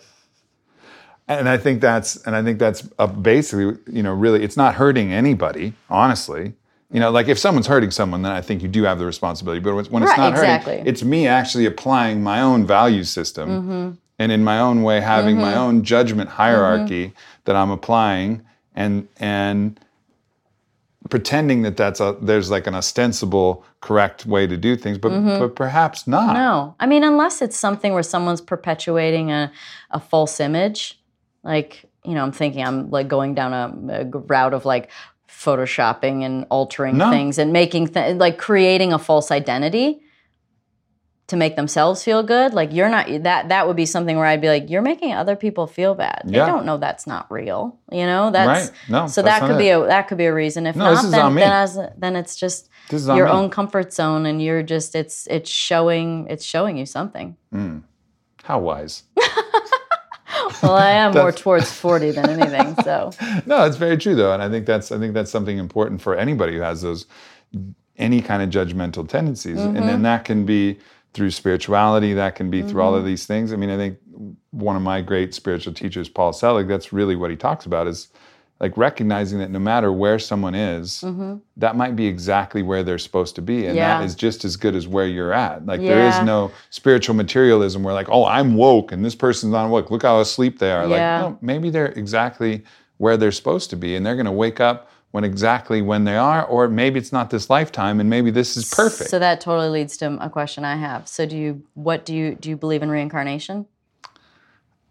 And 1.27 1.47
I 1.47 1.57
think 1.57 1.79
that's 1.81 2.15
and 2.25 2.35
I 2.35 2.41
think 2.41 2.57
that's 2.57 2.81
basically 3.21 3.77
you 3.91 4.01
know 4.01 4.13
really 4.13 4.43
it's 4.43 4.57
not 4.57 4.75
hurting 4.75 5.13
anybody 5.13 5.73
honestly. 5.89 6.53
You 6.91 6.99
know, 6.99 7.11
like 7.11 7.27
if 7.27 7.37
someone's 7.37 7.67
hurting 7.67 7.91
someone, 7.91 8.23
then 8.23 8.31
I 8.31 8.41
think 8.41 8.63
you 8.63 8.67
do 8.67 8.81
have 8.83 8.97
the 8.97 9.05
responsibility. 9.05 9.59
But 9.59 9.75
when 9.91 10.01
it's 10.01 10.09
Right, 10.09 10.17
not 10.17 10.31
exactly. 10.33 10.77
hurting, 10.77 10.87
it's 10.87 11.03
me 11.03 11.27
actually 11.27 11.67
applying 11.67 12.23
my 12.23 12.41
own 12.41 12.65
value 12.65 13.03
system 13.03 13.49
Mm-hmm. 13.49 13.91
and 14.17 14.31
in 14.31 14.43
my 14.43 14.59
own 14.59 14.81
way 14.81 14.99
having 14.99 15.37
my 15.37 15.53
own 15.55 15.83
judgment 15.83 16.31
hierarchy 16.31 17.13
that 17.49 17.55
I'm 17.55 17.71
applying 17.71 18.43
and 18.75 19.07
and 19.17 19.79
pretending 21.09 21.63
that 21.63 21.77
that's 21.77 21.99
a 21.99 22.15
there's 22.21 22.51
like 22.51 22.67
an 22.67 22.75
ostensible 22.75 23.65
correct 23.81 24.27
way 24.27 24.45
to 24.45 24.55
do 24.55 24.75
things, 24.75 24.99
but 24.99 25.09
but 25.39 25.55
perhaps 25.55 26.05
not. 26.05 26.35
Mm-hmm. 26.35 26.43
No, 26.43 26.75
I 26.79 26.85
mean, 26.85 27.03
unless 27.03 27.41
it's 27.41 27.57
something 27.57 27.91
where 27.91 28.03
someone's 28.03 28.39
perpetuating 28.39 29.31
a, 29.31 29.51
a 29.89 29.99
false 29.99 30.39
image, 30.39 30.99
like, 31.43 31.85
you 32.05 32.13
know, 32.13 32.21
I'm 32.21 32.31
thinking 32.31 32.63
I'm 32.63 32.91
like 32.91 33.07
going 33.07 33.33
down 33.33 33.51
a, 33.51 34.01
a 34.01 34.05
route 34.05 34.53
of 34.53 34.65
like 34.65 34.91
photoshopping 35.27 36.23
and 36.23 36.45
altering 36.51 36.97
No. 36.97 37.09
things 37.09 37.39
and 37.39 37.51
making, 37.51 37.87
th- 37.87 38.17
like 38.17 38.37
creating 38.37 38.93
a 38.93 38.99
false 38.99 39.31
identity 39.31 40.01
to 41.29 41.35
make 41.37 41.55
themselves 41.55 42.03
feel 42.03 42.21
good. 42.23 42.53
Like, 42.53 42.73
you're 42.73 42.89
not, 42.89 43.07
that, 43.23 43.49
that 43.49 43.67
would 43.67 43.75
be 43.75 43.85
something 43.85 44.17
where 44.17 44.25
I'd 44.25 44.41
be 44.41 44.47
like, 44.47 44.69
you're 44.69 44.81
making 44.81 45.13
other 45.13 45.35
people 45.35 45.67
feel 45.67 45.95
bad. 45.95 46.23
They 46.25 46.37
don't 46.37 46.65
know 46.65 46.77
that's 46.77 47.07
not 47.07 47.31
real, 47.31 47.77
you 47.91 48.05
know? 48.05 48.31
That's, 48.31 48.69
Right. 48.69 48.79
No, 48.89 49.07
so 49.07 49.21
that 49.21 49.41
could 49.41 49.57
be 49.57 49.69
a, 49.69 49.79
that 49.85 50.07
could 50.07 50.17
be 50.17 50.25
a 50.25 50.33
reason. 50.33 50.67
If 50.67 50.75
No, 50.75 50.93
not, 50.93 51.11
then, 51.11 51.33
me. 51.33 51.41
then, 51.41 51.51
as, 51.51 51.79
then 51.97 52.15
it's 52.15 52.35
just, 52.35 52.69
This 52.89 53.01
is 53.01 53.09
on 53.09 53.17
your 53.17 53.27
me. 53.27 53.31
own 53.31 53.49
comfort 53.49 53.93
zone 53.93 54.25
and 54.25 54.41
you're 54.41 54.63
just 54.63 54.95
it's 54.95 55.27
it's 55.27 55.49
showing 55.49 56.27
it's 56.29 56.45
showing 56.45 56.77
you 56.77 56.85
something 56.85 57.35
hmm. 57.51 57.79
How 58.43 58.59
wise. 58.59 59.03
well 60.63 60.75
i 60.75 60.91
am 60.91 61.13
more 61.13 61.31
towards 61.31 61.71
40 61.71 62.11
than 62.11 62.29
anything 62.29 62.75
so 62.83 63.11
No, 63.45 63.65
it's 63.65 63.77
very 63.77 63.97
true 63.97 64.15
though, 64.15 64.33
and 64.33 64.41
I 64.41 64.49
think 64.49 64.65
that's 64.65 64.91
I 64.91 64.97
think 64.97 65.13
that's 65.13 65.31
something 65.31 65.57
important 65.57 66.01
for 66.01 66.15
anybody 66.15 66.53
who 66.55 66.61
has 66.61 66.81
those 66.81 67.05
any 67.97 68.21
kind 68.21 68.41
of 68.41 68.49
judgmental 68.49 69.07
tendencies, 69.07 69.59
and 69.59 69.75
then 69.75 69.83
mm-hmm. 69.83 70.03
that 70.03 70.23
can 70.23 70.45
be 70.45 70.79
through 71.13 71.31
spirituality, 71.31 72.13
that 72.13 72.35
can 72.35 72.49
be 72.49 72.61
through 72.61 72.81
all 72.81 72.93
of 72.93 72.99
mm-hmm. 72.99 73.07
these 73.07 73.25
things. 73.25 73.51
I 73.51 73.55
mean, 73.55 73.69
I 73.69 73.77
think 73.77 73.97
one 74.51 74.75
of 74.75 74.81
my 74.81 75.01
great 75.01 75.33
spiritual 75.33 75.73
teachers, 75.73 76.07
Paul 76.09 76.33
Selig, 76.33 76.67
that's 76.67 76.93
really 76.93 77.15
what 77.15 77.31
he 77.31 77.35
talks 77.35 77.65
about 77.65 77.87
is 77.87 78.09
like 78.59 78.75
recognizing 78.75 79.39
that 79.39 79.49
no 79.49 79.59
matter 79.59 79.91
where 79.91 80.19
someone 80.19 80.53
is, 80.53 81.01
mm-hmm. 81.01 81.37
that 81.57 81.77
might 81.77 81.95
be 81.95 82.07
exactly 82.07 82.61
where 82.61 82.83
they're 82.83 82.97
supposed 82.97 83.35
to 83.35 83.41
be, 83.41 83.65
and 83.65 83.75
Yeah. 83.75 83.99
that 83.99 84.05
is 84.05 84.15
just 84.15 84.43
as 84.43 84.57
good 84.57 84.75
as 84.75 84.87
where 84.87 85.07
you're 85.07 85.33
at. 85.33 85.65
Like 85.65 85.79
there 85.79 86.07
is 86.07 86.21
no 86.23 86.51
spiritual 86.69 87.15
materialism 87.15 87.83
where 87.83 87.93
like, 87.93 88.09
oh, 88.09 88.25
I'm 88.25 88.55
woke 88.55 88.91
and 88.91 89.03
this 89.03 89.15
person's 89.15 89.53
not 89.53 89.69
woke. 89.69 89.89
Look 89.91 90.03
how 90.03 90.19
asleep 90.19 90.59
they 90.59 90.71
are. 90.71 90.87
Yeah. 90.87 91.21
Like, 91.21 91.31
no, 91.31 91.37
maybe 91.41 91.69
they're 91.69 91.93
exactly 91.93 92.63
where 92.97 93.15
they're 93.15 93.31
supposed 93.31 93.69
to 93.69 93.77
be 93.77 93.95
and 93.95 94.05
they're 94.05 94.15
going 94.15 94.25
to 94.25 94.31
wake 94.31 94.59
up 94.59 94.91
when 95.11 95.23
exactly 95.23 95.81
when 95.81 96.03
they 96.03 96.15
are 96.15 96.45
or 96.45 96.67
maybe 96.67 96.99
it's 96.99 97.11
not 97.11 97.29
this 97.29 97.49
lifetime 97.49 97.99
and 97.99 98.09
maybe 98.09 98.31
this 98.31 98.55
is 98.55 98.69
perfect. 98.69 99.09
So 99.09 99.19
that 99.19 99.41
totally 99.41 99.69
leads 99.69 99.97
to 99.97 100.17
a 100.23 100.29
question 100.29 100.65
i 100.65 100.75
have. 100.75 101.07
So 101.07 101.25
do 101.25 101.37
you 101.37 101.63
what 101.73 102.05
do 102.05 102.15
you 102.15 102.35
do 102.35 102.49
you 102.49 102.57
believe 102.57 102.83
in 102.83 102.89
reincarnation? 102.89 103.65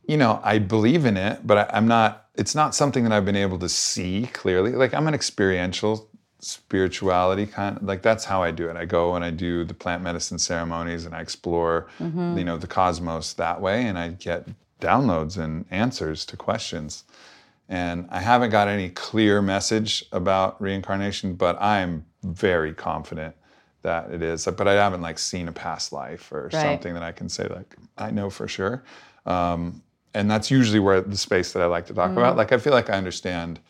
You 0.07 0.17
know 0.17 0.41
i 0.43 0.59
believe 0.59 1.05
in 1.05 1.17
it 1.17 1.47
but 1.47 1.59
I, 1.59 1.77
i'm 1.77 1.87
not 1.87 2.27
it's 2.35 2.55
not 2.55 2.75
something 2.75 3.05
that 3.05 3.13
i've 3.13 3.25
been 3.25 3.37
able 3.37 3.59
to 3.59 3.69
see 3.69 4.29
clearly. 4.33 4.73
Like 4.73 4.95
i'm 4.95 5.07
an 5.07 5.15
experiential 5.15 6.09
spirituality 6.41 7.47
kind 7.47 7.77
of 7.77 7.83
like 7.83 8.01
that's 8.01 8.25
how 8.25 8.43
i 8.43 8.51
do 8.51 8.69
it. 8.69 8.77
I 8.77 8.85
go 8.85 9.17
and 9.17 9.25
i 9.25 9.31
do 9.31 9.65
the 9.65 9.75
plant 9.75 10.03
medicine 10.03 10.39
ceremonies 10.39 11.05
and 11.05 11.15
i 11.15 11.21
explore 11.21 11.89
mm-hmm. 12.01 12.39
you 12.39 12.45
know 12.45 12.57
the 12.57 12.69
cosmos 12.69 13.33
that 13.35 13.61
way 13.61 13.87
and 13.87 13.99
i 13.99 14.11
get 14.11 14.49
downloads 14.81 15.37
and 15.37 15.65
answers 15.71 16.25
to 16.27 16.37
questions 16.37 17.03
and 17.69 18.07
I 18.11 18.21
haven't 18.21 18.51
got 18.51 18.69
any 18.69 18.89
clear 18.91 19.43
message 19.43 20.05
about 20.13 20.61
reincarnation, 20.61 21.35
but 21.35 21.61
I'm 21.61 22.07
very 22.23 22.73
confident 22.73 23.35
that 23.83 24.11
it 24.11 24.23
is. 24.23 24.47
But 24.47 24.67
I 24.67 24.75
haven't 24.75 25.03
like 25.03 25.19
seen 25.19 25.49
a 25.49 25.53
past 25.53 25.93
life 25.93 26.33
or 26.33 26.45
Right. 26.45 26.53
something 26.53 26.95
that 26.95 27.03
I 27.03 27.13
can 27.13 27.29
say 27.29 27.47
like 27.49 27.77
I 27.97 28.11
know 28.11 28.31
for 28.31 28.49
sure. 28.49 28.83
Um, 29.27 29.83
and 30.15 30.31
that's 30.31 30.51
usually 30.51 30.81
where 30.81 31.01
the 31.01 31.17
space 31.17 31.53
that 31.53 31.63
I 31.63 31.67
like 31.67 31.87
to 31.87 31.95
talk 31.95 32.13
about. 32.13 32.37
Like 32.37 32.53
I 32.53 32.59
feel 32.59 32.73
like 32.73 32.89
I 32.91 32.95
understand 32.95 33.61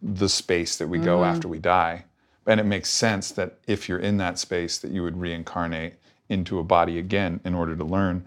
the 0.00 0.28
space 0.28 0.76
that 0.76 0.88
we 0.88 0.98
go 0.98 1.24
after 1.24 1.48
we 1.48 1.58
die, 1.58 2.04
and 2.46 2.58
it 2.60 2.64
makes 2.64 2.88
sense 2.88 3.30
that 3.32 3.58
if 3.66 3.88
you're 3.88 3.98
in 3.98 4.16
that 4.18 4.38
space, 4.38 4.78
that 4.78 4.90
you 4.90 5.02
would 5.02 5.20
reincarnate 5.20 5.94
into 6.28 6.58
a 6.58 6.62
body 6.64 6.98
again 6.98 7.40
in 7.44 7.54
order 7.54 7.74
to 7.76 7.84
learn 7.84 8.22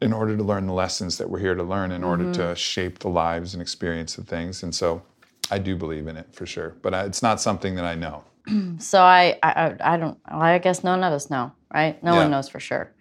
in 0.00 0.12
order 0.12 0.36
to 0.36 0.42
learn 0.42 0.66
the 0.66 0.72
lessons 0.72 1.18
that 1.18 1.28
we're 1.30 1.38
here 1.38 1.54
to 1.54 1.62
learn 1.62 1.92
in 1.92 2.02
order 2.04 2.30
to 2.32 2.54
shape 2.56 2.98
the 3.00 3.08
lives 3.08 3.52
and 3.54 3.60
experience 3.62 4.18
of 4.18 4.26
things. 4.28 4.62
And 4.62 4.74
so 4.74 5.02
i 5.50 5.58
do 5.58 5.76
believe 5.76 6.06
in 6.08 6.16
it 6.16 6.26
for 6.32 6.46
sure. 6.46 6.74
But 6.82 6.94
I, 6.94 7.04
it's 7.04 7.22
not 7.22 7.40
something 7.40 7.74
that 7.76 7.84
i 7.84 7.94
know. 7.94 8.24
So 8.78 9.02
i 9.02 9.38
i, 9.42 9.74
I- 9.80 9.96
don't 9.96 10.18
well, 10.30 10.40
i 10.42 10.58
guess 10.58 10.82
none 10.84 11.02
of 11.04 11.12
us 11.12 11.30
know 11.30 11.52
right? 11.72 12.02
No 12.02 12.14
Yeah. 12.14 12.22
one 12.22 12.30
knows 12.30 12.48
for 12.48 12.60
sure. 12.60 12.92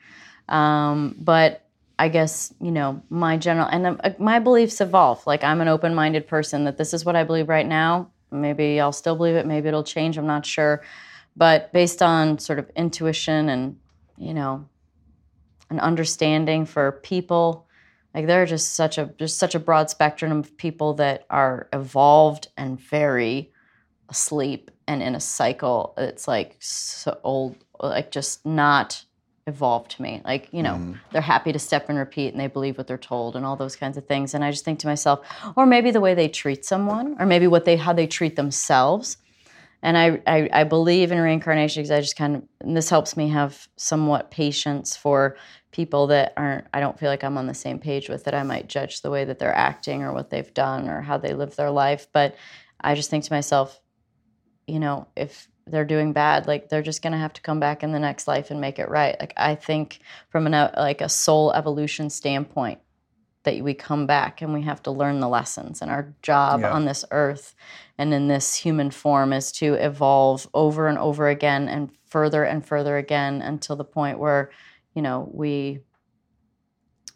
Um, 0.50 1.16
but 1.20 1.64
i 2.00 2.10
guess 2.10 2.54
you 2.62 2.70
know 2.72 3.02
my 3.10 3.38
general 3.38 3.68
and 3.68 3.88
um, 3.88 4.00
uh, 4.04 4.12
my 4.20 4.38
beliefs 4.40 4.80
evolve. 4.82 5.26
Like 5.26 5.44
i'm 5.44 5.62
an 5.62 5.68
open-minded 5.68 6.28
person 6.28 6.66
that 6.66 6.78
this 6.78 6.94
is 6.94 7.04
what 7.06 7.16
i 7.16 7.24
believe 7.24 7.50
right 7.50 7.66
now. 7.68 8.12
Maybe 8.32 8.80
i'll 8.80 8.92
still 9.04 9.16
believe 9.16 9.36
it 9.36 9.46
maybe 9.48 9.68
it'll 9.68 9.84
change 9.84 10.18
i'm 10.18 10.28
not 10.28 10.46
sure. 10.46 10.84
But 11.36 11.72
based 11.74 12.02
on 12.02 12.40
sort 12.40 12.60
of 12.60 12.70
intuition 12.76 13.50
and 13.50 13.78
you 14.18 14.34
know 14.34 14.68
an 15.70 15.80
understanding 15.80 16.66
for 16.66 16.92
people. 16.92 17.68
Like 18.14 18.28
there 18.28 18.42
are 18.42 18.48
just 18.48 18.74
such 18.74 18.98
a 18.98 19.14
just 19.18 19.38
such 19.38 19.56
a 19.56 19.60
broad 19.60 19.90
spectrum 19.90 20.32
of 20.32 20.58
people 20.58 20.94
that 20.96 21.26
are 21.30 21.68
evolved 21.74 22.48
and 22.58 22.80
very 22.80 23.52
asleep 24.10 24.72
and 24.88 25.04
in 25.04 25.16
a 25.16 25.20
cycle. 25.20 25.94
It's 25.98 26.28
like 26.28 26.56
so 26.60 27.20
old 27.24 27.56
like 27.80 28.12
just 28.12 28.46
not 28.46 29.04
evolved 29.46 29.92
to 29.92 30.02
me. 30.02 30.22
Like 30.26 30.50
you 30.52 30.64
know 30.64 30.76
mm-hmm. 30.76 30.94
they're 31.12 31.22
happy 31.22 31.52
to 31.52 31.60
step 31.60 31.90
and 31.90 31.98
repeat 31.98 32.30
and 32.30 32.40
they 32.40 32.48
believe 32.48 32.78
what 32.78 32.88
they're 32.88 32.98
told 32.98 33.36
and 33.36 33.46
all 33.46 33.56
those 33.56 33.76
kinds 33.76 33.98
of 33.98 34.08
things. 34.08 34.34
And 34.34 34.44
i 34.44 34.52
just 34.52 34.66
think 34.66 34.80
to 34.80 34.88
myself 34.88 35.28
or 35.56 35.66
maybe 35.66 35.92
the 35.92 36.02
way 36.02 36.16
they 36.16 36.30
treat 36.30 36.66
someone 36.66 37.18
or 37.20 37.26
maybe 37.26 37.48
what 37.48 37.66
they 37.66 37.76
how 37.76 37.94
they 37.94 38.08
treat 38.08 38.36
themselves 38.36 39.18
and 39.84 39.98
I, 39.98 40.22
I, 40.26 40.50
I 40.52 40.64
believe 40.64 41.12
in 41.12 41.20
reincarnation 41.20 41.82
because 41.82 41.92
I 41.92 42.02
just 42.02 42.16
kind 42.16 42.36
of, 42.38 42.44
and 42.62 42.76
this 42.76 42.90
helps 42.90 43.16
me 43.16 43.30
have 43.30 43.68
somewhat 43.78 44.32
patience 44.32 44.96
for 44.96 45.38
people 45.72 46.08
that 46.08 46.34
aren't, 46.36 46.66
I 46.74 46.80
don't 46.80 46.98
feel 46.98 47.10
like 47.10 47.24
I'm 47.24 47.38
on 47.38 47.48
the 47.48 47.54
same 47.54 47.78
page 47.80 48.10
with 48.10 48.24
that 48.24 48.34
I 48.34 48.44
might 48.44 48.68
judge 48.68 49.02
the 49.02 49.12
way 49.12 49.26
that 49.26 49.38
they're 49.38 49.54
acting 49.54 50.02
or 50.02 50.14
what 50.14 50.30
they've 50.30 50.54
done 50.54 50.90
or 50.90 51.02
how 51.02 51.18
they 51.18 51.34
live 51.34 51.56
their 51.56 51.70
life. 51.70 52.08
But 52.12 52.36
I 52.82 52.96
just 52.96 53.10
think 53.10 53.24
to 53.26 53.34
myself, 53.34 53.80
you 54.66 54.80
know, 54.80 55.08
if 55.16 55.48
they're 55.68 55.86
doing 55.86 56.12
bad, 56.14 56.48
like 56.48 56.70
they're 56.70 56.82
just 56.82 57.02
going 57.02 57.14
to 57.14 57.20
have 57.20 57.34
to 57.34 57.42
come 57.42 57.60
back 57.60 57.84
in 57.84 57.92
the 57.92 58.00
next 58.00 58.28
life 58.28 58.50
and 58.50 58.60
make 58.60 58.80
it 58.80 58.90
right. 58.90 59.16
Like 59.20 59.34
I 59.38 59.56
think 59.56 60.00
from 60.30 60.48
an, 60.48 60.54
uh, 60.54 60.74
like 60.76 61.02
a 61.02 61.10
soul 61.10 61.54
evolution 61.54 62.10
standpoint, 62.10 62.80
that 63.44 63.64
we 63.64 63.74
come 63.74 64.06
back 64.08 64.42
and 64.42 64.54
we 64.54 64.64
have 64.64 64.84
to 64.84 64.92
learn 64.92 65.22
the 65.22 65.30
lessons 65.30 65.82
and 65.82 65.90
our 65.90 66.14
job 66.22 66.62
Yeah. 66.62 66.72
on 66.72 66.84
this 66.84 67.06
earth 67.12 67.56
and 67.98 68.14
in 68.14 68.28
this 68.28 68.56
human 68.56 68.92
form 68.92 69.34
is 69.34 69.52
to 69.54 69.74
evolve 69.74 70.48
over 70.54 70.88
and 70.88 70.98
over 70.98 71.28
again 71.30 71.68
and 71.68 71.90
further 72.08 72.44
and 72.44 72.66
further 72.66 72.98
again 72.98 73.42
until 73.42 73.76
the 73.76 73.84
point 73.84 74.20
where 74.20 74.50
you 74.94 75.02
know 75.02 75.30
we 75.34 75.80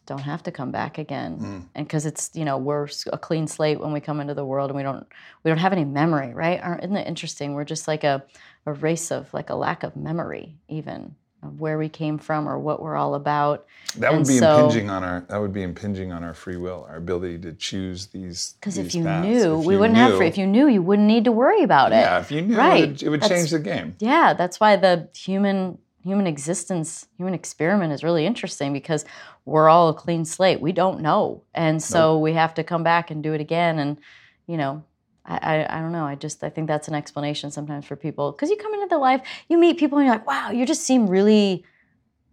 don't 0.06 0.20
have 0.20 0.44
to 0.44 0.52
come 0.52 0.72
back 0.72 0.98
again. 0.98 1.38
Mm. 1.40 1.66
and 1.76 1.88
because 1.88 2.06
it's 2.06 2.32
you 2.34 2.44
know 2.44 2.58
we're 2.58 2.88
a 3.14 3.18
clean 3.18 3.48
slate 3.48 3.80
when 3.80 3.94
we 3.94 4.02
come 4.02 4.20
into 4.20 4.34
the 4.34 4.46
world 4.46 4.70
and 4.70 4.78
we 4.78 4.84
don't 4.84 5.08
we 5.44 5.50
don't 5.50 5.58
have 5.60 5.74
any 5.74 5.86
memory 5.86 6.34
right? 6.34 6.60
Aren't- 6.62 6.84
isn't 6.84 6.98
it 6.98 7.08
interesting? 7.08 7.54
We're 7.54 7.64
just 7.66 7.88
like 7.88 8.04
a, 8.04 8.24
a 8.66 8.74
race 8.74 9.12
of 9.12 9.34
like 9.34 9.50
a 9.50 9.56
lack 9.56 9.84
of 9.84 9.96
memory 9.96 10.58
even 10.68 11.16
of 11.44 11.60
where 11.60 11.78
we 11.78 11.89
came 11.89 12.18
from 12.18 12.48
or 12.48 12.60
what 12.60 12.82
we're 12.82 12.96
all 12.96 13.16
about 13.16 13.66
that 13.98 14.12
would 14.12 14.20
And 14.20 14.28
be 14.28 14.38
so- 14.38 14.66
impinging 14.68 14.89
on 14.89 15.04
our 15.04 15.26
that 15.30 15.39
would 15.42 15.54
be 15.54 15.64
impinging 15.64 16.12
on 16.12 16.24
our 16.24 16.34
free 16.34 16.58
will 16.58 16.86
our 16.89 16.98
ability 16.98 17.39
to 17.39 17.54
choose 17.54 18.08
these 18.08 18.54
because 18.60 18.78
if 18.78 18.94
you 18.94 19.04
paths. 19.04 19.28
knew 19.28 19.60
If 19.60 19.66
we 19.66 19.74
you 19.74 19.80
wouldn't 19.80 19.98
have 19.98 20.18
free 20.18 20.28
if 20.28 20.38
you 20.38 20.46
knew 20.48 20.68
you 20.68 20.82
wouldn't 20.82 21.08
need 21.08 21.24
to 21.26 21.32
worry 21.32 21.64
about 21.64 21.92
it 21.92 21.96
yeah 21.96 22.20
if 22.20 22.32
you 22.32 22.42
knew 22.42 22.58
Right. 22.58 22.84
it 22.84 22.88
would, 22.89 23.04
it 23.04 23.10
would 23.10 23.22
change 23.24 23.50
the 23.52 23.60
game 23.60 23.96
Yeah, 24.00 24.34
that's 24.34 24.60
why 24.60 24.76
the 24.76 25.10
human 25.16 25.78
human 26.04 26.26
existence, 26.26 27.06
human 27.18 27.34
experiment 27.36 27.94
is 27.94 28.04
really 28.04 28.26
interesting 28.26 28.74
because 28.74 29.06
we're 29.46 29.70
all 29.70 29.89
a 29.89 29.94
clean 29.94 30.26
slate. 30.26 30.60
We 30.60 30.72
don't 30.72 31.00
know, 31.02 31.44
and 31.54 31.82
so 31.82 32.18
we 32.18 32.34
have 32.34 32.56
to 32.56 32.64
come 32.64 32.84
back 32.84 33.12
and 33.12 33.22
do 33.22 33.34
it 33.34 33.42
again. 33.42 33.78
And 33.78 34.00
you 34.48 34.58
know, 34.58 34.84
I, 35.26 35.38
I, 35.38 35.78
I 35.78 35.82
don't 35.82 35.92
know. 35.92 36.06
I 36.06 36.16
just 36.16 36.44
I 36.44 36.50
think 36.50 36.68
that's 36.68 36.88
an 36.88 36.96
explanation 36.96 37.52
sometimes 37.52 37.86
for 37.86 37.96
people 37.96 38.32
because 38.32 38.50
you 38.50 38.58
come 38.58 38.74
into 38.74 38.88
the 38.88 38.98
life, 38.98 39.22
you 39.50 39.58
meet 39.58 39.78
people, 39.78 39.98
and 39.98 40.08
you're 40.08 40.16
like, 40.16 40.28
wow, 40.28 40.50
you 40.52 40.66
just 40.66 40.84
seem 40.84 41.08
really 41.08 41.64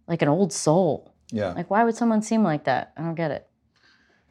like 0.06 0.22
an 0.22 0.28
old 0.28 0.52
soul. 0.52 1.12
yeah 1.30 1.52
Like, 1.52 1.68
why 1.70 1.84
would 1.84 1.94
someone 1.96 2.22
seem 2.22 2.42
like 2.42 2.64
that? 2.64 2.92
I 2.96 3.02
don't 3.02 3.14
get 3.14 3.30
it. 3.30 3.44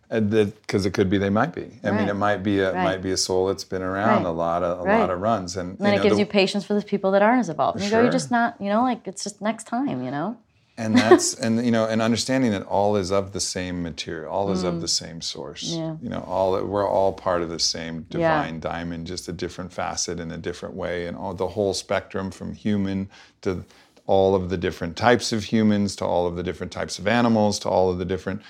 because 0.10 0.86
it 0.86 0.94
could 0.94 1.10
be 1.10 1.18
they 1.18 1.30
might 1.30 1.54
be 1.54 1.80
i 1.84 1.92
mean 1.92 2.08
it 2.08 2.14
might 2.16 2.42
be 2.42 2.62
a 2.62 2.72
Right. 2.74 2.84
might 2.84 3.02
be 3.02 3.12
a 3.12 3.18
soul 3.18 3.48
that's 3.48 3.66
been 3.66 3.82
around 3.82 4.24
Right. 4.24 4.30
a 4.30 4.32
lot 4.32 4.64
of 4.64 4.80
a 4.80 4.84
Right. 4.84 5.00
lot 5.02 5.10
of 5.10 5.20
runs 5.20 5.58
and 5.58 5.72
And 5.72 5.80
then 5.86 5.94
you 5.94 6.00
it 6.00 6.04
gives 6.04 6.16
the- 6.16 6.22
you 6.22 6.26
patience 6.26 6.64
for 6.66 6.74
the 6.74 6.82
people 6.82 7.12
that 7.12 7.22
aren't 7.22 7.42
as 7.42 7.50
evolved. 7.50 7.76
And 7.78 7.86
you 7.86 7.92
go, 7.92 8.02
you're 8.02 8.12
just 8.20 8.32
not, 8.32 8.56
you 8.60 8.70
know, 8.70 8.82
like 8.84 9.06
it's 9.06 9.24
just 9.24 9.42
next 9.42 9.66
time, 9.66 10.02
you 10.06 10.10
know. 10.12 10.38
And 10.80 10.96
that's 10.98 11.34
and 11.34 11.66
you 11.66 11.72
know 11.72 11.86
and 11.86 12.02
understanding 12.02 12.52
that 12.52 12.64
all 12.64 12.96
is 12.96 13.12
of 13.12 13.32
the 13.34 13.40
same 13.40 13.82
material 13.82 14.32
all 14.32 14.52
is 14.52 14.64
of 14.64 14.80
the 14.82 14.88
same 14.88 15.22
source 15.22 15.74
Mm. 15.74 15.78
Yeah. 15.78 15.96
you 16.04 16.10
know 16.10 16.24
all 16.28 16.64
we're 16.64 16.88
all 16.88 17.14
part 17.14 17.42
of 17.42 17.50
the 17.50 17.60
same 17.60 18.06
Yeah. 18.10 18.18
divine 18.44 18.60
diamond 18.60 19.08
just 19.08 19.28
a 19.28 19.34
different 19.34 19.74
facet 19.74 20.20
in 20.20 20.32
a 20.32 20.38
different 20.38 20.76
way 20.76 21.08
and 21.08 21.18
all 21.18 21.34
the 21.34 21.48
whole 21.48 21.74
spectrum 21.74 22.30
from 22.32 22.54
human 22.54 23.10
to 23.42 23.66
all 24.06 24.36
of 24.36 24.50
the 24.50 24.58
different 24.58 24.96
types 24.96 25.34
of 25.34 25.46
humans 25.46 25.96
to 25.98 26.06
all 26.06 26.28
of 26.28 26.36
the 26.36 26.44
different 26.44 26.72
types 26.72 27.00
of 27.00 27.08
animals 27.08 27.60
to 27.60 27.70
all 27.70 27.90
of 27.90 27.98
the 27.98 28.06
different 28.06 28.42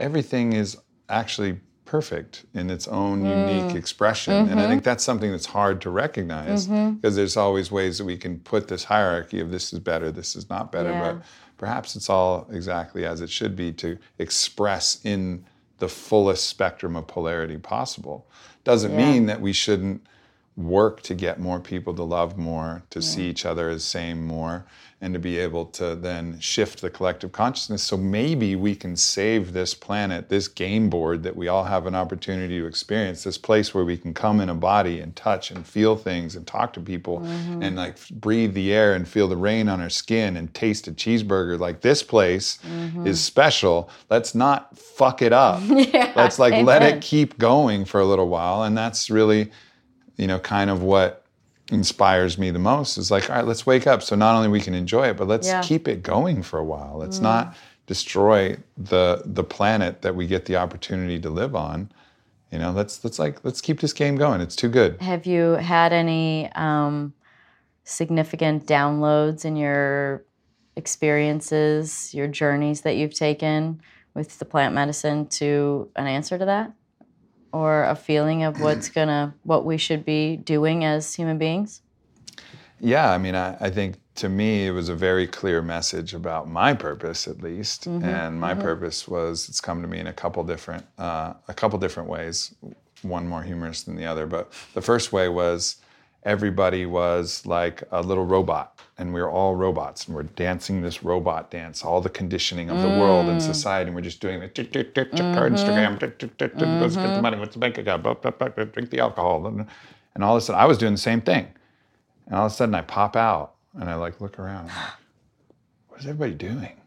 everything 0.00 0.52
is 0.54 0.76
actually 1.08 1.60
perfect 1.84 2.44
in 2.54 2.70
its 2.70 2.88
own 2.88 3.22
Mm. 3.22 3.58
unique 3.60 3.76
expression 3.76 4.32
and 4.32 4.48
Mm-hmm. 4.48 4.58
i 4.58 4.66
think 4.66 4.82
that's 4.84 5.04
something 5.04 5.30
that's 5.30 5.46
hard 5.46 5.80
to 5.82 5.90
recognize 5.90 6.66
because 6.66 7.14
there's 7.14 7.36
always 7.36 7.70
ways 7.70 7.98
that 7.98 8.04
we 8.06 8.16
can 8.16 8.38
put 8.40 8.68
this 8.68 8.84
hierarchy 8.84 9.38
of 9.38 9.50
this 9.50 9.72
is 9.72 9.78
better 9.80 10.10
this 10.10 10.34
is 10.34 10.48
not 10.48 10.72
better 10.72 10.90
Yeah. 10.90 11.12
but 11.12 11.22
perhaps 11.64 11.96
it's 11.96 12.10
all 12.10 12.46
exactly 12.52 13.06
as 13.06 13.22
it 13.22 13.30
should 13.30 13.56
be 13.56 13.72
to 13.72 13.96
express 14.18 15.00
in 15.02 15.42
the 15.78 15.88
fullest 15.88 16.46
spectrum 16.46 16.94
of 16.94 17.06
polarity 17.06 17.56
possible 17.56 18.26
doesn't 18.64 18.92
Yeah. 18.92 19.10
mean 19.12 19.24
that 19.26 19.40
we 19.40 19.54
shouldn't 19.54 20.06
work 20.56 21.02
to 21.02 21.14
get 21.14 21.40
more 21.40 21.58
people 21.58 21.94
to 21.94 22.02
love 22.02 22.38
more 22.38 22.82
to 22.90 23.02
see 23.02 23.28
each 23.28 23.44
other 23.44 23.68
as 23.68 23.82
same 23.82 24.24
more 24.24 24.64
and 25.00 25.12
to 25.12 25.20
be 25.20 25.36
able 25.36 25.66
to 25.66 25.94
then 25.96 26.38
shift 26.38 26.80
the 26.80 26.88
collective 26.88 27.30
consciousness. 27.30 27.82
So 27.82 27.96
maybe 27.96 28.56
we 28.56 28.74
can 28.74 28.96
save 28.96 29.52
this 29.52 29.74
planet 29.74 30.30
this 30.30 30.48
game 30.48 30.88
board 30.88 31.24
that 31.24 31.36
we 31.36 31.46
all 31.48 31.64
have 31.64 31.84
an 31.84 31.94
opportunity 31.94 32.58
to 32.58 32.66
experience 32.66 33.22
this 33.22 33.36
place 33.36 33.74
where 33.74 33.84
we 33.84 33.98
can 33.98 34.14
come 34.14 34.40
in 34.40 34.48
a 34.48 34.54
body 34.54 35.00
and 35.00 35.14
touch 35.14 35.50
and 35.50 35.66
feel 35.66 35.94
things 35.96 36.36
and 36.36 36.46
talk 36.46 36.72
to 36.72 36.80
people 36.80 37.20
mm-hmm. 37.20 37.62
and 37.62 37.76
like 37.76 37.96
breathe 38.08 38.54
the 38.54 38.72
air 38.72 38.94
and 38.94 39.06
feel 39.06 39.28
the 39.28 39.36
rain 39.36 39.68
on 39.68 39.80
our 39.80 39.90
skin 39.90 40.38
and 40.38 40.54
taste 40.54 40.86
a 40.88 40.92
cheeseburger. 40.92 41.58
Like 41.58 41.82
this 41.82 42.02
place 42.02 42.58
mm-hmm. 42.66 43.06
is 43.06 43.22
special. 43.22 43.90
Let's 44.08 44.34
not 44.34 44.78
fuck 44.78 45.20
it 45.20 45.32
up. 45.32 45.60
Yeah. 45.74 46.12
let's 46.16 46.38
like 46.38 46.64
let 46.64 46.82
it 46.82 47.02
keep 47.02 47.36
going 47.36 47.84
for 47.84 48.00
a 48.00 48.06
little 48.06 48.28
while. 48.28 48.62
And 48.62 48.78
that's 48.78 49.10
really 49.10 49.50
you 50.16 50.26
know 50.26 50.38
kind 50.38 50.70
of 50.70 50.82
what 50.82 51.24
inspires 51.72 52.36
me 52.36 52.50
the 52.50 52.58
most 52.58 52.98
is 52.98 53.10
like 53.10 53.30
all 53.30 53.36
right 53.36 53.46
let's 53.46 53.64
wake 53.64 53.86
up. 53.86 54.02
So 54.02 54.14
not 54.16 54.34
only 54.36 54.48
we 54.48 54.60
can 54.60 54.74
enjoy 54.74 55.08
it 55.08 55.16
but 55.16 55.26
let's 55.28 55.48
Yeah. 55.48 55.62
keep 55.62 55.88
it 55.88 56.02
going 56.02 56.42
for 56.42 56.58
a 56.58 56.64
while. 56.64 56.98
Let's 56.98 57.20
not 57.20 57.56
destroy 57.86 58.56
the 58.76 59.22
the 59.24 59.44
planet 59.44 60.02
that 60.02 60.14
we 60.14 60.26
get 60.26 60.44
the 60.46 60.56
opportunity 60.56 61.18
to 61.20 61.30
live 61.30 61.54
on. 61.54 61.90
You 62.52 62.58
know 62.58 62.70
let's 62.70 63.02
let's 63.04 63.18
like 63.18 63.44
let's 63.44 63.60
keep 63.60 63.80
this 63.80 63.92
game 63.92 64.16
going. 64.16 64.40
It's 64.40 64.56
too 64.56 64.68
good. 64.68 65.00
Have 65.00 65.26
you 65.26 65.52
had 65.52 65.92
any 65.92 66.50
um, 66.52 67.14
significant 67.84 68.66
downloads 68.66 69.44
in 69.44 69.56
your 69.56 70.24
experiences, 70.76 72.14
your 72.14 72.26
journeys 72.28 72.82
that 72.82 72.96
you've 72.96 73.14
taken 73.14 73.80
with 74.14 74.38
the 74.38 74.44
plant 74.44 74.74
medicine 74.74 75.26
to 75.26 75.90
an 75.96 76.06
answer 76.06 76.38
to 76.38 76.44
that? 76.44 76.72
Or 77.54 77.84
a 77.84 77.94
feeling 77.94 78.42
of 78.42 78.60
what's 78.60 78.88
gonna, 78.96 79.32
what 79.44 79.64
we 79.64 79.78
should 79.78 80.04
be 80.04 80.36
doing 80.36 80.84
as 80.84 81.14
human 81.14 81.38
beings? 81.38 81.82
Yeah, 82.80 83.10
I 83.12 83.18
mean, 83.18 83.36
I, 83.36 83.56
I 83.60 83.70
think 83.70 83.96
to 84.16 84.28
me 84.28 84.66
it 84.66 84.72
was 84.72 84.88
a 84.88 84.94
very 84.94 85.26
clear 85.26 85.62
message 85.62 86.14
about 86.14 86.48
my 86.48 86.74
purpose, 86.74 87.26
at 87.28 87.42
least, 87.42 87.86
and 87.86 88.40
my 88.40 88.54
purpose 88.54 89.08
was 89.08 89.48
it's 89.48 89.60
come 89.60 89.82
to 89.82 89.88
me 89.88 90.00
in 90.00 90.06
a 90.08 90.12
couple 90.12 90.42
different 90.44 90.84
uh, 90.98 91.34
a 91.48 91.54
couple 91.54 91.78
different 91.78 92.08
ways, 92.08 92.54
one 93.02 93.26
more 93.26 93.42
humorous 93.42 93.84
than 93.84 93.96
the 93.96 94.04
other. 94.04 94.26
But 94.26 94.52
the 94.74 94.82
first 94.82 95.12
way 95.12 95.28
was 95.28 95.76
everybody 96.24 96.86
was 96.86 97.46
like 97.46 97.82
a 97.90 98.02
little 98.02 98.24
robot, 98.26 98.73
and 98.96 99.12
we're 99.12 99.30
all 99.30 99.56
robots, 99.56 100.06
and 100.06 100.14
we're 100.14 100.22
dancing 100.22 100.82
this 100.82 101.02
robot 101.02 101.50
dance, 101.50 101.84
all 101.84 102.00
the 102.00 102.08
conditioning 102.08 102.70
of 102.70 102.80
the 102.80 102.88
mm. 102.88 103.00
world 103.00 103.28
and 103.28 103.42
society, 103.42 103.88
and 103.88 103.96
we're 103.96 104.02
just 104.02 104.20
doing 104.20 104.38
the 104.40 104.48
our 105.36 105.50
mm-hmm. 105.50 105.54
Instagram, 105.56 105.98
go 105.98 106.88
spend 106.88 107.06
the 107.06 107.12
mm-hmm. 107.12 107.22
money, 107.22 107.38
what's 107.38 107.54
the 107.54 107.58
bank 107.58 107.76
account, 107.78 108.02
blah, 108.04 108.14
blah, 108.14 108.30
blah, 108.30 108.48
blah, 108.48 108.64
drink 108.64 108.90
the 108.90 109.00
alcohol, 109.00 109.46
and, 109.46 109.66
and 110.14 110.22
all 110.22 110.36
of 110.36 110.42
a 110.42 110.44
sudden 110.44 110.60
I 110.60 110.66
was 110.66 110.78
doing 110.78 110.92
the 110.92 110.98
same 110.98 111.20
thing. 111.20 111.48
And 112.26 112.36
all 112.36 112.46
of 112.46 112.52
a 112.52 112.54
sudden 112.54 112.74
I 112.74 112.82
pop 112.82 113.16
out 113.16 113.54
and 113.74 113.90
I 113.90 113.96
like 113.96 114.20
look 114.20 114.38
around. 114.38 114.66
Like, 114.66 114.76
what 115.88 116.00
is 116.00 116.06
everybody 116.06 116.34
doing? 116.34 116.80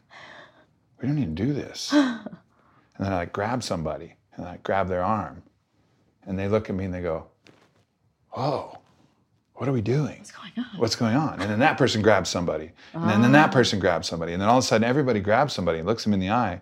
We 1.02 1.08
don't 1.08 1.18
even 1.18 1.36
do 1.36 1.54
this. 1.54 1.94
And 2.98 3.06
then 3.06 3.14
I 3.14 3.18
like 3.18 3.32
grab 3.32 3.62
somebody 3.62 4.16
and 4.36 4.48
I 4.48 4.58
grab 4.64 4.88
their 4.88 5.04
arm. 5.04 5.44
And 6.26 6.40
they 6.40 6.48
look 6.48 6.68
at 6.68 6.76
me 6.76 6.86
and 6.86 6.94
they 6.94 7.04
go, 7.04 7.28
Whoa, 8.32 8.80
what 9.58 9.68
are 9.68 9.72
we 9.72 9.82
doing? 9.82 10.20
What's 10.20 10.32
going 10.32 10.52
on? 10.58 10.80
What's 10.80 10.96
going 10.96 11.16
on? 11.16 11.42
And 11.42 11.50
then 11.50 11.60
that 11.60 11.78
person 11.78 12.02
grabs 12.04 12.30
somebody. 12.30 12.72
And 12.94 13.10
then, 13.10 13.22
then 13.24 13.32
that 13.32 13.52
person 13.52 13.80
grabs 13.80 14.08
somebody. 14.08 14.34
And 14.34 14.42
then 14.42 14.48
all 14.50 14.60
of 14.60 14.64
a 14.64 14.68
sudden 14.68 14.88
everybody 14.88 15.20
grabs 15.20 15.54
somebody 15.54 15.80
and 15.80 15.88
looks 15.88 16.04
them 16.04 16.14
in 16.14 16.20
the 16.20 16.30
eye. 16.30 16.62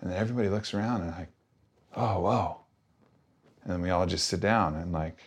And 0.00 0.10
then 0.10 0.16
everybody 0.16 0.48
looks 0.48 0.72
around 0.72 1.02
and 1.02 1.10
like, 1.10 1.28
oh, 1.96 2.20
whoa. 2.20 2.60
And 3.64 3.72
then 3.72 3.82
we 3.82 3.90
all 3.90 4.06
just 4.06 4.28
sit 4.28 4.40
down 4.40 4.76
and 4.76 4.92
like, 4.92 5.18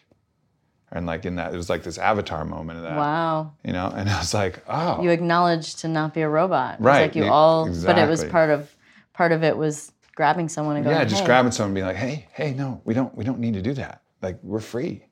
and 0.91 1.05
like 1.05 1.25
in 1.25 1.35
that, 1.35 1.53
it 1.53 1.57
was 1.57 1.69
like 1.69 1.83
this 1.83 1.97
avatar 1.97 2.45
moment 2.45 2.77
of 2.77 2.83
that 2.83 2.95
Wow. 2.97 3.53
you 3.63 3.73
know 3.73 3.93
and 3.95 4.09
i 4.09 4.17
was 4.17 4.33
like 4.33 4.63
oh 4.67 5.03
You 5.03 5.11
acknowledged 5.11 5.79
to 5.81 5.87
not 5.87 6.15
be 6.15 6.21
a 6.21 6.29
robot. 6.29 6.81
Right, 6.81 7.01
like 7.01 7.15
you 7.15 7.25
all, 7.25 7.65
but 7.85 7.97
it 7.99 8.09
was 8.09 8.23
part 8.23 8.49
of, 8.49 8.73
part 9.13 9.31
of 9.31 9.43
it 9.43 9.55
was 9.55 9.91
grabbing 10.15 10.49
someone 10.49 10.77
and 10.77 10.85
going, 10.85 10.95
yeah 10.97 11.03
just 11.05 11.21
hey, 11.21 11.27
grabbing 11.27 11.51
someone 11.51 11.69
and 11.69 11.75
being 11.75 11.85
like 11.85 11.95
hey 11.95 12.27
hey 12.33 12.53
no 12.55 12.81
we 12.85 12.93
don't 12.95 13.13
we 13.15 13.23
don't 13.23 13.37
need 13.39 13.53
to 13.53 13.61
do 13.61 13.73
that 13.73 14.01
like 14.23 14.39
we're 14.41 14.59
free 14.59 15.03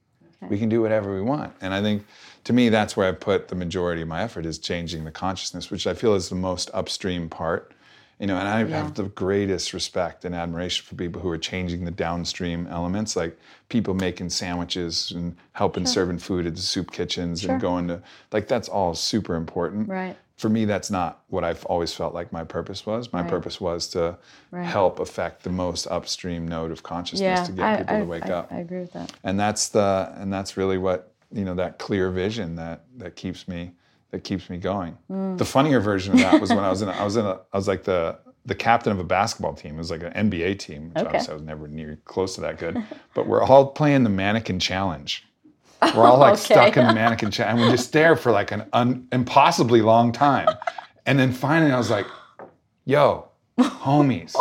we 0.42 0.58
can 0.58 0.70
do 0.70 0.82
whatever 0.82 1.14
we 1.14 1.22
want. 1.22 1.54
And 1.62 1.74
i 1.74 1.82
think 1.82 2.06
to 2.44 2.54
me 2.54 2.70
that's 2.70 2.96
where 2.96 3.08
i 3.08 3.12
put 3.12 3.48
the 3.48 3.56
majority 3.56 4.02
of 4.02 4.08
my 4.08 4.22
effort 4.22 4.46
is 4.46 4.58
changing 4.60 5.04
the 5.04 5.12
consciousness 5.12 5.70
which 5.72 5.88
i 5.88 5.94
feel 5.94 6.14
is 6.14 6.30
the 6.30 6.36
most 6.36 6.70
upstream 6.74 7.30
part. 7.30 7.74
You 8.20 8.26
know 8.26 8.38
and 8.38 8.48
i 8.48 8.64
have 8.66 8.96
the 8.96 9.04
greatest 9.04 9.74
respect 9.74 10.26
and 10.26 10.34
admiration 10.34 10.84
for 10.86 10.96
people 10.96 11.22
who 11.22 11.30
are 11.30 11.38
changing 11.38 11.86
the 11.86 11.92
downstream 11.92 12.66
elements 12.68 13.16
like 13.16 13.38
people 13.70 13.94
making 13.94 14.30
sandwiches 14.30 15.12
and 15.12 15.36
helping 15.54 15.86
serving 15.86 16.18
food 16.20 16.48
at 16.48 16.56
the 16.56 16.62
soup 16.62 16.92
kitchens 16.92 17.46
and 17.46 17.62
going 17.62 17.88
to 17.88 18.02
like 18.32 18.48
that's 18.48 18.70
all 18.70 18.96
super 18.96 19.36
important. 19.36 19.88
Right. 19.88 20.18
For 20.38 20.50
me 20.50 20.66
that's 20.66 20.90
not 20.92 21.24
what 21.28 21.44
i've 21.44 21.66
always 21.66 21.94
felt 21.94 22.14
like 22.14 22.32
my 22.32 22.44
purpose 22.44 22.86
was 22.86 23.12
my 23.12 23.22
Right. 23.22 23.30
purpose 23.30 23.60
was 23.60 23.88
to 23.90 24.18
Right. 24.52 24.66
help 24.66 25.00
affect 25.00 25.44
the 25.44 25.50
most 25.50 25.88
upstream 25.88 26.48
node 26.48 26.72
of 26.72 26.84
consciousness 26.84 27.40
Yeah, 27.40 27.44
to 27.46 27.52
get 27.52 27.66
I, 27.66 27.78
people 27.78 27.96
I, 27.96 28.00
to 28.00 28.06
wake 28.06 28.26
I, 28.26 28.34
up 28.34 28.52
I 28.52 28.58
agree 28.60 28.80
with 28.82 28.94
that. 28.94 29.12
and 29.24 29.40
that's 29.40 29.70
the 29.70 30.14
and 30.18 30.32
that's 30.32 30.56
really 30.58 30.78
what 30.78 31.12
you 31.32 31.44
know 31.44 31.56
that 31.56 31.80
clear 31.80 32.10
vision 32.12 32.56
that 32.56 32.86
that 32.98 33.16
keeps 33.16 33.48
me 33.48 33.72
that 34.12 34.24
keeps 34.24 34.50
me 34.50 34.58
going 34.58 34.98
Mm. 35.12 35.38
the 35.38 35.46
funnier 35.46 35.80
version 35.80 36.14
of 36.14 36.20
that 36.20 36.40
was 36.40 36.54
when 36.54 36.64
i 36.64 36.70
was 36.70 36.82
in 36.82 36.88
a, 36.90 36.92
i 36.94 37.04
was 37.04 37.18
in 37.18 37.26
a 37.26 37.40
i 37.52 37.58
was 37.58 37.68
like 37.68 37.84
the 37.84 38.18
the 38.46 38.56
captain 38.56 38.94
of 38.94 39.00
a 39.00 39.04
basketball 39.04 39.54
team 39.54 39.76
it 39.76 39.78
was 39.78 39.92
like 39.92 40.04
an 40.04 40.14
nba 40.30 40.58
team 40.58 40.90
which 40.90 40.98
Okay. 41.00 41.06
obviously 41.08 41.32
i 41.32 41.36
was 41.36 41.44
never 41.44 41.68
near 41.68 42.00
close 42.06 42.36
to 42.36 42.42
that 42.42 42.58
good 42.60 42.82
but 43.14 43.28
we're 43.28 43.44
all 43.44 43.66
playing 43.68 44.04
the 44.04 44.10
mannequin 44.10 44.58
challenge 44.60 45.26
we're 45.82 46.06
all 46.06 46.18
like 46.18 46.34
Okay. 46.34 46.54
stuck 46.54 46.78
in 46.78 46.88
the 46.88 46.94
mannequin 46.94 47.32
challenge 47.32 47.60
and 47.60 47.70
we 47.70 47.72
just 47.76 47.88
stare 47.88 48.16
for 48.16 48.32
like 48.32 48.52
an 48.52 48.66
un, 48.74 49.08
impossibly 49.12 49.82
long 49.82 50.12
time 50.12 50.48
and 51.06 51.18
then 51.20 51.32
finally 51.32 51.72
i 51.72 51.78
was 51.78 51.90
like 51.90 52.08
yo 52.86 53.28
homies 53.60 54.36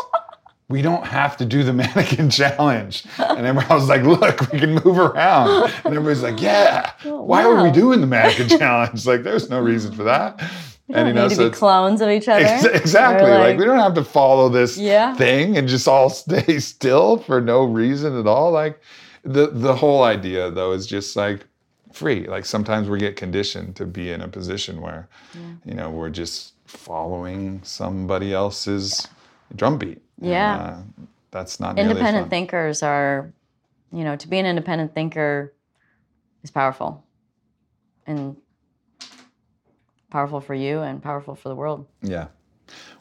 we 0.69 0.83
don't 0.83 1.07
have 1.07 1.37
to 1.37 1.45
do 1.45 1.63
the 1.63 1.73
mannequin 1.73 2.29
challenge. 2.29 3.05
And 3.21 3.47
then 3.47 3.57
I 3.57 3.73
was 3.73 3.89
like, 3.89 4.03
look, 4.03 4.51
we 4.51 4.59
can 4.59 4.75
move 4.75 4.99
around. 4.99 5.71
And 5.85 5.95
everybody's 5.95 6.25
like, 6.25 6.41
yeah, 6.41 6.91
oh, 7.05 7.23
why 7.23 7.45
are 7.45 7.63
we 7.63 7.71
doing 7.71 8.01
the 8.01 8.07
mannequin 8.09 8.49
challenge? 8.49 9.07
Like, 9.07 9.23
there's 9.23 9.49
no 9.49 9.61
reason 9.61 9.95
for 9.95 10.03
that. 10.03 10.39
Don't 10.39 10.49
and 10.91 11.07
you 11.07 11.15
know, 11.15 11.23
need 11.29 11.29
to 11.29 11.37
so 11.37 11.49
be 11.51 11.55
clones 11.55 12.01
of 12.01 12.09
each 12.11 12.27
other. 12.27 12.45
Ex- 12.45 12.65
exactly. 12.65 13.31
Or, 13.31 13.39
Like, 13.39 13.59
we 13.59 13.65
don't 13.65 13.79
have 13.79 13.95
to 13.95 14.03
follow 14.03 14.49
this 14.49 14.77
Yeah. 14.77 15.15
thing 15.15 15.57
and 15.57 15.69
just 15.69 15.87
all 15.87 16.11
stay 16.25 16.59
still 16.59 17.19
for 17.19 17.41
no 17.41 17.63
reason 17.63 18.19
at 18.19 18.27
all. 18.27 18.51
Like, 18.51 18.81
the 19.27 19.49
the 19.49 19.75
whole 19.75 20.03
idea 20.05 20.51
though 20.51 20.73
is 20.73 20.87
just 20.87 21.17
like 21.17 21.47
free. 21.93 22.27
Like 22.27 22.45
sometimes 22.47 22.89
we 22.89 22.99
get 22.99 23.17
conditioned 23.17 23.77
to 23.77 23.87
be 23.87 24.11
in 24.11 24.21
a 24.21 24.29
position 24.29 24.81
where, 24.81 25.09
you 25.65 25.75
know, 25.75 25.91
we're 25.91 26.11
just 26.11 26.53
following 26.67 27.61
somebody 27.63 28.33
else's 28.33 29.09
drumbeat. 29.55 30.03
And, 30.21 30.31
Yeah. 30.31 30.57
uh, 30.57 30.83
that's 31.31 31.59
not 31.61 31.79
independent 31.79 32.31
thinkers 32.31 32.83
are, 32.83 33.33
you 33.93 34.05
know, 34.05 34.17
to 34.17 34.29
be 34.29 34.39
an 34.39 34.47
independent 34.47 34.95
thinker 34.95 35.53
is 36.43 36.51
powerful, 36.51 37.05
and 38.07 38.37
powerful 40.11 40.41
for 40.41 40.55
you 40.55 40.81
and 40.81 41.03
powerful 41.03 41.35
for 41.35 41.49
the 41.49 41.55
world. 41.55 41.87
Yeah. 42.03 42.29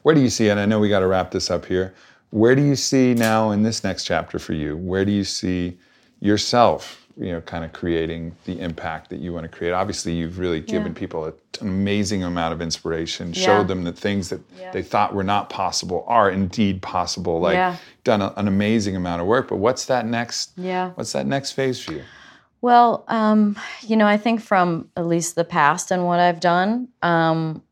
Where 0.02 0.14
do 0.14 0.20
you 0.20 0.30
see, 0.30 0.48
and 0.48 0.60
I 0.60 0.66
know 0.66 0.78
we 0.78 0.88
got 0.88 1.00
to 1.00 1.06
wrap 1.06 1.30
this 1.30 1.50
up 1.50 1.66
here, 1.66 1.94
where 2.30 2.54
do 2.54 2.62
you 2.62 2.76
see 2.76 3.14
now 3.14 3.50
in 3.50 3.62
this 3.62 3.82
next 3.84 4.04
chapter 4.04 4.38
for 4.38 4.52
you? 4.52 4.76
Where 4.76 5.04
do 5.04 5.12
you 5.12 5.24
see 5.24 5.78
yourself, 6.20 7.06
you 7.16 7.32
know, 7.32 7.40
kind 7.40 7.64
of 7.64 7.72
creating 7.72 8.34
the 8.44 8.60
impact 8.60 9.10
that 9.10 9.20
you 9.20 9.32
want 9.32 9.44
to 9.44 9.48
create? 9.48 9.72
Obviously, 9.72 10.12
you've 10.12 10.38
really 10.38 10.60
given 10.60 10.92
Yeah. 10.92 10.98
people 10.98 11.24
a- 11.26 11.32
an 11.60 11.68
amazing 11.68 12.22
amount 12.22 12.52
of 12.52 12.60
inspiration, 12.60 13.32
Yeah. 13.34 13.44
showed 13.46 13.68
them 13.68 13.84
that 13.84 13.96
things 13.98 14.28
that 14.28 14.40
Yeah. 14.58 14.70
they 14.72 14.82
thought 14.82 15.14
were 15.14 15.24
not 15.24 15.48
possible 15.48 16.04
are 16.06 16.30
indeed 16.30 16.82
possible. 16.82 17.40
Like, 17.40 17.78
done 18.04 18.20
a, 18.22 18.32
an 18.36 18.46
amazing 18.48 18.94
amount 18.96 19.20
of 19.22 19.26
work. 19.26 19.48
But 19.48 19.56
what's 19.56 19.86
that 19.86 20.06
next? 20.06 20.52
Yeah. 20.56 20.90
What's 20.94 21.12
that 21.12 21.26
next 21.26 21.52
phase 21.52 21.80
for 21.80 21.92
you? 21.92 22.02
Well, 22.60 23.04
um, 23.08 23.56
you 23.82 23.96
know, 23.96 24.06
I 24.06 24.16
think 24.16 24.40
from 24.40 24.88
at 24.96 25.06
least 25.06 25.34
the 25.36 25.44
past 25.44 25.90
and 25.90 26.04
what 26.06 26.18
I've 26.20 26.40
done, 26.40 26.88
um, 27.02 27.62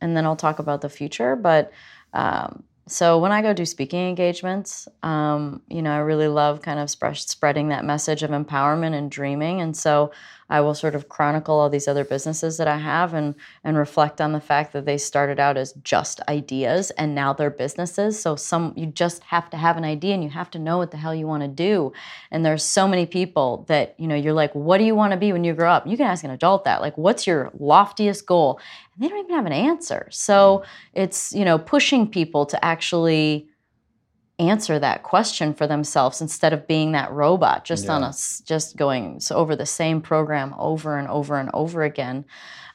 and 0.00 0.16
then 0.16 0.24
I'll 0.24 0.36
talk 0.36 0.58
about 0.58 0.80
the 0.80 0.88
future. 0.88 1.36
But 1.36 1.72
um, 2.12 2.64
so 2.90 3.18
when 3.18 3.32
I 3.32 3.42
go 3.42 3.52
do 3.52 3.64
speaking 3.64 4.08
engagements, 4.08 4.88
um, 5.02 5.62
you 5.68 5.82
know, 5.82 5.92
I 5.92 5.98
really 5.98 6.28
love 6.28 6.62
kind 6.62 6.78
of 6.78 6.90
sp- 6.90 7.14
spreading 7.14 7.68
that 7.68 7.84
message 7.84 8.22
of 8.22 8.30
empowerment 8.30 8.94
and 8.94 9.10
dreaming. 9.10 9.60
And 9.60 9.76
so 9.76 10.10
I 10.50 10.60
will 10.60 10.74
sort 10.74 10.96
of 10.96 11.08
chronicle 11.08 11.58
all 11.58 11.70
these 11.70 11.86
other 11.86 12.04
businesses 12.04 12.56
that 12.56 12.66
I 12.66 12.76
have 12.76 13.14
and 13.14 13.36
and 13.62 13.76
reflect 13.76 14.20
on 14.20 14.32
the 14.32 14.40
fact 14.40 14.72
that 14.72 14.84
they 14.84 14.98
started 14.98 15.38
out 15.38 15.56
as 15.56 15.72
just 15.84 16.20
ideas 16.28 16.90
and 16.92 17.14
now 17.14 17.32
they're 17.32 17.50
businesses. 17.50 18.20
So 18.20 18.34
some 18.34 18.74
you 18.76 18.86
just 18.86 19.22
have 19.24 19.48
to 19.50 19.56
have 19.56 19.76
an 19.76 19.84
idea 19.84 20.14
and 20.14 20.24
you 20.24 20.30
have 20.30 20.50
to 20.50 20.58
know 20.58 20.76
what 20.78 20.90
the 20.90 20.96
hell 20.96 21.14
you 21.14 21.26
want 21.26 21.44
to 21.44 21.48
do. 21.48 21.92
And 22.32 22.44
there's 22.44 22.64
so 22.64 22.88
many 22.88 23.06
people 23.06 23.64
that, 23.68 23.94
you 23.98 24.08
know, 24.08 24.16
you're 24.16 24.32
like, 24.32 24.52
what 24.54 24.78
do 24.78 24.84
you 24.84 24.96
want 24.96 25.12
to 25.12 25.16
be 25.16 25.32
when 25.32 25.44
you 25.44 25.54
grow 25.54 25.70
up? 25.70 25.86
You 25.86 25.96
can 25.96 26.06
ask 26.06 26.24
an 26.24 26.30
adult 26.30 26.64
that. 26.64 26.80
Like, 26.80 26.98
what's 26.98 27.26
your 27.26 27.50
loftiest 27.58 28.26
goal? 28.26 28.60
They 29.00 29.08
don't 29.08 29.18
even 29.18 29.34
have 29.34 29.46
an 29.46 29.52
answer. 29.52 30.08
So 30.10 30.62
it's, 30.92 31.32
you 31.32 31.44
know, 31.44 31.58
pushing 31.58 32.06
people 32.08 32.44
to 32.46 32.62
actually 32.62 33.48
answer 34.40 34.78
that 34.78 35.02
question 35.02 35.52
for 35.52 35.66
themselves 35.66 36.20
instead 36.20 36.52
of 36.52 36.66
being 36.66 36.92
that 36.92 37.12
robot 37.12 37.64
just 37.64 37.84
yeah. 37.84 37.92
on 37.92 38.02
a 38.02 38.12
just 38.44 38.76
going 38.76 39.20
over 39.30 39.54
the 39.54 39.66
same 39.66 40.00
program 40.00 40.54
over 40.58 40.96
and 40.96 41.08
over 41.08 41.38
and 41.38 41.50
over 41.52 41.82
again 41.82 42.24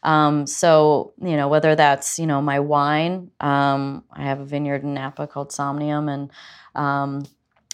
um, 0.03 0.45
so 0.45 1.13
you 1.19 1.35
know 1.35 1.47
whether 1.47 1.75
that's 1.75 2.19
you 2.19 2.27
know 2.27 2.39
my 2.39 2.59
wine 2.59 3.31
um, 3.39 4.03
i 4.11 4.21
have 4.21 4.39
a 4.39 4.45
vineyard 4.45 4.83
in 4.83 4.93
napa 4.93 5.25
called 5.25 5.51
somnium 5.51 6.07
and 6.07 6.31
um, 6.75 7.25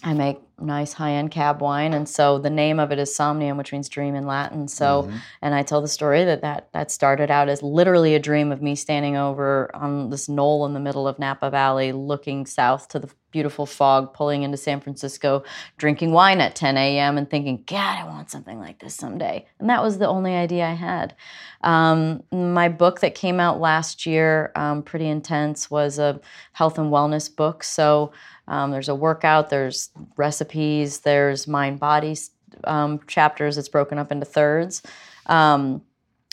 I 0.04 0.14
make 0.14 0.40
nice 0.60 0.94
high-end 0.94 1.32
cab 1.32 1.62
wine, 1.62 1.94
and 1.94 2.08
so 2.08 2.38
the 2.38 2.50
name 2.50 2.80
of 2.80 2.92
it 2.92 3.00
is 3.00 3.16
Somnium, 3.16 3.58
which 3.58 3.72
means 3.72 3.90
dream 3.90 4.16
in 4.16 4.26
Latin. 4.26 4.68
So, 4.68 5.04
mm-hmm. 5.04 5.18
and 5.42 5.54
I 5.54 5.64
tell 5.64 5.82
the 5.82 5.88
story 5.88 6.24
that, 6.26 6.42
that 6.42 6.70
that 6.74 6.92
started 6.92 7.30
out 7.30 7.50
as 7.50 7.62
literally 7.62 8.16
a 8.16 8.20
dream 8.20 8.52
of 8.52 8.62
me 8.62 8.76
standing 8.76 9.16
over 9.16 9.70
on 9.76 10.10
this 10.10 10.28
knoll 10.28 10.66
in 10.66 10.74
the 10.74 10.80
middle 10.80 11.08
of 11.08 11.20
Napa 11.20 11.50
Valley, 11.50 11.92
looking 11.92 12.46
south 12.46 12.88
to 12.90 13.00
the 13.00 13.10
beautiful 13.32 13.66
fog, 13.66 14.14
pulling 14.14 14.44
into 14.44 14.58
San 14.58 14.82
Francisco, 14.82 15.44
drinking 15.78 16.12
wine 16.12 16.42
at 16.42 16.56
10 16.56 16.78
a.m. 16.78 17.18
and 17.18 17.30
thinking, 17.30 17.64
God, 17.66 17.98
I 17.98 18.04
want 18.06 18.30
something 18.30 18.60
like 18.60 18.80
this 18.80 18.94
someday. 18.94 19.46
And 19.60 19.70
that 19.70 19.82
was 19.82 19.98
the 19.98 20.08
only 20.08 20.36
idea 20.36 20.66
I 20.66 20.74
had. 20.74 21.16
Um, 21.62 22.24
my 22.32 22.70
book 22.70 23.00
that 23.00 23.16
came 23.16 23.40
out 23.40 23.60
last 23.60 24.06
year, 24.06 24.52
um, 24.56 24.84
pretty 24.84 25.08
intense, 25.08 25.72
was 25.72 25.98
a 25.98 26.20
health 26.54 26.78
and 26.78 26.92
wellness 26.92 27.34
book. 27.34 27.64
So 27.64 28.12
um, 28.52 28.72
there's 28.72 28.90
a 28.90 28.96
workout, 28.96 29.50
there's 29.50 29.90
recipes, 30.18 31.00
there's 31.00 31.48
mind 31.48 31.80
body 31.80 32.18
um, 32.66 33.00
chapters. 33.08 33.58
It's 33.58 33.70
broken 33.70 33.98
up 33.98 34.12
into 34.12 34.26
thirds. 34.26 34.84
Um, 35.28 35.82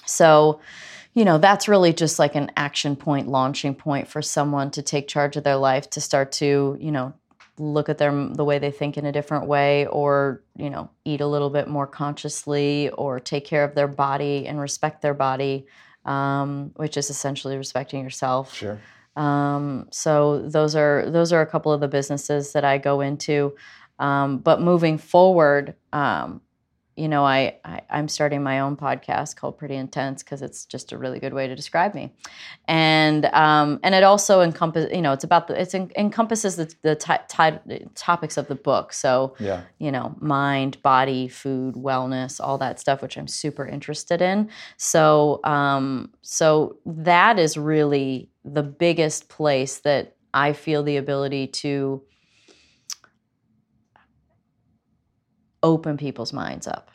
so, 0.04 0.60
you 1.14 1.24
know, 1.24 1.38
that's 1.38 1.68
really 1.68 1.92
just 1.92 2.18
like 2.18 2.34
an 2.34 2.50
action 2.56 2.96
point, 2.96 3.28
launching 3.28 3.72
point 3.72 4.08
for 4.08 4.20
someone 4.20 4.72
to 4.72 4.82
take 4.82 5.06
charge 5.06 5.36
of 5.36 5.44
their 5.44 5.56
life, 5.56 5.88
to 5.90 6.00
start 6.00 6.32
to, 6.32 6.76
you 6.80 6.90
know, 6.90 7.14
look 7.56 7.88
at 7.88 7.98
their 7.98 8.10
the 8.10 8.44
way 8.44 8.58
they 8.58 8.72
think 8.72 8.98
in 8.98 9.06
a 9.06 9.12
different 9.12 9.46
way 9.46 9.84
or 9.86 10.44
you 10.56 10.70
know 10.70 10.88
eat 11.04 11.20
a 11.20 11.26
little 11.26 11.50
bit 11.50 11.66
more 11.66 11.88
consciously 11.88 12.88
or 12.90 13.18
take 13.18 13.44
care 13.44 13.64
of 13.64 13.74
their 13.74 13.88
body 13.88 14.46
and 14.46 14.60
respect 14.60 15.02
their 15.02 15.12
body 15.12 15.66
um, 16.04 16.70
which 16.76 16.96
is 16.96 17.10
essentially 17.10 17.56
respecting 17.56 18.00
yourself 18.00 18.54
sure 18.54 18.78
um, 19.18 19.88
so 19.90 20.48
those 20.48 20.76
are 20.76 21.10
those 21.10 21.32
are 21.32 21.40
a 21.40 21.46
couple 21.46 21.72
of 21.72 21.80
the 21.80 21.88
businesses 21.88 22.52
that 22.52 22.64
I 22.64 22.78
go 22.78 23.00
into. 23.00 23.56
Um, 23.98 24.38
but 24.38 24.60
moving 24.60 24.96
forward, 24.96 25.74
um, 25.92 26.40
you 26.98 27.08
know, 27.08 27.24
I, 27.24 27.56
I 27.64 27.80
am 27.90 28.08
starting 28.08 28.42
my 28.42 28.58
own 28.60 28.76
podcast 28.76 29.36
called 29.36 29.56
Pretty 29.56 29.76
Intense 29.76 30.22
because 30.24 30.42
it's 30.42 30.64
just 30.64 30.90
a 30.90 30.98
really 30.98 31.20
good 31.20 31.32
way 31.32 31.46
to 31.46 31.54
describe 31.54 31.94
me, 31.94 32.12
and 32.66 33.26
um, 33.26 33.78
and 33.84 33.94
it 33.94 34.02
also 34.02 34.40
encompasses, 34.40 34.90
you 34.92 35.00
know, 35.00 35.12
it's 35.12 35.22
about 35.22 35.46
the 35.46 35.60
it's 35.60 35.74
en- 35.74 35.92
encompasses 35.96 36.56
the 36.56 36.74
the 36.82 36.96
t- 36.96 37.12
t- 37.28 37.86
topics 37.94 38.36
of 38.36 38.48
the 38.48 38.56
book. 38.56 38.92
So 38.92 39.36
yeah, 39.38 39.62
you 39.78 39.92
know, 39.92 40.16
mind, 40.18 40.82
body, 40.82 41.28
food, 41.28 41.76
wellness, 41.76 42.40
all 42.42 42.58
that 42.58 42.80
stuff, 42.80 43.00
which 43.00 43.16
I'm 43.16 43.28
super 43.28 43.66
interested 43.66 44.20
in. 44.20 44.50
So 44.76 45.40
um, 45.44 46.10
so 46.22 46.78
that 46.84 47.38
is 47.38 47.56
really 47.56 48.28
the 48.44 48.64
biggest 48.64 49.28
place 49.28 49.78
that 49.80 50.16
I 50.34 50.52
feel 50.52 50.82
the 50.82 50.96
ability 50.96 51.46
to 51.48 52.02
open 55.62 55.96
people's 55.96 56.32
minds 56.32 56.66
up 56.66 56.90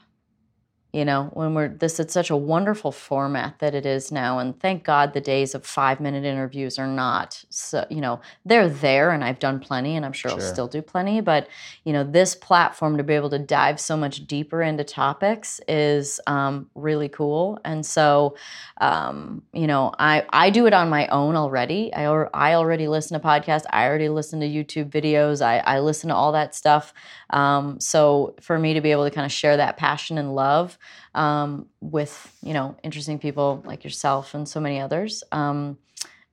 you 0.93 1.03
know 1.03 1.29
when 1.33 1.55
we're 1.55 1.67
this 1.67 1.99
it's 1.99 2.13
such 2.13 2.29
a 2.29 2.37
wonderful 2.37 2.91
format 2.91 3.57
that 3.59 3.73
it 3.73 3.85
is 3.85 4.11
now 4.11 4.37
and 4.37 4.59
thank 4.59 4.83
god 4.83 5.13
the 5.13 5.19
days 5.19 5.55
of 5.55 5.65
five 5.65 5.99
minute 5.99 6.23
interviews 6.23 6.77
are 6.77 6.87
not 6.87 7.43
so 7.49 7.85
you 7.89 7.99
know 7.99 8.21
they're 8.45 8.69
there 8.69 9.09
and 9.09 9.23
i've 9.23 9.39
done 9.39 9.59
plenty 9.59 9.95
and 9.95 10.05
i'm 10.05 10.13
sure, 10.13 10.29
sure. 10.29 10.39
i'll 10.39 10.53
still 10.53 10.67
do 10.67 10.81
plenty 10.81 11.19
but 11.19 11.47
you 11.83 11.91
know 11.91 12.03
this 12.03 12.35
platform 12.35 12.95
to 12.95 13.03
be 13.03 13.13
able 13.13 13.29
to 13.29 13.39
dive 13.39 13.79
so 13.79 13.97
much 13.97 14.27
deeper 14.27 14.61
into 14.61 14.83
topics 14.83 15.59
is 15.67 16.21
um, 16.27 16.69
really 16.75 17.09
cool 17.09 17.59
and 17.65 17.83
so 17.85 18.35
um, 18.79 19.41
you 19.51 19.65
know 19.65 19.91
i 19.97 20.23
i 20.29 20.51
do 20.51 20.67
it 20.67 20.73
on 20.73 20.89
my 20.89 21.07
own 21.07 21.35
already. 21.35 21.93
I, 21.93 22.03
I 22.03 22.53
already 22.53 22.87
listen 22.87 23.19
to 23.19 23.25
podcasts. 23.25 23.65
I 23.71 23.87
already 23.87 24.09
listen 24.09 24.39
to 24.41 24.47
youtube 24.47 24.89
videos. 24.89 25.41
I, 25.41 25.57
I 25.59 25.79
listen 25.79 26.09
to 26.09 26.15
all 26.15 26.31
that 26.33 26.53
stuff. 26.53 26.93
Um, 27.31 27.79
so 27.79 28.35
for 28.41 28.59
me 28.59 28.75
to 28.75 28.81
be 28.81 28.91
able 28.91 29.05
to 29.05 29.11
kind 29.11 29.25
of 29.25 29.31
share 29.31 29.57
that 29.57 29.77
passion 29.77 30.17
and 30.17 30.35
love 30.35 30.77
um, 31.15 31.67
with 31.81 32.35
you 32.41 32.53
know 32.53 32.75
interesting 32.83 33.19
people 33.19 33.63
like 33.65 33.83
yourself 33.83 34.33
and 34.33 34.47
so 34.47 34.59
many 34.59 34.79
others. 34.79 35.23
Um, 35.31 35.77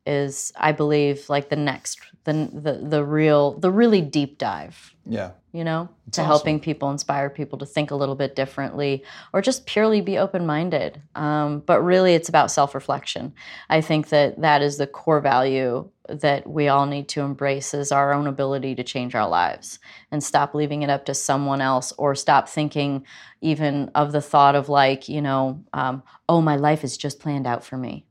is 0.06 0.52
I 0.56 0.72
believe 0.72 1.28
like 1.28 1.48
the 1.48 1.56
next 1.56 2.00
the 2.24 2.50
the 2.52 2.72
the 2.88 3.04
real 3.04 3.58
the 3.58 3.70
really 3.70 4.00
deep 4.00 4.38
dive. 4.38 4.94
Yeah. 5.06 5.32
You 5.52 5.64
know, 5.64 5.88
it's 6.06 6.16
to 6.16 6.20
awesome. 6.20 6.28
helping 6.28 6.60
people 6.60 6.92
inspire 6.92 7.28
people 7.28 7.58
to 7.58 7.66
think 7.66 7.90
a 7.90 7.96
little 7.96 8.14
bit 8.14 8.36
differently 8.36 9.02
or 9.32 9.42
just 9.42 9.66
purely 9.66 10.00
be 10.00 10.16
open 10.16 10.46
minded. 10.46 11.02
Um, 11.16 11.60
but 11.66 11.82
really, 11.82 12.14
it's 12.14 12.28
about 12.28 12.52
self 12.52 12.72
reflection. 12.72 13.32
I 13.68 13.80
think 13.80 14.10
that 14.10 14.40
that 14.40 14.62
is 14.62 14.76
the 14.76 14.86
core 14.86 15.20
value 15.20 15.90
that 16.08 16.46
we 16.48 16.68
all 16.68 16.86
need 16.86 17.08
to 17.08 17.20
embrace 17.20 17.72
is 17.74 17.92
our 17.92 18.12
own 18.12 18.26
ability 18.26 18.74
to 18.74 18.84
change 18.84 19.14
our 19.14 19.28
lives 19.28 19.78
and 20.10 20.22
stop 20.22 20.54
leaving 20.54 20.82
it 20.82 20.90
up 20.90 21.04
to 21.06 21.14
someone 21.14 21.60
else 21.60 21.92
or 21.98 22.14
stop 22.14 22.48
thinking 22.48 23.04
even 23.40 23.90
of 23.94 24.12
the 24.12 24.20
thought 24.20 24.54
of 24.54 24.68
like 24.68 25.08
you 25.08 25.22
know 25.22 25.62
um, 25.72 26.02
oh 26.28 26.40
my 26.40 26.56
life 26.56 26.82
is 26.82 26.96
just 26.96 27.20
planned 27.20 27.46
out 27.46 27.64
for 27.64 27.76
me 27.76 28.04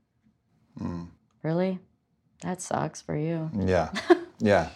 mm. 0.80 1.06
Really? 1.42 1.78
That 2.42 2.62
sucks 2.62 3.00
for 3.00 3.16
you. 3.16 3.50
Yeah. 3.58 3.90
Yeah. 4.42 4.70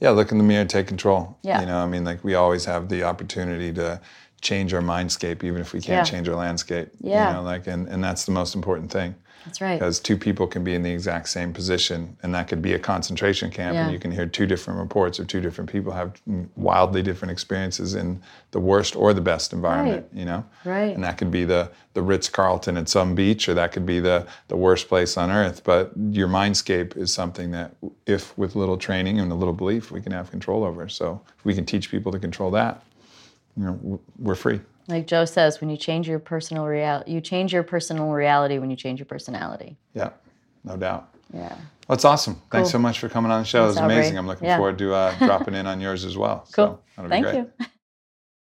Yeah 0.00 0.10
look 0.10 0.32
in 0.32 0.38
the 0.38 0.42
mirror 0.42 0.64
take 0.64 0.88
control. 0.88 1.38
Yeah. 1.44 1.60
You 1.60 1.66
know 1.66 1.78
i 1.78 1.86
mean 1.86 2.02
like 2.02 2.24
we 2.24 2.34
always 2.34 2.64
have 2.64 2.88
the 2.88 3.04
opportunity 3.04 3.72
to 3.74 4.00
change 4.40 4.72
our 4.72 4.80
mindscape 4.80 5.44
even 5.44 5.60
if 5.60 5.72
we 5.72 5.80
can't 5.80 6.06
yeah. 6.06 6.10
change 6.10 6.28
our 6.28 6.36
landscape 6.36 6.88
yeah 7.00 7.28
you 7.28 7.34
know 7.34 7.42
like 7.42 7.66
and, 7.66 7.88
and 7.88 8.02
that's 8.02 8.24
the 8.24 8.32
most 8.32 8.54
important 8.54 8.90
thing 8.90 9.14
that's 9.44 9.60
right. 9.60 9.78
Because 9.78 10.00
two 10.00 10.16
people 10.16 10.46
can 10.46 10.62
be 10.64 10.74
in 10.74 10.82
the 10.82 10.90
exact 10.90 11.28
same 11.28 11.52
position, 11.52 12.16
and 12.22 12.34
that 12.34 12.48
could 12.48 12.60
be 12.60 12.74
a 12.74 12.78
concentration 12.78 13.50
camp, 13.50 13.74
yeah. 13.74 13.84
and 13.84 13.92
you 13.92 13.98
can 13.98 14.10
hear 14.10 14.26
two 14.26 14.46
different 14.46 14.78
reports 14.78 15.18
of 15.18 15.28
two 15.28 15.40
different 15.40 15.70
people 15.70 15.92
have 15.92 16.20
wildly 16.56 17.02
different 17.02 17.32
experiences 17.32 17.94
in 17.94 18.20
the 18.50 18.60
worst 18.60 18.96
or 18.96 19.14
the 19.14 19.20
best 19.20 19.52
environment. 19.52 20.06
Right. 20.12 20.18
You 20.18 20.26
know, 20.26 20.44
right? 20.64 20.94
And 20.94 21.02
that 21.04 21.16
could 21.16 21.30
be 21.30 21.44
the 21.44 21.70
the 21.94 22.02
Ritz 22.02 22.28
Carlton 22.28 22.76
at 22.76 22.88
some 22.88 23.14
beach, 23.14 23.48
or 23.48 23.54
that 23.54 23.72
could 23.72 23.86
be 23.86 23.98
the 23.98 24.26
the 24.48 24.56
worst 24.56 24.88
place 24.88 25.16
on 25.16 25.30
earth. 25.30 25.64
But 25.64 25.92
your 26.10 26.28
mindscape 26.28 26.96
is 26.96 27.12
something 27.12 27.50
that, 27.52 27.74
if 28.06 28.36
with 28.36 28.56
little 28.56 28.76
training 28.76 29.20
and 29.20 29.32
a 29.32 29.34
little 29.34 29.54
belief, 29.54 29.90
we 29.90 30.02
can 30.02 30.12
have 30.12 30.30
control 30.30 30.64
over. 30.64 30.88
So 30.88 31.20
if 31.38 31.44
we 31.44 31.54
can 31.54 31.64
teach 31.64 31.90
people 31.90 32.12
to 32.12 32.18
control 32.18 32.50
that, 32.52 32.82
you 33.56 33.64
know, 33.64 34.00
we're 34.18 34.34
free. 34.34 34.60
Like 34.88 35.06
Joe 35.06 35.24
says, 35.24 35.60
when 35.60 35.70
you 35.70 35.76
change 35.76 36.08
your 36.08 36.18
personal 36.18 36.66
reality, 36.66 37.12
you 37.12 37.20
change 37.20 37.52
your 37.52 37.62
personal 37.62 38.10
reality 38.10 38.58
when 38.58 38.70
you 38.70 38.76
change 38.76 38.98
your 38.98 39.06
personality. 39.06 39.76
Yeah, 39.94 40.10
no 40.64 40.76
doubt. 40.76 41.14
Yeah. 41.32 41.48
Well, 41.48 41.96
that's 41.96 42.04
awesome. 42.04 42.34
Cool. 42.34 42.44
Thanks 42.50 42.70
so 42.70 42.78
much 42.78 42.98
for 42.98 43.08
coming 43.08 43.30
on 43.30 43.40
the 43.40 43.46
show. 43.46 43.64
It 43.64 43.68
was 43.68 43.76
amazing. 43.76 44.18
I'm 44.18 44.26
looking 44.26 44.46
yeah. 44.46 44.56
forward 44.56 44.78
to 44.78 44.94
uh, 44.94 45.18
dropping 45.18 45.54
in 45.54 45.66
on 45.66 45.80
yours 45.80 46.04
as 46.04 46.16
well. 46.16 46.46
Cool. 46.52 46.82
So 46.96 47.08
Thank 47.08 47.26
you. 47.26 47.50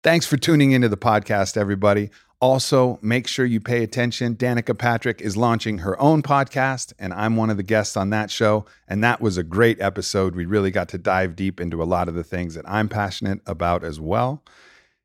Thanks 0.02 0.26
for 0.26 0.36
tuning 0.36 0.72
into 0.72 0.88
the 0.88 0.96
podcast, 0.96 1.56
everybody. 1.56 2.10
Also, 2.40 2.98
make 3.02 3.28
sure 3.28 3.46
you 3.46 3.60
pay 3.60 3.84
attention. 3.84 4.34
Danica 4.34 4.76
Patrick 4.76 5.20
is 5.20 5.36
launching 5.36 5.78
her 5.78 6.00
own 6.00 6.22
podcast, 6.22 6.92
and 6.98 7.12
I'm 7.12 7.36
one 7.36 7.50
of 7.50 7.56
the 7.56 7.62
guests 7.62 7.96
on 7.96 8.10
that 8.10 8.32
show. 8.32 8.66
And 8.88 9.04
that 9.04 9.20
was 9.20 9.36
a 9.36 9.44
great 9.44 9.80
episode. 9.80 10.34
We 10.34 10.44
really 10.44 10.72
got 10.72 10.88
to 10.88 10.98
dive 10.98 11.36
deep 11.36 11.60
into 11.60 11.80
a 11.80 11.84
lot 11.84 12.08
of 12.08 12.14
the 12.14 12.24
things 12.24 12.54
that 12.54 12.64
I'm 12.68 12.88
passionate 12.88 13.40
about 13.46 13.84
as 13.84 14.00
well. 14.00 14.42